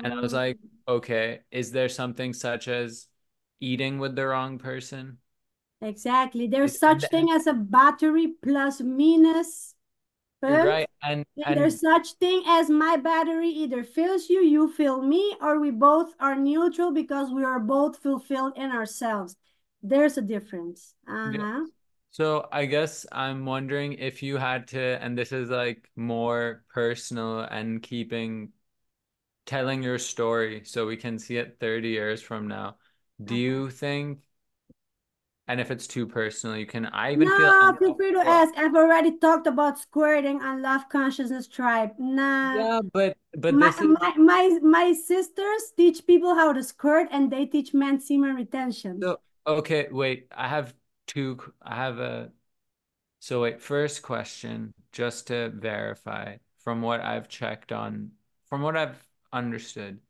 And 0.00 0.12
I 0.14 0.22
was 0.22 0.32
Mm, 0.32 0.34
like, 0.34 0.58
okay, 0.88 1.42
is 1.50 1.72
there 1.72 1.88
something 1.90 2.34
such 2.34 2.68
as 2.68 3.08
eating 3.60 3.98
with 4.00 4.16
the 4.16 4.26
wrong 4.26 4.58
person? 4.58 5.18
exactly. 5.80 6.46
There's 6.46 6.78
such 6.78 7.08
thing 7.08 7.30
as 7.30 7.46
a 7.46 7.52
battery 7.54 8.28
plus 8.42 8.80
minus 8.80 9.74
first, 10.40 10.72
right 10.72 10.88
and 11.02 11.24
and 11.44 11.56
there's 11.56 11.80
such 11.80 12.14
thing 12.14 12.42
as 12.46 12.70
my 12.70 12.96
battery 12.96 13.48
either 13.50 13.84
fills 13.84 14.30
you, 14.30 14.42
you 14.42 14.68
fill 14.72 15.02
me, 15.02 15.36
or 15.40 15.60
we 15.60 15.70
both 15.70 16.14
are 16.20 16.36
neutral 16.36 16.92
because 16.92 17.30
we 17.32 17.44
are 17.44 17.60
both 17.60 17.98
fulfilled 17.98 18.54
in 18.56 18.70
ourselves. 18.72 19.36
There's 19.82 20.18
a 20.18 20.22
difference. 20.22 20.94
yeah. 21.24 21.66
So 22.16 22.48
I 22.50 22.64
guess 22.64 23.04
I'm 23.12 23.44
wondering 23.44 23.94
if 23.94 24.22
you 24.22 24.38
had 24.38 24.68
to, 24.68 24.80
and 25.02 25.18
this 25.18 25.32
is 25.32 25.50
like 25.50 25.90
more 25.96 26.64
personal 26.72 27.40
and 27.40 27.82
keeping 27.82 28.52
telling 29.46 29.82
your 29.82 29.98
story 29.98 30.64
so 30.64 30.86
we 30.86 30.96
can 30.96 31.18
see 31.18 31.36
it 31.38 31.58
30 31.60 31.90
years 31.90 32.22
from 32.22 32.48
now. 32.48 32.78
Do 33.24 33.34
Uh-huh. 33.34 33.36
you 33.36 33.70
think 33.70 34.20
And 35.48 35.60
if 35.60 35.70
it's 35.70 35.86
too 35.86 36.06
personal, 36.06 36.56
you 36.56 36.66
can. 36.66 36.86
I 36.86 37.12
even 37.12 37.30
feel 37.30 37.54
No, 37.60 37.76
feel 37.80 37.94
free 37.96 38.12
to 38.12 38.18
ask. 38.20 38.54
I've 38.56 38.74
already 38.76 39.16
talked 39.18 39.46
about 39.48 39.78
squirting 39.78 40.40
on 40.40 40.62
Love 40.62 40.88
Consciousness 40.88 41.48
Tribe. 41.48 41.92
Nah. 41.98 42.66
Yeah, 42.66 42.80
but 42.92 43.16
but 43.38 43.60
My, 43.60 43.72
is 43.80 43.80
my 43.80 44.14
my 44.18 44.58
my 44.62 44.92
sisters 44.94 45.72
teach 45.76 46.06
people 46.06 46.34
how 46.36 46.52
to 46.52 46.62
squirt 46.62 47.08
and 47.12 47.30
they 47.32 47.46
teach 47.46 47.74
men 47.74 48.00
semen 48.00 48.36
retention. 48.36 48.96
so 49.02 49.18
okay. 49.46 49.88
Wait, 49.90 50.28
I 50.36 50.48
have 50.48 50.74
two. 51.06 51.38
I 51.62 51.76
have 51.76 51.98
a. 51.98 52.32
So 53.20 53.42
wait, 53.42 53.62
first 53.62 54.02
question, 54.02 54.74
just 54.92 55.28
to 55.28 55.50
verify 55.50 56.38
from 56.58 56.82
what 56.82 57.00
I've 57.02 57.28
checked 57.28 57.72
on, 57.72 58.12
from 58.48 58.62
what 58.62 58.76
I've 58.76 59.06
understood, 59.32 60.00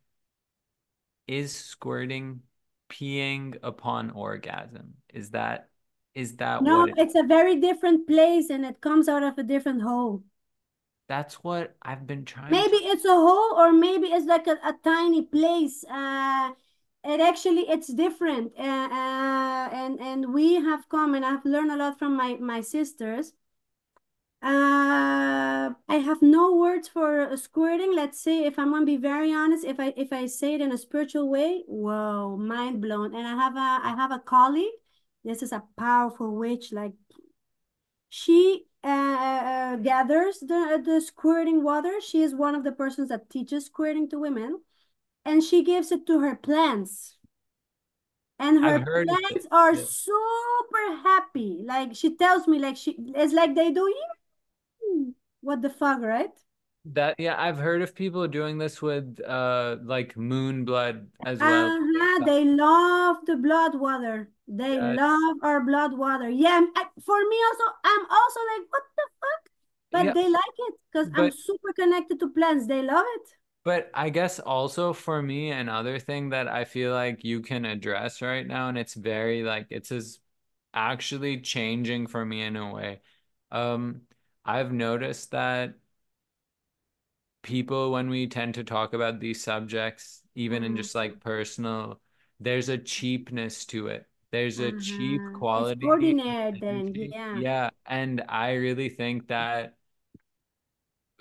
is 1.26 1.54
squirting 1.54 2.42
peeing 2.88 3.56
upon 3.62 4.10
orgasm? 4.10 4.94
Is 5.12 5.30
that 5.30 5.68
is 6.14 6.36
that 6.36 6.64
No, 6.64 6.66
what 6.66 6.88
it? 6.88 6.98
it's 6.98 7.14
a 7.14 7.22
very 7.22 7.56
different 7.56 8.06
place 8.06 8.50
and 8.50 8.64
it 8.66 8.82
comes 8.82 9.08
out 9.08 9.22
of 9.22 9.38
a 9.38 9.42
different 9.42 9.80
hole. 9.82 10.22
That's 11.08 11.42
what 11.42 11.74
I've 11.82 12.06
been 12.06 12.24
trying 12.24 12.62
Maybe 12.62 12.76
to. 12.76 12.78
it's 12.78 13.04
a 13.04 13.14
hole 13.14 13.54
or 13.58 13.72
maybe 13.72 14.08
it's 14.08 14.26
like 14.26 14.46
a, 14.46 14.58
a 14.64 14.74
tiny 14.84 15.22
place. 15.22 15.84
Uh, 15.90 16.52
it 17.06 17.20
actually 17.20 17.62
it's 17.68 17.88
different. 17.92 18.52
Uh, 18.58 18.62
uh, 18.62 19.68
and 19.72 20.00
and 20.00 20.32
we 20.34 20.54
have 20.54 20.88
come 20.88 21.14
and 21.14 21.24
I've 21.24 21.44
learned 21.44 21.70
a 21.70 21.76
lot 21.76 21.98
from 21.98 22.16
my 22.16 22.36
my 22.36 22.60
sisters. 22.60 23.32
Uh, 24.42 25.72
I 25.88 25.96
have 25.96 26.22
no 26.22 26.54
words 26.54 26.88
for 26.88 27.36
squirting. 27.36 27.94
Let's 27.94 28.20
say 28.20 28.44
if 28.44 28.58
I'm 28.58 28.70
gonna 28.70 28.86
be 28.86 28.96
very 28.96 29.32
honest, 29.32 29.64
if 29.64 29.80
I 29.80 29.92
if 29.96 30.12
I 30.12 30.26
say 30.26 30.54
it 30.54 30.60
in 30.60 30.72
a 30.72 30.78
spiritual 30.78 31.28
way, 31.28 31.64
whoa, 31.66 32.36
mind 32.36 32.80
blown. 32.82 33.14
And 33.14 33.26
I 33.26 33.34
have 33.34 33.56
a 33.56 33.86
I 33.88 33.94
have 33.96 34.12
a 34.12 34.18
colleague. 34.20 34.74
This 35.24 35.42
is 35.42 35.52
a 35.52 35.64
powerful 35.76 36.36
witch. 36.36 36.72
Like 36.72 36.92
she 38.08 38.66
uh, 38.84 38.88
uh, 38.88 39.76
gathers 39.76 40.38
the 40.40 40.80
the 40.84 41.00
squirting 41.00 41.62
water. 41.62 42.00
She 42.00 42.22
is 42.22 42.34
one 42.34 42.54
of 42.54 42.64
the 42.64 42.72
persons 42.72 43.08
that 43.08 43.30
teaches 43.30 43.66
squirting 43.66 44.08
to 44.10 44.18
women, 44.18 44.60
and 45.26 45.44
she 45.44 45.62
gives 45.62 45.92
it 45.92 46.06
to 46.06 46.20
her 46.20 46.34
plants. 46.36 47.18
And 48.38 48.64
her 48.64 48.80
plants 48.80 49.46
are 49.50 49.74
Yeah. 49.74 49.82
super 49.82 50.96
happy. 51.02 51.62
Like 51.64 51.94
she 51.94 52.16
tells 52.16 52.46
me, 52.48 52.58
like 52.58 52.76
she 52.78 52.96
it's 53.14 53.32
like 53.34 53.54
they 53.54 53.70
do. 53.70 53.92
What 55.40 55.62
the 55.62 55.70
fuck, 55.70 56.00
right? 56.02 56.32
That 56.86 57.16
yeah, 57.18 57.34
I've 57.40 57.58
heard 57.58 57.82
of 57.82 57.94
people 57.96 58.28
doing 58.28 58.58
this 58.58 58.80
with 58.80 59.20
uh 59.26 59.76
like 59.82 60.16
moon 60.16 60.64
blood 60.64 61.10
as 61.24 61.42
well. 61.42 61.76
Uh-huh. 61.80 62.24
They 62.24 62.44
love 62.44 63.24
the 63.26 63.36
blood 63.36 63.74
water. 63.78 64.30
They 64.48 64.80
Yeah, 64.80 64.80
love 64.80 65.36
our 65.42 65.60
blood 65.64 65.92
water. 65.98 66.30
Yeah, 66.30 66.60
I- 66.74 66.88
for 67.04 67.18
me 67.28 67.36
also, 67.48 67.64
I'm 67.84 68.06
also 68.10 68.40
like, 68.52 68.66
what 68.70 68.82
the 68.96 69.06
fuck? 69.20 69.42
But 69.92 70.06
yeah, 70.06 70.14
they 70.14 70.28
like 70.30 70.56
it 70.58 70.74
because 70.92 71.10
I'm 71.14 71.30
super 71.30 71.72
connected 71.74 72.20
to 72.20 72.28
plants. 72.30 72.66
They 72.66 72.82
love 72.82 73.04
it. 73.16 73.28
But 73.66 73.90
I 73.94 74.10
guess 74.10 74.40
also 74.40 74.94
for 74.94 75.22
me, 75.22 75.50
another 75.52 75.98
thing 76.00 76.30
that 76.30 76.48
I 76.48 76.64
feel 76.64 76.92
like 76.94 77.24
you 77.24 77.42
can 77.42 77.66
address 77.66 78.22
right 78.22 78.46
now, 78.46 78.68
and 78.70 78.78
it's 78.78 78.94
very 78.94 79.44
like 79.44 79.68
it's 79.70 79.92
is 79.92 80.20
actually 80.74 81.40
changing 81.42 82.08
for 82.08 82.24
me 82.24 82.42
in 82.42 82.56
a 82.56 82.72
way. 82.74 83.02
Um, 83.52 84.02
I've 84.44 84.72
noticed 84.72 85.32
that 85.32 85.76
people, 87.42 87.92
when 87.92 88.08
we 88.10 88.26
tend 88.26 88.54
to 88.54 88.64
talk 88.64 88.92
about 88.94 89.20
these 89.20 89.42
subjects, 89.42 90.22
even 90.34 90.62
in 90.64 90.76
just 90.76 90.94
like 90.94 91.20
personal, 91.20 92.00
there's 92.40 92.68
a 92.68 92.78
cheapness 92.78 93.64
to 93.66 93.88
it. 93.88 94.06
There's 94.32 94.58
a 94.60 94.72
cheap 94.72 95.22
Uh-huh. 95.26 95.38
It's 95.62 95.72
quality 95.72 95.86
of 95.86 95.90
ordinary 95.90 96.52
then. 96.60 96.84
Yeah. 96.94 97.12
Yeah, 97.32 97.70
and 97.86 98.22
I 98.28 98.54
really 98.54 98.88
think 98.88 99.28
that 99.28 99.75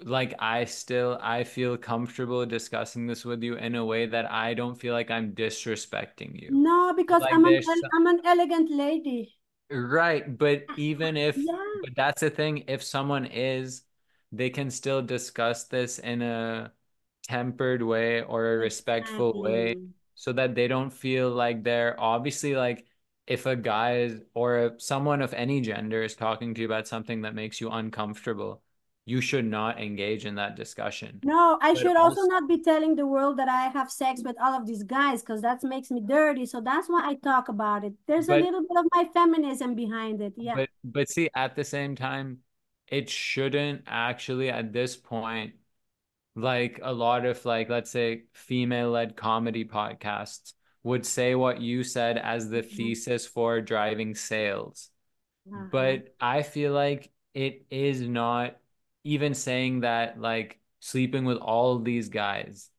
like 0.04 0.34
I 0.40 0.66
still 0.66 1.18
I 1.22 1.44
feel 1.44 1.78
comfortable 1.78 2.46
discussing 2.46 3.08
this 3.08 3.26
with 3.26 3.44
you 3.44 3.56
in 3.56 3.76
a 3.76 3.86
way 3.86 4.06
that 4.08 4.32
I 4.32 4.54
don't 4.54 4.76
feel 4.80 4.94
like 4.94 5.12
I'm 5.12 5.34
disrespecting 5.34 6.42
you. 6.42 6.60
No, 6.64 6.92
because 6.92 7.22
Like 7.22 7.32
I'm 7.32 7.46
an 7.46 7.62
some, 7.62 7.92
I'm 7.94 8.08
an 8.08 8.22
elegant 8.26 8.72
lady. 8.72 9.38
right, 9.70 10.38
but 10.38 10.70
even 10.76 11.18
if 11.18 11.48
Yeah, 11.48 11.64
but 11.82 11.92
that's 11.96 12.22
the 12.22 12.30
thing, 12.30 12.64
if 12.68 12.84
someone 12.84 13.26
is, 13.26 13.84
they 14.32 14.50
can 14.50 14.72
still 14.72 15.02
discuss 15.02 15.66
this 15.66 16.00
in 16.00 16.22
a 16.22 16.72
tempered 17.24 17.82
way 17.84 18.22
or 18.24 18.54
a 18.54 18.58
respectful 18.58 19.40
way 19.42 19.76
so 20.16 20.34
that 20.34 20.56
they 20.56 20.68
don't 20.68 20.92
feel 20.92 21.30
like 21.32 21.64
they're 21.64 22.00
obviously 22.00 22.56
like 22.56 22.88
if 23.28 23.46
a 23.46 23.56
guy 23.56 23.98
is 24.00 24.22
or 24.34 24.60
if 24.60 24.82
someone 24.82 25.22
of 25.22 25.34
any 25.34 25.62
gender 25.62 26.04
is 26.04 26.16
talking 26.16 26.54
to 26.54 26.62
you 26.62 26.68
about 26.68 26.88
something 26.88 27.22
that 27.24 27.36
makes 27.36 27.60
you 27.62 27.70
uncomfortable, 27.70 28.64
you 29.06 29.22
should 29.22 29.46
not 29.46 29.80
engage 29.80 30.26
in 30.26 30.36
that 30.36 30.56
discussion. 30.56 31.20
No, 31.24 31.58
I 31.62 31.74
But 31.74 31.78
should 31.80 31.96
also 31.96 32.22
also, 32.22 32.28
not 32.28 32.48
be 32.48 32.62
telling 32.62 32.96
the 32.96 33.06
world 33.06 33.38
that 33.38 33.48
I 33.50 33.68
have 33.70 33.92
sex 33.92 34.22
with 34.24 34.36
all 34.42 34.54
of 34.54 34.66
these 34.66 34.84
guys 34.84 35.22
because 35.22 35.42
that 35.42 35.64
makes 35.64 35.92
me 35.92 36.02
dirty. 36.02 36.46
So 36.46 36.62
that's 36.62 36.88
why 36.90 37.02
I 37.10 37.16
talk 37.16 37.50
about 37.50 37.84
it. 37.84 37.94
There's 38.08 38.30
a 38.30 38.36
little 38.36 38.62
bit 38.62 38.78
of 38.78 38.86
my 38.94 39.06
feminism 39.14 39.76
behind 39.76 40.22
it. 40.22 40.34
Yeah. 40.38 40.56
but 40.56 40.70
but 40.84 41.10
see, 41.10 41.30
at 41.36 41.56
the 41.56 41.64
same 41.64 41.96
time, 41.96 42.40
it 42.88 43.10
shouldn't 43.10 43.84
actually 43.88 44.50
at 44.50 44.74
this 44.74 44.96
point, 44.96 45.54
like 46.36 46.80
a 46.84 46.94
lot 46.94 47.26
of 47.26 47.44
like 47.46 47.70
let's 47.70 47.92
say 47.92 48.24
female-led 48.34 49.16
comedy 49.16 49.66
podcasts 49.66 50.54
would 50.84 51.06
say 51.06 51.34
what 51.36 51.62
you 51.62 51.84
said 51.84 52.18
as 52.18 52.50
the 52.50 52.62
Mhm. 52.62 52.70
thesis 52.78 53.26
for 53.26 53.62
driving 53.62 54.16
sales. 54.16 54.90
Uh-huh. 55.52 55.68
But 55.72 56.16
I 56.20 56.44
feel 56.44 56.74
like 56.74 57.12
it 57.34 57.66
is 57.70 58.02
not 58.02 58.58
even 59.06 59.34
saying 59.36 59.82
that 59.82 60.20
like 60.20 60.60
sleeping 60.82 61.26
with 61.26 61.38
all 61.40 61.80
these 61.80 62.10
guys. 62.10 62.72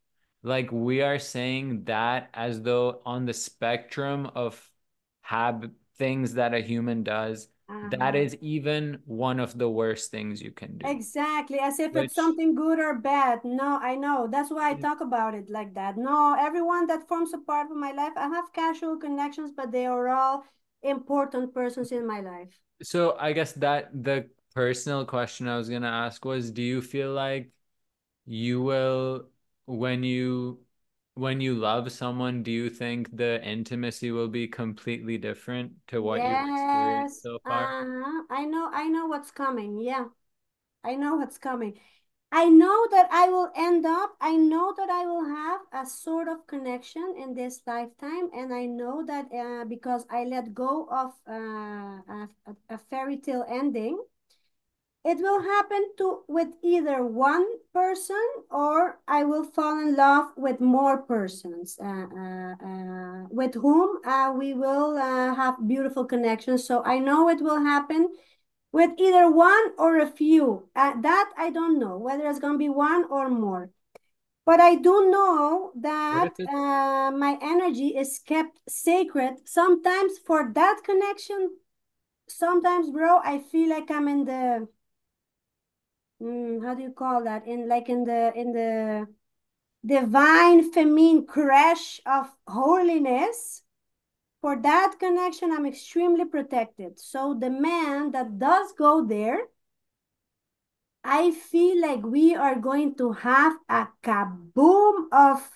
Like 0.42 0.70
we 0.72 1.02
are 1.02 1.18
saying 1.18 1.84
that 1.86 2.30
as 2.34 2.62
though 2.62 3.02
on 3.06 3.26
the 3.26 3.34
spectrum 3.34 4.26
of 4.34 4.60
hab 5.22 5.72
things 5.98 6.34
that 6.34 6.54
a 6.54 6.60
human 6.60 7.04
does, 7.04 7.48
that 7.82 8.14
Uh-huh. 8.14 8.16
is 8.16 8.36
even 8.42 9.00
one 9.06 9.40
of 9.40 9.56
the 9.58 9.70
worst 9.70 10.10
things 10.10 10.42
you 10.42 10.52
can 10.52 10.78
do. 10.78 10.86
Exactly, 10.88 11.58
as 11.60 11.78
if 11.80 11.96
it's 11.96 12.14
something 12.14 12.54
good 12.54 12.78
or 12.78 12.94
bad. 12.94 13.44
No, 13.44 13.78
I 13.82 13.96
know. 13.96 14.26
That's 14.30 14.50
why 14.50 14.70
I 14.70 14.74
talk 14.74 15.00
about 15.02 15.34
it 15.34 15.50
like 15.50 15.74
that. 15.74 15.96
No, 15.98 16.34
everyone 16.38 16.86
that 16.86 17.08
forms 17.08 17.34
a 17.34 17.38
part 17.38 17.70
of 17.70 17.76
my 17.76 17.92
life, 17.92 18.12
I 18.16 18.28
have 18.28 18.52
casual 18.52 18.96
connections, 18.98 19.52
but 19.56 19.72
they 19.72 19.86
are 19.86 20.08
all 20.08 20.44
important 20.82 21.52
persons 21.54 21.92
in 21.92 22.06
my 22.06 22.20
life. 22.20 22.60
so 22.82 23.16
I 23.18 23.32
guess 23.32 23.52
that 23.54 23.90
the 23.92 24.28
personal 24.56 25.06
question 25.06 25.48
I 25.48 25.58
was 25.58 25.70
gonna 25.70 25.88
ask 25.88 26.24
was, 26.24 26.50
do 26.52 26.62
you 26.62 26.82
feel 26.82 27.12
like 27.14 27.52
You 28.26 28.62
will, 28.62 29.30
when 29.66 30.04
you 30.04 30.64
when 31.14 31.40
you 31.42 31.54
love 31.56 31.92
someone, 31.92 32.42
do 32.44 32.50
you 32.52 32.70
think 32.70 33.16
the 33.16 33.42
intimacy 33.44 34.12
will 34.12 34.28
be 34.28 34.48
completely 34.48 35.18
different 35.18 35.74
to 35.88 36.02
what 36.02 36.24
you've 36.24 36.42
experienced 36.42 37.22
so 37.22 37.38
far? 37.48 37.70
Uh-huh. 37.70 38.22
I 38.30 38.44
know, 38.44 38.70
I 38.72 38.88
know 38.88 39.06
what's 39.06 39.30
coming. 39.30 39.78
Yeah, 39.80 40.06
I 40.84 40.96
know 40.96 41.16
what's 41.16 41.38
coming. 41.38 41.80
I 42.32 42.46
know 42.50 42.88
that 42.90 43.08
I 43.12 43.28
will 43.30 43.50
end 43.56 43.86
up, 43.86 44.16
I 44.20 44.36
know 44.36 44.74
that 44.76 44.90
I 44.90 45.06
will 45.06 45.24
have 45.26 45.60
a 45.72 45.86
sort 45.88 46.28
of 46.28 46.46
connection 46.46 47.14
in 47.18 47.34
this 47.34 47.62
lifetime. 47.66 48.30
And 48.34 48.54
I 48.54 48.66
know 48.66 49.04
that 49.06 49.26
uh, 49.32 49.64
because 49.66 50.06
I 50.10 50.24
let 50.24 50.54
go 50.54 50.88
of 50.90 51.14
uh, 51.28 51.32
a, 51.34 52.28
a 52.46 52.56
a 52.70 52.78
fairy 52.78 53.18
tale 53.18 53.44
ending, 53.48 53.98
it 55.06 55.18
will 55.18 55.40
happen 55.40 55.82
to 55.98 56.24
with 56.26 56.48
either 56.62 57.04
one 57.04 57.46
person 57.72 58.26
or 58.50 58.98
I 59.06 59.22
will 59.22 59.44
fall 59.44 59.78
in 59.78 59.94
love 59.94 60.32
with 60.36 60.60
more 60.60 60.98
persons 60.98 61.78
uh, 61.80 61.86
uh, 61.86 62.54
uh, 62.60 63.26
with 63.30 63.54
whom 63.54 64.04
uh, 64.04 64.32
we 64.36 64.52
will 64.52 64.98
uh, 64.98 65.32
have 65.32 65.68
beautiful 65.68 66.04
connections. 66.04 66.66
So 66.66 66.82
I 66.84 66.98
know 66.98 67.28
it 67.28 67.40
will 67.40 67.62
happen 67.62 68.08
with 68.72 68.90
either 68.98 69.30
one 69.30 69.70
or 69.78 70.00
a 70.00 70.08
few. 70.08 70.68
Uh, 70.74 71.00
that 71.00 71.30
I 71.38 71.50
don't 71.50 71.78
know 71.78 71.98
whether 71.98 72.28
it's 72.28 72.40
going 72.40 72.54
to 72.54 72.58
be 72.58 72.68
one 72.68 73.04
or 73.08 73.28
more. 73.28 73.70
But 74.44 74.58
I 74.58 74.74
do 74.74 75.08
know 75.08 75.70
that 75.80 76.34
uh, 76.48 77.12
my 77.16 77.38
energy 77.40 77.96
is 77.96 78.18
kept 78.18 78.58
sacred. 78.68 79.34
Sometimes 79.44 80.18
for 80.18 80.50
that 80.52 80.80
connection, 80.84 81.50
sometimes, 82.28 82.90
bro, 82.90 83.18
I 83.24 83.38
feel 83.38 83.68
like 83.70 83.90
I'm 83.90 84.08
in 84.08 84.24
the 84.24 84.68
mm, 86.22 86.64
how 86.64 86.74
do 86.74 86.82
you 86.82 86.92
call 86.92 87.24
that? 87.24 87.46
In 87.46 87.68
like 87.68 87.88
in 87.88 88.04
the 88.04 88.32
in 88.34 88.52
the 88.52 89.06
divine 89.84 90.72
feminine 90.72 91.26
crash 91.26 92.00
of 92.06 92.30
holiness. 92.46 93.62
For 94.42 94.56
that 94.62 94.96
connection, 95.00 95.50
I'm 95.50 95.66
extremely 95.66 96.24
protected. 96.24 97.00
So 97.00 97.34
the 97.34 97.50
man 97.50 98.12
that 98.12 98.38
does 98.38 98.72
go 98.78 99.04
there, 99.04 99.38
I 101.02 101.32
feel 101.32 101.80
like 101.80 102.04
we 102.04 102.34
are 102.36 102.54
going 102.54 102.94
to 102.96 103.12
have 103.12 103.54
a 103.68 103.88
kaboom 104.04 105.06
of 105.10 105.50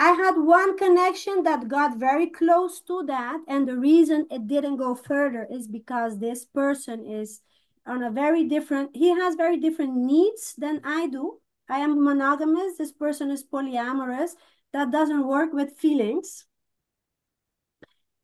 I 0.00 0.12
had 0.12 0.38
one 0.38 0.78
connection 0.78 1.42
that 1.42 1.68
got 1.68 1.98
very 1.98 2.26
close 2.26 2.80
to 2.82 3.04
that. 3.06 3.42
And 3.46 3.68
the 3.68 3.76
reason 3.76 4.26
it 4.30 4.46
didn't 4.46 4.78
go 4.78 4.94
further 4.94 5.46
is 5.52 5.68
because 5.68 6.18
this 6.18 6.46
person 6.46 7.04
is 7.04 7.42
on 7.86 8.02
a 8.02 8.10
very 8.10 8.44
different, 8.44 8.94
he 8.94 9.10
has 9.10 9.34
very 9.34 9.56
different 9.56 9.94
needs 9.96 10.54
than 10.56 10.80
I 10.84 11.06
do. 11.08 11.40
I 11.68 11.78
am 11.78 12.02
monogamous. 12.04 12.76
This 12.78 12.92
person 12.92 13.30
is 13.30 13.44
polyamorous. 13.44 14.32
That 14.72 14.90
doesn't 14.90 15.26
work 15.26 15.52
with 15.52 15.76
feelings. 15.78 16.46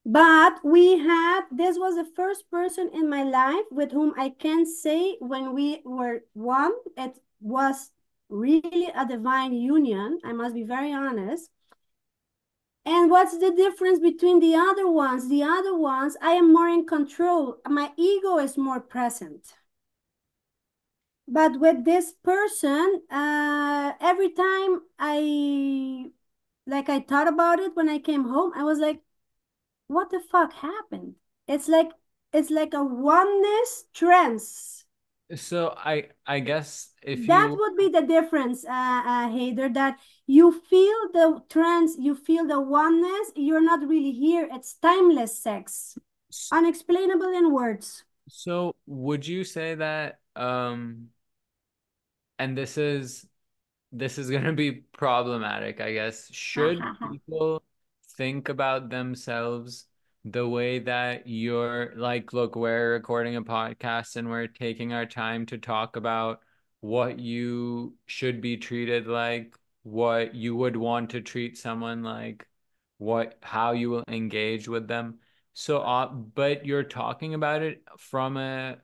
But 0.05 0.65
we 0.65 0.99
had, 0.99 1.43
this 1.51 1.79
was 1.79 1.97
the 1.97 2.09
first 2.15 2.49
person 2.51 2.91
in 2.95 3.11
my 3.11 3.25
life 3.25 3.65
with 3.73 3.91
whom 3.91 4.15
I 4.17 4.29
can 4.29 4.65
say 4.65 5.17
when 5.19 5.53
we 5.53 5.83
were 5.85 6.21
one, 6.33 6.73
it 6.97 7.19
was 7.41 7.91
really 8.29 8.87
a 8.95 9.05
divine 9.05 9.53
union. 9.53 10.21
I 10.25 10.33
must 10.33 10.55
be 10.55 10.63
very 10.63 10.93
honest. 10.93 11.51
And 12.87 13.11
what's 13.11 13.37
the 13.37 13.51
difference 13.51 13.99
between 13.99 14.41
the 14.41 14.55
other 14.55 14.89
ones? 14.91 15.29
The 15.29 15.43
other 15.43 15.77
ones, 15.77 16.17
I 16.23 16.33
am 16.33 16.53
more 16.55 16.69
in 16.69 16.87
control. 16.87 17.59
My 17.69 17.93
ego 17.99 18.39
is 18.39 18.57
more 18.57 18.81
present. 18.81 19.53
But 21.29 21.59
with 21.59 21.85
this 21.85 22.13
person, 22.23 23.03
uh, 23.11 23.93
every 24.01 24.31
time 24.31 24.83
I, 24.99 26.13
like 26.67 26.89
I 26.89 27.01
thought 27.01 27.29
about 27.29 27.59
it 27.59 27.75
when 27.75 27.89
I 27.89 27.99
came 27.99 28.25
home, 28.29 28.53
I 28.55 28.63
was 28.63 28.79
like, 28.79 29.03
what 29.89 30.11
the 30.11 30.21
fuck 30.21 30.53
happened? 30.55 31.17
It's 31.49 31.69
like 31.69 31.91
it's 32.33 32.51
like 32.51 32.75
a 32.75 32.85
oneness 32.85 33.85
trance. 33.95 34.85
So 35.35 35.75
I 35.77 36.11
I 36.27 36.41
guess 36.41 36.93
if 37.07 37.27
that 37.29 37.51
you 37.51 37.57
would 37.57 37.77
be 37.77 37.89
the 37.89 38.05
difference, 38.05 38.65
uh, 38.65 39.03
uh 39.07 39.29
Haider, 39.29 39.73
that 39.75 39.99
you 40.27 40.51
feel 40.51 40.99
the 41.15 41.41
trance, 41.49 41.97
you 41.99 42.15
feel 42.17 42.47
the 42.47 42.61
oneness, 42.61 43.31
you're 43.37 43.63
not 43.63 43.87
really 43.87 44.13
here. 44.13 44.49
It's 44.53 44.75
timeless 44.75 45.39
sex. 45.39 45.97
Unexplainable 46.51 47.33
in 47.33 47.53
words. 47.53 48.03
So 48.29 48.75
would 48.87 49.27
you 49.27 49.45
say 49.45 49.77
that 49.77 50.19
um 50.35 51.09
and 52.39 52.59
this 52.59 52.77
is 52.77 53.25
this 53.93 54.19
is 54.19 54.29
gonna 54.29 54.53
be 54.53 54.73
problematic, 54.73 55.81
I 55.81 55.93
guess. 55.93 56.29
Should 56.33 56.81
people 57.13 57.63
think 58.17 58.49
about 58.49 58.91
themselves 58.91 59.87
the 60.25 60.47
way 60.47 60.81
that 60.81 61.29
you're 61.29 61.93
like, 61.97 62.33
look, 62.33 62.57
we're 62.57 62.95
recording 62.95 63.37
a 63.37 63.43
podcast 63.43 64.17
and 64.17 64.29
we're 64.29 64.49
taking 64.49 64.93
our 64.93 65.07
time 65.07 65.47
to 65.47 65.57
talk 65.57 65.95
about 65.95 66.41
what 66.87 67.19
you 67.19 67.95
should 68.07 68.41
be 68.41 68.57
treated 68.57 69.09
like, 69.09 69.57
what 69.83 70.37
you 70.37 70.55
would 70.55 70.77
want 70.77 71.11
to 71.11 71.21
treat 71.21 71.59
someone 71.59 72.05
like, 72.05 72.47
what 72.99 73.37
how 73.43 73.73
you 73.73 73.91
will 73.91 74.05
engage 74.07 74.69
with 74.69 74.87
them. 74.87 75.19
So, 75.53 75.79
uh, 75.79 76.07
but 76.13 76.65
you're 76.65 76.85
talking 76.85 77.35
about 77.35 77.63
it 77.63 77.83
from 77.99 78.37
a, 78.37 78.77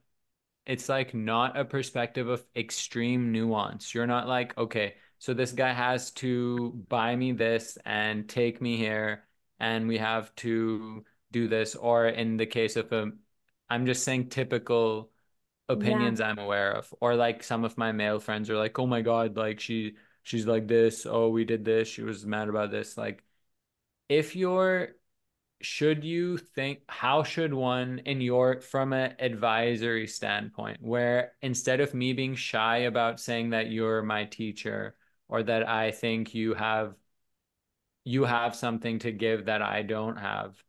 it's 0.66 0.89
like 0.89 1.15
not 1.15 1.57
a 1.57 1.65
perspective 1.65 2.29
of 2.29 2.45
extreme 2.57 3.31
nuance. 3.31 3.95
You're 3.95 4.09
not 4.09 4.27
like, 4.27 4.59
okay, 4.59 4.95
so 5.20 5.33
this 5.33 5.53
guy 5.53 5.73
has 5.73 6.11
to 6.12 6.73
buy 6.89 7.15
me 7.15 7.31
this 7.31 7.79
and 7.85 8.29
take 8.29 8.61
me 8.61 8.77
here, 8.77 9.29
and 9.61 9.87
we 9.87 9.99
have 9.99 10.35
to 10.37 11.05
do 11.31 11.47
this. 11.47 11.77
Or 11.77 12.09
in 12.09 12.37
the 12.37 12.47
case 12.47 12.74
of 12.74 12.91
a, 12.93 13.12
I'm 13.70 13.87
just 13.87 14.03
saying 14.03 14.31
typical 14.31 15.11
opinions 15.68 16.20
yeah. 16.20 16.28
I'm 16.28 16.39
aware 16.39 16.72
of. 16.72 16.93
Or 17.01 17.14
like 17.16 17.43
some 17.43 17.64
of 17.64 17.78
my 17.78 17.93
male 17.93 18.20
friends 18.20 18.51
are 18.51 18.56
like, 18.56 18.78
oh 18.78 18.86
my 18.86 19.02
God, 19.02 19.36
like 19.36 19.60
she 19.60 19.94
she's 20.22 20.47
like 20.47 20.68
this. 20.68 21.06
Oh, 21.06 21.28
we 21.28 21.44
did 21.44 21.64
this. 21.64 21.89
She 21.89 22.02
was 22.02 22.26
mad 22.26 22.48
about 22.48 22.70
this. 22.70 22.97
Like 22.97 23.24
if 24.09 24.36
you're 24.36 24.90
should 25.62 26.05
you 26.05 26.36
think 26.39 26.80
how 26.89 27.22
should 27.22 27.55
one 27.55 28.01
in 28.01 28.20
your 28.20 28.60
from 28.60 28.93
an 28.93 29.14
advisory 29.20 30.06
standpoint 30.09 30.78
where 30.80 31.32
instead 31.40 31.80
of 31.80 31.94
me 31.94 32.12
being 32.12 32.34
shy 32.34 32.78
about 32.78 33.20
saying 33.20 33.51
that 33.51 33.70
you're 33.70 34.02
my 34.02 34.24
teacher 34.24 34.97
or 35.28 35.43
that 35.43 35.68
I 35.68 35.93
think 35.93 36.34
you 36.34 36.55
have 36.55 36.97
you 38.05 38.24
have 38.24 38.55
something 38.56 38.98
to 39.01 39.12
give 39.12 39.47
that 39.47 39.62
I 39.62 39.82
don't 39.82 40.16
have. 40.16 40.62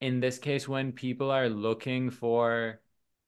In 0.00 0.20
this 0.20 0.38
case, 0.38 0.68
when 0.68 0.92
people 0.92 1.30
are 1.30 1.48
looking 1.48 2.10
for 2.10 2.80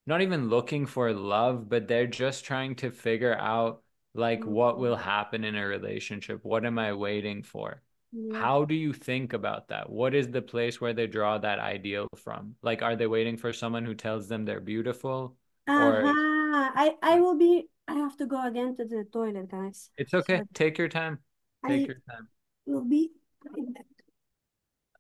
not 0.07 0.23
even 0.23 0.49
looking 0.49 0.87
for 0.87 1.13
love, 1.13 1.69
but 1.69 1.89
they're 1.89 2.07
just 2.07 2.45
trying 2.45 2.77
to 2.77 2.91
figure 2.91 3.37
out 3.37 3.83
like 4.15 4.41
mm-hmm. 4.41 4.51
what 4.51 4.79
will 4.79 4.97
happen 4.97 5.45
in 5.45 5.57
a 5.57 5.67
relationship. 5.67 6.41
What 6.43 6.65
am 6.65 6.79
I 6.79 6.93
waiting 6.93 7.43
for? 7.43 7.83
Yeah. 8.13 8.39
How 8.39 8.65
do 8.65 8.75
you 8.75 8.93
think 8.93 9.33
about 9.33 9.69
that? 9.69 9.91
What 9.91 10.15
is 10.15 10.29
the 10.31 10.41
place 10.41 10.81
where 10.81 10.95
they 10.95 11.07
draw 11.07 11.39
that 11.39 11.59
ideal 11.59 12.09
from? 12.17 12.55
Like, 12.63 12.81
are 12.83 12.97
they 12.97 13.07
waiting 13.07 13.37
for 13.37 13.53
someone 13.53 13.85
who 13.85 13.95
tells 13.95 14.29
them 14.29 14.45
they're 14.45 14.61
beautiful? 14.61 15.37
Uh-huh. 15.67 15.85
Or 15.85 16.03
I 16.07 16.95
I 17.03 17.21
will 17.21 17.37
be 17.37 17.69
I 17.89 17.95
have 17.95 18.17
to 18.19 18.27
go 18.27 18.43
again 18.47 18.77
to 18.77 18.85
the 18.85 19.05
toilet, 19.13 19.51
guys. 19.51 19.91
It's 19.99 20.15
okay. 20.15 20.43
Take 20.55 20.79
your 20.79 20.89
time. 20.89 21.19
Take 21.67 21.83
I 21.83 21.87
your 21.87 22.03
time. 22.09 22.29
We'll 22.65 22.85
be 22.85 23.11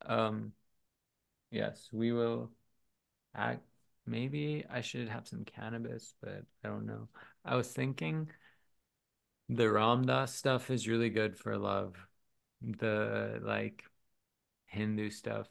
um 0.04 0.52
yes, 1.50 1.88
we 1.92 2.12
will 2.12 2.50
act 3.34 3.64
maybe 4.06 4.64
I 4.70 4.80
should 4.80 5.08
have 5.08 5.26
some 5.26 5.44
cannabis, 5.44 6.14
but 6.22 6.44
I 6.64 6.68
don't 6.68 6.86
know. 6.86 7.08
I 7.44 7.56
was 7.56 7.68
thinking 7.68 8.28
the 9.48 9.70
Ram 9.70 10.06
Dass 10.06 10.34
stuff 10.34 10.70
is 10.70 10.88
really 10.88 11.10
good 11.10 11.38
for 11.38 11.56
love. 11.56 11.96
The 12.62 13.40
like 13.42 13.84
Hindu 14.66 15.10
stuff. 15.10 15.48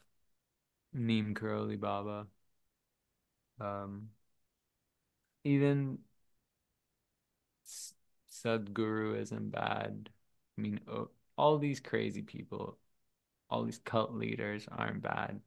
Neem 0.93 1.33
Karoli 1.35 1.79
Baba. 1.79 2.27
Um 3.59 4.09
even 5.43 5.99
Sadhguru 8.31 9.19
isn't 9.19 9.51
bad. 9.51 10.09
I 10.57 10.61
mean, 10.61 10.79
all 11.37 11.57
these 11.57 11.79
crazy 11.79 12.21
people, 12.21 12.77
all 13.49 13.63
these 13.63 13.79
cult 13.79 14.13
leaders 14.13 14.67
aren't 14.71 15.01
bad. 15.01 15.41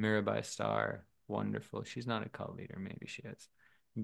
Mirabai 0.00 0.44
Starr, 0.44 1.04
wonderful. 1.28 1.84
She's 1.84 2.06
not 2.06 2.26
a 2.26 2.28
cult 2.28 2.56
leader. 2.56 2.78
Maybe 2.78 3.06
she 3.06 3.22
is. 3.22 3.48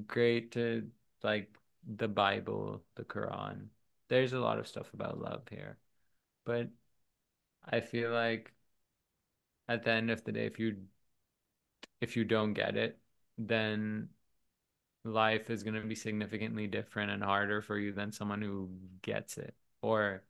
Great 0.06 0.52
to 0.52 0.88
like 1.22 1.54
the 1.96 2.08
Bible, 2.08 2.82
the 2.96 3.04
Quran. 3.04 3.68
There's 4.08 4.32
a 4.32 4.40
lot 4.40 4.58
of 4.58 4.68
stuff 4.68 4.92
about 4.94 5.20
love 5.20 5.42
here. 5.50 5.78
But 6.44 6.68
I 7.64 7.80
feel 7.80 8.12
like 8.12 8.52
at 9.68 9.84
the 9.84 9.90
end 9.92 10.10
of 10.10 10.24
the 10.24 10.32
day, 10.32 10.46
if 10.46 10.58
you 10.58 10.76
if 12.00 12.16
you 12.16 12.24
don't 12.24 12.52
get 12.54 12.76
it, 12.76 12.98
then 13.38 14.08
life 15.04 15.50
is 15.50 15.62
going 15.62 15.74
to 15.74 15.86
be 15.86 15.94
significantly 15.94 16.66
different 16.66 17.10
and 17.10 17.22
harder 17.22 17.60
for 17.62 17.78
you 17.78 17.92
than 17.92 18.12
someone 18.12 18.42
who 18.42 18.70
gets 19.02 19.38
it 19.38 19.54
or 19.82 20.22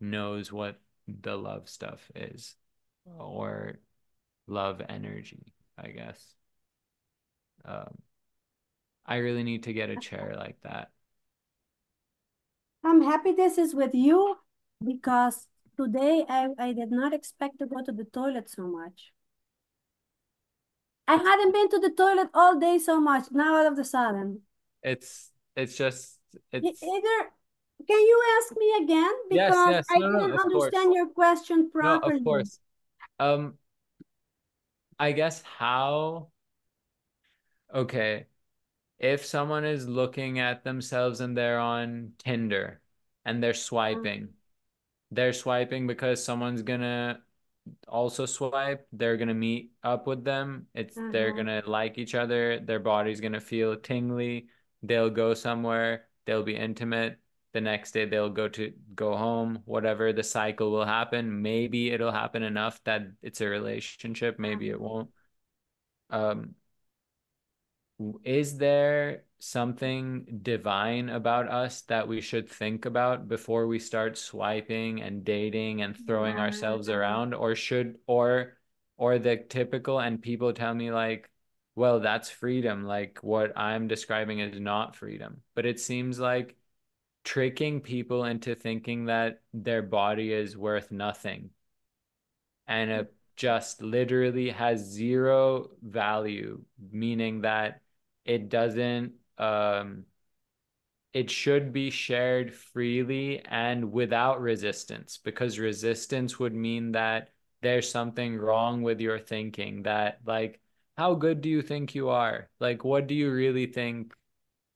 knows 0.00 0.52
what 0.52 0.80
the 1.06 1.36
love 1.36 1.68
stuff 1.68 2.10
is 2.14 2.56
or 3.18 3.78
love 4.46 4.80
energy, 4.88 5.52
I 5.78 5.88
guess. 5.88 6.34
Um, 7.64 7.98
I 9.06 9.16
really 9.16 9.42
need 9.42 9.64
to 9.64 9.72
get 9.72 9.90
a 9.90 9.96
chair 9.96 10.34
like 10.36 10.56
that. 10.62 10.90
I'm 12.84 13.02
happy 13.02 13.32
this 13.32 13.58
is 13.58 13.74
with 13.74 13.94
you 13.94 14.36
because 14.84 15.46
today 15.76 16.24
I, 16.28 16.48
I 16.58 16.72
did 16.72 16.90
not 16.90 17.12
expect 17.12 17.58
to 17.60 17.66
go 17.66 17.82
to 17.82 17.92
the 17.92 18.04
toilet 18.04 18.50
so 18.50 18.66
much. 18.66 19.12
I 21.06 21.16
hadn't 21.16 21.52
been 21.52 21.68
to 21.70 21.78
the 21.78 21.90
toilet 21.90 22.28
all 22.34 22.58
day 22.58 22.78
so 22.78 23.00
much. 23.00 23.26
Now 23.32 23.56
all 23.56 23.66
of 23.66 23.78
a 23.78 23.84
sudden. 23.84 24.42
It's 24.82 25.30
it's 25.56 25.76
just 25.76 26.18
it's 26.52 26.82
either 26.82 27.30
can 27.86 28.00
you 28.00 28.22
ask 28.38 28.56
me 28.56 28.84
again? 28.84 29.12
Because 29.28 29.54
yes, 29.54 29.70
yes. 29.70 29.86
I 29.90 29.98
no, 29.98 30.06
didn't 30.12 30.36
no, 30.36 30.42
understand 30.42 30.84
course. 30.86 30.96
your 30.96 31.06
question 31.08 31.70
properly. 31.70 32.12
No, 32.12 32.18
of 32.18 32.24
course. 32.24 32.58
Um 33.18 33.58
I 34.98 35.12
guess 35.12 35.42
how 35.42 36.28
okay. 37.74 38.26
If 38.98 39.24
someone 39.26 39.64
is 39.64 39.88
looking 39.88 40.38
at 40.38 40.64
themselves 40.64 41.20
and 41.20 41.36
they're 41.36 41.58
on 41.58 42.12
Tinder 42.18 42.80
and 43.24 43.42
they're 43.42 43.54
swiping, 43.54 44.28
they're 45.10 45.32
swiping 45.32 45.86
because 45.86 46.24
someone's 46.24 46.62
gonna 46.62 47.20
also 47.86 48.26
swipe 48.26 48.86
they're 48.92 49.16
gonna 49.16 49.34
meet 49.34 49.70
up 49.84 50.06
with 50.06 50.24
them 50.24 50.66
it's 50.74 50.96
uh-huh. 50.96 51.10
they're 51.12 51.32
gonna 51.32 51.62
like 51.66 51.98
each 51.98 52.14
other 52.14 52.58
their 52.58 52.80
body's 52.80 53.20
gonna 53.20 53.40
feel 53.40 53.76
tingly 53.76 54.48
they'll 54.82 55.10
go 55.10 55.32
somewhere 55.34 56.06
they'll 56.26 56.42
be 56.42 56.56
intimate 56.56 57.18
the 57.52 57.60
next 57.60 57.92
day 57.92 58.04
they'll 58.04 58.30
go 58.30 58.48
to 58.48 58.72
go 58.94 59.16
home 59.16 59.60
whatever 59.64 60.12
the 60.12 60.22
cycle 60.22 60.72
will 60.72 60.84
happen 60.84 61.42
maybe 61.42 61.90
it'll 61.90 62.10
happen 62.10 62.42
enough 62.42 62.82
that 62.84 63.02
it's 63.22 63.40
a 63.40 63.46
relationship 63.46 64.38
maybe 64.38 64.68
it 64.68 64.80
won't 64.80 65.10
um 66.10 66.54
is 68.24 68.58
there 68.58 69.24
something 69.38 70.40
divine 70.42 71.08
about 71.08 71.48
us 71.48 71.82
that 71.82 72.06
we 72.06 72.20
should 72.20 72.48
think 72.48 72.84
about 72.84 73.28
before 73.28 73.66
we 73.66 73.78
start 73.78 74.16
swiping 74.16 75.02
and 75.02 75.24
dating 75.24 75.82
and 75.82 75.96
throwing 76.06 76.38
ourselves 76.38 76.88
around? 76.88 77.34
Or 77.34 77.54
should 77.54 77.98
or 78.06 78.56
or 78.96 79.18
the 79.18 79.36
typical 79.36 80.00
and 80.00 80.22
people 80.22 80.52
tell 80.52 80.74
me 80.74 80.90
like 80.90 81.28
well 81.74 82.00
that's 82.00 82.30
freedom. 82.30 82.84
Like 82.84 83.18
what 83.22 83.56
I'm 83.56 83.88
describing 83.88 84.40
is 84.40 84.60
not 84.60 84.96
freedom. 84.96 85.42
But 85.54 85.66
it 85.66 85.80
seems 85.80 86.18
like 86.18 86.56
tricking 87.24 87.80
people 87.80 88.24
into 88.24 88.54
thinking 88.54 89.06
that 89.06 89.42
their 89.52 89.82
body 89.82 90.32
is 90.32 90.56
worth 90.56 90.90
nothing. 90.90 91.50
And 92.66 92.90
it 92.90 93.14
just 93.36 93.82
literally 93.82 94.50
has 94.50 94.80
zero 94.80 95.70
value, 95.82 96.62
meaning 96.90 97.42
that 97.42 97.81
it 98.24 98.48
doesn't 98.48 99.12
um 99.38 100.04
it 101.12 101.30
should 101.30 101.72
be 101.72 101.90
shared 101.90 102.54
freely 102.54 103.40
and 103.44 103.92
without 103.92 104.40
resistance 104.40 105.18
because 105.22 105.58
resistance 105.58 106.38
would 106.38 106.54
mean 106.54 106.92
that 106.92 107.30
there's 107.60 107.90
something 107.90 108.36
wrong 108.36 108.82
with 108.82 109.00
your 109.00 109.18
thinking 109.18 109.82
that 109.82 110.20
like 110.26 110.60
how 110.96 111.14
good 111.14 111.40
do 111.40 111.48
you 111.48 111.62
think 111.62 111.94
you 111.94 112.08
are 112.08 112.48
like 112.60 112.84
what 112.84 113.06
do 113.06 113.14
you 113.14 113.30
really 113.30 113.66
think 113.66 114.12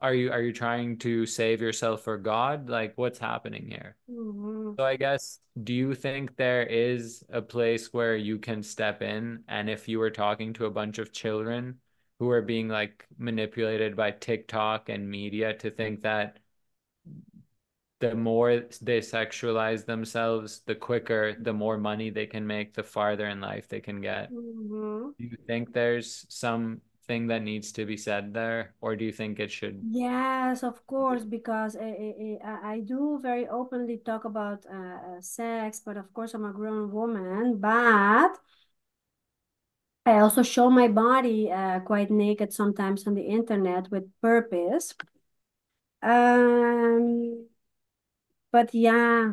are 0.01 0.15
you 0.15 0.31
are 0.33 0.43
you 0.43 0.53
trying 0.53 0.99
to 0.99 1.27
save 1.27 1.61
yourself 1.63 2.03
for 2.05 2.19
God 2.19 2.69
like 2.71 2.95
what's 2.97 3.19
happening 3.19 3.69
here 3.69 3.97
Mhm. 4.09 4.77
so 4.79 4.85
I 4.85 4.97
guess, 4.97 5.41
do 5.65 5.73
you 5.73 5.95
think 5.95 6.37
there 6.37 6.65
is 6.65 7.25
a 7.31 7.41
place 7.43 7.93
where 7.93 8.17
you 8.17 8.39
can 8.39 8.63
step 8.63 9.03
in? 9.03 9.43
And 9.49 9.71
if 9.71 9.89
you 9.89 9.99
were 9.99 10.11
talking 10.11 10.53
to 10.55 10.67
a 10.67 10.71
bunch 10.71 10.99
of 10.99 11.13
children 11.13 11.81
who 12.19 12.31
are 12.31 12.43
being 12.43 12.69
like 12.69 13.07
manipulated 13.19 13.97
by 13.97 14.11
TikTok 14.13 14.89
and 14.89 15.09
media 15.11 15.55
to 15.59 15.71
think 15.71 16.03
that 16.03 16.39
the 18.01 18.15
more 18.15 18.61
they 18.83 19.01
sexualize 19.01 19.87
themselves, 19.87 20.61
the 20.67 20.75
quicker, 20.75 21.35
the 21.41 21.53
more 21.53 21.79
money 21.79 22.11
they 22.11 22.27
can 22.27 22.47
make, 22.47 22.75
the 22.75 22.83
farther 22.83 23.27
in 23.27 23.41
life 23.41 23.69
they 23.69 23.81
can 23.81 24.01
get. 24.01 24.35
Mhm. 24.35 25.15
Do 25.19 25.27
you 25.27 25.37
think 25.47 25.73
there's 25.73 26.27
something 26.29 27.29
that 27.29 27.43
needs 27.43 27.73
to 27.73 27.87
be 27.87 27.97
said 27.97 28.35
there, 28.35 28.75
or 28.81 28.97
do 28.97 29.05
you 29.05 29.13
think 29.13 29.41
it 29.41 29.51
should? 29.53 29.87
Yes, 29.89 30.63
of 30.63 30.87
course, 30.87 31.25
because 31.25 31.77
I, 31.77 31.85
I, 31.85 32.39
I 32.45 32.73
I 32.75 32.81
do 32.81 33.19
very 33.23 33.47
openly 33.49 33.99
talk 33.99 34.25
about 34.25 34.65
uh, 34.67 34.75
uh, 35.19 35.21
sex, 35.21 35.81
but 35.85 35.97
of 35.97 36.13
course 36.15 36.35
I'm 36.35 36.45
a 36.45 36.53
grown 36.53 36.91
woman, 36.91 37.59
but 37.61 38.39
I 40.07 40.21
also 40.21 40.43
show 40.43 40.71
my 40.71 40.87
body 40.89 41.51
uh, 41.51 41.81
quite 41.81 42.11
naked 42.11 42.53
sometimes 42.53 43.07
on 43.07 43.15
the 43.15 43.23
internet 43.25 43.91
with 43.91 44.05
purpose. 44.23 44.95
Um, 46.01 47.49
but 48.53 48.73
yeah. 48.73 49.33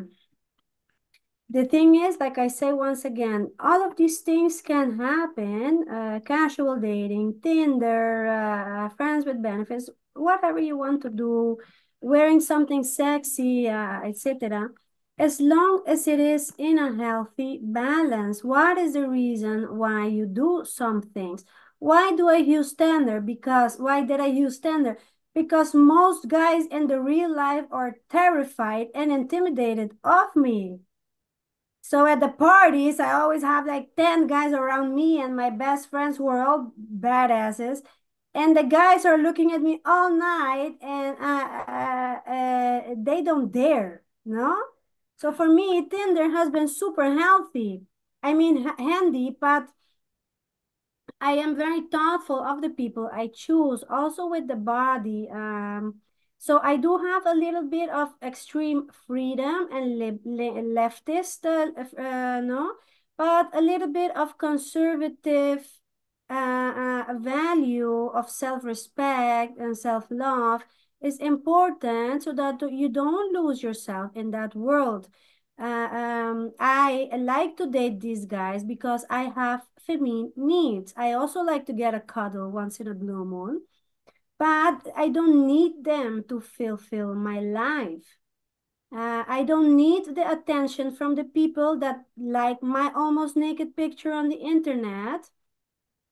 The 1.50 1.64
thing 1.64 1.94
is, 1.94 2.16
like 2.18 2.38
I 2.38 2.48
say 2.48 2.72
once 2.72 3.04
again, 3.04 3.52
all 3.60 3.86
of 3.86 3.96
these 3.96 4.20
things 4.20 4.60
can 4.60 4.98
happen. 4.98 5.86
Uh, 5.88 6.18
casual 6.26 6.76
dating, 6.80 7.40
Tinder, 7.42 8.26
uh, 8.26 8.88
friends 8.96 9.24
with 9.24 9.40
benefits, 9.42 9.88
whatever 10.14 10.58
you 10.58 10.76
want 10.76 11.02
to 11.02 11.10
do, 11.10 11.58
wearing 12.00 12.40
something 12.40 12.82
sexy, 12.82 13.68
uh, 13.68 14.00
etc. 14.02 14.70
As 15.18 15.40
long 15.40 15.84
as 15.86 16.08
it 16.08 16.18
is 16.18 16.52
in 16.58 16.78
a 16.78 16.92
healthy 16.94 17.60
balance. 17.62 18.42
What 18.42 18.78
is 18.78 18.94
the 18.94 19.08
reason 19.08 19.78
why 19.78 20.06
you 20.06 20.26
do 20.26 20.64
some 20.66 21.02
things? 21.02 21.44
Why 21.78 22.12
do 22.16 22.28
I 22.28 22.36
use 22.36 22.74
Tinder? 22.74 23.20
Because 23.20 23.78
why 23.78 24.04
did 24.04 24.20
I 24.20 24.26
use 24.26 24.58
Tinder? 24.58 24.98
Because 25.34 25.74
most 25.74 26.28
guys 26.28 26.66
in 26.66 26.86
the 26.88 27.00
real 27.00 27.34
life 27.34 27.66
are 27.70 27.96
terrified 28.10 28.88
and 28.94 29.12
intimidated 29.12 29.96
of 30.02 30.34
me. 30.34 30.80
So 31.82 32.06
at 32.06 32.20
the 32.20 32.28
parties, 32.28 32.98
I 32.98 33.12
always 33.12 33.42
have 33.42 33.66
like 33.66 33.94
10 33.96 34.26
guys 34.26 34.52
around 34.52 34.94
me 34.94 35.20
and 35.20 35.36
my 35.36 35.50
best 35.50 35.90
friends 35.90 36.16
who 36.16 36.26
are 36.28 36.44
all 36.44 36.72
badasses. 36.98 37.82
And 38.34 38.56
the 38.56 38.64
guys 38.64 39.04
are 39.04 39.18
looking 39.18 39.52
at 39.52 39.60
me 39.62 39.80
all 39.84 40.10
night 40.10 40.76
and 40.80 41.16
uh, 41.20 41.64
uh, 41.68 42.30
uh, 42.30 42.94
they 42.96 43.22
don't 43.22 43.52
dare, 43.52 44.02
no? 44.24 44.56
So 45.16 45.32
for 45.32 45.48
me, 45.48 45.86
Tinder 45.88 46.30
has 46.30 46.50
been 46.50 46.68
super 46.68 47.04
healthy. 47.04 47.82
I 48.22 48.34
mean, 48.34 48.64
handy, 48.78 49.36
but 49.40 49.68
I 51.20 51.32
am 51.32 51.56
very 51.56 51.82
thoughtful 51.82 52.40
of 52.40 52.62
the 52.62 52.70
people 52.70 53.08
I 53.12 53.28
choose, 53.28 53.84
also 53.88 54.26
with 54.26 54.48
the 54.48 54.56
body. 54.56 55.28
Um, 55.30 56.00
so 56.38 56.60
I 56.62 56.76
do 56.76 56.98
have 56.98 57.24
a 57.26 57.34
little 57.34 57.68
bit 57.68 57.88
of 57.90 58.14
extreme 58.22 58.88
freedom 59.06 59.68
and 59.72 59.98
le 59.98 60.18
le 60.24 60.60
leftist, 60.60 61.44
uh, 61.46 61.72
uh, 62.00 62.40
no, 62.40 62.74
but 63.16 63.48
a 63.54 63.60
little 63.60 63.88
bit 63.88 64.14
of 64.16 64.36
conservative 64.36 65.66
uh, 66.28 67.04
uh, 67.08 67.14
value 67.18 68.06
of 68.06 68.28
self-respect 68.30 69.58
and 69.58 69.76
self-love 69.78 70.64
is 71.04 71.18
important 71.18 72.22
so 72.22 72.32
that 72.32 72.60
you 72.72 72.88
don't 72.88 73.32
lose 73.32 73.62
yourself 73.62 74.10
in 74.16 74.30
that 74.30 74.54
world. 74.54 75.08
Uh, 75.60 75.64
um, 75.64 76.52
I 76.58 77.10
like 77.16 77.56
to 77.58 77.70
date 77.70 78.00
these 78.00 78.24
guys 78.24 78.64
because 78.64 79.04
I 79.08 79.24
have 79.24 79.62
feminine 79.86 80.32
needs. 80.36 80.92
I 80.96 81.12
also 81.12 81.42
like 81.42 81.66
to 81.66 81.72
get 81.72 81.94
a 81.94 82.00
cuddle 82.00 82.50
once 82.50 82.80
in 82.80 82.88
a 82.88 82.94
blue 82.94 83.24
moon, 83.24 83.62
but 84.38 84.88
I 84.96 85.10
don't 85.10 85.46
need 85.46 85.84
them 85.84 86.24
to 86.28 86.40
fulfill 86.40 87.14
my 87.14 87.38
life. 87.40 88.18
Uh, 88.94 89.24
I 89.26 89.44
don't 89.44 89.76
need 89.76 90.14
the 90.14 90.30
attention 90.30 90.92
from 90.92 91.16
the 91.16 91.24
people 91.24 91.78
that 91.80 92.04
like 92.16 92.62
my 92.62 92.92
almost 92.94 93.36
naked 93.36 93.76
picture 93.76 94.12
on 94.12 94.28
the 94.28 94.36
internet. 94.36 95.30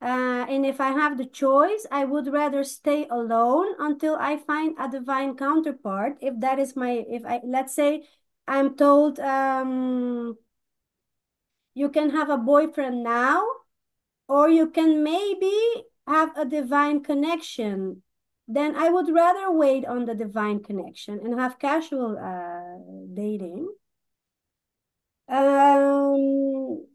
Uh, 0.03 0.45
and 0.49 0.67
if 0.67 0.81
I 0.81 0.91
have 0.91 1.17
the 1.17 1.27
choice, 1.27 1.87
I 1.93 2.05
would 2.05 2.27
rather 2.27 2.65
stay 2.65 3.07
alone 3.09 3.77
until 3.79 4.17
I 4.17 4.37
find 4.37 4.75
a 4.79 4.89
divine 4.89 5.37
counterpart. 5.37 6.19
If 6.21 6.41
that 6.41 6.59
is 6.59 6.75
my, 6.75 7.05
if 7.09 7.25
I, 7.25 7.41
let's 7.45 7.75
say 7.75 8.03
I'm 8.49 8.77
told, 8.77 9.21
um, 9.21 10.37
you 11.75 11.89
can 11.89 12.11
have 12.11 12.31
a 12.31 12.37
boyfriend 12.37 13.03
now, 13.05 13.45
or 14.29 14.49
you 14.49 14.71
can 14.71 15.03
maybe 15.05 15.55
have 16.07 16.37
a 16.37 16.45
divine 16.45 17.03
connection. 17.03 18.03
Then 18.49 18.75
I 18.77 18.91
would 18.91 19.09
rather 19.09 19.53
wait 19.53 19.87
on 19.87 20.05
the 20.05 20.15
divine 20.15 20.63
connection 20.63 21.21
and 21.21 21.39
have 21.39 21.59
casual 21.59 22.19
uh, 22.19 23.15
dating. 23.15 23.69
Um, 25.29 26.87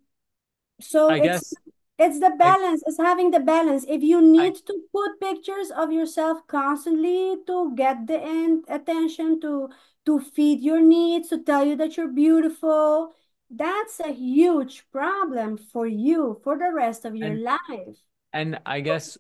so 0.80 1.12
I 1.12 1.20
it's 1.20 1.26
guess 1.26 1.54
it's 1.98 2.20
the 2.20 2.32
balance, 2.38 2.84
it's 2.86 2.98
having 2.98 3.32
the 3.32 3.40
balance. 3.40 3.86
If 3.88 4.04
you 4.04 4.22
I 4.38 4.50
need 4.50 4.56
to 4.68 4.74
put 4.94 5.20
pictures 5.20 5.72
of 5.72 5.92
yourself 5.92 6.46
constantly 6.48 7.38
to 7.48 7.76
get 7.76 8.08
the 8.08 8.64
attention, 8.68 9.40
to 9.42 9.70
to 10.06 10.20
feed 10.20 10.62
your 10.62 10.82
needs, 10.82 11.30
to 11.30 11.44
tell 11.44 11.66
you 11.66 11.76
that 11.78 11.98
you're 11.98 12.08
beautiful, 12.08 13.14
that's 13.50 14.00
a 14.00 14.12
huge 14.14 14.90
problem 14.92 15.58
for 15.58 15.86
you 15.88 16.40
for 16.44 16.58
the 16.58 16.72
rest 16.74 17.06
of 17.06 17.16
your 17.16 17.34
and 17.34 17.40
life. 17.40 17.98
and 18.34 18.60
I 18.66 18.82
guess 18.82 19.18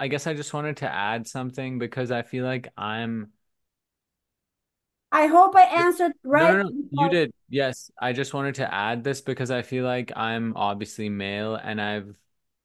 I 0.00 0.08
guess 0.08 0.26
I 0.28 0.34
just 0.34 0.54
wanted 0.54 0.78
to 0.78 0.92
add 0.92 1.28
something 1.28 1.78
because 1.80 2.12
I 2.12 2.22
feel 2.22 2.44
like 2.46 2.68
I'm 2.78 3.32
I 5.14 5.28
hope 5.28 5.54
I 5.54 5.62
answered 5.62 6.12
right 6.24 6.56
no, 6.56 6.62
no. 6.64 6.70
You 6.90 7.08
did. 7.08 7.32
Yes. 7.48 7.88
I 8.02 8.12
just 8.12 8.34
wanted 8.34 8.56
to 8.56 8.74
add 8.74 9.04
this 9.04 9.20
because 9.20 9.52
I 9.52 9.62
feel 9.62 9.84
like 9.84 10.10
I'm 10.16 10.56
obviously 10.56 11.08
male 11.08 11.54
and 11.54 11.80
I've 11.80 12.16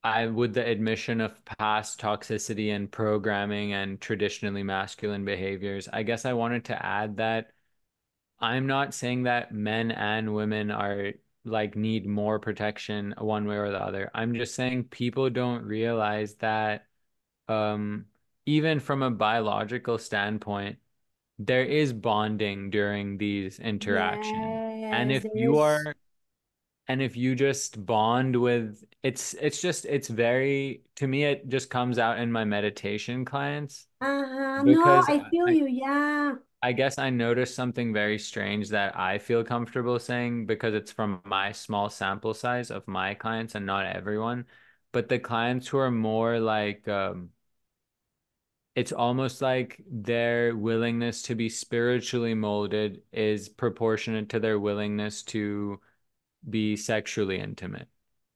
I 0.04 0.28
with 0.28 0.56
the 0.56 0.66
admission 0.66 1.22
of 1.22 1.44
past 1.46 2.00
toxicity 2.02 2.74
and 2.74 2.92
programming 2.92 3.74
and 3.74 4.02
traditionally 4.02 4.64
masculine 4.64 5.26
behaviors, 5.26 5.88
I 5.92 6.04
guess 6.04 6.26
I 6.26 6.34
wanted 6.34 6.66
to 6.66 6.86
add 6.86 7.18
that 7.18 7.52
I'm 8.40 8.66
not 8.66 8.94
saying 8.94 9.24
that 9.24 9.54
men 9.54 9.92
and 9.92 10.34
women 10.34 10.72
are 10.72 11.14
like 11.46 11.76
need 11.76 12.08
more 12.08 12.40
protection 12.40 13.14
one 13.18 13.46
way 13.46 13.58
or 13.58 13.70
the 13.72 13.82
other. 13.82 14.10
I'm 14.14 14.34
just 14.34 14.56
saying 14.56 14.86
people 14.86 15.30
don't 15.30 15.64
realize 15.66 16.36
that 16.36 16.88
um 17.48 18.06
even 18.46 18.80
from 18.80 19.04
a 19.04 19.12
biological 19.12 19.98
standpoint 20.00 20.80
there 21.40 21.64
is 21.64 21.94
bonding 21.94 22.70
during 22.70 23.18
these 23.18 23.60
interactions. 23.60 24.94
And 24.94 25.12
if 25.12 25.26
you 25.34 25.54
is 25.54 25.60
are 25.60 25.96
and 26.88 27.02
if 27.02 27.16
you 27.16 27.36
just 27.36 27.86
bond 27.86 28.36
with 28.36 28.84
it's 29.04 29.36
it's 29.36 29.62
just 29.62 29.86
it's 29.86 30.08
very 30.10 30.82
to 30.96 31.08
me 31.08 31.24
it 31.24 31.48
just 31.48 31.70
comes 31.70 32.00
out 32.00 32.20
in 32.20 32.32
my 32.32 32.44
meditation 32.44 33.24
clients 33.24 33.88
uh-huh. 34.02 34.64
No, 34.64 35.04
I 35.08 35.30
feel 35.30 35.48
I 35.48 35.52
you. 35.52 35.68
Yeah. 35.68 36.36
I 36.62 36.74
guess 36.74 36.98
I 36.98 37.10
noticed 37.10 37.56
something 37.56 37.94
very 37.94 38.20
strange 38.20 38.70
that 38.70 38.98
I 38.98 39.18
feel 39.18 39.44
comfortable 39.44 39.98
saying 40.00 40.46
because 40.46 40.74
it's 40.74 40.92
from 40.92 41.22
my 41.24 41.54
small 41.54 41.90
sample 41.90 42.34
size 42.34 42.70
of 42.70 42.88
my 42.88 43.14
clients 43.14 43.56
and 43.56 43.66
not 43.66 43.86
everyone. 43.86 44.46
But 44.92 45.08
the 45.08 45.20
clients 45.20 45.68
who 45.68 45.78
are 45.78 45.92
more 45.92 46.40
like 46.40 46.88
um 46.88 47.30
it's 48.80 48.92
almost 48.92 49.42
like 49.42 49.82
their 49.90 50.56
willingness 50.56 51.22
to 51.24 51.36
be 51.36 51.50
spiritually 51.50 52.34
molded 52.34 53.02
is 53.12 53.50
proportionate 53.50 54.30
to 54.30 54.40
their 54.40 54.60
willingness 54.60 55.24
to 55.24 55.80
be 56.50 56.76
sexually 56.76 57.40
intimate. 57.40 57.88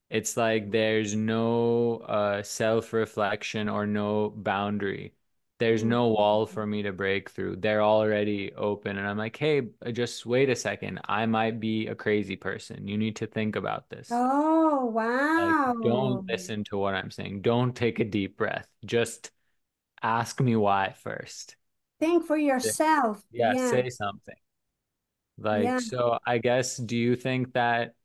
It's 0.09 0.37
like 0.37 0.71
there's 0.71 1.15
no 1.15 1.97
uh, 1.99 2.43
self-reflection 2.43 3.69
or 3.69 3.87
no 3.87 4.29
boundary. 4.31 5.15
There's 5.59 5.83
no 5.83 6.09
wall 6.09 6.45
for 6.45 6.65
me 6.67 6.83
to 6.83 6.93
break 6.93 7.29
through. 7.31 7.57
They're 7.57 7.81
already 7.83 8.53
open. 8.53 8.97
And 8.97 9.07
I'm 9.07 9.17
like, 9.17 9.37
hey, 9.37 9.69
just 9.93 10.25
wait 10.25 10.49
a 10.49 10.55
second. 10.55 10.99
I 11.05 11.25
might 11.25 11.59
be 11.59 11.87
a 11.87 11.95
crazy 11.95 12.35
person. 12.35 12.87
You 12.87 12.97
need 12.97 13.15
to 13.17 13.27
think 13.27 13.55
about 13.55 13.89
this. 13.89 14.19
Oh, 14.19 14.85
Like, 15.37 15.57
wow. 15.65 15.73
don't 15.81 16.25
listen 16.27 16.63
to 16.65 16.77
what 16.77 16.95
I'm 16.95 17.11
saying. 17.11 17.41
Don't 17.41 17.75
take 17.75 17.99
a 17.99 18.05
deep 18.05 18.37
breath. 18.37 18.67
Just 18.85 19.31
ask 20.03 20.39
me 20.41 20.55
why 20.55 20.93
first. 20.93 21.55
Think 21.99 22.25
for 22.25 22.37
yourself. 22.37 23.23
Yeah, 23.31 23.53
Yeah, 23.53 23.67
say 23.67 23.89
something. 23.89 24.35
Like, 25.37 25.63
yeah. 25.63 25.79
so 25.79 26.19
I 26.25 26.37
guess, 26.37 26.77
do 26.77 26.95
you 26.95 27.15
think 27.15 27.53
that 27.53 27.95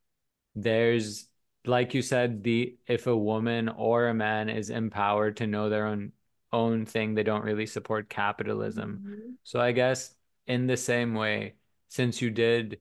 there's, 0.55 1.29
like 1.65 1.93
you 1.93 2.01
said, 2.01 2.43
the 2.43 2.77
if 2.87 3.07
a 3.07 3.15
woman 3.17 3.69
or 3.69 4.07
a 4.07 4.13
man 4.13 4.49
is 4.49 4.69
empowered 4.69 5.37
to 5.37 5.47
know 5.47 5.69
their 5.69 5.85
own 5.87 6.13
own 6.51 6.85
thing, 6.85 7.13
they 7.15 7.23
don't 7.23 7.43
really 7.45 7.67
support 7.67 8.09
capitalism. 8.09 9.03
Mhm. 9.03 9.37
So 9.43 9.59
I 9.59 9.71
guess 9.73 10.15
in 10.47 10.67
the 10.67 10.77
same 10.77 11.13
way, 11.15 11.55
since 11.89 12.21
you 12.21 12.31
did, 12.31 12.79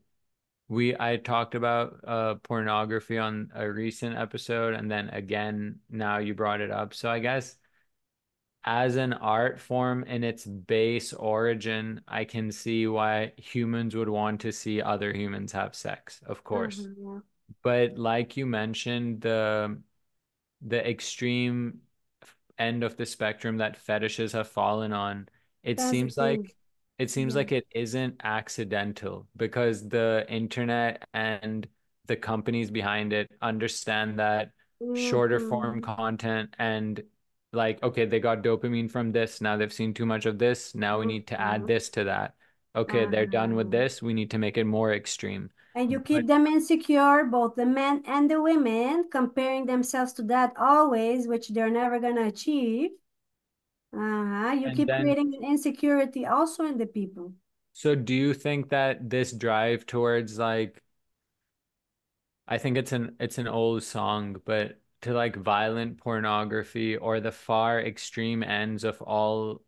we 0.68 0.96
I 0.98 1.16
talked 1.18 1.54
about 1.54 2.00
uh 2.06 2.36
pornography 2.36 3.18
on 3.18 3.50
a 3.54 3.70
recent 3.70 4.16
episode, 4.16 4.74
and 4.74 4.90
then 4.90 5.08
again 5.10 5.80
now 5.90 6.18
you 6.18 6.34
brought 6.34 6.60
it 6.60 6.70
up. 6.70 6.94
So 6.94 7.10
I 7.10 7.18
guess 7.20 7.56
as 8.64 8.96
an 8.96 9.12
art 9.14 9.60
form 9.60 10.04
in 10.04 10.24
its 10.24 10.44
base 10.46 11.12
origin, 11.12 12.02
I 12.08 12.24
can 12.24 12.52
see 12.52 12.86
why 12.86 13.32
humans 13.36 13.94
would 13.96 14.08
want 14.08 14.40
to 14.42 14.52
see 14.52 14.82
other 14.82 15.12
humans 15.14 15.52
have 15.52 15.74
sex, 15.74 16.20
of 16.26 16.44
course. 16.44 16.88
Uh-huh. 16.96 17.20
But 17.62 17.98
like 17.98 18.36
you 18.36 18.46
mentioned, 18.46 19.22
the 19.22 19.80
the 20.62 20.88
extreme 20.88 21.82
end 22.58 22.82
of 22.84 22.96
the 22.96 23.06
spectrum 23.06 23.58
that 23.58 23.76
fetishes 23.76 24.32
have 24.32 24.48
fallen 24.48 24.92
on, 24.92 25.28
it 25.62 25.78
That's 25.78 25.80
seems 25.80 26.16
like 26.16 26.54
it 26.98 27.10
seems 27.10 27.34
Yeah. 27.34 27.40
like 27.40 27.52
it 27.52 27.66
isn't 27.74 28.20
accidental 28.24 29.28
because 29.36 29.88
the 29.88 30.26
internet 30.28 31.06
and 31.14 31.68
the 32.06 32.16
companies 32.16 32.70
behind 32.70 33.12
it 33.12 33.30
understand 33.42 34.18
that 34.18 34.52
shorter 34.92 35.38
form 35.38 35.80
content 35.80 36.54
and 36.58 37.02
like, 37.52 37.82
okay, 37.82 38.06
they 38.06 38.20
got 38.20 38.42
dopamine 38.42 38.90
from 38.90 39.12
this. 39.12 39.40
Now 39.40 39.56
they've 39.56 39.72
seen 39.72 39.94
too 39.94 40.06
much 40.06 40.26
of 40.26 40.38
this. 40.38 40.74
Now 40.74 41.00
we 41.00 41.06
need 41.06 41.26
to 41.28 41.40
add 41.40 41.66
Mhm. 41.66 41.66
this 41.66 41.88
to 41.90 42.04
that. 42.04 42.34
Okay, 42.76 43.06
they're 43.06 43.26
done 43.26 43.54
with 43.56 43.70
Uh, 43.70 43.72
this. 43.72 44.02
We 44.02 44.14
need 44.14 44.30
to 44.32 44.38
make 44.38 44.56
it 44.58 44.64
more 44.64 44.92
extreme. 44.92 45.50
and 45.74 45.90
you 45.90 45.98
But 45.98 45.98
keep 45.98 46.26
them 46.26 46.46
insecure, 46.46 47.24
both 47.24 47.54
the 47.54 47.64
men 47.64 48.02
and 48.04 48.30
the 48.30 48.42
women, 48.42 49.08
comparing 49.10 49.64
themselves 49.64 50.12
to 50.12 50.22
that 50.24 50.52
always, 50.58 51.26
which 51.26 51.48
they're 51.48 51.70
never 51.70 51.98
gonna 51.98 52.26
achieve. 52.26 52.90
Uh-huh. 53.92 54.52
You 54.52 54.70
keep 54.70 54.94
then 54.96 54.96
creating 54.96 55.34
an 55.34 55.44
insecurity 55.44 56.24
also 56.26 56.64
in 56.64 56.78
the 56.78 56.86
people. 56.86 57.34
So 57.72 57.94
do 57.94 58.12
you 58.14 58.34
think 58.34 58.68
that 58.70 59.08
this 59.10 59.32
drive 59.32 59.86
towards 59.86 60.38
like 60.38 60.82
I 62.46 62.58
think 62.58 62.76
it's 62.76 62.92
an 62.92 63.16
it's 63.20 63.38
an 63.38 63.46
old 63.48 63.82
song, 63.82 64.40
but 64.44 64.80
to 65.02 65.12
like 65.14 65.36
violent 65.36 65.98
pornography 65.98 66.96
or 66.96 67.20
the 67.20 67.32
far 67.32 67.80
extreme 67.80 68.42
ends 68.42 68.84
of 68.84 69.00
all 69.02 69.62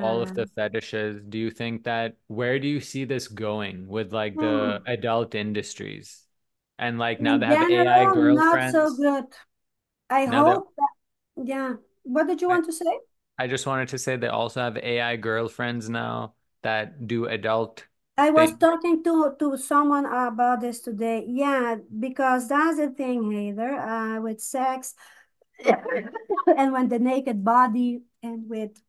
all 0.00 0.22
of 0.22 0.32
the 0.34 0.46
fetishes, 0.46 1.22
do 1.28 1.38
you 1.38 1.50
think 1.50 1.84
that 1.84 2.16
where 2.28 2.58
do 2.60 2.68
you 2.68 2.80
see 2.80 3.04
this 3.04 3.28
going 3.28 3.88
with 3.88 4.12
like 4.12 4.38
the 4.40 4.80
Hmm. 4.80 4.86
adult 4.86 5.34
industries? 5.34 6.24
And 6.78 6.98
like 6.98 7.20
now 7.22 7.36
In 7.36 7.38
they 7.38 7.46
have 7.46 7.62
AI 7.68 8.06
general, 8.06 8.34
not 8.34 8.64
so 8.64 8.90
good. 8.90 9.26
I 10.10 10.26
Now 10.26 10.44
hope 10.44 10.74
that, 10.76 10.90
yeah. 11.36 11.76
What 12.04 12.26
did 12.28 12.42
you 12.42 12.48
I, 12.48 12.58
want 12.58 12.66
to 12.66 12.72
say? 12.72 13.00
I 13.38 13.46
just 13.48 13.66
wanted 13.66 13.88
to 13.90 13.98
say 13.98 14.16
they 14.16 14.28
also 14.28 14.60
have 14.62 14.76
AI 14.78 15.16
girlfriends 15.16 15.88
now 15.90 16.34
that 16.62 17.06
do 17.06 17.26
adult 17.26 17.86
I 18.18 18.30
was 18.30 18.52
talking 18.58 19.04
to 19.04 19.36
to 19.38 19.56
someone 19.56 20.04
about 20.04 20.60
this 20.60 20.80
today. 20.80 21.24
Yeah, 21.26 21.76
because 21.98 22.48
that's 22.48 22.76
the 22.76 22.90
thing, 22.90 23.22
Haider, 23.22 23.78
uh, 23.78 24.20
with 24.20 24.40
sex 24.40 24.94
and 26.56 26.72
when 26.72 26.88
the 26.88 26.98
naked 26.98 27.44
body 27.44 28.02
and 28.22 28.48
with 28.48 28.82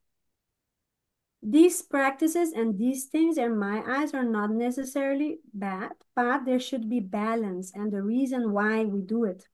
these 1.42 1.82
practices 1.82 2.52
and 2.52 2.78
these 2.78 3.06
things 3.06 3.38
in 3.38 3.58
my 3.58 3.84
eyes 3.88 4.14
are 4.14 4.24
not 4.24 4.52
necessarily 4.52 5.40
bad, 5.54 5.92
but 6.16 6.46
there 6.46 6.60
should 6.60 6.90
be 6.90 7.00
balance 7.00 7.72
and 7.74 7.92
the 7.92 8.02
reason 8.02 8.52
why 8.52 8.84
we 8.84 9.02
do 9.02 9.24
it. 9.26 9.48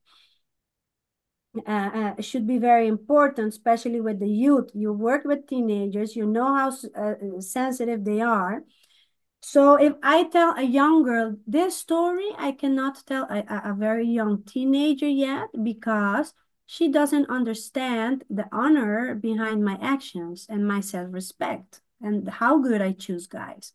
Uh, 1.66 1.70
uh, 2.16 2.20
should 2.20 2.46
be 2.46 2.58
very 2.58 2.86
important, 2.86 3.48
especially 3.48 4.00
with 4.00 4.20
the 4.20 4.28
youth. 4.28 4.68
You 4.74 4.92
work 4.92 5.24
with 5.24 5.46
teenagers, 5.46 6.14
you 6.14 6.26
know 6.26 6.54
how 6.54 6.68
uh, 6.94 7.40
sensitive 7.40 8.04
they 8.04 8.20
are. 8.20 8.62
So 9.40 9.76
if 9.76 9.94
I 10.02 10.24
tell 10.24 10.56
a 10.56 10.62
young 10.62 11.04
girl 11.04 11.36
this 11.46 11.76
story, 11.76 12.30
I 12.36 12.52
cannot 12.52 13.04
tell 13.06 13.24
a, 13.30 13.44
a, 13.64 13.74
very 13.74 14.06
young 14.06 14.42
teenager 14.42 15.08
yet 15.08 15.48
because 15.62 16.34
she 16.66 16.88
doesn't 16.88 17.30
understand 17.30 18.24
the 18.28 18.48
honor 18.50 19.14
behind 19.14 19.64
my 19.64 19.78
actions 19.80 20.46
and 20.48 20.66
my 20.66 20.80
self-respect 20.80 21.80
and 22.00 22.28
how 22.28 22.58
good 22.58 22.82
I 22.82 22.92
choose 22.92 23.26
guys. 23.26 23.72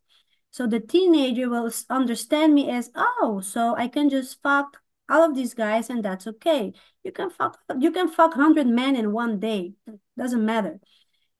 So 0.51 0.67
the 0.67 0.81
teenager 0.81 1.49
will 1.49 1.71
understand 1.89 2.53
me 2.53 2.69
as, 2.69 2.91
oh, 2.93 3.39
so 3.41 3.75
I 3.77 3.87
can 3.87 4.09
just 4.09 4.41
fuck 4.41 4.77
all 5.09 5.23
of 5.23 5.35
these 5.35 5.53
guys 5.53 5.89
and 5.89 6.03
that's 6.03 6.27
okay. 6.27 6.73
You 7.03 7.11
can 7.11 7.29
fuck 7.29 7.57
you 7.79 7.91
can 7.91 8.09
fuck 8.09 8.35
100 8.35 8.67
men 8.67 8.95
in 8.95 9.13
one 9.13 9.39
day. 9.39 9.73
Doesn't 10.17 10.45
matter 10.45 10.79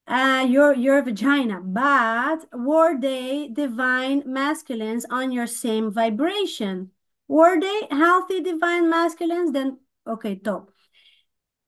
uh, 0.06 0.46
your 0.48 0.74
your 0.74 1.02
vagina, 1.02 1.60
but 1.60 2.46
were 2.52 2.98
they 2.98 3.48
divine 3.48 4.22
masculines 4.26 5.06
on 5.10 5.32
your 5.32 5.46
same 5.46 5.92
vibration? 5.92 6.90
Were 7.28 7.60
they 7.60 7.86
healthy 7.90 8.40
divine 8.40 8.90
masculines? 8.90 9.52
Then 9.52 9.78
okay, 10.06 10.36
top. 10.36 10.70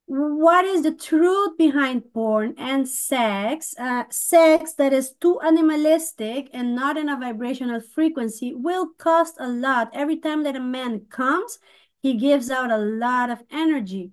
What 0.07 0.65
is 0.65 0.83
the 0.83 0.93
truth 0.93 1.57
behind 1.57 2.13
porn 2.13 2.53
and 2.59 2.87
sex? 2.87 3.73
Uh, 3.79 4.03
sex 4.11 4.73
that 4.73 4.93
is 4.93 5.15
too 5.19 5.39
animalistic 5.41 6.49
and 6.53 6.75
not 6.75 6.95
in 6.95 7.09
a 7.09 7.17
vibrational 7.17 7.81
frequency 7.81 8.53
will 8.53 8.89
cost 8.99 9.35
a 9.39 9.47
lot. 9.47 9.89
Every 9.93 10.17
time 10.17 10.43
that 10.43 10.55
a 10.55 10.59
man 10.59 11.07
comes, 11.09 11.57
he 12.03 12.13
gives 12.13 12.51
out 12.51 12.69
a 12.69 12.77
lot 12.77 13.31
of 13.31 13.41
energy. 13.49 14.11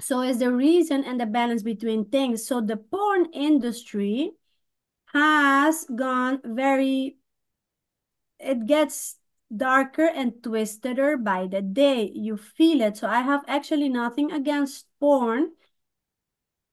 So 0.00 0.22
is 0.22 0.38
the 0.38 0.52
reason 0.52 1.04
and 1.04 1.20
the 1.20 1.26
balance 1.26 1.62
between 1.62 2.04
things. 2.06 2.46
So 2.46 2.60
the 2.60 2.76
porn 2.76 3.26
industry 3.32 4.32
has 5.12 5.84
gone 5.94 6.40
very, 6.44 7.16
it 8.38 8.66
gets 8.66 9.16
darker 9.54 10.06
and 10.06 10.32
twisteder 10.42 11.22
by 11.22 11.46
the 11.46 11.62
day. 11.62 12.10
You 12.14 12.36
feel 12.36 12.80
it. 12.82 12.98
So 12.98 13.08
I 13.08 13.22
have 13.22 13.44
actually 13.48 13.88
nothing 13.88 14.30
against 14.30 14.86
porn. 15.00 15.52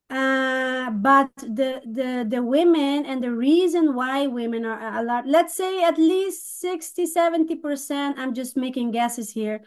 Uh, 0.08 0.92
but 0.92 1.32
the 1.38 1.82
the 1.84 2.24
the 2.30 2.44
women 2.44 3.08
and 3.08 3.24
the 3.24 3.32
reason 3.32 3.96
why 3.96 4.28
women 4.28 4.64
are 4.64 5.00
a 5.00 5.04
lot, 5.04 5.26
let's 5.26 5.56
say 5.56 5.84
at 5.84 5.98
least 5.98 6.60
60, 6.60 7.08
70%, 7.08 8.20
I'm 8.20 8.36
just 8.36 8.56
making 8.56 8.92
guesses 8.92 9.32
here, 9.32 9.62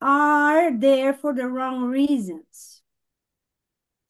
are 0.00 0.76
there 0.76 1.14
for 1.14 1.32
the 1.32 1.46
wrong 1.46 1.84
reasons. 1.84 2.79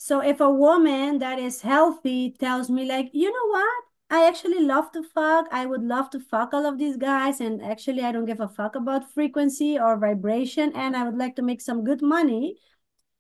So 0.03 0.21
if 0.21 0.41
a 0.41 0.51
woman 0.51 1.19
that 1.19 1.39
is 1.39 1.61
healthy 1.61 2.31
tells 2.31 2.71
me 2.71 2.87
like, 2.87 3.11
you 3.13 3.31
know 3.31 3.49
what? 3.49 3.85
I 4.09 4.27
actually 4.27 4.61
love 4.61 4.91
to 4.93 5.03
fuck. 5.03 5.47
I 5.53 5.67
would 5.67 5.83
love 5.83 6.09
to 6.11 6.21
fuck 6.21 6.55
all 6.55 6.65
of 6.65 6.79
these 6.79 6.97
guys. 6.97 7.39
And 7.39 7.63
actually, 7.63 8.03
I 8.03 8.11
don't 8.11 8.25
give 8.25 8.41
a 8.41 8.49
fuck 8.49 8.77
about 8.77 9.13
frequency 9.13 9.79
or 9.79 9.99
vibration. 9.99 10.73
And 10.75 10.97
I 10.97 11.05
would 11.05 11.19
like 11.19 11.37
to 11.37 11.43
make 11.43 11.61
some 11.61 11.85
good 11.85 12.01
money. 12.01 12.57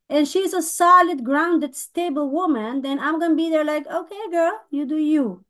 And 0.09 0.27
she's 0.27 0.55
a 0.55 0.62
solid, 0.62 1.23
grounded, 1.23 1.77
stable 1.77 2.31
woman. 2.31 2.81
Then 2.81 2.98
I'm 2.98 3.19
going 3.19 3.32
to 3.32 3.36
be 3.36 3.51
there 3.51 3.65
like, 3.65 3.86
okay, 3.86 4.31
girl, 4.31 4.59
you 4.70 4.86
do 4.86 4.97
you. 4.97 5.44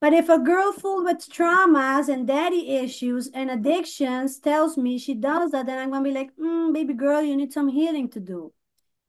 But 0.00 0.14
if 0.14 0.30
a 0.30 0.38
girl 0.38 0.72
full 0.72 1.04
with 1.04 1.18
traumas 1.28 2.08
and 2.08 2.26
daddy 2.26 2.76
issues 2.76 3.28
and 3.28 3.50
addictions 3.50 4.38
tells 4.38 4.78
me 4.78 4.96
she 4.96 5.12
does 5.12 5.50
that, 5.50 5.66
then 5.66 5.78
I'm 5.78 5.90
going 5.90 6.02
to 6.02 6.10
be 6.10 6.16
like, 6.16 6.34
mm, 6.36 6.72
baby 6.72 6.94
girl, 6.94 7.20
you 7.20 7.36
need 7.36 7.52
some 7.52 7.68
healing 7.68 8.08
to 8.12 8.20
do 8.20 8.54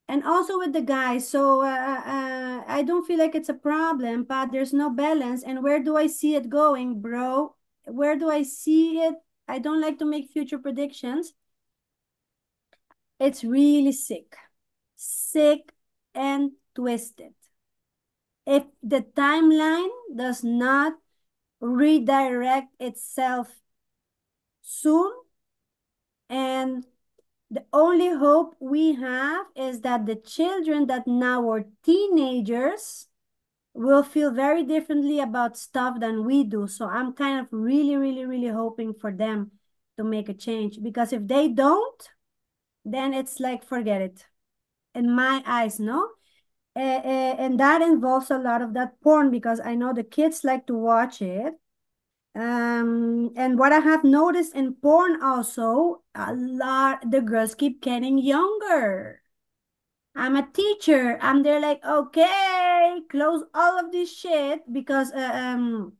and 0.08 0.24
also 0.24 0.58
with 0.58 0.72
the 0.72 0.80
guys 0.80 1.28
so 1.28 1.62
uh, 1.62 2.00
uh, 2.04 2.64
i 2.66 2.82
don't 2.82 3.06
feel 3.06 3.18
like 3.18 3.34
it's 3.34 3.48
a 3.48 3.54
problem 3.54 4.24
but 4.24 4.50
there's 4.52 4.72
no 4.72 4.90
balance. 4.90 5.42
And 5.42 5.62
where 5.62 5.82
do 5.82 5.96
i 5.96 6.06
see 6.06 6.34
it 6.34 6.48
going 6.48 7.00
bro? 7.00 7.54
Where 7.84 8.16
do 8.16 8.30
i 8.30 8.42
see 8.42 8.98
it? 9.00 9.14
I 9.46 9.58
don't 9.58 9.80
like 9.80 9.98
to 9.98 10.04
make 10.04 10.30
future 10.30 10.58
predictions. 10.58 11.32
It's 13.20 13.44
really 13.44 13.92
sick 13.92 14.36
sick 14.96 15.72
and 16.14 16.52
twisted. 16.74 17.34
If 18.46 18.64
the 18.82 19.02
timeline 19.02 19.90
does 20.16 20.42
not 20.42 20.94
redirect 21.60 22.74
itself 22.80 23.48
soon. 24.62 25.12
And 26.28 26.84
the 27.50 27.64
only 27.72 28.14
hope 28.14 28.54
we 28.60 28.94
have 28.94 29.46
is 29.56 29.80
that 29.80 30.06
the 30.06 30.16
children 30.16 30.86
that 30.86 31.06
now 31.06 31.50
are 31.50 31.64
teenagers 31.82 33.06
will 33.72 34.02
feel 34.02 34.30
very 34.30 34.64
differently 34.64 35.20
about 35.20 35.56
stuff 35.56 36.00
than 36.00 36.24
we 36.24 36.44
do. 36.44 36.66
So 36.66 36.86
I'm 36.86 37.12
kind 37.12 37.40
of 37.40 37.46
really, 37.50 37.96
really, 37.96 38.24
really 38.26 38.48
hoping 38.48 38.92
for 38.92 39.12
them 39.12 39.52
to 39.96 40.04
make 40.04 40.28
a 40.28 40.34
change 40.34 40.78
because 40.82 41.12
if 41.12 41.26
they 41.26 41.48
don't, 41.48 42.08
then 42.84 43.14
it's 43.14 43.40
like 43.40 43.64
forget 43.64 44.02
it. 44.02 44.26
In 44.94 45.14
my 45.14 45.42
eyes, 45.46 45.78
no? 45.78 46.08
Uh, 46.76 46.80
uh, 46.80 47.36
and 47.38 47.58
that 47.60 47.82
involves 47.82 48.30
a 48.30 48.38
lot 48.38 48.62
of 48.62 48.74
that 48.74 49.00
porn 49.00 49.30
because 49.30 49.60
I 49.64 49.74
know 49.74 49.92
the 49.92 50.04
kids 50.04 50.44
like 50.44 50.66
to 50.66 50.74
watch 50.74 51.22
it. 51.22 51.54
Um, 52.34 53.32
and 53.36 53.58
what 53.58 53.72
I 53.72 53.80
have 53.80 54.04
noticed 54.04 54.54
in 54.54 54.74
porn 54.74 55.22
also, 55.22 56.02
a 56.14 56.34
lot 56.34 57.10
the 57.10 57.20
girls 57.20 57.54
keep 57.54 57.80
getting 57.82 58.18
younger. 58.18 59.22
I'm 60.14 60.36
a 60.36 60.48
teacher. 60.50 61.18
I'm 61.20 61.42
there 61.42 61.60
like, 61.60 61.84
okay, 61.84 63.00
close 63.10 63.44
all 63.54 63.78
of 63.78 63.92
this 63.92 64.12
shit 64.14 64.72
because 64.72 65.12
uh, 65.12 65.30
um 65.34 65.92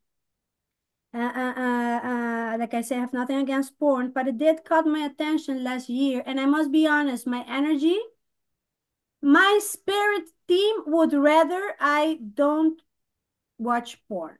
uh, 1.14 1.18
uh, 1.18 1.54
uh, 1.56 2.00
uh, 2.06 2.56
like 2.58 2.74
I 2.74 2.82
say, 2.82 2.96
I 2.96 3.00
have 3.00 3.12
nothing 3.12 3.38
against 3.38 3.78
porn, 3.78 4.10
but 4.10 4.28
it 4.28 4.38
did 4.38 4.64
caught 4.64 4.86
my 4.86 5.00
attention 5.06 5.64
last 5.64 5.88
year. 5.88 6.22
And 6.26 6.38
I 6.38 6.46
must 6.46 6.70
be 6.70 6.86
honest, 6.86 7.26
my 7.26 7.44
energy, 7.48 7.98
my 9.22 9.58
spirit 9.62 10.28
team 10.46 10.76
would 10.86 11.12
rather 11.12 11.74
I 11.80 12.20
don't 12.34 12.80
watch 13.58 13.98
porn 14.08 14.38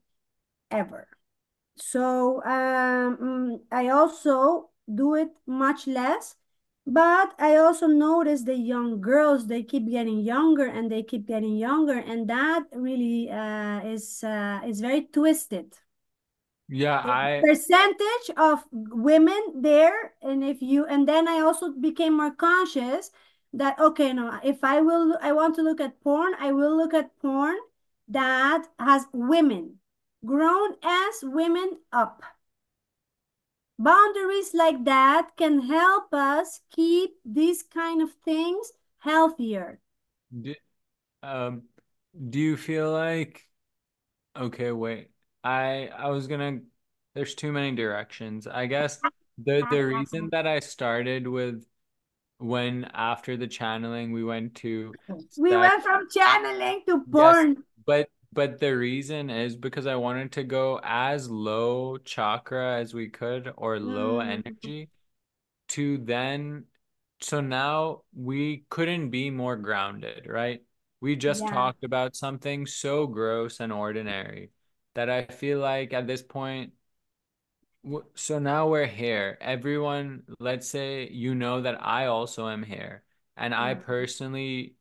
ever. 0.70 1.09
So 1.81 2.43
um, 2.45 3.17
mm, 3.19 3.61
I 3.71 3.89
also 3.89 4.71
do 4.93 5.15
it 5.15 5.31
much 5.47 5.87
less. 5.87 6.37
But 6.87 7.35
I 7.39 7.57
also 7.57 7.87
notice 7.87 8.43
the 8.45 8.55
young 8.57 9.01
girls, 9.03 9.47
they 9.47 9.63
keep 9.63 9.89
getting 9.91 10.21
younger 10.21 10.67
and 10.67 10.91
they 10.91 11.03
keep 11.03 11.27
getting 11.27 11.57
younger. 11.57 11.99
And 11.99 12.29
that 12.31 12.65
really 12.73 13.31
uh, 13.31 13.81
is, 13.85 14.25
uh, 14.25 14.61
is 14.67 14.81
very 14.81 15.03
twisted. 15.07 15.77
Yeah, 16.69 16.99
The 17.03 17.13
I 17.13 17.43
percentage 17.43 18.31
of 18.37 18.65
women 18.73 19.63
there, 19.63 20.15
and 20.23 20.45
if 20.45 20.61
you, 20.63 20.85
and 20.87 21.09
then 21.09 21.27
I 21.29 21.41
also 21.41 21.73
became 21.73 22.17
more 22.17 22.31
conscious 22.33 23.11
that, 23.53 23.79
okay, 23.81 24.13
no, 24.13 24.39
if 24.45 24.63
I 24.65 24.81
will, 24.81 25.17
I 25.23 25.33
want 25.33 25.55
to 25.57 25.63
look 25.63 25.81
at 25.81 26.01
porn, 26.03 26.35
I 26.39 26.53
will 26.53 26.77
look 26.77 26.95
at 26.95 27.17
porn 27.21 27.57
that 28.09 28.67
has 28.79 29.07
women, 29.13 29.78
grown 30.24 30.77
as 30.82 31.23
women 31.24 31.78
up. 31.93 32.23
Boundaries 33.77 34.55
like 34.55 34.85
that 34.85 35.36
can 35.36 35.62
help 35.62 36.15
us 36.15 36.61
keep 36.70 37.19
these 37.24 37.65
kind 37.65 38.01
of 38.01 38.12
things 38.12 38.73
healthier. 38.99 39.81
do, 40.40 40.55
um 41.23 41.62
do 42.31 42.39
you 42.40 42.57
feel 42.57 42.93
like 42.93 43.47
okay, 44.36 44.73
wait. 44.73 45.11
I 45.45 45.89
I 45.97 46.11
was 46.11 46.27
gonna 46.27 46.61
there's 47.15 47.35
too 47.35 47.53
many 47.53 47.77
directions. 47.77 48.47
I 48.47 48.66
guess 48.66 49.05
the 49.39 49.66
the 49.69 49.81
reason 49.82 50.31
that 50.32 50.47
I 50.47 50.61
started 50.61 51.27
with 51.28 51.65
when 52.39 52.86
after 52.95 53.36
the 53.36 53.47
channeling 53.49 54.12
we 54.12 54.24
went 54.24 54.57
to 54.57 54.99
We 55.36 55.57
went 55.57 55.82
from 55.82 56.09
channeling 56.11 56.82
to 56.86 57.05
Yes, 57.07 57.47
porn. 57.47 57.65
but 57.86 58.09
but 58.33 58.61
the 58.61 58.77
reason 58.77 59.31
is 59.31 59.57
because 59.57 59.87
I 59.87 59.97
wanted 59.97 60.33
to 60.33 60.45
go 60.45 60.81
as 60.83 61.31
low 61.31 61.99
chakra 61.99 62.79
as 62.79 62.95
we 62.95 63.09
could 63.09 63.53
or 63.57 63.79
low 63.81 64.19
Mm, 64.19 64.21
energy 64.21 64.91
to 65.71 65.99
then 65.99 66.65
so 67.21 67.41
now 67.41 68.03
we 68.17 68.65
couldn't 68.71 69.11
be 69.11 69.31
more 69.31 69.57
grounded, 69.57 70.27
right? 70.29 70.63
We 71.01 71.17
just 71.17 71.47
yeah. 71.47 71.49
talked 71.49 71.85
about 71.85 72.17
something 72.17 72.67
so 72.67 73.07
gross 73.09 73.61
and 73.61 73.73
ordinary 73.73 74.51
that 74.95 75.11
I 75.11 75.25
feel 75.27 75.61
like 75.61 75.93
at 75.95 76.07
this 76.07 76.23
point 76.23 76.73
so 78.15 78.39
now 78.39 78.69
we're 78.69 78.87
here. 78.87 79.39
Everyone, 79.41 80.23
let's 80.41 80.69
say 80.69 81.09
you 81.11 81.35
know 81.35 81.63
that 81.63 81.83
I 81.85 82.07
also 82.07 82.49
am 82.49 82.63
here 82.63 83.03
and 83.37 83.55
I 83.55 83.75
personally 83.75 84.75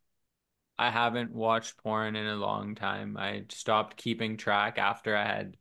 I 0.79 0.89
haven't 0.91 1.31
watched 1.33 1.77
porn 1.77 2.15
in 2.15 2.27
a 2.27 2.35
long 2.35 2.75
time. 2.75 3.17
I 3.17 3.45
stopped 3.49 3.97
keeping 3.97 4.37
track 4.37 4.77
after 4.77 5.15
I 5.15 5.25
had 5.25 5.57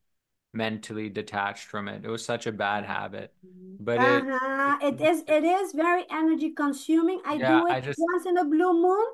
mentally 0.54 1.08
detached 1.10 1.66
from 1.66 1.88
it. 1.88 2.04
It 2.04 2.08
was 2.10 2.24
such 2.24 2.46
a 2.46 2.52
bad 2.52 2.84
habit. 2.84 3.34
But 3.80 4.02
Uh-huh. 4.02 4.78
It 4.82 5.00
is 5.00 5.24
it 5.26 5.44
is 5.44 5.72
very 5.72 6.04
energy 6.10 6.50
consuming. 6.50 7.20
I 7.24 7.38
yeah, 7.38 7.38
do 7.38 7.66
it 7.66 7.76
I 7.76 7.80
just, 7.80 7.98
once 7.98 8.26
in 8.26 8.36
a 8.38 8.44
blue 8.44 8.72
moon. 8.74 9.06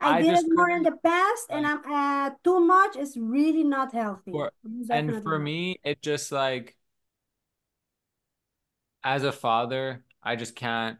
I 0.00 0.12
I 0.12 0.22
did 0.22 0.34
it 0.34 0.44
more 0.48 0.70
in 0.70 0.82
the 0.82 0.92
past, 1.04 1.46
and 1.50 1.66
I'm 1.66 1.80
uh 1.84 2.30
too 2.44 2.60
much 2.60 2.96
is 2.96 3.16
really 3.16 3.64
not 3.64 3.92
healthy. 3.92 4.32
for, 4.32 4.52
and 4.90 5.16
for 5.16 5.38
me, 5.38 5.78
it 5.84 6.02
just 6.02 6.32
like, 6.32 6.76
as 9.04 9.22
a 9.24 9.32
father, 9.32 10.04
I 10.22 10.36
just 10.36 10.54
can't 10.56 10.98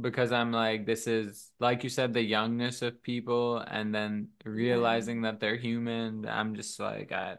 because 0.00 0.32
I'm 0.32 0.52
like, 0.52 0.86
this 0.86 1.06
is, 1.06 1.50
like 1.60 1.84
you 1.84 1.90
said, 1.90 2.12
the 2.12 2.22
youngness 2.22 2.82
of 2.82 3.02
people 3.02 3.58
and 3.58 3.94
then 3.94 4.28
Yeah. 4.54 5.02
realizing 5.04 5.22
that 5.22 5.40
they're 5.40 5.56
human. 5.56 6.26
I'm 6.28 6.54
just 6.54 6.78
like, 6.80 7.12
I, 7.12 7.36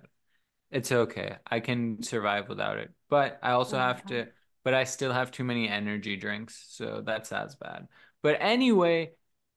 It's 0.71 0.91
okay. 0.91 1.37
I 1.47 1.59
can 1.59 2.01
survive 2.03 2.49
without 2.49 2.77
it. 2.77 2.91
But 3.09 3.39
I 3.43 3.51
also 3.51 3.77
have 3.77 4.05
Uh-huh. 4.05 4.07
to, 4.07 4.27
but 4.63 4.73
I 4.73 4.85
still 4.85 5.11
have 5.13 5.31
too 5.31 5.43
many 5.43 5.67
energy 5.69 6.15
drinks, 6.17 6.65
so 6.69 7.01
that's 7.05 7.31
as 7.31 7.55
bad. 7.55 7.87
But 8.21 8.37
anyway, 8.39 9.11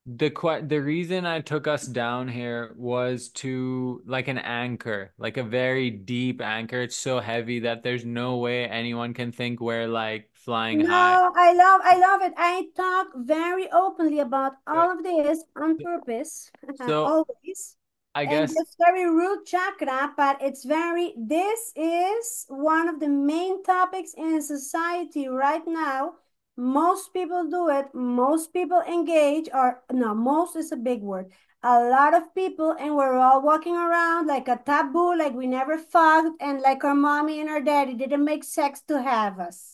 the 0.06 0.30
que 0.30 0.60
the 0.66 0.78
reason 0.82 1.24
I 1.24 1.40
took 1.40 1.66
us 1.66 1.86
down 1.86 2.28
here 2.28 2.74
was 2.76 3.28
to 3.44 4.02
like 4.06 4.28
an 4.28 4.38
anchor, 4.38 5.14
like 5.18 5.36
a 5.36 5.42
very 5.44 5.90
deep 5.90 6.40
anchor. 6.42 6.82
It's 6.82 6.96
so 6.96 7.20
heavy 7.20 7.60
that 7.60 7.82
there's 7.82 8.04
no 8.04 8.38
way 8.38 8.66
anyone 8.68 9.14
can 9.14 9.32
think 9.32 9.60
we're 9.60 9.86
like 9.88 10.30
flying 10.44 10.82
high. 10.82 11.18
No, 11.18 11.32
I 11.36 11.52
love, 11.54 11.80
I 11.84 11.96
love 11.98 12.22
it. 12.22 12.34
I 12.36 12.68
talk 12.76 13.08
very 13.14 13.70
openly 13.70 14.18
about 14.18 14.54
all 14.66 14.90
of 14.90 15.02
this 15.04 15.44
on 15.56 15.80
purpose, 15.80 16.50
so 16.74 16.96
always. 17.02 17.76
I 18.14 18.26
And 18.26 18.46
guess 18.46 18.56
it's 18.56 18.76
very 18.78 19.04
root 19.08 19.46
chakra, 19.46 20.12
but 20.16 20.42
it's 20.42 20.64
very, 20.64 21.14
this 21.16 21.72
is 21.76 22.46
one 22.48 22.88
of 22.88 22.98
the 23.00 23.08
main 23.08 23.62
topics 23.62 24.14
in 24.14 24.42
society 24.42 25.28
right 25.28 25.62
now. 25.66 26.14
Most 26.56 27.12
people 27.12 27.48
do 27.48 27.68
it, 27.68 27.94
most 27.94 28.52
people 28.52 28.80
engage, 28.82 29.48
or 29.54 29.82
no, 29.92 30.14
most 30.14 30.56
is 30.56 30.72
a 30.72 30.76
big 30.76 31.02
word. 31.02 31.32
A 31.62 31.80
lot 31.88 32.14
of 32.14 32.34
people, 32.34 32.72
and 32.78 32.96
we're 32.96 33.14
all 33.16 33.42
walking 33.42 33.76
around 33.76 34.26
like 34.26 34.48
a 34.48 34.56
taboo, 34.64 35.16
like 35.16 35.34
we 35.34 35.46
never 35.46 35.78
fucked, 35.78 36.40
and 36.42 36.60
like 36.60 36.82
our 36.84 36.94
mommy 36.94 37.40
and 37.40 37.48
our 37.50 37.60
daddy 37.60 37.94
didn't 37.94 38.24
make 38.24 38.44
sex 38.44 38.82
to 38.88 39.02
have 39.02 39.38
us. 39.40 39.73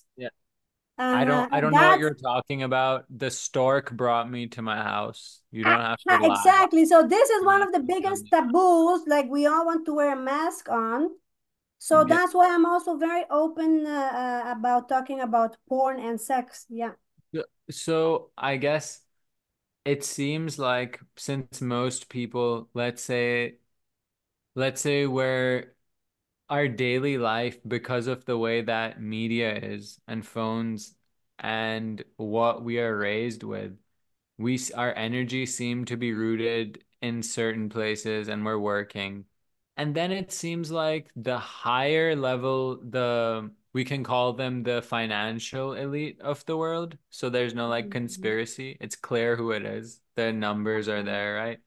I 1.12 1.24
don't 1.24 1.48
I 1.52 1.60
don't 1.60 1.74
know 1.74 1.84
what 1.84 1.98
you're 1.98 2.14
talking 2.14 2.62
about. 2.62 3.04
The 3.10 3.30
stork 3.30 3.90
brought 3.92 4.30
me 4.30 4.46
to 4.48 4.62
my 4.62 4.76
house. 4.76 5.40
You 5.50 5.64
Ah, 5.64 5.64
don't 5.64 5.80
have 5.80 5.98
to 6.08 6.16
laugh. 6.16 6.54
exactly. 6.56 6.84
So 6.86 7.06
this 7.06 7.30
is 7.30 7.44
one 7.44 7.62
of 7.62 7.72
the 7.72 7.80
biggest 7.80 8.30
taboos. 8.30 9.02
Like 9.06 9.28
we 9.28 9.46
all 9.46 9.66
want 9.66 9.86
to 9.86 9.94
wear 9.94 10.12
a 10.14 10.16
mask 10.20 10.68
on. 10.68 11.10
So 11.78 12.04
Yeah. 12.04 12.06
that's 12.08 12.34
why 12.34 12.54
I'm 12.54 12.66
also 12.66 12.96
very 12.96 13.24
open 13.30 13.86
uh, 13.86 13.90
uh, 14.46 14.52
about 14.52 14.88
talking 14.88 15.20
about 15.20 15.56
porn 15.68 16.00
and 16.00 16.20
sex. 16.20 16.66
Yeah. 16.70 16.92
So 17.70 18.30
I 18.36 18.56
guess 18.56 19.00
it 19.84 20.04
seems 20.04 20.58
like 20.58 21.00
since 21.16 21.60
most 21.62 22.08
people, 22.08 22.70
let's 22.74 23.02
say, 23.02 23.58
let's 24.54 24.80
say 24.80 25.06
where 25.06 25.74
our 26.50 26.68
daily 26.68 27.18
life, 27.18 27.58
because 27.66 28.06
of 28.08 28.24
the 28.26 28.38
way 28.38 28.62
that 28.62 29.00
media 29.02 29.54
is 29.56 30.00
and 30.08 30.26
phones 30.26 30.94
and 31.38 32.04
what 32.16 32.62
we 32.64 32.78
are 32.80 32.96
raised 32.98 33.42
with, 33.44 33.78
we 34.38 34.58
our 34.76 34.94
energy 34.96 35.46
seem 35.46 35.84
to 35.86 35.96
be 35.96 36.12
rooted 36.12 36.84
in 37.02 37.22
certain 37.22 37.68
places 37.68 38.28
and 38.28 38.44
we're 38.44 38.58
working. 38.58 39.24
And 39.76 39.94
then 39.94 40.12
it 40.12 40.32
seems 40.32 40.70
like 40.70 41.10
the 41.16 41.38
higher 41.38 42.14
level, 42.16 42.76
the 42.76 43.50
we 43.72 43.84
can 43.84 44.02
call 44.04 44.32
them 44.32 44.62
the 44.64 44.82
financial 44.82 45.74
elite 45.74 46.20
of 46.20 46.44
the 46.46 46.56
world. 46.56 46.98
So 47.10 47.30
there's 47.30 47.54
no 47.54 47.68
like 47.68 47.88
Mhm. 47.88 47.90
conspiracy. 47.90 48.76
It's 48.80 48.96
clear 48.96 49.36
who 49.36 49.52
it 49.52 49.64
is. 49.64 50.00
The 50.16 50.32
numbers 50.32 50.88
are 50.88 51.02
there, 51.02 51.36
right? 51.36 51.60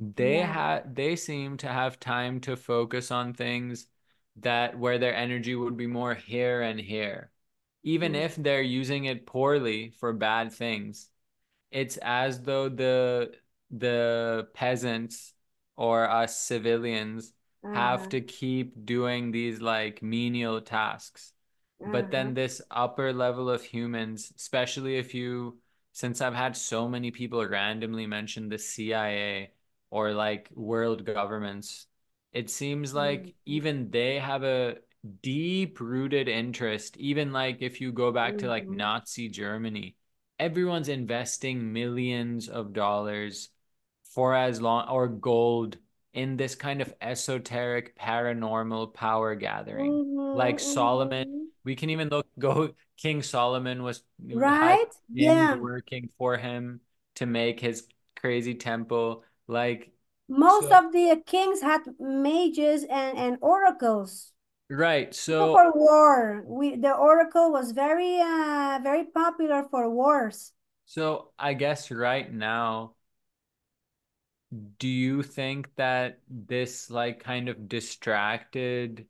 They 0.00 0.38
Yeah. 0.38 0.46
have 0.46 0.94
they 0.94 1.16
seem 1.16 1.56
to 1.58 1.68
have 1.68 1.98
time 2.00 2.40
to 2.42 2.56
focus 2.56 3.10
on 3.10 3.34
things 3.34 3.86
that 4.36 4.78
where 4.78 4.98
their 4.98 5.14
energy 5.14 5.54
would 5.54 5.76
be 5.76 5.86
more 5.86 6.14
here 6.14 6.62
and 6.62 6.80
here. 6.80 7.30
Even 7.84 8.14
Mm. 8.14 8.16
if 8.16 8.36
they're 8.36 8.62
using 8.62 9.04
it 9.06 9.26
poorly 9.26 9.90
for 9.98 10.12
bad 10.12 10.52
things 10.52 11.10
it's 11.70 11.96
as 11.98 12.42
though 12.42 12.68
the 12.68 13.32
the 13.70 14.48
peasants 14.54 15.34
or 15.76 16.08
us 16.08 16.38
civilians 16.40 17.32
have 17.70 18.06
Uh-huh. 18.06 18.10
to 18.10 18.20
keep 18.20 18.84
doing 18.84 19.32
these 19.32 19.60
like 19.60 20.02
menial 20.02 20.60
tasks. 20.60 21.32
But 21.84 22.10
Uh-huh. 22.10 22.10
then 22.10 22.34
this 22.34 22.60
upper 22.70 23.12
level 23.12 23.50
of 23.50 23.62
humans, 23.62 24.32
especially 24.36 24.96
if 24.98 25.14
you, 25.14 25.58
since 25.92 26.20
I've 26.20 26.34
had 26.34 26.56
so 26.56 26.88
many 26.88 27.10
people 27.10 27.44
randomly 27.46 28.06
mention 28.06 28.48
the 28.48 28.58
CIA 28.58 29.50
or 29.90 30.12
like 30.12 30.50
world 30.54 31.04
governments, 31.04 31.86
it 32.32 32.50
seems 32.50 32.94
like 32.94 33.26
Mm-hmm. 33.26 33.42
even 33.46 33.90
they 33.90 34.18
have 34.18 34.42
a 34.44 34.76
deep 35.22 35.80
rooted 35.80 36.28
interest. 36.28 36.96
Even 36.96 37.32
like 37.32 37.58
if 37.62 37.80
you 37.80 37.92
go 37.92 38.12
back 38.12 38.38
to 38.38 38.48
like 38.48 38.68
Mm-hmm. 38.68 38.72
Nazi 38.72 39.28
Germany, 39.28 39.96
everyone's 40.38 40.88
investing 40.88 41.72
millions 41.72 42.48
of 42.48 42.72
dollars 42.72 43.50
for 44.14 44.34
as 44.34 44.60
long 44.60 44.88
or 44.88 45.08
gold 45.08 45.76
in 46.14 46.36
this 46.36 46.54
kind 46.54 46.82
of 46.82 46.92
esoteric 47.00 47.96
paranormal 47.98 48.94
power 48.94 49.34
gathering. 49.34 50.00
Like 50.32 50.60
Mm-hmm. 50.60 50.60
Solomon, 50.60 51.26
Mm-hmm. 51.26 51.44
we 51.64 51.76
can 51.76 51.90
even 51.90 52.08
look 52.08 52.26
go 52.38 52.74
King 52.98 53.22
Solomon 53.22 53.82
was 53.82 54.02
Right? 54.32 54.88
Yeah. 55.14 55.56
working 55.60 56.08
for 56.18 56.36
him 56.36 56.80
to 57.16 57.26
make 57.26 57.60
his 57.60 57.86
crazy 58.16 58.54
temple. 58.54 59.24
Like 59.48 59.92
Most 60.38 60.70
so 60.70 60.72
of 60.72 60.92
the 60.92 61.22
kings 61.26 61.60
had 61.62 61.82
mages 62.00 62.84
and, 62.84 63.18
and 63.18 63.38
oracles. 63.42 64.32
right. 64.70 65.14
Even 65.26 65.48
So 65.48 65.52
for 65.52 65.72
war, 65.74 66.42
we 66.46 66.76
the 66.76 66.94
oracle 66.94 67.52
was 67.52 67.72
very 67.72 68.20
uh 68.20 68.80
very 68.82 69.04
popular 69.04 69.64
for 69.70 69.90
wars. 69.90 70.52
so 70.84 71.32
I 71.38 71.54
guess 71.54 71.90
right 71.90 72.30
now 72.32 72.94
Do 74.78 74.88
you 74.88 75.22
think 75.22 75.74
that 75.76 76.20
this 76.28 76.90
like 76.90 77.20
kind 77.20 77.48
of 77.48 77.68
distracted 77.68 79.06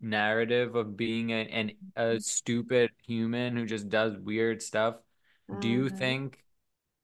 narrative 0.00 0.74
of 0.74 0.96
being 0.96 1.30
a, 1.30 1.42
an 1.48 1.72
a 1.96 2.20
stupid 2.20 2.90
human 3.06 3.56
who 3.56 3.66
just 3.66 3.88
does 3.88 4.16
weird 4.18 4.62
stuff, 4.62 4.96
do 5.58 5.68
you 5.68 5.88
Uh-huh. 5.88 5.90
think 5.90 6.42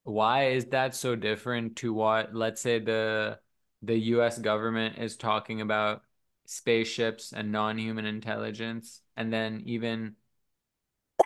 why 0.06 0.50
is 0.50 0.66
that 0.66 0.94
so 0.94 1.16
different 1.16 1.74
to 1.76 1.92
what 1.92 2.32
let's 2.32 2.60
say 2.60 2.78
the 2.78 3.38
the 3.82 3.96
US 4.14 4.38
government 4.38 4.98
is 4.98 5.16
talking 5.16 5.60
about 5.60 6.02
spaceships 6.44 7.32
and 7.32 7.50
non-human 7.50 8.06
intelligence 8.06 9.02
and 9.16 9.32
then 9.32 9.62
even 9.66 10.14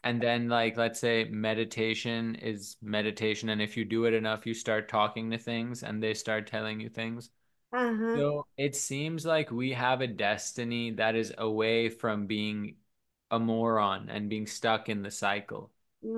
and 0.02 0.22
then 0.22 0.48
like 0.48 0.78
let's 0.78 0.98
say 0.98 1.24
meditation 1.24 2.36
is 2.36 2.76
meditation 2.80 3.50
and 3.50 3.60
if 3.60 3.76
you 3.76 3.84
do 3.84 4.06
it 4.06 4.14
enough 4.14 4.46
you 4.46 4.54
start 4.54 4.88
talking 4.88 5.30
to 5.30 5.36
things 5.36 5.82
and 5.82 6.02
they 6.02 6.14
start 6.14 6.46
telling 6.46 6.80
you 6.80 6.88
things? 6.88 7.28
Uh-huh. 7.72 8.16
so 8.16 8.46
it 8.56 8.74
seems 8.74 9.26
like 9.26 9.50
we 9.50 9.72
have 9.72 10.00
a 10.00 10.06
destiny 10.06 10.90
that 10.92 11.14
is 11.14 11.34
away 11.36 11.90
from 11.90 12.26
being 12.26 12.76
a 13.30 13.38
moron 13.38 14.08
and 14.08 14.30
being 14.30 14.46
stuck 14.46 14.88
in 14.88 15.02
the 15.02 15.10
cycle. 15.10 15.70
Is 16.02 16.10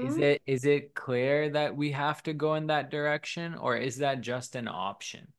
Mm-hmm. 0.00 0.18
it 0.18 0.42
is 0.46 0.64
it 0.64 0.94
clear 0.94 1.50
that 1.50 1.76
we 1.76 1.90
have 1.92 2.22
to 2.24 2.32
go 2.32 2.54
in 2.54 2.66
that 2.68 2.90
direction 2.90 3.54
or 3.54 3.76
is 3.76 3.96
that 3.98 4.20
just 4.20 4.54
an 4.56 4.68
option 4.68 5.32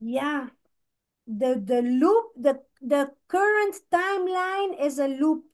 Yeah. 0.00 0.48
The 1.26 1.60
the 1.64 1.82
loop, 1.82 2.32
the 2.36 2.62
the 2.80 3.14
current 3.28 3.76
timeline 3.92 4.80
is 4.80 4.98
a 4.98 5.08
loop 5.08 5.44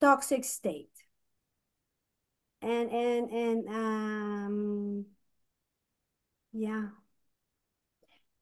toxic 0.00 0.44
state. 0.44 0.90
And 2.62 2.90
and 2.90 3.30
and 3.30 3.68
um 3.68 5.06
yeah. 6.52 6.88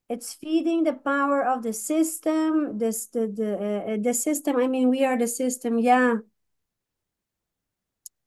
It's 0.09 0.35
feeding 0.35 0.85
the 0.85 0.93
power 0.93 1.45
of 1.45 1.63
the 1.63 1.73
system. 1.73 2.79
This 2.79 3.07
the 3.07 3.27
the 3.27 3.57
uh, 3.59 3.93
uh, 3.95 3.97
the 4.01 4.15
system. 4.15 4.57
I 4.57 4.67
mean, 4.69 4.89
we 4.91 5.05
are 5.05 5.19
the 5.19 5.27
system. 5.29 5.79
Yeah. 5.79 6.19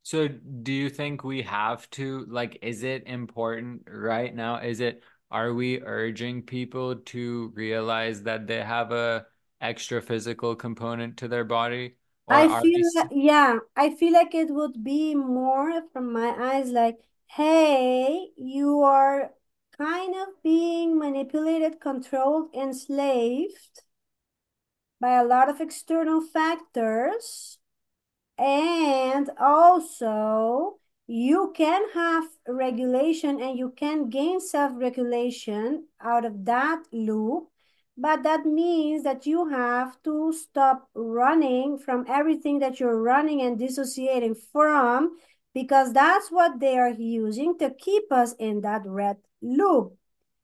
So 0.07 0.29
do 0.29 0.71
you 0.71 0.89
think 0.89 1.25
we 1.25 1.41
have 1.41 1.89
to 1.91 2.25
like 2.29 2.59
is 2.61 2.83
it 2.83 3.03
important 3.07 3.81
right 3.91 4.33
now? 4.33 4.59
Is 4.59 4.79
it 4.79 5.03
are 5.29 5.53
we 5.53 5.81
urging 5.81 6.43
people 6.43 6.95
to 6.95 7.51
realize 7.53 8.23
that 8.23 8.47
they 8.47 8.63
have 8.63 8.93
a 8.93 9.27
extra 9.59 10.01
physical 10.01 10.55
component 10.55 11.17
to 11.17 11.27
their 11.27 11.43
body? 11.43 11.97
I 12.29 12.47
are 12.47 12.65
we 12.73 12.83
feel 12.83 12.89
like, 12.95 13.09
yeah, 13.11 13.59
I 13.75 13.93
feel 13.93 14.13
like 14.13 14.33
it 14.33 14.49
would 14.49 14.81
be 14.81 15.13
more 15.13 15.81
from 15.91 16.13
my 16.13 16.29
eyes 16.39 16.69
like, 16.69 17.01
hey, 17.27 18.29
you 18.37 18.81
are 18.83 19.33
kind 19.77 20.15
of 20.15 20.41
being 20.41 20.97
manipulated, 20.97 21.81
controlled, 21.81 22.55
enslaved 22.55 23.83
by 24.99 25.13
a 25.13 25.23
lot 25.25 25.49
of 25.49 25.59
external 25.61 26.21
factors. 26.21 27.57
And 28.37 29.29
also, 29.39 30.77
you 31.07 31.53
can 31.55 31.81
have 31.93 32.25
regulation 32.47 33.41
and 33.41 33.57
you 33.57 33.71
can 33.71 34.09
gain 34.09 34.39
self-regulation 34.39 35.85
out 36.01 36.25
of 36.25 36.45
that 36.45 36.83
loop, 36.91 37.47
but 37.97 38.23
that 38.23 38.45
means 38.45 39.03
that 39.03 39.25
you 39.25 39.47
have 39.47 40.01
to 40.03 40.33
stop 40.33 40.87
running 40.93 41.79
from 41.79 42.05
everything 42.07 42.59
that 42.59 42.79
you're 42.79 43.01
running 43.01 43.41
and 43.41 43.57
dissociating 43.57 44.35
from, 44.35 45.17
because 45.53 45.93
that's 45.93 46.29
what 46.29 46.59
they 46.59 46.77
are 46.77 46.89
using 46.89 47.57
to 47.57 47.71
keep 47.71 48.11
us 48.11 48.33
in 48.37 48.61
that 48.61 48.83
red 48.85 49.17
loop. 49.41 49.97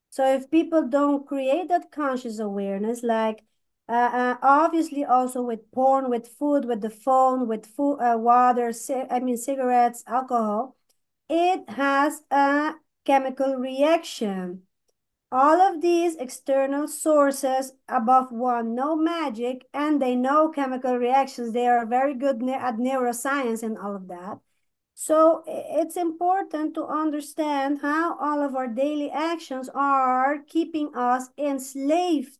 So 0.09 0.25
if 0.33 0.49
people 0.49 0.87
don't 0.87 1.27
create 1.27 1.67
that 1.69 1.91
conscious 1.91 2.39
awareness, 2.39 3.03
like 3.03 3.43
uh, 3.89 3.91
uh, 3.91 4.37
obviously 4.41 5.03
also 5.03 5.41
with 5.41 5.69
porn, 5.71 6.09
with 6.09 6.27
food, 6.27 6.65
with 6.65 6.81
the 6.81 6.89
phone, 6.89 7.47
with 7.47 7.65
food, 7.65 7.99
uh, 7.99 8.17
water, 8.17 8.71
I 9.09 9.19
mean 9.19 9.37
cigarettes, 9.37 10.03
alcohol, 10.07 10.75
it 11.29 11.69
has 11.69 12.21
a 12.31 12.75
chemical 13.05 13.55
reaction. 13.55 14.63
All 15.31 15.59
of 15.61 15.81
these 15.81 16.15
external 16.15 16.87
sources 16.87 17.73
above 17.89 18.31
one 18.31 18.75
know 18.75 18.95
magic 18.95 19.67
and 19.73 20.01
they 20.01 20.15
know 20.15 20.49
chemical 20.49 20.97
reactions. 20.97 21.53
They 21.53 21.67
are 21.67 21.85
very 21.85 22.13
good 22.13 22.41
at 22.49 22.77
neuroscience 22.77 23.63
and 23.63 23.77
all 23.77 23.95
of 23.95 24.07
that. 24.09 24.39
So 24.93 25.43
it's 25.47 25.97
important 25.97 26.75
to 26.75 26.85
understand 26.85 27.79
how 27.81 28.17
all 28.19 28.43
of 28.43 28.55
our 28.55 28.67
daily 28.67 29.09
actions 29.09 29.69
are 29.73 30.37
keeping 30.47 30.95
us 30.95 31.29
enslaved 31.37 32.37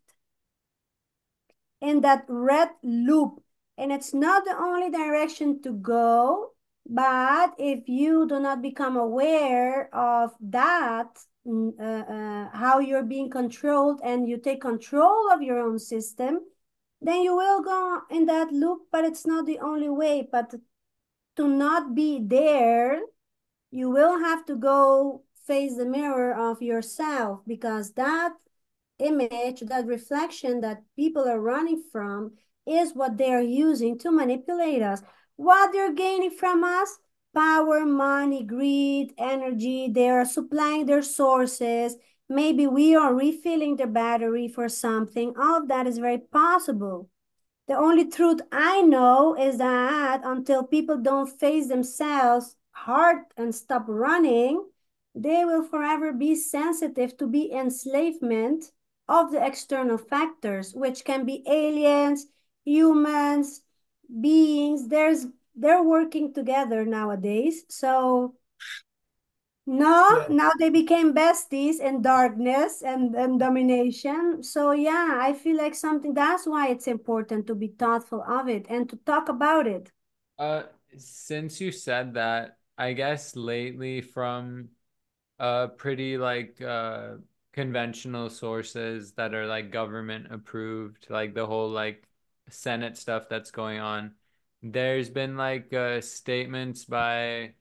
in 1.83 2.01
that 2.01 2.25
red 2.27 2.69
loop. 2.83 3.43
And 3.77 3.91
it's 3.91 4.13
not 4.13 4.45
the 4.45 4.55
only 4.57 4.89
direction 4.89 5.61
to 5.63 5.73
go, 5.73 6.51
but 6.87 7.53
if 7.59 7.87
you 7.87 8.27
do 8.27 8.39
not 8.39 8.61
become 8.61 8.97
aware 8.97 9.93
of 9.93 10.31
that, 10.41 11.19
mm, 11.45 11.73
uh, 11.79 12.13
uh, 12.13 12.49
how 12.57 12.79
you're 12.79 13.03
being 13.03 13.29
controlled 13.29 14.01
and 14.03 14.27
you 14.27 14.37
take 14.37 14.61
control 14.61 15.31
of 15.31 15.41
your 15.41 15.59
own 15.59 15.77
system, 15.77 16.39
then 17.01 17.21
you 17.21 17.35
will 17.35 17.61
go 17.61 18.01
in 18.09 18.25
that 18.27 18.51
loop, 18.51 18.83
but 18.91 19.05
it's 19.05 19.27
not 19.27 19.45
the 19.45 19.59
only 19.59 19.89
way. 19.89 20.27
But 20.31 20.55
to 21.35 21.47
not 21.47 21.93
be 21.93 22.19
there 22.23 23.01
you 23.73 23.89
will 23.89 24.19
have 24.19 24.45
to 24.45 24.55
go 24.55 25.23
face 25.47 25.75
the 25.75 25.85
mirror 25.85 26.31
of 26.31 26.61
yourself 26.61 27.41
because 27.47 27.93
that 27.93 28.33
image, 29.03 29.61
that 29.61 29.85
reflection 29.85 30.61
that 30.61 30.83
people 30.95 31.27
are 31.27 31.39
running 31.39 31.83
from 31.91 32.33
is 32.65 32.93
what 32.93 33.17
they 33.17 33.33
are 33.33 33.41
using 33.41 33.97
to 33.99 34.11
manipulate 34.11 34.81
us. 34.81 35.01
What 35.35 35.71
they're 35.71 35.93
gaining 35.93 36.31
from 36.31 36.63
us? 36.63 36.97
Power, 37.35 37.85
money, 37.85 38.43
greed, 38.43 39.13
energy. 39.17 39.89
They 39.91 40.09
are 40.09 40.25
supplying 40.25 40.85
their 40.85 41.01
sources. 41.01 41.95
Maybe 42.29 42.67
we 42.67 42.95
are 42.95 43.13
refilling 43.13 43.75
the 43.75 43.87
battery 43.87 44.47
for 44.47 44.69
something. 44.69 45.33
All 45.37 45.61
of 45.61 45.67
that 45.67 45.87
is 45.87 45.97
very 45.97 46.19
possible. 46.19 47.09
The 47.67 47.75
only 47.75 48.09
truth 48.09 48.41
I 48.51 48.81
know 48.81 49.35
is 49.39 49.57
that 49.57 50.21
until 50.23 50.63
people 50.63 50.97
don't 50.97 51.27
face 51.39 51.67
themselves 51.67 52.55
hard 52.71 53.23
and 53.37 53.55
stop 53.55 53.85
running, 53.87 54.65
they 55.15 55.45
will 55.45 55.63
forever 55.63 56.11
be 56.11 56.35
sensitive 56.35 57.17
to 57.17 57.27
be 57.27 57.51
enslavement 57.51 58.71
of 59.07 59.31
the 59.31 59.45
external 59.45 59.97
factors, 59.97 60.73
which 60.73 61.03
can 61.05 61.25
be 61.25 61.43
aliens, 61.47 62.27
humans, 62.65 63.61
beings. 64.21 64.87
There's 64.87 65.27
they're 65.55 65.83
working 65.83 66.33
together 66.33 66.85
nowadays. 66.85 67.65
So 67.69 68.35
no, 69.65 70.09
So, 70.09 70.27
now 70.29 70.51
they 70.59 70.69
became 70.69 71.13
besties 71.13 71.79
in 71.79 72.01
darkness 72.01 72.81
and, 72.81 73.15
and 73.15 73.39
domination. 73.39 74.43
So 74.43 74.71
yeah, 74.71 75.17
I 75.21 75.33
feel 75.33 75.57
like 75.57 75.75
something 75.75 76.13
that's 76.13 76.45
why 76.45 76.67
it's 76.69 76.87
important 76.87 77.47
to 77.47 77.55
be 77.55 77.67
thoughtful 77.67 78.21
of 78.23 78.49
it 78.49 78.65
and 78.69 78.89
to 78.89 78.97
talk 78.97 79.29
about 79.29 79.65
it. 79.67 79.91
uh 80.37 80.63
since 80.97 81.59
you 81.61 81.71
said 81.71 82.13
that, 82.15 82.57
I 82.77 82.93
guess 82.93 83.35
lately 83.35 84.01
from 84.01 84.69
a 85.39 85.69
pretty 85.77 86.17
like 86.17 86.61
uh 86.61 87.15
conventional 87.53 88.29
sources 88.29 89.13
that 89.13 89.33
are 89.33 89.47
like 89.47 89.71
government 89.71 90.27
approved, 90.31 91.07
like 91.09 91.33
the 91.35 91.45
whole 91.47 91.69
like 91.69 92.07
Senate 92.49 92.97
stuff 92.97 93.29
that's 93.29 93.51
going 93.51 93.79
on. 93.79 94.15
There's 94.63 95.09
been 95.09 95.37
like 95.37 95.73
uh, 95.73 96.01
statements 96.01 96.85
by 96.85 97.55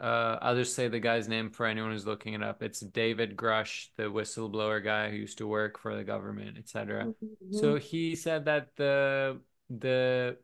uh, 0.00 0.38
I'll 0.42 0.56
just 0.56 0.74
say 0.74 0.88
the 0.88 0.98
guy's 1.00 1.28
name 1.28 1.50
for 1.50 1.66
anyone 1.66 1.92
who's 1.92 2.06
looking 2.06 2.34
it 2.34 2.42
up. 2.42 2.62
It's 2.62 2.80
David 2.80 3.36
Grusch, 3.36 3.88
the 3.96 4.04
whistleblower 4.04 4.82
guy 4.82 5.10
who 5.10 5.16
used 5.16 5.38
to 5.38 5.46
work 5.46 5.78
for 5.78 5.94
the 5.96 6.04
government, 6.04 6.58
etc. 6.58 7.10
Mhm. 7.10 7.14
So 7.50 7.76
he 7.76 8.16
said 8.16 8.44
that 8.46 8.74
the 8.76 9.40
the 9.70 10.38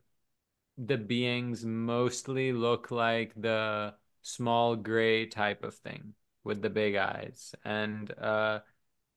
the 0.77 0.97
beings 0.97 1.65
mostly 1.65 2.53
look 2.53 2.91
like 2.91 3.33
the 3.35 3.95
small 4.21 4.75
gray 4.75 5.25
type 5.27 5.63
of 5.63 5.75
thing 5.75 6.13
with 6.43 6.61
the 6.61 6.69
big 6.69 6.95
eyes. 6.95 7.53
And 7.65 8.11
uh 8.19 8.61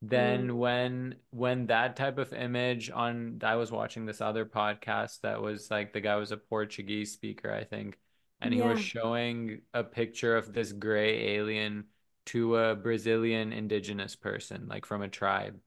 then 0.03 0.59
Mm, 0.59 0.59
when 0.59 1.17
when 1.31 1.67
that 1.69 1.97
type 1.97 2.19
of 2.19 2.33
image 2.35 2.91
on 2.91 3.41
I 3.43 3.57
was 3.57 3.73
watching 3.73 4.05
this 4.07 4.21
other 4.21 4.45
podcast 4.45 5.21
that 5.23 5.41
was 5.43 5.71
like 5.71 5.93
the 5.93 6.01
guy 6.01 6.17
was 6.17 6.33
a 6.33 6.37
Portuguese 6.37 7.13
speaker, 7.13 7.53
I 7.53 7.65
think, 7.65 7.99
and 8.41 8.53
he 8.53 8.63
was 8.63 8.79
showing 8.79 9.63
a 9.73 9.83
picture 9.85 10.37
of 10.37 10.53
this 10.53 10.73
gray 10.73 11.37
alien 11.37 11.85
to 12.27 12.57
a 12.57 12.75
Brazilian 12.77 13.53
indigenous 13.53 14.15
person, 14.17 14.67
like 14.69 14.85
from 14.87 15.03
a 15.03 15.09
tribe. 15.09 15.59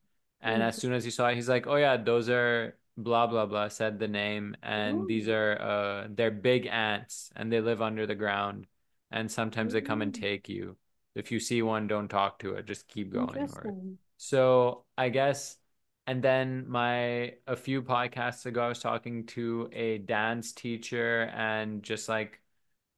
And 0.42 0.62
as 0.64 0.78
soon 0.78 0.94
as 0.94 1.04
he 1.04 1.12
saw 1.12 1.28
it, 1.30 1.36
he's 1.36 1.50
like, 1.50 1.66
"Oh 1.68 1.76
yeah, 1.78 1.98
those 1.98 2.30
are 2.30 2.78
blah 2.98 3.28
blah 3.28 3.46
blah," 3.48 3.68
said 3.70 3.98
the 4.00 4.08
name, 4.08 4.56
and 4.64 5.08
these 5.08 5.28
Mm, 5.28 5.30
are 5.30 5.60
uh 5.62 6.08
they're 6.10 6.32
big 6.32 6.68
ants 6.68 7.32
and 7.36 7.52
they 7.52 7.62
live 7.62 7.82
under 7.82 8.06
the 8.06 8.16
ground 8.16 8.68
and 9.12 9.32
sometimes 9.32 9.74
they 9.74 9.82
come 9.82 10.02
and 10.02 10.14
mm, 10.14 10.16
take 10.16 10.50
you. 10.50 10.78
If 11.18 11.32
you 11.32 11.40
see 11.40 11.62
one, 11.62 11.88
don't 11.88 12.08
talk 12.08 12.40
to 12.40 12.54
it, 12.54 12.66
just 12.66 12.88
keep 12.88 13.12
going 13.12 13.50
or 13.54 13.74
so 14.18 14.86
I 14.98 15.10
guess, 15.10 15.58
and 16.06 16.24
then 16.24 16.70
my 16.70 17.34
a 17.48 17.56
few 17.56 17.82
podcasts 17.82 18.46
ago, 18.46 18.62
I 18.62 18.70
was 18.70 18.80
talking 18.80 19.26
to 19.28 19.70
a 19.74 19.98
dance 20.00 20.52
teacher 20.54 21.24
and 21.34 21.84
just 21.84 22.08
like 22.08 22.40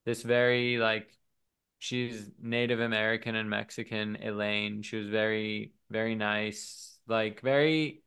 this 0.05 0.21
very 0.21 0.77
like 0.77 1.17
she's 1.79 2.29
Native 2.41 2.79
American 2.79 3.35
and 3.35 3.49
Mexican, 3.49 4.17
Elaine. 4.21 4.81
She 4.81 4.97
was 4.97 5.07
very, 5.07 5.73
very 5.89 6.15
nice, 6.15 6.99
like 7.07 7.41
very 7.41 8.03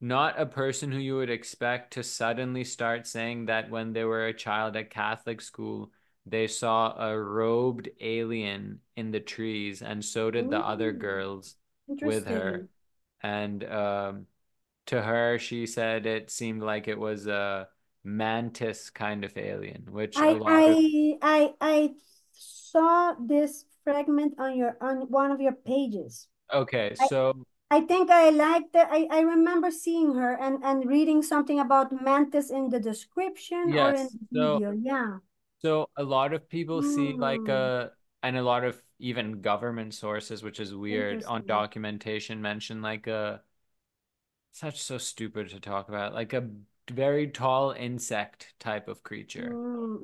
not 0.00 0.38
a 0.40 0.46
person 0.46 0.90
who 0.92 0.98
you 0.98 1.16
would 1.16 1.30
expect 1.30 1.94
to 1.94 2.02
suddenly 2.02 2.64
start 2.64 3.06
saying 3.06 3.46
that 3.46 3.70
when 3.70 3.92
they 3.92 4.04
were 4.04 4.26
a 4.26 4.34
child 4.34 4.76
at 4.76 4.90
Catholic 4.90 5.40
school, 5.40 5.92
they 6.26 6.46
saw 6.46 6.94
a 6.96 7.18
robed 7.18 7.88
alien 8.00 8.80
in 8.96 9.10
the 9.10 9.20
trees, 9.20 9.82
and 9.82 10.04
so 10.04 10.30
did 10.30 10.50
the 10.50 10.58
other 10.58 10.92
girls 10.92 11.56
with 11.88 12.26
her. 12.26 12.68
And 13.22 13.64
um, 13.64 14.26
to 14.86 15.02
her, 15.02 15.38
she 15.38 15.66
said 15.66 16.06
it 16.06 16.30
seemed 16.30 16.62
like 16.62 16.88
it 16.88 16.98
was 16.98 17.26
a 17.26 17.68
mantis 18.04 18.90
kind 18.90 19.24
of 19.24 19.36
alien, 19.36 19.86
which 19.90 20.16
I 20.16 20.32
lot 20.32 20.68
of 20.68 20.76
I 20.76 21.18
I 21.22 21.54
I 21.60 21.90
saw 22.32 23.14
this 23.14 23.64
fragment 23.84 24.34
on 24.38 24.56
your 24.56 24.76
on 24.80 25.10
one 25.10 25.30
of 25.30 25.40
your 25.40 25.52
pages. 25.52 26.28
okay, 26.52 26.94
so 27.08 27.34
I 27.70 27.80
think 27.80 28.10
I 28.10 28.28
liked 28.30 28.74
it. 28.74 28.86
I, 28.90 29.08
I 29.10 29.20
remember 29.20 29.70
seeing 29.70 30.14
her 30.14 30.34
and, 30.38 30.62
and 30.62 30.86
reading 30.86 31.22
something 31.22 31.58
about 31.58 31.90
mantis 32.04 32.50
in 32.50 32.68
the 32.68 32.78
description 32.78 33.72
or 33.72 33.94
in 33.94 34.08
the 34.12 34.18
so 34.34 34.58
video. 34.58 34.72
Yeah. 34.72 35.18
So 35.64 35.88
a 35.96 36.02
lot 36.02 36.32
of 36.32 36.48
people 36.48 36.82
see 36.82 37.16
like 37.18 37.48
Hmm. 37.48 37.54
a 37.54 37.92
and 38.22 38.36
a 38.36 38.42
lot 38.42 38.64
of 38.64 38.80
even 38.98 39.40
government 39.40 39.94
sources, 39.94 40.42
which 40.42 40.60
is 40.60 40.74
weird, 40.74 41.22
on 41.24 41.44
documentation 41.46 42.40
mention 42.42 42.82
like 42.82 43.06
a 43.06 43.42
such 44.52 44.80
so 44.82 44.98
stupid 44.98 45.48
to 45.50 45.60
talk 45.60 45.88
about, 45.88 46.14
like 46.14 46.32
a 46.32 46.48
very 46.90 47.28
tall 47.28 47.70
insect 47.72 48.54
type 48.60 48.88
of 48.88 49.02
creature. 49.02 49.58
Hmm. 49.58 49.96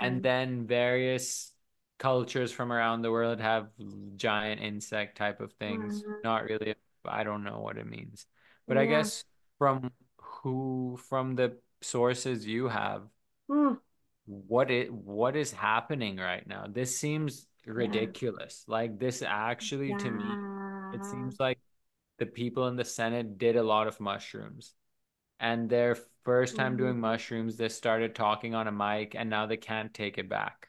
And 0.00 0.22
then 0.22 0.66
various 0.66 1.52
cultures 1.98 2.52
from 2.52 2.72
around 2.72 3.02
the 3.02 3.10
world 3.10 3.40
have 3.40 3.70
giant 4.16 4.60
insect 4.62 5.18
type 5.18 5.40
of 5.40 5.52
things. 5.54 6.04
Uh, 6.08 6.20
Not 6.24 6.44
really, 6.44 6.74
I 7.04 7.24
don't 7.24 7.44
know 7.44 7.60
what 7.60 7.78
it 7.78 7.86
means. 7.86 8.26
But 8.68 8.78
I 8.78 8.86
guess 8.86 9.24
from 9.58 9.92
who, 10.18 10.98
from 11.08 11.36
the 11.36 11.58
sources 11.82 12.46
you 12.46 12.68
have, 12.68 13.02
Hmm. 13.48 13.74
What 14.30 14.70
it 14.70 14.92
what 14.92 15.36
is 15.36 15.52
happening 15.52 16.16
right 16.16 16.46
now? 16.46 16.66
This 16.68 16.98
seems 16.98 17.46
Yeah. 17.66 17.72
ridiculous. 17.74 18.64
Like 18.68 18.98
this 18.98 19.22
actually 19.22 19.94
to 19.96 20.10
me, 20.10 20.42
it 20.92 21.04
seems 21.04 21.38
like 21.40 21.58
the 22.18 22.26
people 22.26 22.68
in 22.68 22.76
the 22.76 22.84
Senate 22.84 23.38
did 23.38 23.56
a 23.56 23.62
lot 23.62 23.86
of 23.88 24.00
mushrooms 24.00 24.74
and 25.40 25.68
their 25.70 25.96
first 26.24 26.56
time 26.56 26.76
doing 26.76 26.96
Mhm. 26.96 27.00
mushrooms, 27.00 27.56
they 27.56 27.68
started 27.68 28.14
talking 28.14 28.54
on 28.54 28.68
a 28.68 28.72
mic 28.72 29.14
and 29.14 29.30
now 29.30 29.46
they 29.46 29.56
can't 29.56 29.94
take 29.94 30.18
it 30.18 30.28
back. 30.28 30.68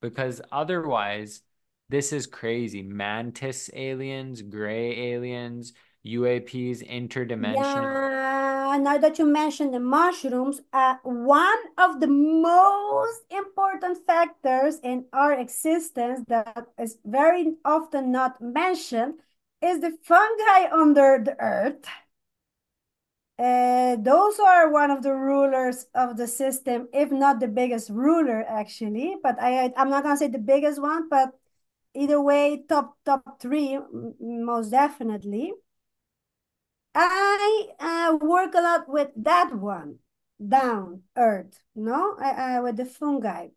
Because 0.00 0.40
otherwise, 0.52 1.42
this 1.88 2.12
is 2.12 2.26
crazy. 2.26 2.82
Mantis 2.82 3.70
aliens, 3.74 4.42
gray 4.42 5.12
aliens, 5.14 5.72
UAPs, 6.04 6.82
interdimensional. 6.82 8.00
Yeah, 8.00 8.11
now 8.78 8.98
that 8.98 9.18
you 9.18 9.26
mentioned 9.26 9.74
the 9.74 9.80
mushrooms, 9.80 10.60
uh, 10.72 10.96
one 11.02 11.58
of 11.78 12.00
the 12.00 12.06
most 12.06 13.22
important 13.30 13.98
factors 14.06 14.78
in 14.82 15.06
our 15.12 15.32
existence 15.32 16.24
that 16.28 16.66
is 16.78 16.98
very 17.04 17.54
often 17.64 18.12
not 18.12 18.40
mentioned 18.40 19.14
is 19.60 19.80
the 19.80 19.96
fungi 20.02 20.70
under 20.72 21.20
the 21.24 21.36
earth. 21.40 21.86
Uh, 23.38 23.96
those 23.96 24.38
are 24.38 24.70
one 24.70 24.90
of 24.90 25.02
the 25.02 25.12
rulers 25.14 25.86
of 25.94 26.16
the 26.16 26.26
system, 26.28 26.88
if 26.92 27.10
not 27.10 27.40
the 27.40 27.48
biggest 27.48 27.90
ruler, 27.90 28.44
actually. 28.46 29.16
But 29.22 29.40
I, 29.40 29.72
I'm 29.76 29.90
not 29.90 30.04
gonna 30.04 30.16
say 30.16 30.28
the 30.28 30.38
biggest 30.38 30.80
one, 30.80 31.08
but 31.08 31.30
either 31.94 32.20
way, 32.20 32.64
top 32.68 32.96
top 33.04 33.40
three, 33.40 33.78
most 34.20 34.70
definitely. 34.70 35.52
I 36.94 37.68
uh, 37.80 38.16
work 38.24 38.54
a 38.54 38.60
lot 38.60 38.88
with 38.88 39.10
that 39.16 39.54
one, 39.54 39.98
down 40.46 41.02
earth, 41.16 41.60
no, 41.74 42.16
I, 42.20 42.56
uh, 42.56 42.62
with 42.62 42.76
the 42.76 42.84
fungi. 42.84 43.48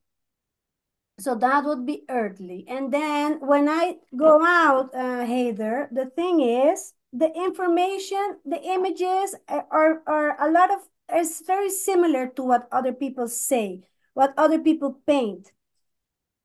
So 1.19 1.35
that 1.35 1.63
would 1.63 1.85
be 1.85 2.03
earthly. 2.09 2.65
And 2.67 2.93
then 2.93 3.39
when 3.39 3.69
I 3.69 3.97
go 4.15 4.45
out, 4.45 4.93
uh, 4.93 5.25
Haider, 5.25 5.87
the 5.91 6.07
thing 6.07 6.41
is, 6.41 6.93
the 7.13 7.31
information, 7.33 8.39
the 8.45 8.61
images 8.61 9.35
are, 9.47 10.01
are 10.05 10.35
a 10.41 10.51
lot 10.51 10.71
of, 10.71 10.79
is 11.17 11.41
very 11.45 11.69
similar 11.69 12.27
to 12.35 12.43
what 12.43 12.67
other 12.71 12.91
people 12.91 13.27
say, 13.29 13.87
what 14.13 14.33
other 14.37 14.59
people 14.59 14.99
paint. 15.07 15.51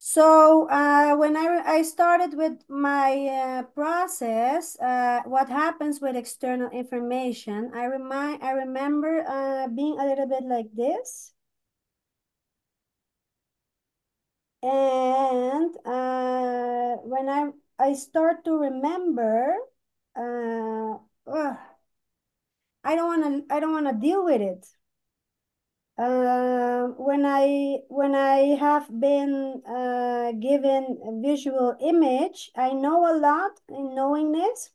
So 0.00 0.68
uh, 0.68 1.14
when 1.14 1.36
I, 1.36 1.62
I 1.64 1.82
started 1.82 2.34
with 2.34 2.68
my 2.68 3.26
uh, 3.28 3.62
process, 3.64 4.76
uh, 4.80 5.20
what 5.26 5.48
happens 5.48 6.00
with 6.00 6.16
external 6.16 6.70
information, 6.70 7.70
I 7.74 7.84
remind 7.84 8.42
I 8.42 8.50
remember 8.52 9.22
uh, 9.28 9.68
being 9.68 9.96
a 10.00 10.06
little 10.06 10.26
bit 10.26 10.42
like 10.44 10.72
this. 10.74 11.34
And 14.62 15.74
uh, 15.86 16.96
when 17.04 17.28
I 17.28 17.50
I 17.78 17.94
start 17.94 18.44
to 18.44 18.52
remember, 18.56 19.54
uh, 20.16 20.98
ugh, 21.26 21.58
I 22.84 22.94
don't 22.94 23.20
want 23.22 23.48
to 23.48 23.54
I 23.54 23.58
don't 23.60 23.72
want 23.72 23.86
to 23.86 23.94
deal 23.94 24.22
with 24.24 24.40
it. 24.42 24.66
Uh, 26.00 26.88
when 26.96 27.26
I 27.26 27.80
when 27.90 28.14
I 28.14 28.56
have 28.56 28.88
been 29.00 29.62
uh, 29.66 30.32
given 30.32 30.98
a 31.04 31.12
visual 31.20 31.76
image, 31.80 32.50
I 32.56 32.72
know 32.72 32.98
a 33.12 33.14
lot 33.18 33.60
in 33.68 33.94
knowing 33.94 34.32
this. 34.32 34.70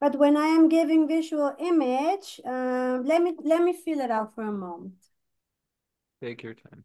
But 0.00 0.16
when 0.16 0.36
I 0.36 0.48
am 0.48 0.68
giving 0.68 1.08
visual 1.08 1.54
image, 1.60 2.40
uh, 2.44 3.00
let 3.04 3.22
me 3.22 3.36
let 3.44 3.62
me 3.62 3.72
feel 3.72 4.00
it 4.00 4.10
out 4.10 4.34
for 4.34 4.42
a 4.44 4.52
moment. 4.52 4.94
Take 6.20 6.42
your 6.42 6.54
time. 6.54 6.84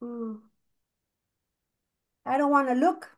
Hmm. 0.00 0.36
I 2.26 2.36
don't 2.38 2.50
want 2.50 2.68
to 2.68 2.74
look. 2.74 3.15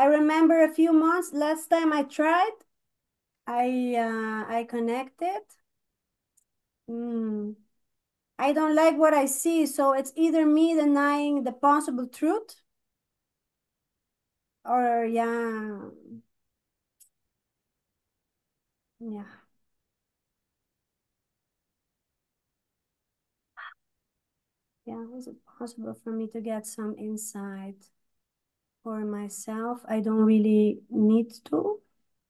I 0.00 0.06
remember 0.06 0.62
a 0.64 0.72
few 0.74 0.92
months 0.92 1.32
last 1.32 1.68
time 1.68 1.92
I 1.92 2.02
tried. 2.02 2.56
I 3.46 3.96
uh, 3.96 4.52
I 4.52 4.64
connected. 4.64 5.42
Hmm. 6.88 7.52
I 8.38 8.52
don't 8.54 8.74
like 8.76 8.96
what 8.98 9.14
I 9.14 9.26
see, 9.26 9.66
so 9.66 9.92
it's 9.94 10.12
either 10.16 10.46
me 10.46 10.74
denying 10.74 11.44
the 11.44 11.52
possible 11.52 12.08
truth 12.08 12.62
or 14.64 15.04
yeah, 15.06 15.90
yeah, 19.00 19.24
Yeah, 24.84 25.06
is 25.16 25.26
it 25.26 25.36
possible 25.46 25.94
for 25.94 26.12
me 26.12 26.26
to 26.28 26.40
get 26.42 26.66
some 26.66 26.94
insight 26.98 27.88
for 28.82 29.00
myself? 29.04 29.80
I 29.88 30.00
don't 30.00 30.24
really 30.24 30.80
need 30.90 31.32
to, 31.46 31.80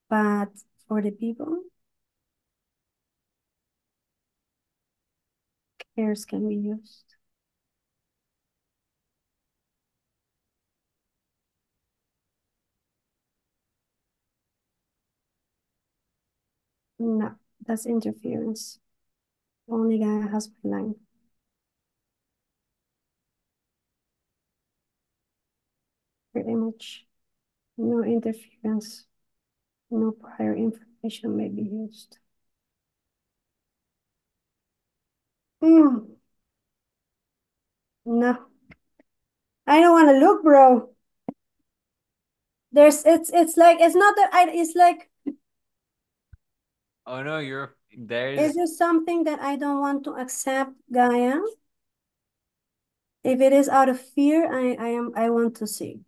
but 0.08 0.50
for 0.88 1.02
the 1.02 1.10
people, 1.12 1.62
cares 5.94 6.24
can 6.24 6.48
be 6.48 6.56
used. 6.56 7.14
No, 17.00 17.34
that's 17.66 17.84
interference. 17.86 18.78
Only 19.68 19.98
guy 20.00 20.28
has 20.28 20.50
my 20.64 20.70
line. 20.78 20.96
Pretty 26.32 26.54
much 26.54 27.06
no 27.76 28.02
interference. 28.04 29.04
No 29.90 30.12
prior 30.12 30.54
information 30.54 31.36
may 31.36 31.48
be 31.48 31.62
used. 31.62 32.18
Mm. 35.62 36.06
No. 38.04 38.38
I 39.66 39.80
don't 39.80 39.92
want 39.92 40.08
to 40.08 40.18
look, 40.18 40.42
bro. 40.42 40.90
There's 42.72 43.04
it's 43.04 43.30
it's 43.30 43.56
like 43.56 43.80
it's 43.80 43.96
not 43.96 44.14
that 44.16 44.30
I 44.32 44.48
it's 44.50 44.74
like 44.76 45.10
Oh 47.06 47.22
no, 47.22 47.38
you're 47.38 47.74
there's 47.96 48.50
Is 48.50 48.54
there 48.54 48.66
something 48.66 49.24
that 49.24 49.40
I 49.40 49.56
don't 49.56 49.80
want 49.80 50.04
to 50.04 50.14
accept, 50.14 50.72
Gaia? 50.92 51.40
If 53.24 53.40
it 53.40 53.52
is 53.52 53.68
out 53.68 53.88
of 53.88 54.00
fear, 54.00 54.46
I, 54.52 54.76
I 54.78 54.88
am 54.90 55.12
I 55.16 55.30
want 55.30 55.56
to 55.56 55.66
see. 55.66 56.00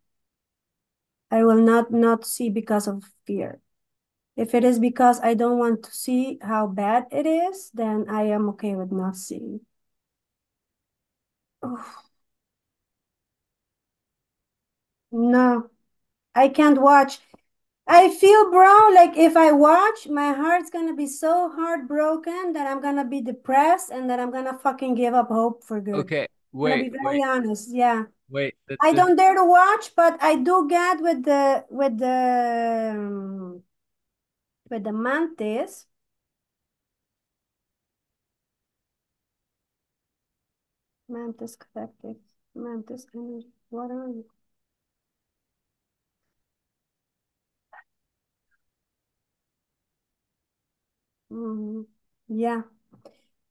I 1.33 1.45
will 1.45 1.57
not 1.57 1.91
not 1.91 2.27
see 2.27 2.51
because 2.51 2.87
of 2.87 3.03
fear. 3.27 3.61
If 4.37 4.55
it 4.55 4.65
is 4.65 4.79
because 4.79 5.19
I 5.21 5.35
don't 5.35 5.59
want 5.59 5.83
to 5.85 5.91
see 5.93 6.39
how 6.43 6.67
bad 6.67 7.07
it 7.11 7.27
is, 7.27 7.71
then 7.75 8.07
I 8.09 8.25
am 8.25 8.51
okay 8.51 8.75
with 8.77 8.93
not 8.93 9.17
seeing. 9.17 9.61
Oh. 11.63 12.03
No, 15.11 15.71
I 16.35 16.49
can't 16.49 16.81
watch. 16.81 17.21
I 17.87 18.11
feel, 18.15 18.51
bro, 18.51 18.91
like 18.95 19.17
if 19.17 19.37
I 19.37 19.53
watch, 19.53 20.09
my 20.09 20.33
heart's 20.33 20.71
gonna 20.71 20.95
be 20.95 21.07
so 21.07 21.51
heartbroken 21.51 22.53
that 22.55 22.67
I'm 22.67 22.81
gonna 22.81 23.05
be 23.05 23.21
depressed 23.21 23.91
and 23.91 24.09
that 24.11 24.21
I'm 24.21 24.31
gonna 24.31 24.59
fucking 24.59 24.95
give 24.95 25.15
up 25.15 25.29
hope 25.29 25.65
for 25.65 25.81
good. 25.81 25.95
okay. 25.97 26.27
I'm 26.63 26.71
gonna 26.71 26.83
be 26.85 26.91
very 26.91 27.19
wait, 27.19 27.27
honest. 27.27 27.69
Yeah. 27.73 28.05
Wait. 28.33 28.55
The, 28.67 28.77
I 28.81 28.93
the, 28.93 28.97
don't 28.97 29.17
dare 29.17 29.35
to 29.35 29.45
watch, 29.45 29.95
but 29.95 30.21
I 30.23 30.37
do 30.37 30.67
get 30.69 31.01
with 31.01 31.25
the 31.25 31.65
with 31.71 31.99
the 31.99 32.93
um, 32.97 33.63
with 34.71 34.85
the 34.85 34.93
mantis. 34.93 35.87
Mantis 41.09 41.57
collective. 41.57 42.17
Mantis 42.55 43.07
energy. 43.15 43.47
What 43.71 43.91
are 43.91 44.09
you? 44.09 44.25
Mm, 51.31 51.87
yeah. 52.29 52.63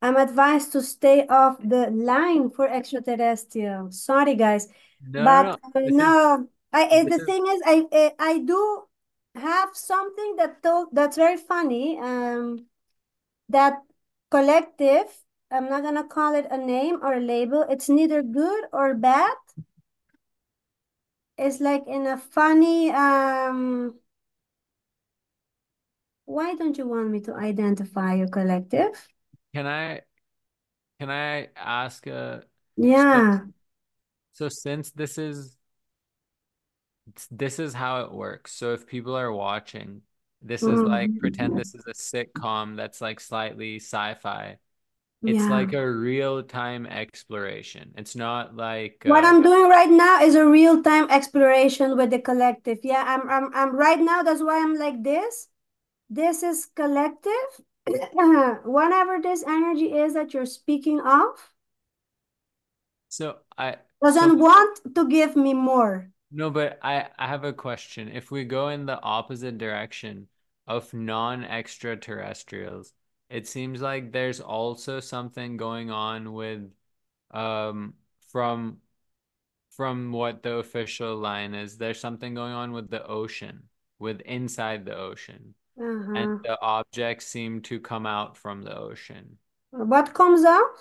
I'm 0.01 0.17
advised 0.17 0.71
to 0.73 0.81
stay 0.81 1.27
off 1.27 1.57
the 1.63 1.91
line 1.91 2.49
for 2.49 2.67
extraterrestrial. 2.67 3.91
Sorry, 3.91 4.35
guys, 4.35 4.67
no, 5.05 5.23
but 5.23 5.45
no. 5.45 5.51
uh, 5.75 5.81
no. 5.85 6.47
I 6.73 7.03
the 7.03 7.19
thing 7.19 7.45
is, 7.47 7.61
I 7.65 7.85
uh, 7.91 8.09
I 8.17 8.39
do 8.39 8.83
have 9.35 9.69
something 9.73 10.35
that 10.37 10.63
told 10.63 10.89
that's 10.91 11.17
very 11.17 11.37
funny. 11.37 11.99
Um, 11.99 12.65
that 13.49 13.83
collective. 14.31 15.05
I'm 15.51 15.69
not 15.69 15.83
gonna 15.83 16.07
call 16.07 16.33
it 16.33 16.47
a 16.49 16.57
name 16.57 16.99
or 17.03 17.13
a 17.13 17.19
label. 17.19 17.65
It's 17.69 17.89
neither 17.89 18.23
good 18.23 18.65
or 18.71 18.95
bad. 18.95 19.35
It's 21.37 21.59
like 21.59 21.83
in 21.87 22.07
a 22.07 22.17
funny 22.17 22.89
um. 22.91 23.99
Why 26.25 26.55
don't 26.55 26.77
you 26.77 26.87
want 26.87 27.11
me 27.11 27.19
to 27.21 27.35
identify 27.35 28.15
your 28.15 28.29
collective? 28.29 28.95
Can 29.53 29.67
I 29.67 30.01
can 30.99 31.09
I 31.11 31.49
ask 31.55 32.07
uh 32.07 32.41
so 32.93 33.23
Yeah. 33.23 33.47
so 34.33 34.49
since 34.49 34.91
this 34.91 35.17
is 35.17 35.57
this 37.29 37.59
is 37.59 37.73
how 37.73 38.01
it 38.01 38.11
works. 38.11 38.53
So 38.53 38.73
if 38.73 38.87
people 38.87 39.15
are 39.17 39.31
watching, 39.31 40.01
this 40.41 40.67
is 40.67 40.83
like 40.83 41.17
pretend 41.17 41.55
Mhm. 41.55 41.57
this 41.57 41.75
is 41.75 41.83
a 41.87 41.93
sitcom 41.93 42.75
that's 42.77 43.01
like 43.01 43.19
slightly 43.19 43.77
sci-fi. 43.77 44.57
It's 45.25 45.49
Yeah. 45.49 45.49
like 45.49 45.73
a 45.73 45.89
real-time 45.91 46.85
exploration. 46.87 47.93
It's 47.97 48.15
not 48.15 48.55
like 48.55 49.05
What 49.05 49.23
uh 49.25 49.25
I'm 49.25 49.41
doing 49.43 49.69
right 49.69 49.89
now 49.89 50.21
is 50.23 50.33
a 50.35 50.45
real-time 50.47 51.07
exploration 51.11 51.95
with 51.97 52.09
the 52.11 52.19
collective. 52.19 52.79
Yeah, 52.83 53.03
I'm 53.05 53.29
I'm 53.29 53.53
I'm 53.53 53.75
right 53.75 53.99
now, 53.99 54.23
that's 54.23 54.41
why 54.41 54.61
I'm 54.61 54.75
like 54.75 55.03
this. 55.03 55.47
This 56.09 56.43
is 56.43 56.67
collective. 56.67 57.61
Whatever 58.63 59.19
this 59.21 59.43
energy 59.43 59.93
is 59.93 60.13
that 60.13 60.33
you're 60.33 60.45
speaking 60.45 60.99
of, 61.01 61.51
so 63.09 63.37
I 63.57 63.75
doesn't 64.01 64.39
want 64.39 64.79
to 64.95 65.07
give 65.07 65.35
me 65.35 65.53
more. 65.53 66.11
no, 66.31 66.49
but 66.49 66.79
I 66.81 67.09
I 67.17 67.27
have 67.27 67.43
a 67.43 67.53
question. 67.53 68.07
If 68.09 68.31
we 68.31 68.45
go 68.45 68.69
in 68.69 68.85
the 68.85 68.99
opposite 69.01 69.57
direction 69.57 70.27
of 70.67 70.93
non-extraterrestrials, 70.93 72.93
it 73.29 73.47
seems 73.47 73.81
like 73.81 74.11
there's 74.11 74.39
also 74.39 74.99
something 74.99 75.57
going 75.57 75.91
on 75.91 76.33
with 76.33 76.71
um 77.31 77.95
from 78.31 78.81
from 79.71 80.11
what 80.11 80.43
the 80.43 80.55
official 80.57 81.15
line 81.17 81.53
is, 81.55 81.77
there's 81.77 81.99
something 81.99 82.33
going 82.35 82.53
on 82.53 82.71
with 82.73 82.89
the 82.89 83.05
ocean, 83.07 83.63
with 83.99 84.19
inside 84.21 84.85
the 84.85 84.95
ocean, 84.97 85.55
and 86.13 86.29
Uh-huh. 86.29 86.41
the 86.43 86.59
objects 86.61 87.27
seem 87.27 87.61
to 87.63 87.79
come 87.79 88.05
out 88.05 88.37
from 88.37 88.63
the 88.63 88.77
ocean. 88.77 89.39
What 89.71 90.13
comes 90.13 90.45
out? 90.45 90.77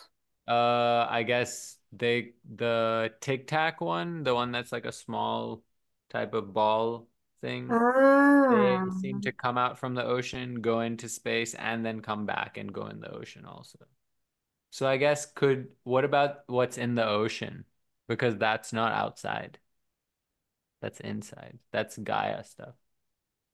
Uh, 0.48 1.06
I 1.08 1.22
guess 1.22 1.76
they 1.92 2.34
the 2.56 3.14
Tic 3.20 3.46
Tac 3.46 3.80
one, 3.80 4.22
the 4.24 4.34
one 4.34 4.50
that's 4.52 4.72
like 4.72 4.84
a 4.84 4.92
small 4.92 5.62
type 6.10 6.34
of 6.34 6.52
ball 6.52 7.08
thing, 7.40 7.76
Ah, 7.76 8.44
they 8.48 8.90
seem 8.90 9.20
to 9.22 9.32
come 9.32 9.58
out 9.58 9.78
from 9.78 9.94
the 9.94 10.04
ocean, 10.04 10.62
go 10.62 10.80
into 10.80 11.08
space, 11.08 11.54
and 11.54 11.84
then 11.86 12.02
come 12.02 12.26
back 12.26 12.58
and 12.58 12.72
go 12.72 12.88
in 12.88 13.00
the 13.00 13.10
ocean 13.12 13.46
also. 13.46 13.78
So 14.70 14.86
I 14.88 14.98
guess 14.98 15.26
could 15.26 15.68
what 15.84 16.04
about 16.04 16.48
what's 16.48 16.78
in 16.78 16.94
the 16.96 17.06
ocean? 17.06 17.66
Because 18.08 18.36
that's 18.38 18.72
not 18.72 18.92
outside. 18.92 19.58
That's 20.80 21.00
inside. 21.00 21.58
That's 21.72 21.96
Gaia 21.98 22.44
stuff. 22.44 22.74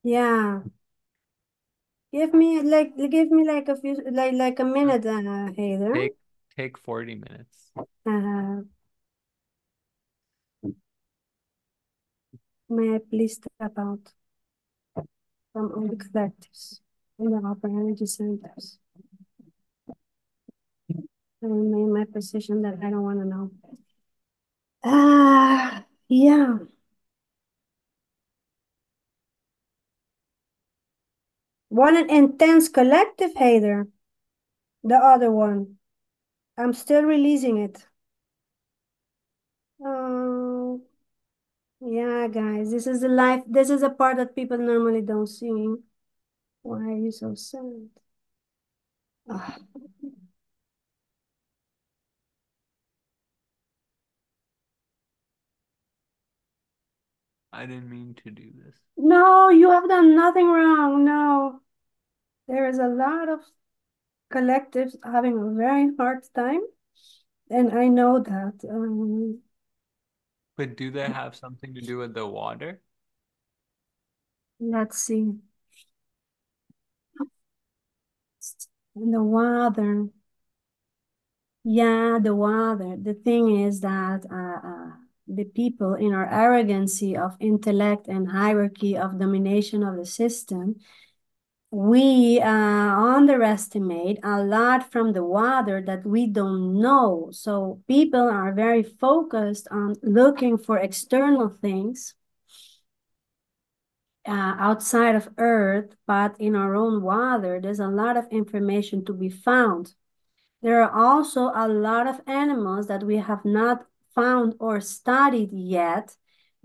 yeah. 0.02 0.62
Give 2.16 2.32
me 2.32 2.62
like 2.62 2.96
give 2.96 3.30
me 3.30 3.46
like 3.46 3.68
a 3.68 3.76
few 3.76 3.94
like 4.10 4.32
like 4.32 4.58
a 4.58 4.62
Uh, 4.64 4.72
minute, 4.72 5.04
uh, 5.06 5.52
Haider. 5.58 5.94
Take 5.94 6.14
take 6.56 6.78
40 6.78 7.14
minutes. 7.14 7.72
Uh, 8.06 8.62
may 12.68 12.94
I 12.94 12.98
please 13.10 13.34
step 13.36 13.72
out 13.78 14.12
from 15.52 15.72
all 15.74 15.88
the 15.88 15.96
collectives 15.96 16.80
in 17.18 17.30
the 17.30 17.38
upper 17.48 17.68
energy 17.68 18.06
centers? 18.06 18.78
I 21.42 21.46
remain 21.46 21.84
in 21.84 21.92
my 21.92 22.04
position 22.04 22.62
that 22.62 22.78
I 22.82 22.90
don't 22.90 23.02
want 23.02 23.20
to 23.20 23.24
know. 23.24 23.50
Ah, 24.82 25.84
yeah. 26.08 26.58
One 31.76 31.94
an 31.94 32.08
intense 32.08 32.70
collective 32.70 33.34
hater. 33.36 33.88
The 34.82 34.96
other 34.96 35.30
one. 35.30 35.76
I'm 36.56 36.72
still 36.72 37.02
releasing 37.02 37.58
it. 37.58 37.86
Oh, 39.84 40.80
yeah, 41.80 42.28
guys. 42.28 42.70
This 42.70 42.86
is 42.86 43.02
the 43.02 43.08
life. 43.08 43.42
This 43.46 43.68
is 43.68 43.82
a 43.82 43.90
part 43.90 44.16
that 44.16 44.34
people 44.34 44.56
normally 44.56 45.02
don't 45.02 45.26
see. 45.26 45.74
Why 46.62 46.78
are 46.78 46.96
you 46.96 47.10
so 47.10 47.34
sad? 47.34 47.90
Ah. 49.28 49.58
I 57.52 57.66
didn't 57.66 57.90
mean 57.90 58.14
to 58.24 58.30
do 58.30 58.50
this. 58.64 58.76
No, 58.96 59.50
you 59.50 59.70
have 59.70 59.88
done 59.90 60.16
nothing 60.16 60.46
wrong. 60.46 61.04
No. 61.04 61.60
There 62.48 62.66
is 62.68 62.78
a 62.80 62.88
lot 62.88 63.28
of 63.28 63.40
collectives 64.32 64.96
having 65.04 65.38
a 65.38 65.54
very 65.54 65.94
hard 65.96 66.24
time 66.34 66.62
And 67.50 67.72
I 67.78 67.88
know 67.88 68.20
that. 68.20 68.64
Um, 68.70 69.42
But 70.58 70.76
do 70.76 70.90
they 70.90 71.08
have 71.08 71.34
something 71.34 71.72
to 71.74 71.80
do 71.80 71.96
with 71.96 72.12
the 72.12 72.26
water? 72.26 72.82
let's 74.60 74.98
see. 74.98 75.34
The 78.96 79.22
water. 79.22 80.08
Yeah, 81.64 82.18
the 82.22 82.34
water. 82.34 82.96
The 82.96 83.14
thing 83.14 83.56
is 83.60 83.80
that 83.80 84.24
uh, 84.30 84.66
uh, 84.68 84.92
the 85.26 85.44
people 85.44 85.94
in 85.94 86.12
our 86.12 86.26
arrogancy 86.26 87.16
of 87.16 87.36
intellect 87.40 88.06
and 88.08 88.28
hierarchy 88.30 88.96
of 88.96 89.18
domination 89.18 89.82
of 89.82 89.96
the 89.96 90.06
system, 90.06 90.76
we 91.76 92.40
uh, 92.40 92.48
underestimate 92.48 94.18
a 94.22 94.42
lot 94.42 94.90
from 94.90 95.12
the 95.12 95.22
water 95.22 95.82
that 95.84 96.06
we 96.06 96.26
don't 96.26 96.80
know. 96.80 97.28
So 97.32 97.82
people 97.86 98.22
are 98.30 98.54
very 98.54 98.82
focused 98.82 99.68
on 99.70 99.94
looking 100.02 100.56
for 100.56 100.78
external 100.78 101.50
things 101.50 102.14
uh, 104.26 104.56
outside 104.58 105.16
of 105.16 105.28
Earth, 105.36 105.94
but 106.06 106.34
in 106.40 106.56
our 106.56 106.74
own 106.74 107.02
water, 107.02 107.60
there's 107.60 107.78
a 107.78 107.88
lot 107.88 108.16
of 108.16 108.26
information 108.30 109.04
to 109.04 109.12
be 109.12 109.28
found. 109.28 109.94
There 110.62 110.82
are 110.82 110.90
also 110.90 111.52
a 111.54 111.68
lot 111.68 112.06
of 112.06 112.22
animals 112.26 112.86
that 112.86 113.04
we 113.04 113.18
have 113.18 113.44
not 113.44 113.84
found 114.14 114.54
or 114.58 114.80
studied 114.80 115.50
yet 115.52 116.16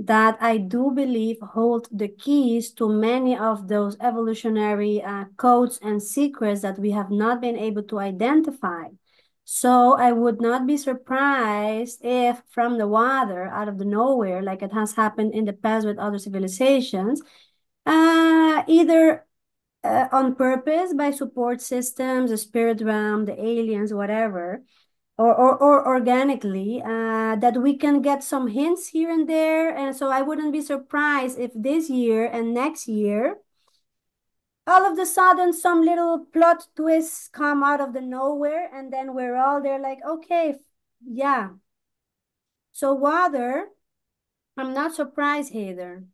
that 0.05 0.37
I 0.41 0.57
do 0.57 0.91
believe 0.91 1.37
hold 1.41 1.87
the 1.91 2.07
keys 2.07 2.71
to 2.73 2.89
many 2.89 3.37
of 3.37 3.67
those 3.67 3.97
evolutionary 3.99 5.03
uh, 5.03 5.25
codes 5.37 5.79
and 5.81 6.01
secrets 6.01 6.61
that 6.61 6.79
we 6.79 6.91
have 6.91 7.11
not 7.11 7.39
been 7.39 7.57
able 7.57 7.83
to 7.83 7.99
identify. 7.99 8.85
So 9.45 9.97
I 9.97 10.11
would 10.11 10.41
not 10.41 10.65
be 10.65 10.77
surprised 10.77 11.99
if 12.03 12.41
from 12.49 12.77
the 12.77 12.87
water, 12.87 13.47
out 13.47 13.67
of 13.67 13.77
the 13.77 13.85
nowhere, 13.85 14.41
like 14.41 14.61
it 14.63 14.73
has 14.73 14.93
happened 14.93 15.33
in 15.33 15.45
the 15.45 15.53
past 15.53 15.85
with 15.85 15.99
other 15.99 16.19
civilizations, 16.19 17.21
uh, 17.85 18.63
either 18.67 19.25
uh, 19.83 20.07
on 20.11 20.35
purpose 20.35 20.93
by 20.93 21.11
support 21.11 21.61
systems, 21.61 22.31
the 22.31 22.37
spirit 22.37 22.81
realm, 22.81 23.25
the 23.25 23.39
aliens, 23.39 23.93
whatever, 23.93 24.63
or, 25.22 25.34
or, 25.35 25.60
or 25.60 25.88
organically, 25.88 26.81
uh, 26.84 27.35
that 27.38 27.57
we 27.61 27.77
can 27.77 28.02
get 28.02 28.23
some 28.23 28.48
hints 28.48 28.89
here 28.89 29.10
and 29.10 29.27
there. 29.30 29.76
And 29.76 29.95
so 29.95 30.10
I 30.10 30.22
wouldn't 30.22 30.53
be 30.53 30.61
surprised 30.61 31.39
if 31.39 31.52
this 31.56 31.89
year 31.89 32.26
and 32.26 32.53
next 32.53 32.88
year, 32.88 33.38
all 34.68 34.85
of 34.89 34.95
the 34.98 35.06
sudden 35.06 35.53
some 35.53 35.81
little 35.81 36.26
plot 36.34 36.68
twists 36.76 37.27
come 37.27 37.64
out 37.64 37.81
of 37.81 37.93
the 37.93 38.02
nowhere 38.02 38.69
and 38.73 38.91
then 38.93 39.14
we're 39.14 39.35
all 39.35 39.61
there 39.61 39.80
like, 39.80 39.99
okay, 40.07 40.56
yeah. 41.06 41.49
So 42.72 42.93
water, 42.93 43.67
I'm 44.58 44.74
not 44.74 44.95
surprised 44.95 45.53
either. 45.53 46.06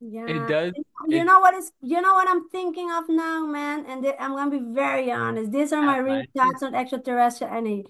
yeah 0.00 0.26
It 0.26 0.46
does. 0.48 0.72
You 1.08 1.18
It 1.18 1.24
know 1.24 1.40
what 1.40 1.54
is 1.54 1.72
you 1.82 2.00
know 2.00 2.14
what 2.14 2.28
I'm 2.28 2.48
thinking 2.50 2.90
of 2.90 3.04
now, 3.08 3.46
man? 3.46 3.86
And 3.86 4.06
I'm 4.18 4.32
gonna 4.32 4.50
be 4.50 4.64
very 4.74 5.10
honest. 5.12 5.52
These 5.52 5.72
are 5.72 5.82
my 5.82 5.98
real 5.98 6.24
thoughts 6.36 6.62
on 6.62 6.74
extraterrestrial 6.74 7.52
energy. 7.52 7.86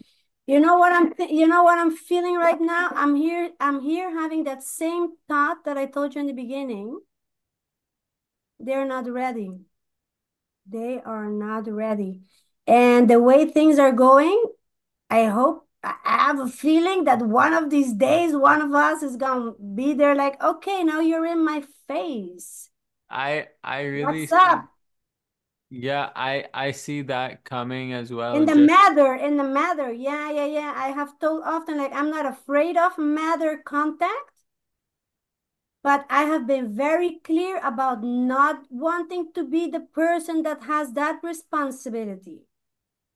You 0.46 0.60
know 0.60 0.76
what 0.76 0.92
I'm 0.92 1.12
you 1.30 1.46
know 1.46 1.62
what 1.62 1.78
I'm 1.78 1.90
feeling 1.96 2.36
right 2.36 2.60
now? 2.60 2.90
I'm 2.94 3.14
here, 3.16 3.52
I'm 3.60 3.80
here 3.80 4.10
having 4.10 4.44
that 4.44 4.62
same 4.62 5.08
thought 5.26 5.64
that 5.64 5.78
I 5.78 5.86
told 5.86 6.14
you 6.14 6.20
in 6.20 6.26
the 6.26 6.34
beginning. 6.34 7.00
They're 8.58 8.84
not 8.84 9.10
ready. 9.10 9.60
They 10.66 11.00
are 11.00 11.28
not 11.28 11.66
ready. 11.70 12.22
And 12.66 13.08
the 13.08 13.20
way 13.20 13.46
things 13.46 13.78
are 13.78 13.92
going, 13.92 14.42
I 15.10 15.26
hope 15.26 15.66
I 15.82 15.94
have 16.04 16.40
a 16.40 16.48
feeling 16.48 17.04
that 17.04 17.20
one 17.20 17.52
of 17.52 17.70
these 17.70 17.92
days, 17.92 18.34
one 18.34 18.62
of 18.62 18.74
us 18.74 19.02
is 19.02 19.16
gonna 19.16 19.52
be 19.74 19.94
there 19.94 20.14
like, 20.14 20.42
okay, 20.42 20.82
now 20.82 21.00
you're 21.00 21.26
in 21.26 21.44
my 21.44 21.62
face. 21.88 22.70
I 23.10 23.48
I 23.62 23.82
really 23.82 24.26
What's 24.26 24.32
up? 24.32 24.66
Yeah, 25.70 26.10
I 26.14 26.48
I 26.54 26.70
see 26.72 27.02
that 27.02 27.44
coming 27.44 27.92
as 27.92 28.12
well. 28.12 28.34
In 28.34 28.44
the 28.44 28.54
Just 28.54 28.54
matter, 28.54 29.14
in 29.14 29.38
the 29.38 29.44
matter. 29.44 29.90
Yeah, 29.90 30.30
yeah, 30.30 30.44
yeah. 30.44 30.74
I 30.76 30.88
have 30.88 31.18
told 31.18 31.42
often, 31.44 31.78
like, 31.78 31.94
I'm 31.94 32.10
not 32.10 32.26
afraid 32.26 32.76
of 32.76 32.98
matter 32.98 33.56
contact, 33.56 34.42
but 35.84 36.04
I 36.10 36.24
have 36.24 36.48
been 36.48 36.74
very 36.74 37.20
clear 37.20 37.58
about 37.58 38.02
not 38.02 38.66
wanting 38.72 39.32
to 39.34 39.44
be 39.46 39.68
the 39.70 39.78
person 39.78 40.42
that 40.42 40.64
has 40.64 40.94
that 40.94 41.22
responsibility. 41.22 42.48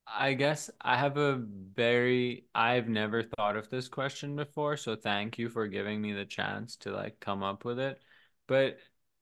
I 0.06 0.32
guess 0.34 0.70
I 0.80 0.96
have 0.96 1.16
a 1.18 1.36
very, 1.36 2.46
I've 2.54 2.88
never 2.88 3.22
thought 3.22 3.56
of 3.56 3.68
this 3.68 3.88
question 3.88 4.36
before, 4.36 4.76
so 4.76 4.96
thank 4.96 5.38
you 5.38 5.48
for 5.50 5.66
giving 5.68 6.00
me 6.00 6.12
the 6.12 6.24
chance 6.24 6.76
to 6.78 6.92
like 6.92 7.20
come 7.20 7.42
up 7.42 7.64
with 7.64 7.78
it. 7.78 8.00
But 8.46 8.78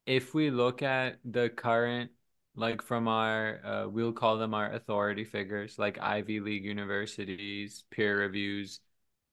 if 0.06 0.32
we 0.34 0.50
look 0.50 0.82
at 0.82 1.18
the 1.24 1.48
current, 1.50 2.12
like 2.56 2.82
from 2.82 3.08
our, 3.08 3.60
uh, 3.64 3.88
we'll 3.88 4.12
call 4.12 4.38
them 4.38 4.54
our 4.54 4.72
authority 4.72 5.24
figures, 5.24 5.78
like 5.78 5.98
Ivy 6.00 6.40
League 6.40 6.64
universities, 6.64 7.84
peer 7.90 8.18
reviews, 8.20 8.80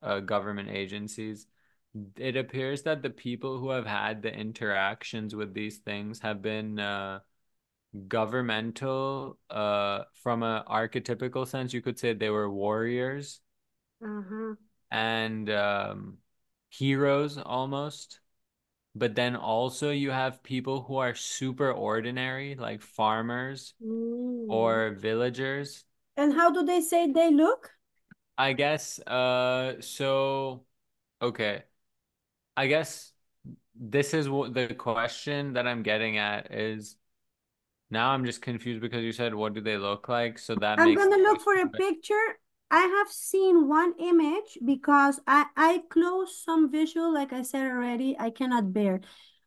uh, 0.02 0.19
government 0.19 0.69
agencies, 0.69 1.48
it 2.18 2.35
appears 2.38 2.84
that 2.84 3.02
the 3.02 3.10
people 3.10 3.60
who 3.60 3.69
have 3.69 3.85
had 3.85 4.22
the 4.22 4.34
interactions 4.34 5.35
with 5.35 5.53
these 5.53 5.77
things 5.80 6.19
have 6.19 6.42
been, 6.42 6.80
uh, 6.80 7.19
governmental 8.08 9.38
uh 9.52 10.03
from 10.16 10.42
a 10.43 10.64
archetypical 10.68 11.48
sense 11.48 11.74
you 11.74 11.82
could 11.82 12.00
say 12.00 12.14
they 12.14 12.30
were 12.32 12.50
warriors. 12.50 13.40
Uh-huh. 14.03 14.56
and 14.92 15.50
um 15.50 16.18
heroes 16.69 17.38
almost 17.38 18.19
but 18.96 19.16
then 19.16 19.36
also 19.36 19.92
you 19.92 20.12
have 20.12 20.44
people 20.44 20.84
who 20.84 20.98
are 20.98 21.16
super 21.16 21.72
ordinary 21.72 22.56
like 22.56 22.82
farmers 22.82 23.74
Mm. 23.82 24.50
or 24.50 24.92
villagers 24.92 25.86
And 26.18 26.34
how 26.34 26.50
do 26.50 26.64
they 26.64 26.82
say 26.82 27.12
they 27.12 27.30
look? 27.30 27.72
I 28.38 28.54
guess 28.54 29.00
uh 29.00 29.80
so 29.82 30.66
okay 31.22 31.64
I 32.58 32.68
guess 32.68 33.14
this 33.76 34.14
is 34.14 34.30
what 34.30 34.54
the 34.54 34.74
question 34.76 35.54
that 35.54 35.68
I'm 35.68 35.84
getting 35.84 36.18
at 36.18 36.52
is 36.54 36.98
now 37.92 38.12
I'm 38.12 38.26
just 38.26 38.42
confused 38.42 38.82
because 38.82 39.04
you 39.04 39.12
said 39.14 39.36
what 39.36 39.54
do 39.54 39.62
they 39.62 39.78
look 39.78 40.10
like 40.10 40.40
so 40.40 40.56
that 40.58 40.80
I'm 40.80 40.94
gonna 40.96 41.18
look 41.18 41.42
for 41.42 41.56
a 41.56 41.68
picture. 41.70 42.40
I 42.74 42.82
have 42.88 43.10
seen 43.11 43.68
one 43.69 43.93
image 44.00 44.58
because 44.66 45.19
I 45.27 45.45
I 45.56 45.84
close 45.90 46.43
some 46.43 46.72
visual, 46.72 47.14
like 47.14 47.32
I 47.32 47.43
said 47.43 47.68
already, 47.72 48.18
I 48.19 48.32
cannot 48.32 48.74
bear. 48.74 49.02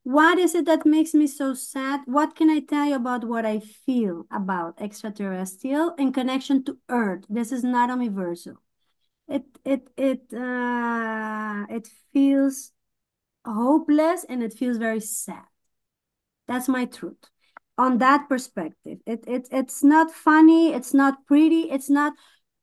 What 0.04 0.38
is 0.38 0.54
it 0.54 0.66
that 0.66 0.86
makes 0.86 1.12
me 1.14 1.26
so 1.26 1.52
sad? 1.54 2.02
What 2.06 2.36
can 2.36 2.48
I 2.50 2.60
tell 2.60 2.86
you 2.86 2.94
about 2.94 3.24
what 3.24 3.44
I 3.44 3.58
feel 3.60 4.26
about 4.30 4.80
extraterrestrial 4.80 5.94
in 5.98 6.12
connection 6.12 6.64
to 6.66 6.78
Earth? 6.88 7.24
This 7.28 7.50
is 7.52 7.64
not 7.64 7.90
universal. 7.90 8.62
It 9.28 9.44
it 9.64 9.90
it 9.96 10.32
uh 10.34 11.66
it 11.70 11.88
feels 12.12 12.72
hopeless 13.46 14.24
and 14.28 14.42
it 14.42 14.54
feels 14.54 14.78
very 14.78 15.00
sad. 15.00 15.46
That's 16.46 16.68
my 16.68 16.84
truth. 16.84 17.30
On 17.78 17.98
that 17.98 18.28
perspective, 18.28 18.98
it, 19.04 19.24
it 19.26 19.48
it's 19.50 19.84
not 19.84 20.10
funny, 20.10 20.72
it's 20.72 20.94
not 20.94 21.26
pretty, 21.26 21.70
it's 21.70 21.90
not, 21.90 22.14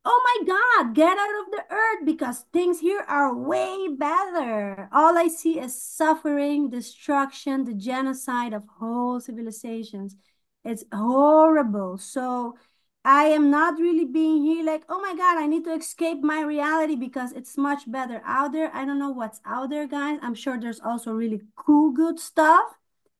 oh 0.04 0.44
my 0.46 0.46
God, 0.46 0.94
get 0.94 1.16
out 1.18 1.40
of 1.40 1.50
the 1.50 1.64
earth 1.70 2.04
because 2.04 2.44
things 2.52 2.80
here 2.80 3.04
are 3.08 3.34
way 3.34 3.88
better. 3.88 4.88
All 4.92 5.16
I 5.16 5.28
see 5.28 5.58
is 5.58 5.80
suffering, 5.80 6.70
destruction, 6.70 7.64
the 7.64 7.74
genocide 7.74 8.52
of 8.52 8.64
whole 8.78 9.20
civilizations. 9.20 10.16
It's 10.64 10.84
horrible. 10.92 11.98
So 11.98 12.56
I 13.04 13.24
am 13.24 13.50
not 13.50 13.78
really 13.78 14.06
being 14.06 14.42
here 14.42 14.64
like, 14.64 14.84
oh 14.88 15.00
my 15.00 15.14
God, 15.14 15.38
I 15.38 15.46
need 15.46 15.64
to 15.64 15.74
escape 15.74 16.22
my 16.22 16.40
reality 16.42 16.96
because 16.96 17.32
it's 17.32 17.56
much 17.58 17.90
better 17.90 18.22
out 18.24 18.52
there. 18.52 18.70
I 18.74 18.84
don't 18.84 18.98
know 18.98 19.10
what's 19.10 19.40
out 19.44 19.70
there, 19.70 19.86
guys. 19.86 20.18
I'm 20.22 20.34
sure 20.34 20.58
there's 20.58 20.80
also 20.80 21.12
really 21.12 21.42
cool, 21.54 21.92
good 21.92 22.18
stuff 22.18 22.64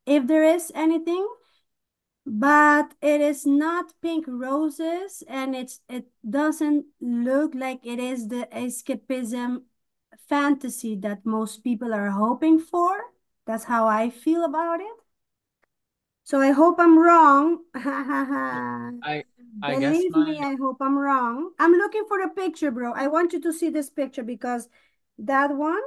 if 0.06 0.26
there 0.26 0.44
is 0.44 0.72
anything 0.74 1.26
but 2.27 2.94
it 3.03 3.20
is 3.20 3.44
not 3.47 3.93
pink 4.01 4.25
roses 4.28 5.23
and 5.28 5.55
it's 5.55 5.81
it 5.89 6.07
doesn't 6.28 6.86
look 7.01 7.55
like 7.55 7.81
it 7.85 7.99
is 7.99 8.28
the 8.28 8.49
escapism 8.53 9.62
fantasy 10.28 10.97
that 10.97 11.25
most 11.27 11.62
people 11.65 11.93
are 11.94 12.11
hoping 12.11 12.59
for. 12.59 13.12
That's 13.47 13.65
how 13.65 13.86
i 13.86 14.11
feel 14.11 14.44
about 14.44 14.81
it. 14.81 14.97
So 16.25 16.41
i 16.41 16.51
hope 16.51 16.78
i'm 16.81 16.99
wrong. 16.99 17.65
I 19.03 19.25
I 19.62 19.77
guess 19.77 20.05
believe 20.05 20.17
me 20.17 20.41
i 20.43 20.55
hope 20.55 20.78
i'm 20.81 20.99
wrong. 20.99 21.53
I'm 21.59 21.73
looking 21.73 22.05
for 22.09 22.20
a 22.20 22.31
picture 22.31 22.70
bro. 22.70 22.93
I 22.93 23.07
want 23.09 23.33
you 23.33 23.41
to 23.43 23.53
see 23.53 23.70
this 23.70 23.91
picture 23.91 24.23
because 24.23 24.69
that 25.19 25.55
one? 25.57 25.83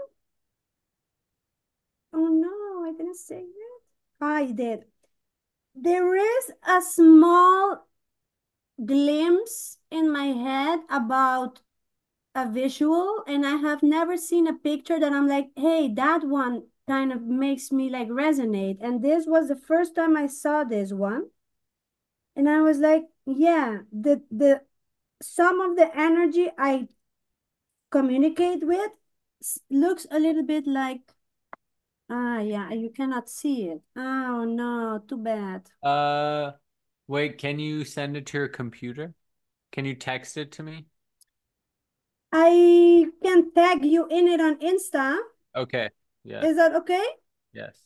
Oh 2.13 2.27
no 2.27 2.83
i 2.85 2.91
didn't 2.91 3.15
say 3.15 3.41
it. 3.43 3.81
Ah, 4.21 4.35
I 4.35 4.51
did 4.51 4.85
there 5.81 6.15
is 6.15 6.51
a 6.67 6.81
small 6.81 7.87
glimpse 8.85 9.77
in 9.91 10.11
my 10.11 10.25
head 10.25 10.79
about 10.89 11.61
a 12.35 12.49
visual 12.51 13.23
and 13.27 13.45
I 13.45 13.57
have 13.57 13.83
never 13.83 14.17
seen 14.17 14.47
a 14.47 14.53
picture 14.53 14.99
that 14.99 15.13
I'm 15.13 15.27
like, 15.27 15.51
hey, 15.55 15.89
that 15.95 16.23
one 16.25 16.67
kind 16.87 17.11
of 17.13 17.23
makes 17.23 17.71
me 17.71 17.89
like 17.89 18.09
resonate. 18.09 18.77
And 18.81 19.03
this 19.03 19.25
was 19.27 19.49
the 19.49 19.55
first 19.57 19.95
time 19.95 20.17
I 20.17 20.27
saw 20.27 20.63
this 20.63 20.93
one. 20.93 21.29
And 22.35 22.47
I 22.49 22.61
was 22.61 22.77
like, 22.79 23.03
yeah, 23.25 23.79
the 23.91 24.21
the 24.31 24.61
some 25.21 25.61
of 25.61 25.77
the 25.77 25.95
energy 25.97 26.49
I 26.57 26.89
communicate 27.91 28.65
with 28.65 28.91
looks 29.69 30.07
a 30.11 30.19
little 30.19 30.43
bit 30.43 30.65
like 30.67 31.13
ah 32.09 32.39
yeah, 32.39 32.71
you 32.73 32.89
cannot 32.89 33.29
see 33.29 33.69
it. 33.69 33.81
Oh 33.95 34.43
no, 34.45 34.99
too 35.07 35.17
bad. 35.17 35.71
Uh, 35.81 36.51
wait, 37.07 37.37
can 37.37 37.59
you 37.59 37.85
send 37.85 38.17
it 38.17 38.25
to 38.27 38.37
your 38.37 38.47
computer? 38.47 39.13
Can 39.71 39.85
you 39.85 39.95
text 39.95 40.37
it 40.37 40.51
to 40.53 40.63
me? 40.63 40.87
I 42.31 43.11
can 43.21 43.51
tag 43.51 43.83
you 43.83 44.07
in 44.07 44.29
it 44.29 44.39
on 44.39 44.55
Insta. 44.59 45.17
Okay. 45.55 45.89
Yeah. 46.23 46.47
Is 46.47 46.55
that 46.55 46.75
okay? 46.75 47.05
Yes. 47.53 47.77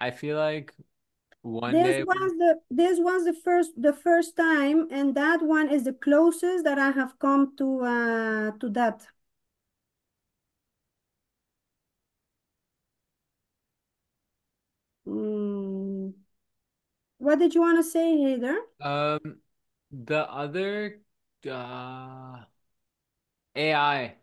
I 0.00 0.10
feel 0.10 0.36
like 0.36 0.74
one 1.42 1.82
This 1.82 1.96
day 1.98 2.04
was 2.04 2.32
the 2.38 2.60
this 2.70 3.00
was 3.00 3.24
the 3.24 3.32
first 3.32 3.72
the 3.80 3.92
first 3.92 4.36
time, 4.36 4.86
and 4.92 5.14
that 5.16 5.42
one 5.42 5.68
is 5.68 5.82
the 5.84 5.92
closest 5.92 6.62
that 6.64 6.78
I 6.78 6.90
have 6.92 7.18
come 7.18 7.56
to 7.56 7.80
uh 7.80 8.50
to 8.60 8.68
that. 8.70 9.08
Mm. 15.12 16.14
What 17.18 17.38
did 17.38 17.54
you 17.54 17.62
want 17.62 17.78
to 17.78 17.82
say, 17.90 18.16
Haider? 18.18 18.56
um 18.80 19.38
the 19.90 20.20
other 20.30 21.00
uh 21.48 22.44
AI 23.56 24.16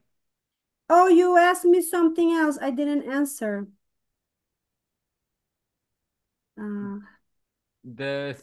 Oh, 0.87 1.07
you 1.07 1.35
asked 1.35 1.65
me 1.65 1.81
something 1.81 2.31
else. 2.31 2.59
I 2.61 2.69
didn't 2.69 3.09
answer. 3.09 3.67
Uh, 6.57 6.99
the 7.83 8.35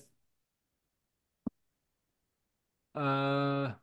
uh 2.94 3.74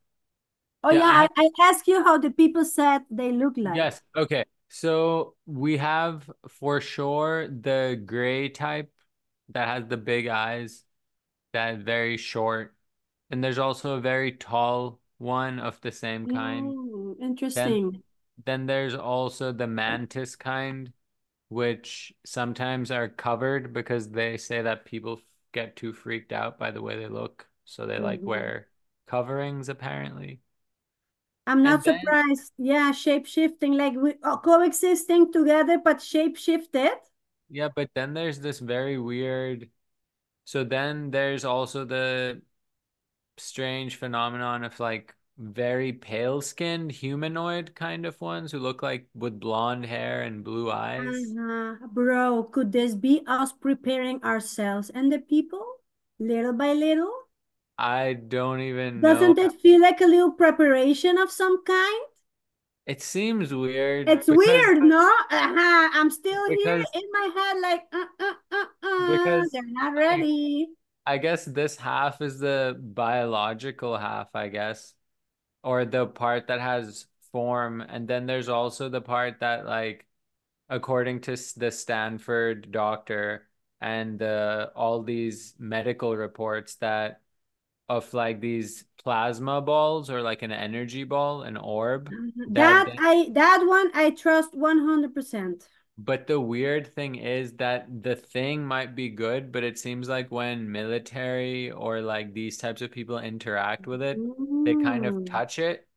oh 0.83 0.91
yeah, 0.91 1.01
yeah, 1.01 1.25
I, 1.25 1.27
I 1.37 1.49
asked 1.61 1.87
you 1.87 2.03
how 2.03 2.17
the 2.17 2.29
people 2.31 2.63
said 2.65 3.03
they 3.09 3.31
look 3.31 3.55
like. 3.57 3.85
yes, 3.85 4.01
okay. 4.15 4.45
So 4.73 5.35
we 5.45 5.77
have 5.77 6.29
for 6.47 6.81
sure 6.81 7.47
the 7.47 8.01
gray 8.05 8.49
type 8.49 8.91
that 9.49 9.67
has 9.67 9.87
the 9.87 9.97
big 9.97 10.27
eyes, 10.27 10.83
that 11.53 11.79
very 11.79 12.17
short. 12.17 12.75
And 13.31 13.43
there's 13.43 13.59
also 13.59 13.97
a 13.97 14.01
very 14.01 14.31
tall 14.33 14.99
one 15.19 15.59
of 15.59 15.79
the 15.81 15.91
same 15.91 16.27
kind. 16.27 16.75
Then 17.13 17.21
interesting. 17.21 18.03
then 18.45 18.65
there's 18.65 18.95
also 18.95 19.51
the 19.51 19.67
mantis 19.67 20.35
kind, 20.35 20.93
which 21.49 22.13
sometimes 22.25 22.91
are 22.91 23.09
covered 23.09 23.73
because 23.73 24.09
they 24.11 24.37
say 24.37 24.63
that 24.63 24.85
people 24.85 25.21
get 25.53 25.75
too 25.75 25.93
freaked 25.93 26.33
out 26.33 26.59
by 26.59 26.71
the 26.71 26.81
way 26.81 26.97
they 26.97 27.07
look, 27.07 27.47
so 27.65 27.85
they 27.85 27.99
like 27.99 28.21
Mhm. 28.23 28.27
wear 28.27 28.69
coverings 29.07 29.69
apparently. 29.69 30.41
I'm 31.47 31.63
not 31.63 31.83
then 31.83 31.99
surprised. 31.99 32.53
Yeah, 32.57 32.91
shape 32.91 33.25
shifting, 33.25 33.73
like 33.73 33.93
we 33.95 34.15
are 34.23 34.39
coexisting 34.39 35.31
together, 35.31 35.79
but 35.83 36.01
shape 36.01 36.37
shifted. 36.37 36.93
yeah, 37.49 37.69
but 37.73 37.89
then 37.95 38.13
there's 38.13 38.39
this 38.39 38.59
very 38.59 38.97
weird. 38.97 39.69
So 40.45 40.63
then 40.63 41.11
there's 41.11 41.45
also 41.45 41.85
the 41.85 42.41
strange 43.37 43.95
phenomenon 43.97 44.63
of 44.63 44.79
like 44.79 45.15
very 45.37 45.93
pale-skinned 45.93 46.91
humanoid 46.91 47.73
kind 47.75 48.05
of 48.05 48.19
ones 48.21 48.51
who 48.51 48.59
look 48.59 48.83
like 48.83 49.07
with 49.15 49.39
blonde 49.39 49.85
hair 49.85 50.21
and 50.23 50.43
blue 50.43 50.71
eyes. 50.71 51.35
Uh-huh. 51.37 51.87
Bro, 51.91 52.43
could 52.53 52.71
this 52.71 52.95
be 52.95 53.23
us 53.27 53.51
preparing 53.53 54.23
ourselves 54.23 54.89
and 54.89 55.11
the 55.11 55.19
people 55.19 55.65
little 56.19 56.53
by 56.53 56.73
little? 56.73 57.13
I 57.83 58.13
don't 58.13 58.61
even. 58.61 59.01
Doesn't 59.01 59.37
it 59.37 59.59
feel 59.59 59.81
like 59.81 59.99
a 59.99 60.05
little 60.05 60.31
preparation 60.31 61.17
of 61.17 61.29
some 61.29 61.63
kind? 61.65 62.01
It 62.85 63.01
seems 63.01 63.53
weird 63.53 64.07
It's 64.07 64.27
because 64.27 64.45
weird, 64.47 64.77
no? 64.83 65.03
Uh-huh. 65.31 65.89
I'm 65.93 66.09
still 66.09 66.49
here 66.49 66.77
in 66.77 67.03
my 67.11 67.29
head, 67.35 67.59
like, 67.61 67.83
uh, 67.91 68.05
uh, 68.19 68.33
uh, 68.51 68.65
uh, 68.83 69.11
because 69.11 69.51
they're 69.51 69.63
not 69.65 69.93
I 69.93 69.95
ready. 69.97 70.67
I 71.05 71.17
guess 71.17 71.43
this 71.43 71.75
half 71.75 72.21
is 72.21 72.39
the 72.39 72.79
biological 72.79 73.97
half, 73.97 74.29
I 74.33 74.47
guess, 74.47 74.93
or 75.61 75.83
the 75.83 76.07
part 76.07 76.47
that 76.47 76.61
has 76.61 77.07
form, 77.33 77.81
and 77.81 78.07
then 78.07 78.25
there's 78.25 78.47
also 78.47 78.87
the 78.87 79.01
part 79.01 79.41
that 79.41 79.65
like 79.65 80.05
according 80.69 81.21
to 81.21 81.35
the 81.57 81.71
Stanford 81.71 82.71
doctor 82.71 83.47
and 83.81 84.21
uh, 84.21 84.69
all 84.75 85.03
these 85.03 85.55
medical 85.59 86.15
reports 86.15 86.75
that 86.75 87.22
of 87.89 88.13
like 88.13 88.39
these 88.41 88.85
plasma 89.03 89.61
balls 89.61 90.09
or 90.09 90.21
like 90.21 90.41
an 90.41 90.51
energy 90.51 91.03
ball, 91.03 91.43
an 91.43 91.57
orb 91.57 92.11
Uh-huh. 92.11 92.45
that 92.53 92.85
That 92.85 92.95
I 92.97 93.29
that 93.33 93.63
one 93.65 93.91
I 93.93 94.11
trust 94.11 94.53
100%. 94.55 95.67
but 95.97 96.27
the 96.27 96.39
weird 96.39 96.87
thing 96.93 97.15
is 97.15 97.53
that 97.57 98.03
the 98.03 98.15
thing 98.15 98.65
might 98.65 98.95
be 98.95 99.09
good, 99.09 99.51
but 99.51 99.63
it 99.63 99.77
seems 99.77 100.09
like 100.09 100.31
when 100.31 100.71
military 100.71 101.71
or 101.71 102.01
like 102.01 102.33
these 102.33 102.57
types 102.57 102.81
of 102.81 102.91
people 102.91 103.19
interact 103.19 103.85
with 103.87 104.01
it, 104.01 104.25
they 104.63 104.75
kind 104.75 105.05
of 105.05 105.15
Mm. 105.15 105.25
touch 105.25 105.59
it 105.59 105.87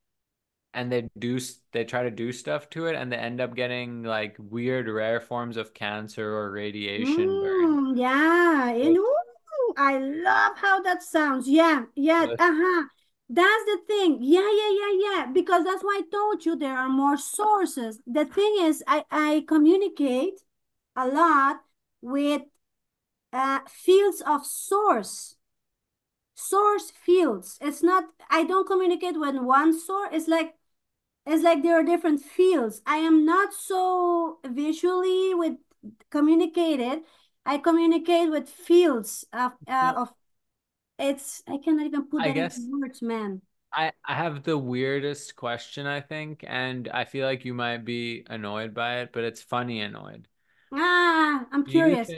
and 0.75 0.93
they 0.93 1.09
do 1.19 1.41
they 1.73 1.85
try 1.85 2.05
to 2.05 2.11
do 2.13 2.33
stuff 2.33 2.71
to 2.71 2.87
it 2.87 2.97
and 2.97 3.13
they 3.13 3.17
end 3.19 3.41
up 3.41 3.55
getting 3.57 4.03
like 4.05 4.37
weird 4.39 4.89
rare 4.89 5.21
forms 5.21 5.57
of 5.59 5.75
cancer 5.75 6.35
or 6.37 6.51
radiation. 6.53 7.41
Mm, 7.41 7.97
yeah, 7.97 8.73
So, 8.83 8.97
ooh, 8.97 9.16
I 9.77 9.99
love 9.99 10.57
how 10.57 10.81
that 10.83 11.03
sounds. 11.03 11.49
Yeah, 11.49 11.85
yeah, 11.95 12.27
uh-huh. 12.39 12.85
That's 13.29 13.65
the 13.65 13.79
thing. 13.87 14.19
Yeah, 14.23 14.49
yeah, 14.51 14.71
yeah, 14.71 14.93
yeah. 14.99 15.27
Because 15.33 15.65
that's 15.65 15.83
why 15.83 16.01
I 16.03 16.11
told 16.11 16.45
you 16.45 16.57
there 16.57 16.77
are 16.77 16.89
more 16.89 17.17
sources. 17.17 18.01
The 18.07 18.25
thing 18.25 18.57
is, 18.61 18.83
I, 18.87 19.05
I 19.11 19.45
communicate 19.49 20.41
a 20.97 21.07
lot 21.09 21.61
with 22.01 22.43
uh, 23.33 23.61
fields 23.69 24.23
of 24.27 24.47
source, 24.47 25.37
source 26.35 26.91
fields. 26.91 27.59
It's 27.61 27.83
not, 27.83 28.05
I 28.31 28.45
don't 28.45 28.67
communicate 28.67 29.19
with 29.19 29.37
one 29.37 29.79
source. 29.79 30.11
It's 30.13 30.29
like 30.29 30.55
it's 31.27 31.43
like 31.43 31.63
there 31.63 31.79
are 31.79 31.83
different 31.83 32.23
fields. 32.23 32.83
I 32.87 32.99
am 32.99 33.25
not 33.25 33.53
so 33.53 34.39
visually 34.47 35.35
with 35.35 35.55
communicated. 36.11 37.01
I 37.47 37.59
communicate 37.59 38.31
with 38.31 38.49
fields 38.49 39.25
of 39.33 39.53
uh, 39.69 39.93
of 39.97 40.13
it's 40.99 41.43
I 41.49 41.59
cannot 41.59 41.87
even 41.87 42.07
put 42.07 42.23
I 42.23 42.29
that 42.29 42.37
into 42.37 42.79
words, 42.81 43.03
man. 43.03 43.43
I 43.73 43.93
I 44.05 44.15
have 44.15 44.43
the 44.43 44.57
weirdest 44.59 45.37
question 45.37 45.87
I 45.87 46.01
think 46.01 46.45
and 46.47 46.89
I 46.89 47.05
feel 47.05 47.27
like 47.27 47.45
you 47.45 47.55
might 47.55 47.85
be 47.85 48.25
annoyed 48.29 48.75
by 48.75 49.01
it, 49.01 49.11
but 49.13 49.25
it's 49.25 49.43
funny 49.43 49.81
annoyed. 49.81 50.29
Ah, 50.73 51.47
I'm 51.53 51.65
Do 51.65 51.71
curious. 51.71 52.09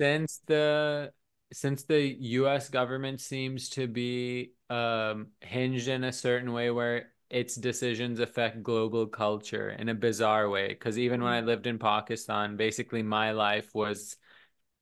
Since 0.00 0.40
the 0.46 1.12
since 1.52 1.84
the 1.84 2.00
US 2.00 2.68
government 2.70 3.20
seems 3.20 3.68
to 3.70 3.86
be 3.86 4.52
um, 4.70 5.28
hinged 5.40 5.88
in 5.88 6.04
a 6.04 6.12
certain 6.12 6.52
way 6.52 6.70
where 6.70 7.12
its 7.30 7.54
decisions 7.56 8.18
affect 8.20 8.62
global 8.62 9.06
culture 9.06 9.70
in 9.70 9.88
a 9.88 9.94
bizarre 9.94 10.48
way, 10.48 10.68
because 10.68 10.98
even 10.98 11.22
when 11.22 11.32
I 11.32 11.40
lived 11.40 11.66
in 11.66 11.78
Pakistan, 11.78 12.56
basically 12.56 13.02
my 13.02 13.32
life 13.32 13.74
was 13.74 14.16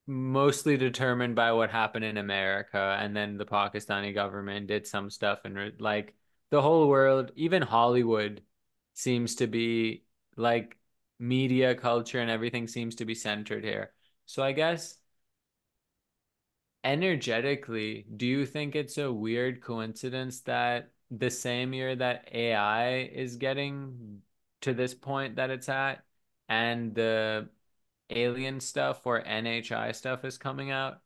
mostly 0.07 0.77
determined 0.77 1.37
by 1.37 1.53
what 1.53 1.71
happened 1.71 2.05
in 2.05 2.17
America, 2.17 2.97
and 3.01 3.17
then 3.17 3.37
the 3.37 3.47
Pakistani 3.47 4.15
government 4.15 4.67
did 4.67 4.87
some 4.87 5.11
stuff, 5.11 5.41
and 5.45 5.81
like 5.81 6.15
the 6.51 6.63
whole 6.63 6.89
world, 6.89 7.33
even 7.37 7.63
Hollywood, 7.63 8.43
seems 8.95 9.37
to 9.37 9.47
be 9.47 10.05
like 10.37 10.79
media 11.19 11.75
culture 11.75 12.19
and 12.21 12.31
everything 12.31 12.67
seems 12.67 12.97
to 12.97 13.05
be 13.05 13.15
centered 13.15 13.65
here. 13.65 13.93
So 14.27 14.43
I 14.43 14.53
guess 14.53 14.99
energetically, 16.85 18.07
do 18.17 18.27
you 18.27 18.47
think 18.47 18.75
it's 18.75 18.99
a 18.99 19.13
weird 19.13 19.63
coincidence 19.63 20.41
that 20.43 20.91
the 21.11 21.31
same 21.31 21.73
year 21.73 21.97
that 21.97 22.29
AI 22.33 23.03
is 23.03 23.37
getting 23.37 24.23
to 24.63 24.75
this 24.75 24.95
point 24.95 25.37
that 25.37 25.51
it's 25.51 25.69
at 25.69 26.05
and 26.49 26.95
the 26.95 27.49
alien 28.11 28.61
stuff 28.61 29.07
or 29.07 29.23
NHI 29.23 29.95
stuff 29.95 30.25
is 30.25 30.39
coming 30.39 30.71
out? 30.71 31.01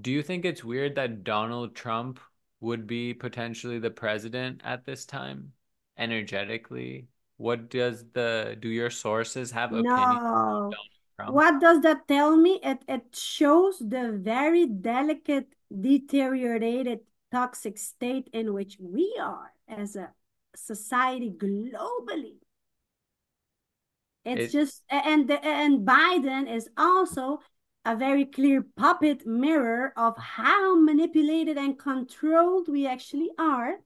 Do 0.00 0.10
you 0.10 0.22
think 0.22 0.44
it's 0.44 0.64
weird 0.64 0.94
that 0.96 1.24
Donald 1.24 1.74
Trump 1.74 2.20
would 2.60 2.86
be 2.86 3.14
potentially 3.14 3.78
the 3.78 3.90
president 3.90 4.60
at 4.64 4.84
this 4.84 5.04
time, 5.04 5.52
energetically? 5.96 7.08
What 7.36 7.70
does 7.70 8.04
the 8.12 8.56
do 8.58 8.68
your 8.68 8.90
sources 8.90 9.50
have 9.52 9.72
No. 9.72 10.72
What 11.28 11.60
does 11.60 11.80
that 11.80 12.06
tell 12.08 12.36
me? 12.36 12.60
It 12.62 12.84
it 12.88 13.16
shows 13.16 13.78
the 13.78 14.12
very 14.12 14.66
delicate, 14.66 15.48
deteriorated, 15.72 17.00
toxic 17.32 17.78
state 17.78 18.28
in 18.32 18.52
which 18.52 18.76
we 18.78 19.16
are 19.20 19.52
as 19.68 19.96
a 19.96 20.12
society 20.54 21.30
globally. 21.30 22.45
It's 24.26 24.52
It 24.52 24.58
just 24.58 24.82
and 24.90 25.30
and 25.30 25.86
Biden 25.86 26.52
is 26.52 26.68
also 26.76 27.40
a 27.84 27.94
very 27.96 28.24
clear 28.24 28.62
puppet 28.76 29.24
mirror 29.26 29.92
of 29.96 30.18
how 30.18 30.74
manipulated 30.80 31.56
and 31.56 31.78
controlled 31.78 32.68
we 32.68 32.86
actually 32.86 33.30
are 33.38 33.76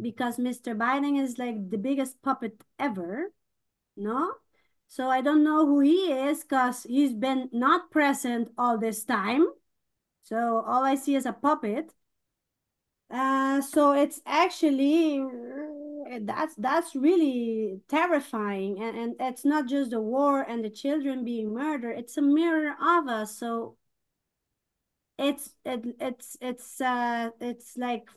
because 0.00 0.38
Mr. 0.38 0.74
Biden 0.74 1.22
is 1.22 1.38
like 1.38 1.70
the 1.70 1.78
biggest 1.78 2.20
puppet 2.22 2.60
ever, 2.78 3.32
no? 3.96 4.34
So 4.88 5.08
I 5.08 5.20
don't 5.20 5.44
know 5.44 5.66
who 5.66 5.80
he 5.80 6.12
is 6.12 6.42
because 6.42 6.82
he's 6.82 7.12
been 7.14 7.48
not 7.52 7.90
present 7.92 8.50
all 8.58 8.78
this 8.78 9.04
time. 9.04 9.46
So 10.24 10.64
all 10.66 10.82
I 10.84 10.96
see 10.96 11.14
is 11.14 11.26
a 11.26 11.32
puppet. 11.32 11.92
Uh, 13.10 13.60
so 13.60 13.92
it's 13.92 14.20
actually 14.26 15.20
that's 16.22 16.54
that's 16.56 16.94
really 16.94 17.80
terrifying 17.88 18.80
and, 18.82 18.96
and 18.96 19.16
it's 19.20 19.44
not 19.44 19.66
just 19.68 19.90
the 19.90 20.00
war 20.00 20.42
and 20.42 20.64
the 20.64 20.70
children 20.70 21.24
being 21.24 21.52
murdered 21.52 21.98
it's 21.98 22.16
a 22.16 22.22
mirror 22.22 22.74
of 22.80 23.08
us 23.08 23.38
so 23.38 23.76
it's 25.18 25.54
it, 25.64 25.84
it's 26.00 26.36
it's 26.40 26.80
uh 26.80 27.30
it's 27.40 27.76
like 27.76 28.08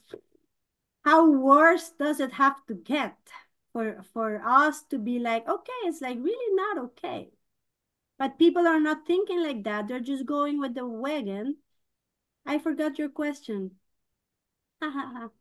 how 1.04 1.30
worse 1.32 1.90
does 1.92 2.20
it 2.20 2.34
have 2.34 2.64
to 2.68 2.76
get 2.76 3.18
for 3.74 4.04
for 4.14 4.42
us 4.46 4.84
to 4.84 4.98
be 5.00 5.20
like 5.20 5.48
okay 5.48 5.80
it's 5.86 6.02
like 6.02 6.18
really 6.20 6.56
not 6.56 6.78
okay. 6.78 7.32
But 8.20 8.40
people 8.40 8.68
are 8.68 8.80
not 8.80 9.08
thinking 9.08 9.42
like 9.44 9.64
that 9.66 9.88
they're 9.88 10.00
just 10.00 10.26
going 10.26 10.60
with 10.60 10.76
the 10.76 10.88
wagon. 10.88 11.58
I 12.46 12.60
forgot 12.60 13.00
your 13.00 13.10
question 13.10 13.80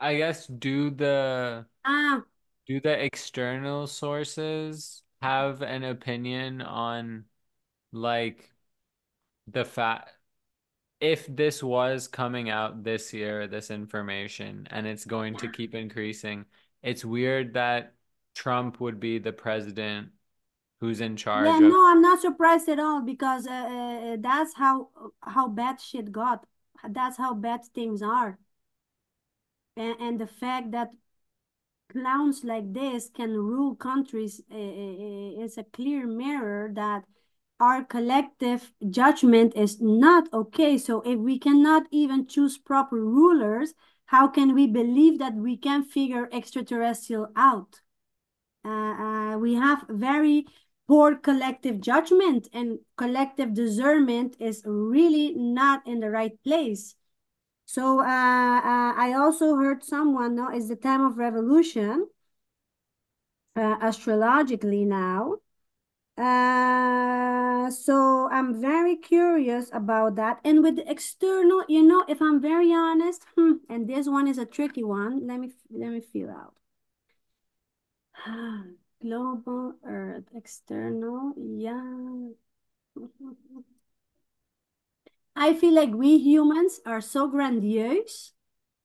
I 0.00 0.16
guess 0.16 0.46
do 0.46 0.90
the 0.90 1.66
ah. 1.84 2.22
do 2.66 2.80
the 2.80 3.04
external 3.04 3.86
sources 3.86 5.02
have 5.20 5.62
an 5.62 5.84
opinion 5.84 6.62
on 6.62 7.24
like 7.92 8.50
the 9.46 9.64
fact 9.64 10.10
if 11.00 11.26
this 11.28 11.62
was 11.62 12.08
coming 12.08 12.50
out 12.50 12.82
this 12.82 13.12
year, 13.12 13.46
this 13.46 13.70
information, 13.70 14.66
and 14.70 14.86
it's 14.86 15.04
going 15.04 15.36
to 15.36 15.48
keep 15.48 15.74
increasing, 15.74 16.44
it's 16.82 17.04
weird 17.04 17.54
that 17.54 17.94
Trump 18.34 18.80
would 18.80 18.98
be 18.98 19.18
the 19.18 19.32
president 19.32 20.08
who's 20.80 21.00
in 21.00 21.16
charge 21.16 21.44
yeah 21.44 21.56
of. 21.56 21.62
no 21.62 21.90
i'm 21.90 22.00
not 22.00 22.20
surprised 22.20 22.68
at 22.68 22.78
all 22.78 23.02
because 23.02 23.48
uh, 23.48 23.50
uh, 23.50 24.16
that's 24.20 24.54
how 24.54 24.88
how 25.22 25.48
bad 25.48 25.80
shit 25.80 26.12
got. 26.12 26.46
That's 26.88 27.16
how 27.16 27.34
bad 27.34 27.64
things 27.74 28.02
are 28.02 28.38
and, 29.78 29.96
and 30.00 30.20
the 30.20 30.26
fact 30.26 30.72
that 30.72 30.90
clowns 31.90 32.44
like 32.44 32.72
this 32.72 33.10
can 33.14 33.32
rule 33.32 33.74
countries 33.74 34.42
uh, 34.52 34.56
is 34.56 35.56
a 35.56 35.64
clear 35.72 36.06
mirror 36.06 36.70
that 36.74 37.04
our 37.60 37.82
collective 37.82 38.72
judgment 38.90 39.54
is 39.56 39.80
not 39.80 40.28
okay. 40.32 40.78
So 40.78 41.00
if 41.02 41.18
we 41.18 41.38
cannot 41.38 41.84
even 41.90 42.26
choose 42.26 42.58
proper 42.58 42.96
rulers, 42.96 43.74
how 44.06 44.28
can 44.28 44.54
we 44.54 44.66
believe 44.66 45.18
that 45.18 45.34
we 45.34 45.56
can 45.56 45.82
figure 45.84 46.28
extraterrestrial 46.32 47.28
out? 47.36 47.80
Uh, 48.64 48.68
uh, 48.68 49.38
we 49.38 49.54
have 49.54 49.84
very 49.88 50.46
poor 50.86 51.16
collective 51.16 51.80
judgment 51.80 52.48
and 52.52 52.78
collective 52.96 53.54
discernment 53.54 54.36
is 54.40 54.62
really 54.64 55.34
not 55.34 55.86
in 55.86 56.00
the 56.00 56.10
right 56.10 56.42
place. 56.44 56.94
So 57.68 58.00
uh, 58.00 58.02
uh, 58.02 58.94
I 58.96 59.14
also 59.16 59.54
heard 59.56 59.84
someone, 59.84 60.34
no, 60.34 60.48
it's 60.50 60.68
the 60.68 60.74
time 60.76 61.02
of 61.06 61.18
revolution, 61.18 62.08
uh, 63.56 63.76
astrologically 63.80 64.84
now. 64.84 65.36
Uh, 66.18 67.70
so 67.70 68.28
I'm 68.30 68.60
very 68.60 68.96
curious 68.96 69.70
about 69.72 70.16
that. 70.16 70.40
And 70.44 70.62
with 70.62 70.76
the 70.76 70.90
external, 70.90 71.64
you 71.68 71.82
know, 71.82 72.04
if 72.08 72.22
I'm 72.22 72.40
very 72.42 72.72
honest, 72.72 73.26
hmm, 73.36 73.54
and 73.70 73.88
this 73.88 74.08
one 74.08 74.28
is 74.28 74.38
a 74.38 74.46
tricky 74.46 74.84
one. 74.84 75.26
Let 75.26 75.40
me 75.40 75.52
let 75.70 75.90
me 75.92 76.00
feel 76.00 76.30
out. 76.30 76.54
Global 79.00 79.74
Earth, 79.84 80.24
external, 80.34 81.32
yeah. 81.36 82.28
I 85.40 85.54
feel 85.54 85.72
like 85.72 85.94
we 85.94 86.18
humans 86.18 86.80
are 86.84 87.00
so 87.00 87.28
grandiose 87.28 88.32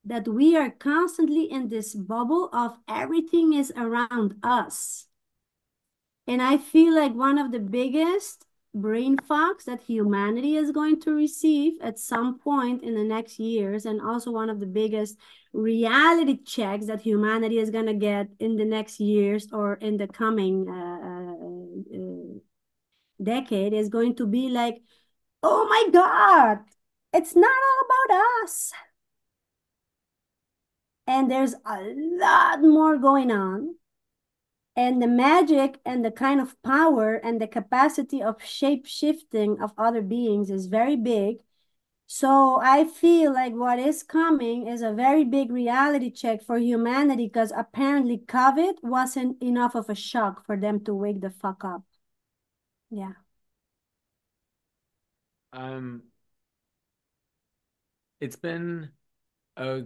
that 0.05 0.27
we 0.27 0.55
are 0.55 0.69
constantly 0.69 1.45
in 1.45 1.69
this 1.69 1.95
bubble 1.95 2.49
of 2.53 2.77
everything 2.87 3.53
is 3.53 3.73
around 3.75 4.35
us. 4.43 5.07
And 6.27 6.43
I 6.43 6.57
feel 6.59 6.93
like 6.93 7.15
one 7.15 7.39
of 7.39 7.51
the 7.51 7.59
biggest 7.59 8.45
brain 8.75 9.17
fogs 9.17 9.65
that 9.65 9.81
humanity 9.81 10.55
is 10.55 10.71
going 10.71 11.01
to 11.01 11.11
receive 11.11 11.73
at 11.81 11.97
some 11.97 12.37
point 12.37 12.83
in 12.83 12.93
the 12.93 13.03
next 13.03 13.39
years, 13.39 13.85
and 13.87 13.99
also 13.99 14.29
one 14.29 14.51
of 14.51 14.59
the 14.59 14.67
biggest 14.67 15.17
reality 15.53 16.37
checks 16.43 16.85
that 16.85 17.01
humanity 17.01 17.57
is 17.57 17.71
going 17.71 17.87
to 17.87 17.95
get 17.95 18.27
in 18.39 18.57
the 18.57 18.65
next 18.65 18.99
years 18.99 19.47
or 19.51 19.75
in 19.75 19.97
the 19.97 20.07
coming 20.07 20.69
uh, 20.69 21.33
uh, 21.97 22.39
decade, 23.23 23.73
is 23.73 23.89
going 23.89 24.15
to 24.15 24.27
be 24.27 24.49
like, 24.49 24.81
oh 25.43 25.67
my 25.67 25.91
God, 25.91 26.59
it's 27.13 27.35
not 27.35 27.51
all 27.51 27.85
about 27.85 28.43
us. 28.43 28.71
And 31.05 31.29
there's 31.29 31.53
a 31.65 31.79
lot 31.81 32.61
more 32.61 32.97
going 32.97 33.31
on. 33.31 33.75
And 34.75 35.01
the 35.01 35.07
magic 35.07 35.79
and 35.85 36.03
the 36.03 36.11
kind 36.11 36.39
of 36.41 36.59
power 36.63 37.15
and 37.15 37.39
the 37.39 37.47
capacity 37.47 38.23
of 38.23 38.43
shape 38.43 38.87
shifting 38.87 39.61
of 39.61 39.73
other 39.77 40.01
beings 40.01 40.49
is 40.49 40.65
very 40.67 40.95
big. 40.95 41.37
So 42.07 42.59
i 42.61 42.83
feel 42.85 43.33
like 43.33 43.53
what 43.53 43.79
is 43.79 44.03
coming 44.03 44.67
is 44.67 44.81
a 44.81 44.93
very 44.93 45.23
big 45.23 45.51
reality 45.51 46.11
check 46.11 46.43
for 46.43 46.57
humanity 46.59 47.25
because 47.27 47.51
apparently 47.55 48.17
covid 48.19 48.75
wasn't 48.83 49.41
enough 49.41 49.73
of 49.75 49.89
a 49.89 49.95
shock 49.95 50.45
for 50.45 50.57
them 50.57 50.83
to 50.85 50.93
wake 50.93 51.21
the 51.21 51.31
fuck 51.31 51.63
up. 51.65 51.83
Yeah 52.89 53.22
um 55.53 56.03
it's 58.19 58.35
been 58.35 58.89
a 59.57 59.83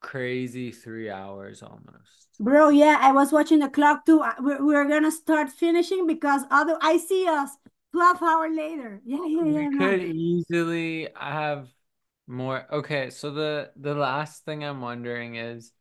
crazy 0.00 0.72
three 0.72 1.10
hours 1.10 1.62
almost. 1.62 2.28
Bro, 2.40 2.70
yeah, 2.70 2.98
I 3.00 3.12
was 3.12 3.32
watching 3.32 3.60
the 3.60 3.68
clock 3.68 4.04
too. 4.06 4.22
We're, 4.40 4.64
we're 4.64 4.88
gonna 4.88 5.10
start 5.12 5.50
finishing 5.50 6.06
because 6.06 6.42
other 6.50 6.76
I 6.80 6.96
see 6.98 7.26
us 7.28 7.50
12 7.92 8.22
hour 8.22 8.50
later. 8.50 9.00
Yeah, 9.04 9.18
yeah, 9.26 9.42
yeah. 9.44 9.68
We 9.68 9.76
could 9.78 10.02
easily 10.02 11.08
have 11.16 11.68
more. 12.26 12.66
Okay, 12.72 13.10
so 13.10 13.30
the 13.30 13.70
the 13.76 13.94
last 13.94 14.44
thing 14.44 14.64
I'm 14.64 14.80
wondering 14.80 15.36
is 15.36 15.72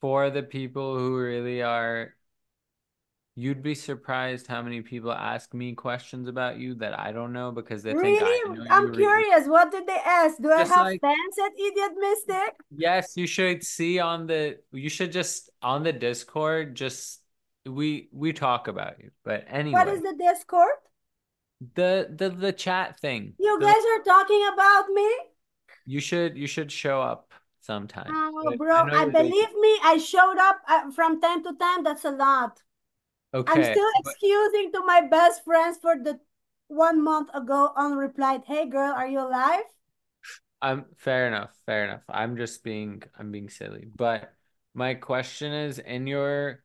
for 0.00 0.30
the 0.30 0.42
people 0.42 0.96
who 0.98 1.16
really 1.16 1.62
are 1.62 2.14
You'd 3.38 3.62
be 3.62 3.76
surprised 3.76 4.48
how 4.48 4.62
many 4.62 4.80
people 4.80 5.12
ask 5.12 5.54
me 5.54 5.72
questions 5.72 6.26
about 6.26 6.58
you 6.58 6.74
that 6.82 6.98
I 6.98 7.12
don't 7.12 7.32
know 7.32 7.52
because 7.52 7.84
they 7.84 7.94
really? 7.94 8.18
think 8.18 8.48
I 8.48 8.52
know 8.52 8.66
I'm 8.68 8.92
curious. 8.92 9.42
Really. 9.42 9.50
What 9.50 9.70
did 9.70 9.86
they 9.86 10.00
ask? 10.04 10.38
Do 10.38 10.48
just 10.48 10.72
I 10.72 10.74
have 10.74 10.86
like, 10.86 11.00
fans 11.00 11.36
at 11.46 11.52
Idiot 11.56 11.92
Mystic? 12.00 12.56
Yes, 12.76 13.16
you 13.16 13.28
should 13.28 13.62
see 13.62 14.00
on 14.00 14.26
the 14.26 14.58
you 14.72 14.88
should 14.88 15.12
just 15.12 15.50
on 15.62 15.84
the 15.84 15.92
Discord 15.92 16.74
just 16.74 17.20
we 17.64 18.08
we 18.10 18.32
talk 18.32 18.66
about 18.66 18.98
you. 18.98 19.12
But 19.22 19.44
anyway. 19.46 19.78
What 19.78 19.86
is 19.86 20.02
the 20.02 20.16
Discord? 20.18 20.74
The 21.76 22.10
the 22.10 22.30
the 22.30 22.52
chat 22.52 22.98
thing. 22.98 23.34
You 23.38 23.56
the, 23.60 23.66
guys 23.66 23.84
are 23.94 24.02
talking 24.02 24.48
about 24.52 24.88
me? 24.88 25.08
You 25.86 26.00
should 26.00 26.36
you 26.36 26.48
should 26.48 26.72
show 26.72 27.00
up 27.00 27.32
sometime. 27.60 28.10
Oh, 28.10 28.56
bro, 28.56 28.74
I, 28.74 29.02
I 29.02 29.08
believe 29.08 29.52
me, 29.60 29.78
I 29.84 29.98
showed 29.98 30.38
up 30.40 30.60
uh, 30.66 30.90
from 30.90 31.20
time 31.20 31.44
to 31.44 31.52
time. 31.54 31.84
That's 31.84 32.04
a 32.04 32.10
lot. 32.10 32.62
Okay. 33.32 33.50
I'm 33.52 33.64
still 33.64 33.88
excusing 34.00 34.70
to 34.72 34.84
my 34.84 35.00
best 35.00 35.44
friends 35.44 35.78
for 35.78 35.96
the 35.96 36.20
one 36.68 37.02
month 37.02 37.30
ago 37.34 37.72
unreplied, 37.76 38.44
hey 38.44 38.66
girl, 38.68 38.92
are 38.92 39.08
you 39.08 39.20
alive? 39.20 39.64
I'm 40.60 40.86
fair 40.96 41.28
enough, 41.28 41.54
fair 41.66 41.84
enough. 41.84 42.02
I'm 42.08 42.36
just 42.36 42.64
being 42.64 43.02
I'm 43.18 43.30
being 43.30 43.48
silly. 43.48 43.86
But 43.94 44.32
my 44.74 44.94
question 44.94 45.52
is 45.52 45.78
in 45.78 46.06
your 46.06 46.64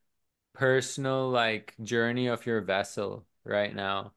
personal 0.53 1.29
like 1.29 1.75
journey 1.83 2.27
of 2.27 2.45
your 2.45 2.61
vessel 2.61 3.25
right 3.43 3.73
now, 3.75 4.13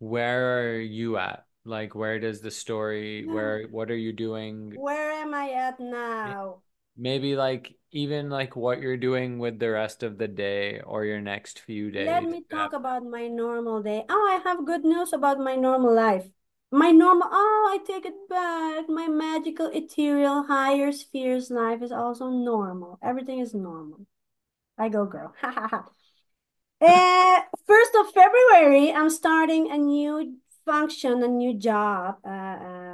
where 0.00 0.76
are 0.76 0.80
you 0.80 1.18
at? 1.18 1.46
Like 1.64 1.94
where 1.94 2.20
does 2.20 2.40
the 2.42 2.50
story 2.52 3.26
where 3.26 3.66
what 3.70 3.90
are 3.90 3.96
you 3.96 4.12
doing? 4.12 4.72
Where 4.74 5.10
am 5.10 5.34
I 5.34 5.50
at 5.50 5.80
now? 5.80 6.62
Maybe 6.96 7.36
like 7.36 7.74
even 7.92 8.28
like 8.30 8.56
what 8.56 8.80
you're 8.80 8.96
doing 8.96 9.38
with 9.38 9.58
the 9.58 9.70
rest 9.70 10.02
of 10.02 10.18
the 10.18 10.28
day 10.28 10.80
or 10.80 11.04
your 11.04 11.20
next 11.20 11.60
few 11.60 11.90
days. 11.90 12.06
Let 12.06 12.24
me 12.24 12.42
talk 12.50 12.72
about 12.72 13.04
my 13.04 13.28
normal 13.28 13.82
day. 13.82 14.04
Oh, 14.08 14.26
I 14.30 14.48
have 14.48 14.66
good 14.66 14.84
news 14.84 15.12
about 15.12 15.38
my 15.38 15.56
normal 15.56 15.94
life. 15.94 16.26
My 16.70 16.90
normal, 16.90 17.28
oh, 17.30 17.68
I 17.72 17.78
take 17.86 18.04
it 18.04 18.28
back. 18.28 18.88
My 18.88 19.08
magical, 19.08 19.70
ethereal, 19.72 20.44
higher 20.44 20.92
spheres 20.92 21.50
life 21.50 21.80
is 21.82 21.92
also 21.92 22.28
normal. 22.28 22.98
Everything 23.02 23.38
is 23.38 23.54
normal. 23.54 24.00
I 24.76 24.88
go, 24.88 25.06
girl. 25.06 25.32
Uh, 25.42 25.80
first 27.66 27.94
of 27.98 28.12
February, 28.12 28.92
I'm 28.92 29.10
starting 29.10 29.70
a 29.70 29.78
new 29.78 30.36
function, 30.66 31.22
a 31.22 31.28
new 31.28 31.54
job. 31.54 32.16
Uh, 32.24 32.28
uh, 32.28 32.85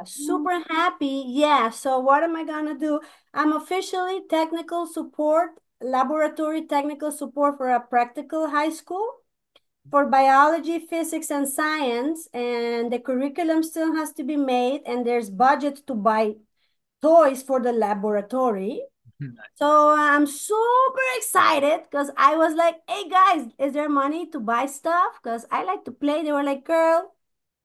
uh, 0.00 0.04
super 0.04 0.60
happy. 0.68 1.24
Yeah. 1.28 1.70
So 1.70 1.98
what 1.98 2.22
am 2.22 2.36
I 2.36 2.44
gonna 2.44 2.78
do? 2.78 3.00
I'm 3.32 3.52
officially 3.52 4.22
technical 4.28 4.86
support, 4.86 5.50
laboratory 5.80 6.66
technical 6.66 7.12
support 7.12 7.56
for 7.56 7.70
a 7.70 7.80
practical 7.80 8.48
high 8.50 8.70
school 8.70 9.06
for 9.90 10.06
biology, 10.06 10.78
physics, 10.78 11.30
and 11.30 11.48
science. 11.48 12.28
And 12.32 12.92
the 12.92 12.98
curriculum 12.98 13.62
still 13.62 13.94
has 13.94 14.12
to 14.14 14.24
be 14.24 14.36
made, 14.36 14.82
and 14.86 15.06
there's 15.06 15.30
budget 15.30 15.86
to 15.86 15.94
buy 15.94 16.34
toys 17.02 17.42
for 17.42 17.60
the 17.60 17.72
laboratory. 17.72 18.82
So 19.56 19.94
I'm 19.96 20.26
super 20.26 21.06
excited 21.16 21.82
because 21.84 22.10
I 22.16 22.36
was 22.36 22.54
like, 22.54 22.76
hey 22.88 23.08
guys, 23.08 23.46
is 23.58 23.72
there 23.72 23.88
money 23.88 24.28
to 24.30 24.40
buy 24.40 24.66
stuff? 24.66 25.20
Because 25.22 25.46
I 25.50 25.62
like 25.62 25.84
to 25.84 25.92
play. 25.92 26.24
They 26.24 26.32
were 26.32 26.42
like, 26.42 26.64
girl, 26.64 27.13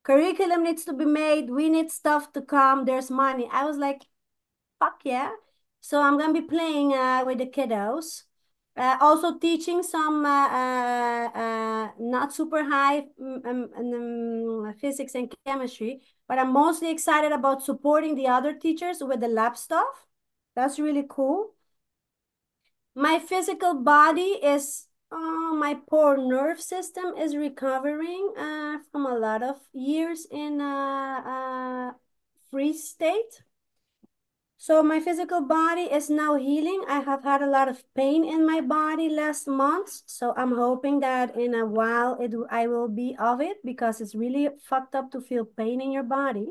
curriculum 0.09 0.63
needs 0.63 0.85
to 0.85 0.93
be 0.93 1.05
made. 1.05 1.51
We 1.51 1.69
need 1.69 1.91
stuff 1.91 2.33
to 2.33 2.41
come. 2.41 2.85
There's 2.85 3.11
money. 3.11 3.47
I 3.51 3.63
was 3.65 3.77
like, 3.77 4.01
fuck 4.79 5.01
yeah. 5.03 5.31
So 5.81 6.01
I'm 6.01 6.17
going 6.17 6.33
to 6.33 6.41
be 6.41 6.47
playing 6.47 6.93
uh, 6.93 7.23
with 7.25 7.37
the 7.37 7.45
kiddos. 7.45 8.23
Uh, 8.75 8.97
also 9.01 9.37
teaching 9.37 9.83
some 9.83 10.25
uh, 10.25 10.47
uh, 10.47 11.29
uh 11.35 11.89
not 11.99 12.33
super 12.33 12.63
high 12.63 12.99
um, 13.19 13.69
um, 13.77 14.73
physics 14.79 15.15
and 15.15 15.33
chemistry, 15.45 16.01
but 16.27 16.39
I'm 16.39 16.53
mostly 16.53 16.89
excited 16.89 17.31
about 17.31 17.61
supporting 17.61 18.15
the 18.15 18.27
other 18.27 18.53
teachers 18.53 18.99
with 19.01 19.19
the 19.19 19.27
lab 19.27 19.57
stuff. 19.57 20.07
That's 20.55 20.79
really 20.79 21.05
cool. 21.09 21.55
My 22.95 23.19
physical 23.19 23.73
body 23.75 24.39
is, 24.53 24.85
uh, 25.11 25.53
my 25.53 25.77
poor 25.89 26.17
nerve 26.17 26.61
system 26.61 27.13
is 27.17 27.35
recovering 27.35 28.33
uh, 28.37 28.77
from 28.91 29.05
a 29.05 29.17
lot 29.17 29.41
of 29.41 29.57
years 29.73 30.27
in 30.29 30.61
a, 30.61 30.63
a 30.63 31.95
freeze 32.51 32.87
state. 32.87 33.43
So 34.57 34.83
my 34.83 34.99
physical 34.99 35.41
body 35.41 35.83
is 35.83 36.09
now 36.09 36.35
healing. 36.35 36.83
I 36.87 36.99
have 36.99 37.23
had 37.23 37.41
a 37.41 37.49
lot 37.49 37.69
of 37.69 37.81
pain 37.95 38.25
in 38.25 38.45
my 38.45 38.59
body 38.59 39.07
last 39.07 39.47
month. 39.47 40.01
So 40.05 40.33
I'm 40.35 40.53
hoping 40.53 40.99
that 40.99 41.35
in 41.35 41.55
a 41.55 41.65
while 41.65 42.17
it 42.19 42.35
I 42.51 42.67
will 42.67 42.89
be 42.89 43.15
of 43.17 43.39
it 43.39 43.57
because 43.63 44.01
it's 44.01 44.13
really 44.13 44.49
fucked 44.61 44.95
up 44.95 45.11
to 45.11 45.21
feel 45.21 45.45
pain 45.45 45.79
in 45.79 45.91
your 45.91 46.03
body 46.03 46.49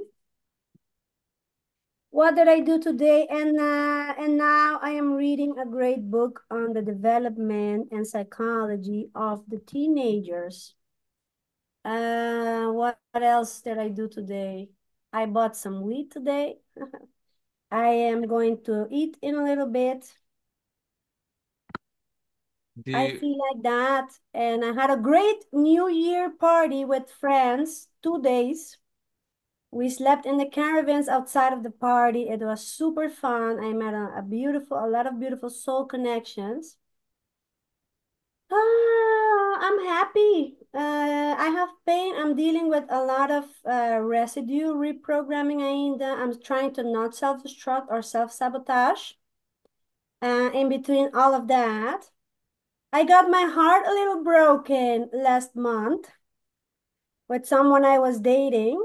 what 2.10 2.34
did 2.36 2.48
I 2.48 2.60
do 2.60 2.80
today? 2.80 3.26
And 3.30 3.58
uh, 3.58 4.14
and 4.18 4.38
now 4.38 4.78
I 4.82 4.90
am 4.92 5.12
reading 5.12 5.58
a 5.58 5.66
great 5.66 6.10
book 6.10 6.42
on 6.50 6.72
the 6.72 6.82
development 6.82 7.88
and 7.92 8.06
psychology 8.06 9.10
of 9.14 9.44
the 9.48 9.58
teenagers. 9.58 10.74
Uh, 11.84 12.68
what, 12.70 12.98
what 13.12 13.22
else 13.22 13.60
did 13.60 13.78
I 13.78 13.88
do 13.88 14.08
today? 14.08 14.68
I 15.12 15.26
bought 15.26 15.56
some 15.56 15.82
wheat 15.82 16.10
today. 16.10 16.56
I 17.70 17.88
am 17.88 18.26
going 18.26 18.62
to 18.64 18.86
eat 18.90 19.16
in 19.22 19.36
a 19.36 19.44
little 19.44 19.66
bit. 19.66 20.12
Do 22.82 22.94
I 22.94 23.18
feel 23.18 23.36
like 23.38 23.62
that. 23.64 24.10
And 24.34 24.64
I 24.64 24.72
had 24.72 24.90
a 24.90 24.96
great 24.96 25.44
New 25.52 25.88
Year 25.88 26.30
party 26.30 26.84
with 26.84 27.10
friends, 27.10 27.88
two 28.02 28.22
days. 28.22 28.76
We 29.70 29.90
slept 29.90 30.24
in 30.26 30.38
the 30.38 30.48
caravans 30.48 31.08
outside 31.08 31.52
of 31.52 31.62
the 31.62 31.70
party. 31.70 32.28
It 32.28 32.40
was 32.40 32.66
super 32.66 33.08
fun. 33.08 33.62
I 33.62 33.72
met 33.72 33.94
a, 33.94 34.18
a 34.18 34.22
beautiful, 34.22 34.82
a 34.82 34.88
lot 34.88 35.06
of 35.06 35.20
beautiful 35.20 35.50
soul 35.50 35.84
connections. 35.84 36.76
Ah, 38.50 39.58
I'm 39.60 39.84
happy. 39.86 40.56
Uh, 40.74 41.34
I 41.38 41.50
have 41.54 41.68
pain. 41.86 42.14
I'm 42.16 42.34
dealing 42.34 42.68
with 42.68 42.84
a 42.88 43.04
lot 43.04 43.30
of 43.30 43.44
uh, 43.64 43.98
residue 44.00 44.72
reprogramming 44.74 45.62
ainda. 45.62 46.06
I'm 46.06 46.40
trying 46.40 46.72
to 46.74 46.82
not 46.82 47.14
self-destruct 47.14 47.86
or 47.90 48.02
self-sabotage. 48.02 49.12
Uh, 50.22 50.50
in 50.54 50.68
between 50.68 51.10
all 51.14 51.34
of 51.34 51.46
that, 51.48 52.10
I 52.92 53.04
got 53.04 53.30
my 53.30 53.42
heart 53.42 53.86
a 53.86 53.92
little 53.92 54.24
broken 54.24 55.10
last 55.12 55.54
month 55.54 56.08
with 57.28 57.46
someone 57.46 57.84
I 57.84 57.98
was 57.98 58.18
dating. 58.20 58.82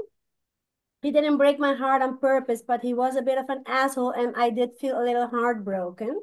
He 1.04 1.12
didn't 1.12 1.36
break 1.36 1.60
my 1.60 1.74
heart 1.74 2.02
on 2.02 2.18
purpose, 2.18 2.62
but 2.62 2.82
he 2.82 2.94
was 2.94 3.14
a 3.16 3.22
bit 3.22 3.38
of 3.38 3.50
an 3.50 3.62
asshole, 3.66 4.10
and 4.12 4.34
I 4.36 4.50
did 4.50 4.70
feel 4.80 4.98
a 4.98 5.04
little 5.04 5.28
heartbroken. 5.28 6.22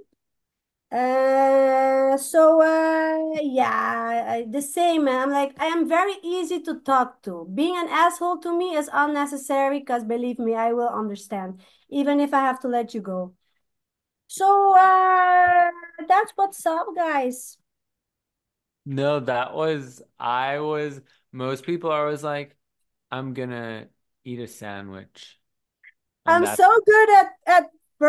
Uh, 0.92 2.18
so 2.18 2.61
uh, 2.61 3.40
yeah, 3.42 4.42
the 4.50 4.61
same. 4.61 5.08
I'm 5.08 5.32
like, 5.32 5.53
I 5.60 5.68
am 5.68 5.88
very 5.88 6.16
easy 6.24 6.61
to 6.64 6.80
talk 6.82 7.22
to. 7.24 7.48
Being 7.53 7.77
an 7.77 7.90
asshole 7.90 8.40
to 8.40 8.58
me 8.58 8.76
is 8.76 8.90
unnecessary 8.92 9.80
because 9.80 10.03
believe 10.03 10.40
me, 10.40 10.56
I 10.56 10.74
will 10.74 10.90
understand, 10.90 11.61
even 11.90 12.19
if 12.19 12.34
I 12.34 12.42
have 12.42 12.60
to 12.61 12.68
let 12.68 12.93
you 12.95 13.01
go. 13.01 13.35
So 14.27 14.76
uh, 14.77 15.72
that's 16.08 16.34
what's 16.35 16.66
up, 16.66 16.88
guys. 16.95 17.58
no, 18.85 19.19
that 19.22 19.53
was, 19.53 20.01
I 20.19 20.60
was, 20.60 21.01
most 21.32 21.66
people 21.66 21.92
are 21.92 22.06
always 22.06 22.24
like, 22.24 22.56
I'm 23.11 23.34
gonna 23.34 23.88
eat 24.24 24.40
a 24.40 24.48
sandwich. 24.48 25.40
And 26.25 26.45
I'm 26.45 26.56
so 26.56 26.80
good 26.85 27.09
at 27.19 27.27
at 27.48 27.64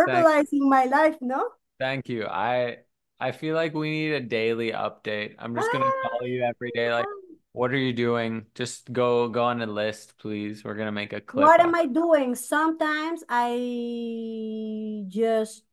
thank, 0.07 0.26
verbalizing 0.26 0.68
my 0.68 0.84
life, 0.84 1.16
no? 1.20 1.49
thank 1.78 2.08
you. 2.08 2.26
I, 2.26 2.78
I 3.20 3.32
feel 3.32 3.55
like 3.55 3.74
we 3.74 3.91
need 3.91 4.12
a 4.12 4.20
daily 4.20 4.73
update. 4.73 5.34
I'm 5.39 5.55
just 5.55 5.73
gonna 5.73 5.91
call 6.02 6.26
you 6.26 6.42
every 6.42 6.70
day, 6.73 6.92
like, 6.92 7.07
Ah. 7.07 7.34
what 7.52 7.73
are 7.73 7.76
you 7.78 7.92
doing? 7.92 8.47
Just 8.55 8.92
go, 8.92 9.28
go 9.28 9.44
on 9.44 9.62
a 9.62 9.66
list, 9.66 10.18
please. 10.18 10.65
We're 10.65 10.74
gonna 10.74 10.92
make 10.92 11.12
a 11.12 11.20
clip 11.20 11.44
What 11.47 11.60
am 11.60 11.74
I 11.74 11.86
doing? 11.86 12.34
Sometimes 12.34 13.24
I 13.28 15.05
just 15.08 15.65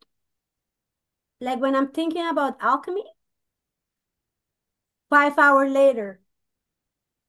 like 1.42 1.60
when 1.60 1.76
I'm 1.76 1.92
thinking 1.92 2.28
about 2.28 2.58
alchemy, 2.62 3.04
five 5.10 5.38
hours 5.38 5.72
later. 5.72 6.20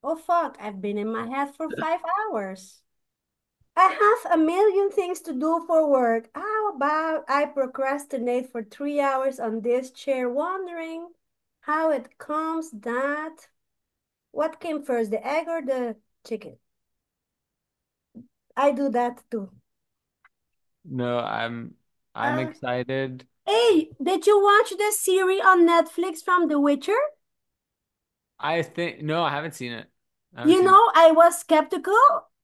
Oh 0.02 0.16
fuck, 0.16 0.56
I've 0.60 0.80
been 0.80 0.98
in 0.98 1.12
my 1.12 1.26
head 1.28 1.54
for 1.54 1.68
five 1.80 2.00
hours. 2.20 2.80
I 3.80 4.20
have 4.24 4.32
a 4.32 4.38
million 4.38 4.90
things 4.92 5.20
to 5.22 5.32
do 5.32 5.64
for 5.66 5.88
work. 5.88 6.30
How 6.36 6.68
about 6.72 7.24
I 7.28 7.46
procrastinate 7.46 8.52
for 8.52 8.62
three 8.62 9.00
hours 9.00 9.40
on 9.40 9.62
this 9.62 9.90
chair, 9.90 10.28
wondering 10.28 11.08
how 11.62 11.90
it 11.90 12.16
comes 12.18 12.70
that 12.70 13.48
what 14.32 14.60
came 14.60 14.82
first, 14.82 15.10
the 15.12 15.26
egg 15.26 15.48
or 15.48 15.62
the 15.62 15.96
chicken? 16.26 16.58
I 18.56 18.70
do 18.70 18.88
that 18.90 19.24
too. 19.28 19.50
No, 20.84 21.18
I'm 21.20 21.74
I'm 22.14 22.38
Uh, 22.38 22.38
excited. 22.38 23.26
hey, 23.46 23.92
did 24.02 24.26
you 24.26 24.42
watch 24.42 24.70
the 24.70 24.92
series 24.98 25.42
on 25.44 25.66
Netflix 25.66 26.24
from 26.24 26.48
The 26.48 26.60
Witcher? 26.60 26.98
I 28.38 28.62
think 28.62 29.02
no, 29.02 29.22
I 29.24 29.30
haven't 29.30 29.54
seen 29.54 29.72
it. 29.72 29.88
Haven't 30.34 30.54
You 30.54 30.60
seen 30.60 30.72
it. 30.72 30.80
know, 30.80 30.90
I 30.94 31.12
was 31.12 31.38
skeptical. 31.38 31.96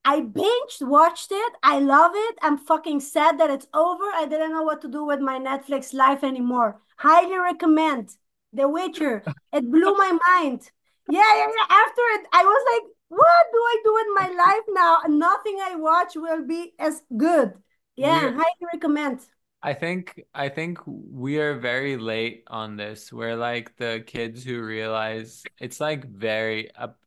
I 0.06 0.20
binged, 0.20 0.86
watched 0.86 1.32
it. 1.32 1.52
I 1.64 1.80
love 1.80 2.12
it. 2.14 2.38
I'm 2.40 2.58
fucking 2.58 3.00
sad 3.00 3.40
that 3.40 3.50
it's 3.50 3.66
over. 3.74 4.04
I 4.14 4.24
didn't 4.30 4.52
know 4.52 4.62
what 4.62 4.80
to 4.82 4.88
do 4.88 5.04
with 5.04 5.18
my 5.18 5.40
Netflix 5.40 5.92
life 5.92 6.22
anymore. 6.22 6.80
Highly 6.96 7.36
recommend 7.36 8.16
The 8.52 8.68
Witcher. 8.68 9.24
It 9.52 9.68
blew 9.68 9.94
my 9.96 10.16
mind. 10.28 10.70
Yeah, 11.10 11.20
yeah, 11.20 11.48
yeah. 11.58 11.66
After 11.68 12.02
it, 12.14 12.26
I 12.32 12.44
was 12.44 12.62
like, 12.72 12.86
what 13.08 13.44
do 13.52 13.58
I 13.58 13.76
do 13.82 13.94
with 13.94 14.06
my 14.14 14.28
life 14.44 14.66
now? 14.68 14.98
Nothing 15.08 15.58
I 15.60 15.74
watch 15.74 16.12
will 16.14 16.46
be 16.46 16.72
as 16.78 17.02
good. 17.16 17.54
Yeah, 17.96 18.30
highly 18.30 18.66
recommend. 18.72 19.20
I 19.62 19.74
think 19.74 20.22
I 20.34 20.48
think 20.48 20.78
we 20.86 21.38
are 21.40 21.58
very 21.58 21.96
late 21.96 22.44
on 22.46 22.76
this. 22.76 23.12
We're 23.12 23.34
like 23.34 23.76
the 23.76 24.04
kids 24.06 24.44
who 24.44 24.62
realize 24.62 25.42
it's 25.58 25.80
like 25.80 26.06
very 26.06 26.70
up. 26.76 26.98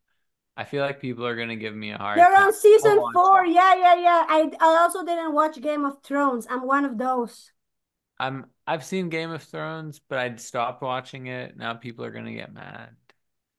I 0.60 0.66
feel 0.66 0.84
like 0.84 1.00
people 1.00 1.26
are 1.26 1.38
gonna 1.38 1.56
give 1.56 1.74
me 1.74 1.92
a 1.92 1.98
hard 1.98 2.20
They're 2.20 2.38
on 2.38 2.52
season 2.52 3.00
four. 3.14 3.46
Yeah, 3.46 3.76
yeah, 3.76 3.96
yeah. 3.96 4.26
I, 4.28 4.52
I 4.60 4.78
also 4.82 5.06
didn't 5.06 5.34
watch 5.34 5.62
Game 5.62 5.86
of 5.86 6.04
Thrones. 6.04 6.48
I'm 6.50 6.68
one 6.68 6.84
of 6.84 6.98
those. 6.98 7.54
I'm 8.20 8.48
I've 8.68 8.84
seen 8.84 9.08
Game 9.08 9.32
of 9.32 9.42
Thrones, 9.42 10.02
but 10.10 10.20
I'd 10.20 10.42
stopped 10.42 10.82
watching 10.82 11.28
it. 11.28 11.56
Now 11.56 11.76
people 11.76 12.04
are 12.04 12.12
gonna 12.12 12.34
get 12.34 12.54
mad. 12.54 12.90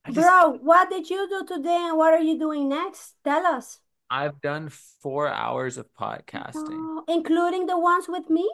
I 0.04 0.12
just 0.12 0.28
Bro, 0.28 0.58
what 0.60 0.90
did 0.90 1.08
you 1.08 1.26
do 1.26 1.56
today 1.56 1.88
and 1.88 1.96
what 1.96 2.12
are 2.12 2.20
you 2.20 2.38
doing 2.38 2.68
next? 2.68 3.14
Tell 3.24 3.46
us. 3.46 3.80
I've 4.10 4.38
done 4.42 4.68
four 4.68 5.26
hours 5.26 5.78
of 5.78 5.86
podcasting. 5.98 6.52
Oh, 6.68 7.04
including 7.08 7.64
the 7.64 7.78
ones 7.78 8.08
with 8.10 8.28
me? 8.28 8.46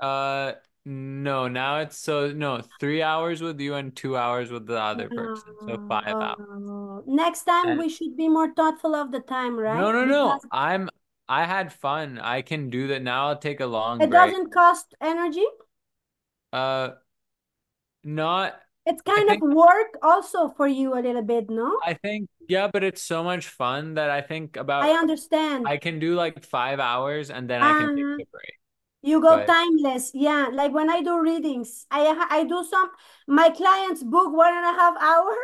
Uh, 0.00 0.54
no, 0.84 1.48
now 1.48 1.78
it's 1.80 1.96
so 1.98 2.32
no, 2.32 2.62
three 2.80 3.02
hours 3.02 3.40
with 3.42 3.60
you 3.60 3.74
and 3.74 3.94
two 3.94 4.16
hours 4.16 4.50
with 4.50 4.66
the 4.66 4.78
other 4.80 5.10
person. 5.10 5.54
So 5.68 5.78
five 5.88 6.16
hours. 6.20 6.38
oh. 6.38 7.02
Next 7.06 7.44
time 7.44 7.76
And 7.76 7.78
we 7.78 7.88
should 7.88 8.16
be 8.16 8.28
more 8.28 8.52
thoughtful 8.54 8.94
of 8.94 9.12
the 9.12 9.20
time, 9.20 9.58
right? 9.58 9.76
no, 9.76 9.92
no, 9.92 10.04
no. 10.04 10.36
Because 10.36 10.46
I'm 10.50 10.88
I 11.28 11.44
had 11.44 11.72
fun. 11.72 12.18
I 12.18 12.42
can 12.42 12.70
do 12.70 12.88
that 12.88 13.02
now. 13.02 13.28
I'll 13.28 13.38
take 13.38 13.60
a 13.60 13.66
long 13.66 14.00
it 14.00 14.08
break. 14.08 14.36
doesn't 14.36 14.52
cost 14.52 14.94
energy. 15.00 15.44
Uh, 16.52 16.90
not 18.04 18.60
It's 18.86 19.02
I 19.14 19.22
kind 19.22 19.30
of 19.30 19.38
think 19.38 19.44
work 19.54 19.98
also 20.02 20.48
for 20.48 20.66
you 20.66 20.94
a 20.94 21.00
little 21.00 21.22
bit, 21.22 21.48
no? 21.48 21.78
I 21.82 21.94
think 21.94 22.28
yeah, 22.48 22.68
but 22.72 22.82
it's 22.84 23.02
so 23.02 23.22
much 23.22 23.46
fun 23.48 23.94
that 23.94 24.10
I 24.10 24.20
think 24.22 24.56
about. 24.56 24.84
I 24.84 24.90
understand. 24.92 25.66
I 25.66 25.76
can 25.78 25.98
do 25.98 26.14
like 26.14 26.44
five 26.44 26.80
hours 26.80 27.30
and 27.30 27.48
then 27.48 27.62
I 27.62 27.74
can 27.74 27.90
take 27.90 28.06
Uh, 28.06 28.18
a 28.20 28.24
break. 28.32 28.54
You 29.02 29.20
go 29.20 29.44
timeless. 29.44 30.10
Yeah, 30.14 30.48
like 30.52 30.72
when 30.72 30.90
I 30.90 31.02
do 31.02 31.20
readings, 31.20 31.86
I 31.90 32.26
I 32.30 32.44
do 32.44 32.64
some 32.68 32.90
my 33.26 33.50
clients 33.50 34.02
book 34.02 34.32
one 34.32 34.54
and 34.54 34.64
a 34.64 34.78
half 34.78 34.96
hour. 35.00 35.36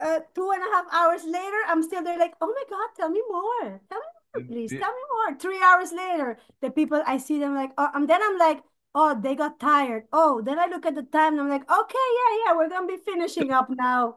Uh, 0.00 0.20
two 0.34 0.50
and 0.50 0.62
a 0.62 0.70
half 0.74 0.86
hours 0.90 1.22
later, 1.24 1.60
I'm 1.68 1.82
still 1.82 2.02
there 2.02 2.18
like, 2.18 2.32
oh 2.40 2.46
my 2.46 2.64
God, 2.70 2.88
tell 2.96 3.10
me 3.10 3.22
more. 3.28 3.80
Tell 3.90 3.98
me 3.98 4.12
more, 4.34 4.42
mm, 4.42 4.48
please. 4.48 4.70
Tell 4.70 4.90
me 4.90 5.04
more. 5.12 5.38
Three 5.38 5.60
hours 5.62 5.92
later, 5.92 6.38
the 6.62 6.70
people 6.70 7.02
I 7.06 7.18
see 7.18 7.38
them 7.38 7.54
like, 7.54 7.72
oh, 7.76 7.90
and 7.92 8.08
then 8.08 8.22
I'm 8.22 8.38
like, 8.38 8.62
oh, 8.94 9.20
they 9.20 9.34
got 9.34 9.60
tired. 9.60 10.04
Oh, 10.12 10.40
then 10.40 10.58
I 10.58 10.66
look 10.66 10.86
at 10.86 10.94
the 10.94 11.02
time 11.02 11.34
and 11.34 11.42
I'm 11.42 11.50
like, 11.50 11.70
okay, 11.70 12.08
yeah, 12.18 12.38
yeah, 12.46 12.56
we're 12.56 12.70
gonna 12.70 12.86
be 12.86 12.96
finishing 12.96 13.52
up 13.52 13.68
now. 13.68 14.16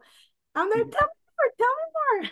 I'm 0.54 0.70
like, 0.70 0.86
mm. 0.86 0.92
tell 0.92 1.08
me 1.08 1.20
more, 1.36 1.52
tell 1.58 1.74
me 1.76 2.22
more. 2.22 2.30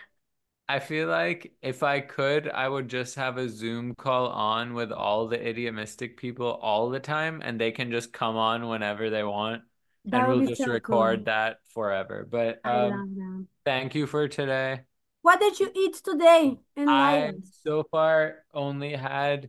I 0.69 0.81
feel 0.81 1.09
like 1.09 1.55
if 1.63 1.83
I 1.83 2.01
could, 2.01 2.49
I 2.49 2.69
would 2.69 2.89
just 2.89 3.15
have 3.15 3.39
a 3.39 3.49
Zoom 3.49 3.95
call 3.95 4.29
on 4.29 4.75
with 4.75 4.93
all 4.93 5.27
the 5.27 5.49
Idiot 5.49 5.73
Mystic 5.73 6.19
people 6.19 6.47
all 6.47 6.91
the 6.91 7.01
time, 7.01 7.41
and 7.43 7.59
they 7.59 7.73
can 7.73 7.91
just 7.91 8.13
come 8.13 8.37
on 8.37 8.69
whenever 8.69 9.09
they 9.09 9.25
want, 9.25 9.63
and 10.05 10.13
That 10.13 10.29
would 10.29 10.39
we'll 10.39 10.47
just 10.47 10.61
so 10.61 10.67
cool. 10.81 10.99
record 10.99 11.25
that 11.25 11.61
forever. 11.73 12.29
But 12.31 12.61
I 12.65 12.87
um, 12.87 13.49
thank 13.65 13.95
you 13.95 14.07
for 14.07 14.29
today. 14.29 14.81
What 15.23 15.41
did 15.41 15.59
you 15.59 15.71
eat 15.75 15.95
today? 16.05 16.59
I 16.77 16.83
Enlightened. 16.83 17.45
so 17.63 17.85
far 17.91 18.45
only 18.53 18.93
had 18.95 19.49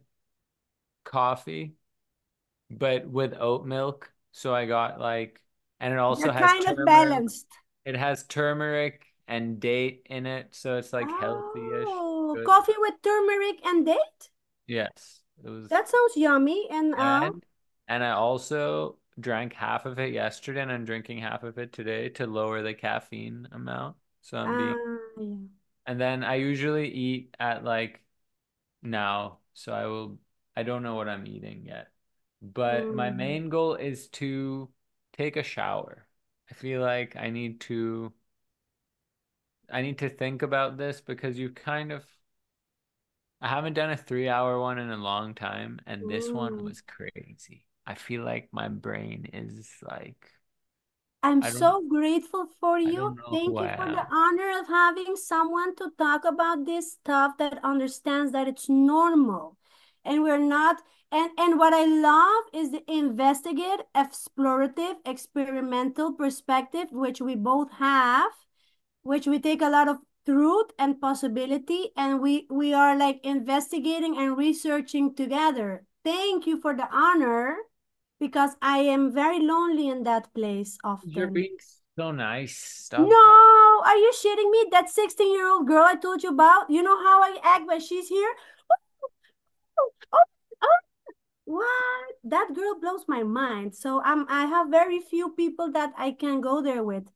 coffee, 1.04 1.74
but 2.72 3.08
with 3.08 3.34
oat 3.38 3.66
milk. 3.66 4.12
So 4.32 4.54
I 4.56 4.66
got 4.68 5.00
like, 5.00 5.42
and 5.82 5.94
it 5.94 6.00
also 6.00 6.24
They're 6.24 6.34
has 6.34 6.52
kind 6.52 6.68
of 6.80 6.86
balanced. 6.86 7.48
It 7.86 7.96
has 7.96 8.24
turmeric 8.26 9.06
and 9.30 9.60
date 9.62 10.08
in 10.10 10.26
it, 10.28 10.56
so 10.56 10.78
it's 10.78 10.94
like 10.94 11.12
healthy-ish. 11.12 11.90
Oh, 11.92 12.34
Good. 12.34 12.46
coffee 12.46 12.76
with 12.78 13.02
turmeric 13.02 13.66
and 13.66 13.86
date? 13.86 14.30
Yes, 14.68 15.22
it 15.44 15.50
was. 15.50 15.70
That 15.70 15.88
sounds 15.88 16.18
yummy. 16.18 16.68
And 16.70 16.94
uh, 16.96 17.32
And 17.32 17.44
and 17.88 18.04
I 18.04 18.12
also 18.12 19.00
drank 19.20 19.54
half 19.54 19.86
of 19.86 20.00
it 20.00 20.14
yesterday, 20.14 20.62
and 20.62 20.72
I'm 20.72 20.86
drinking 20.86 21.20
half 21.20 21.44
of 21.44 21.58
it 21.58 21.74
today 21.74 22.10
to 22.10 22.28
lower 22.28 22.62
the 22.62 22.74
caffeine 22.74 23.48
amount. 23.52 23.98
So 24.22 24.38
I'm 24.38 24.56
being, 24.56 24.76
uh, 25.18 25.22
yeah. 25.22 25.36
and 25.86 26.00
then 26.00 26.24
I 26.24 26.36
usually 26.36 26.90
eat 26.90 27.36
at 27.40 27.64
like 27.64 28.02
now, 28.84 29.40
so 29.54 29.74
I 29.74 29.88
will. 29.88 30.20
I 30.58 30.64
don't 30.64 30.84
know 30.84 30.96
what 30.96 31.10
I'm 31.10 31.28
eating 31.28 31.66
yet, 31.66 31.90
but 32.42 32.92
my 32.92 33.12
Mm. 33.12 33.18
main 33.18 33.50
goal 33.50 33.76
is 33.76 34.10
to 34.10 34.70
take 35.14 35.38
a 35.38 35.44
shower. 35.44 36.08
I 36.52 36.56
feel 36.56 36.82
like 36.82 37.16
I 37.18 37.30
need 37.32 37.62
to. 37.64 38.14
I 39.72 39.82
need 39.82 40.00
to 40.00 40.10
think 40.10 40.42
about 40.42 40.78
this 40.78 41.02
because 41.02 41.38
you 41.38 41.50
kind 41.50 41.92
of. 41.92 42.06
I 43.42 43.48
haven't 43.48 43.74
done 43.74 43.90
a 43.90 43.98
three 43.98 44.28
hour 44.28 44.60
one 44.60 44.80
in 44.80 44.90
a 44.90 44.98
long 44.98 45.34
time, 45.34 45.80
and 45.86 46.10
this 46.10 46.30
one 46.30 46.64
was 46.64 46.82
crazy. 46.82 47.66
I 47.86 47.96
feel 47.96 48.24
like 48.24 48.50
my 48.52 48.68
brain 48.68 49.30
is 49.34 49.70
like, 49.82 50.30
I'm 51.22 51.42
so 51.42 51.84
grateful 51.88 52.48
for 52.60 52.80
you. 52.80 52.98
don't 52.98 53.16
know 53.18 53.24
who 53.30 53.38
Thank 53.38 53.60
you 53.60 53.76
for 53.76 53.92
the 53.92 54.08
honor 54.12 54.60
of 54.60 54.68
having 54.68 55.16
someone 55.16 55.76
to 55.76 55.92
talk 55.98 56.24
about 56.26 56.66
this 56.66 56.94
stuff 56.94 57.38
that 57.40 57.60
understands 57.64 58.32
that 58.32 58.48
it's 58.48 58.70
normal. 58.70 59.58
And 60.06 60.24
we're 60.24 60.38
not, 60.38 60.82
and, 61.12 61.32
and 61.38 61.60
what 61.60 61.74
I 61.74 61.86
love 61.86 62.44
is 62.54 62.72
the 62.72 62.84
investigative, 62.92 63.86
explorative, 63.96 64.96
experimental 65.06 66.14
perspective, 66.14 66.88
which 66.92 67.20
we 67.20 67.36
both 67.36 67.72
have, 67.74 68.32
which 69.04 69.28
we 69.28 69.40
take 69.40 69.62
a 69.62 69.70
lot 69.70 69.88
of 69.88 69.98
truth 70.26 70.72
and 70.78 71.02
possibility, 71.02 71.92
and 71.98 72.22
we 72.22 72.48
we 72.50 72.74
are 72.74 72.96
like 72.98 73.20
investigating 73.24 74.18
and 74.18 74.38
researching 74.38 75.16
together. 75.16 75.86
Thank 76.04 76.48
you 76.48 76.60
for 76.60 76.76
the 76.76 76.88
honor 76.92 77.58
because 78.20 78.52
I 78.62 78.80
am 78.80 79.12
very 79.14 79.40
lonely 79.40 79.88
in 79.88 80.04
that 80.04 80.34
place 80.34 80.78
often 80.84 81.10
You're 81.12 81.32
being 81.32 81.58
so 81.98 82.12
nice. 82.12 82.58
Stop. 82.58 83.08
No, 83.08 83.82
are 83.86 83.98
you 83.98 84.12
shitting 84.14 84.52
me? 84.52 84.66
That 84.72 84.90
16 84.90 85.32
year 85.32 85.48
old 85.48 85.68
girl 85.68 85.86
I 85.86 85.96
told 85.96 86.24
you 86.24 86.30
about, 86.30 86.70
you 86.70 86.84
know 86.84 86.98
how 86.98 87.22
I 87.24 87.38
act 87.44 87.68
when 87.68 87.80
she's 87.80 88.08
here? 88.08 88.34
Oh, 89.78 89.90
oh, 90.14 90.26
oh, 90.64 90.80
what? 91.46 92.16
That 92.24 92.54
girl 92.54 92.80
blows 92.80 93.06
my 93.08 93.24
mind. 93.24 93.76
So 93.76 94.04
um, 94.04 94.26
I 94.30 94.46
have 94.46 94.70
very 94.70 95.00
few 95.00 95.30
people 95.30 95.72
that 95.72 95.94
I 95.98 96.12
can 96.12 96.42
go 96.42 96.62
there 96.62 96.84
with. 96.84 97.10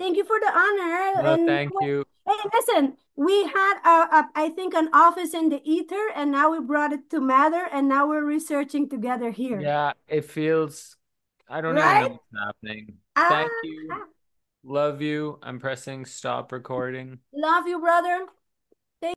Thank 0.00 0.16
you 0.16 0.24
for 0.24 0.40
the 0.40 0.48
honor. 0.48 1.22
No, 1.22 1.34
And 1.34 1.46
thank 1.46 1.72
you. 1.82 2.04
hey, 2.26 2.48
listen, 2.54 2.96
we 3.16 3.44
had 3.44 3.74
a, 3.84 4.16
a, 4.16 4.28
I 4.34 4.48
think 4.48 4.72
an 4.72 4.88
office 4.94 5.34
in 5.34 5.50
the 5.50 5.60
ether, 5.62 6.08
and 6.16 6.30
now 6.32 6.50
we 6.50 6.58
brought 6.58 6.94
it 6.94 7.10
to 7.10 7.20
matter, 7.20 7.68
and 7.70 7.86
now 7.86 8.08
we're 8.08 8.24
researching 8.24 8.88
together 8.88 9.30
here. 9.30 9.60
Yeah, 9.60 9.92
it 10.08 10.24
feels, 10.24 10.96
I 11.50 11.60
don't 11.60 11.76
even 11.76 12.00
know 12.00 12.08
what's 12.08 12.46
happening. 12.46 12.94
Ah, 13.14 13.28
Thank 13.28 13.50
you. 13.62 14.04
Love 14.64 15.02
you. 15.02 15.38
I'm 15.42 15.58
pressing 15.60 16.06
stop 16.06 16.50
recording. 16.50 17.18
love 17.34 17.68
you, 17.68 17.78
brother. 17.78 18.24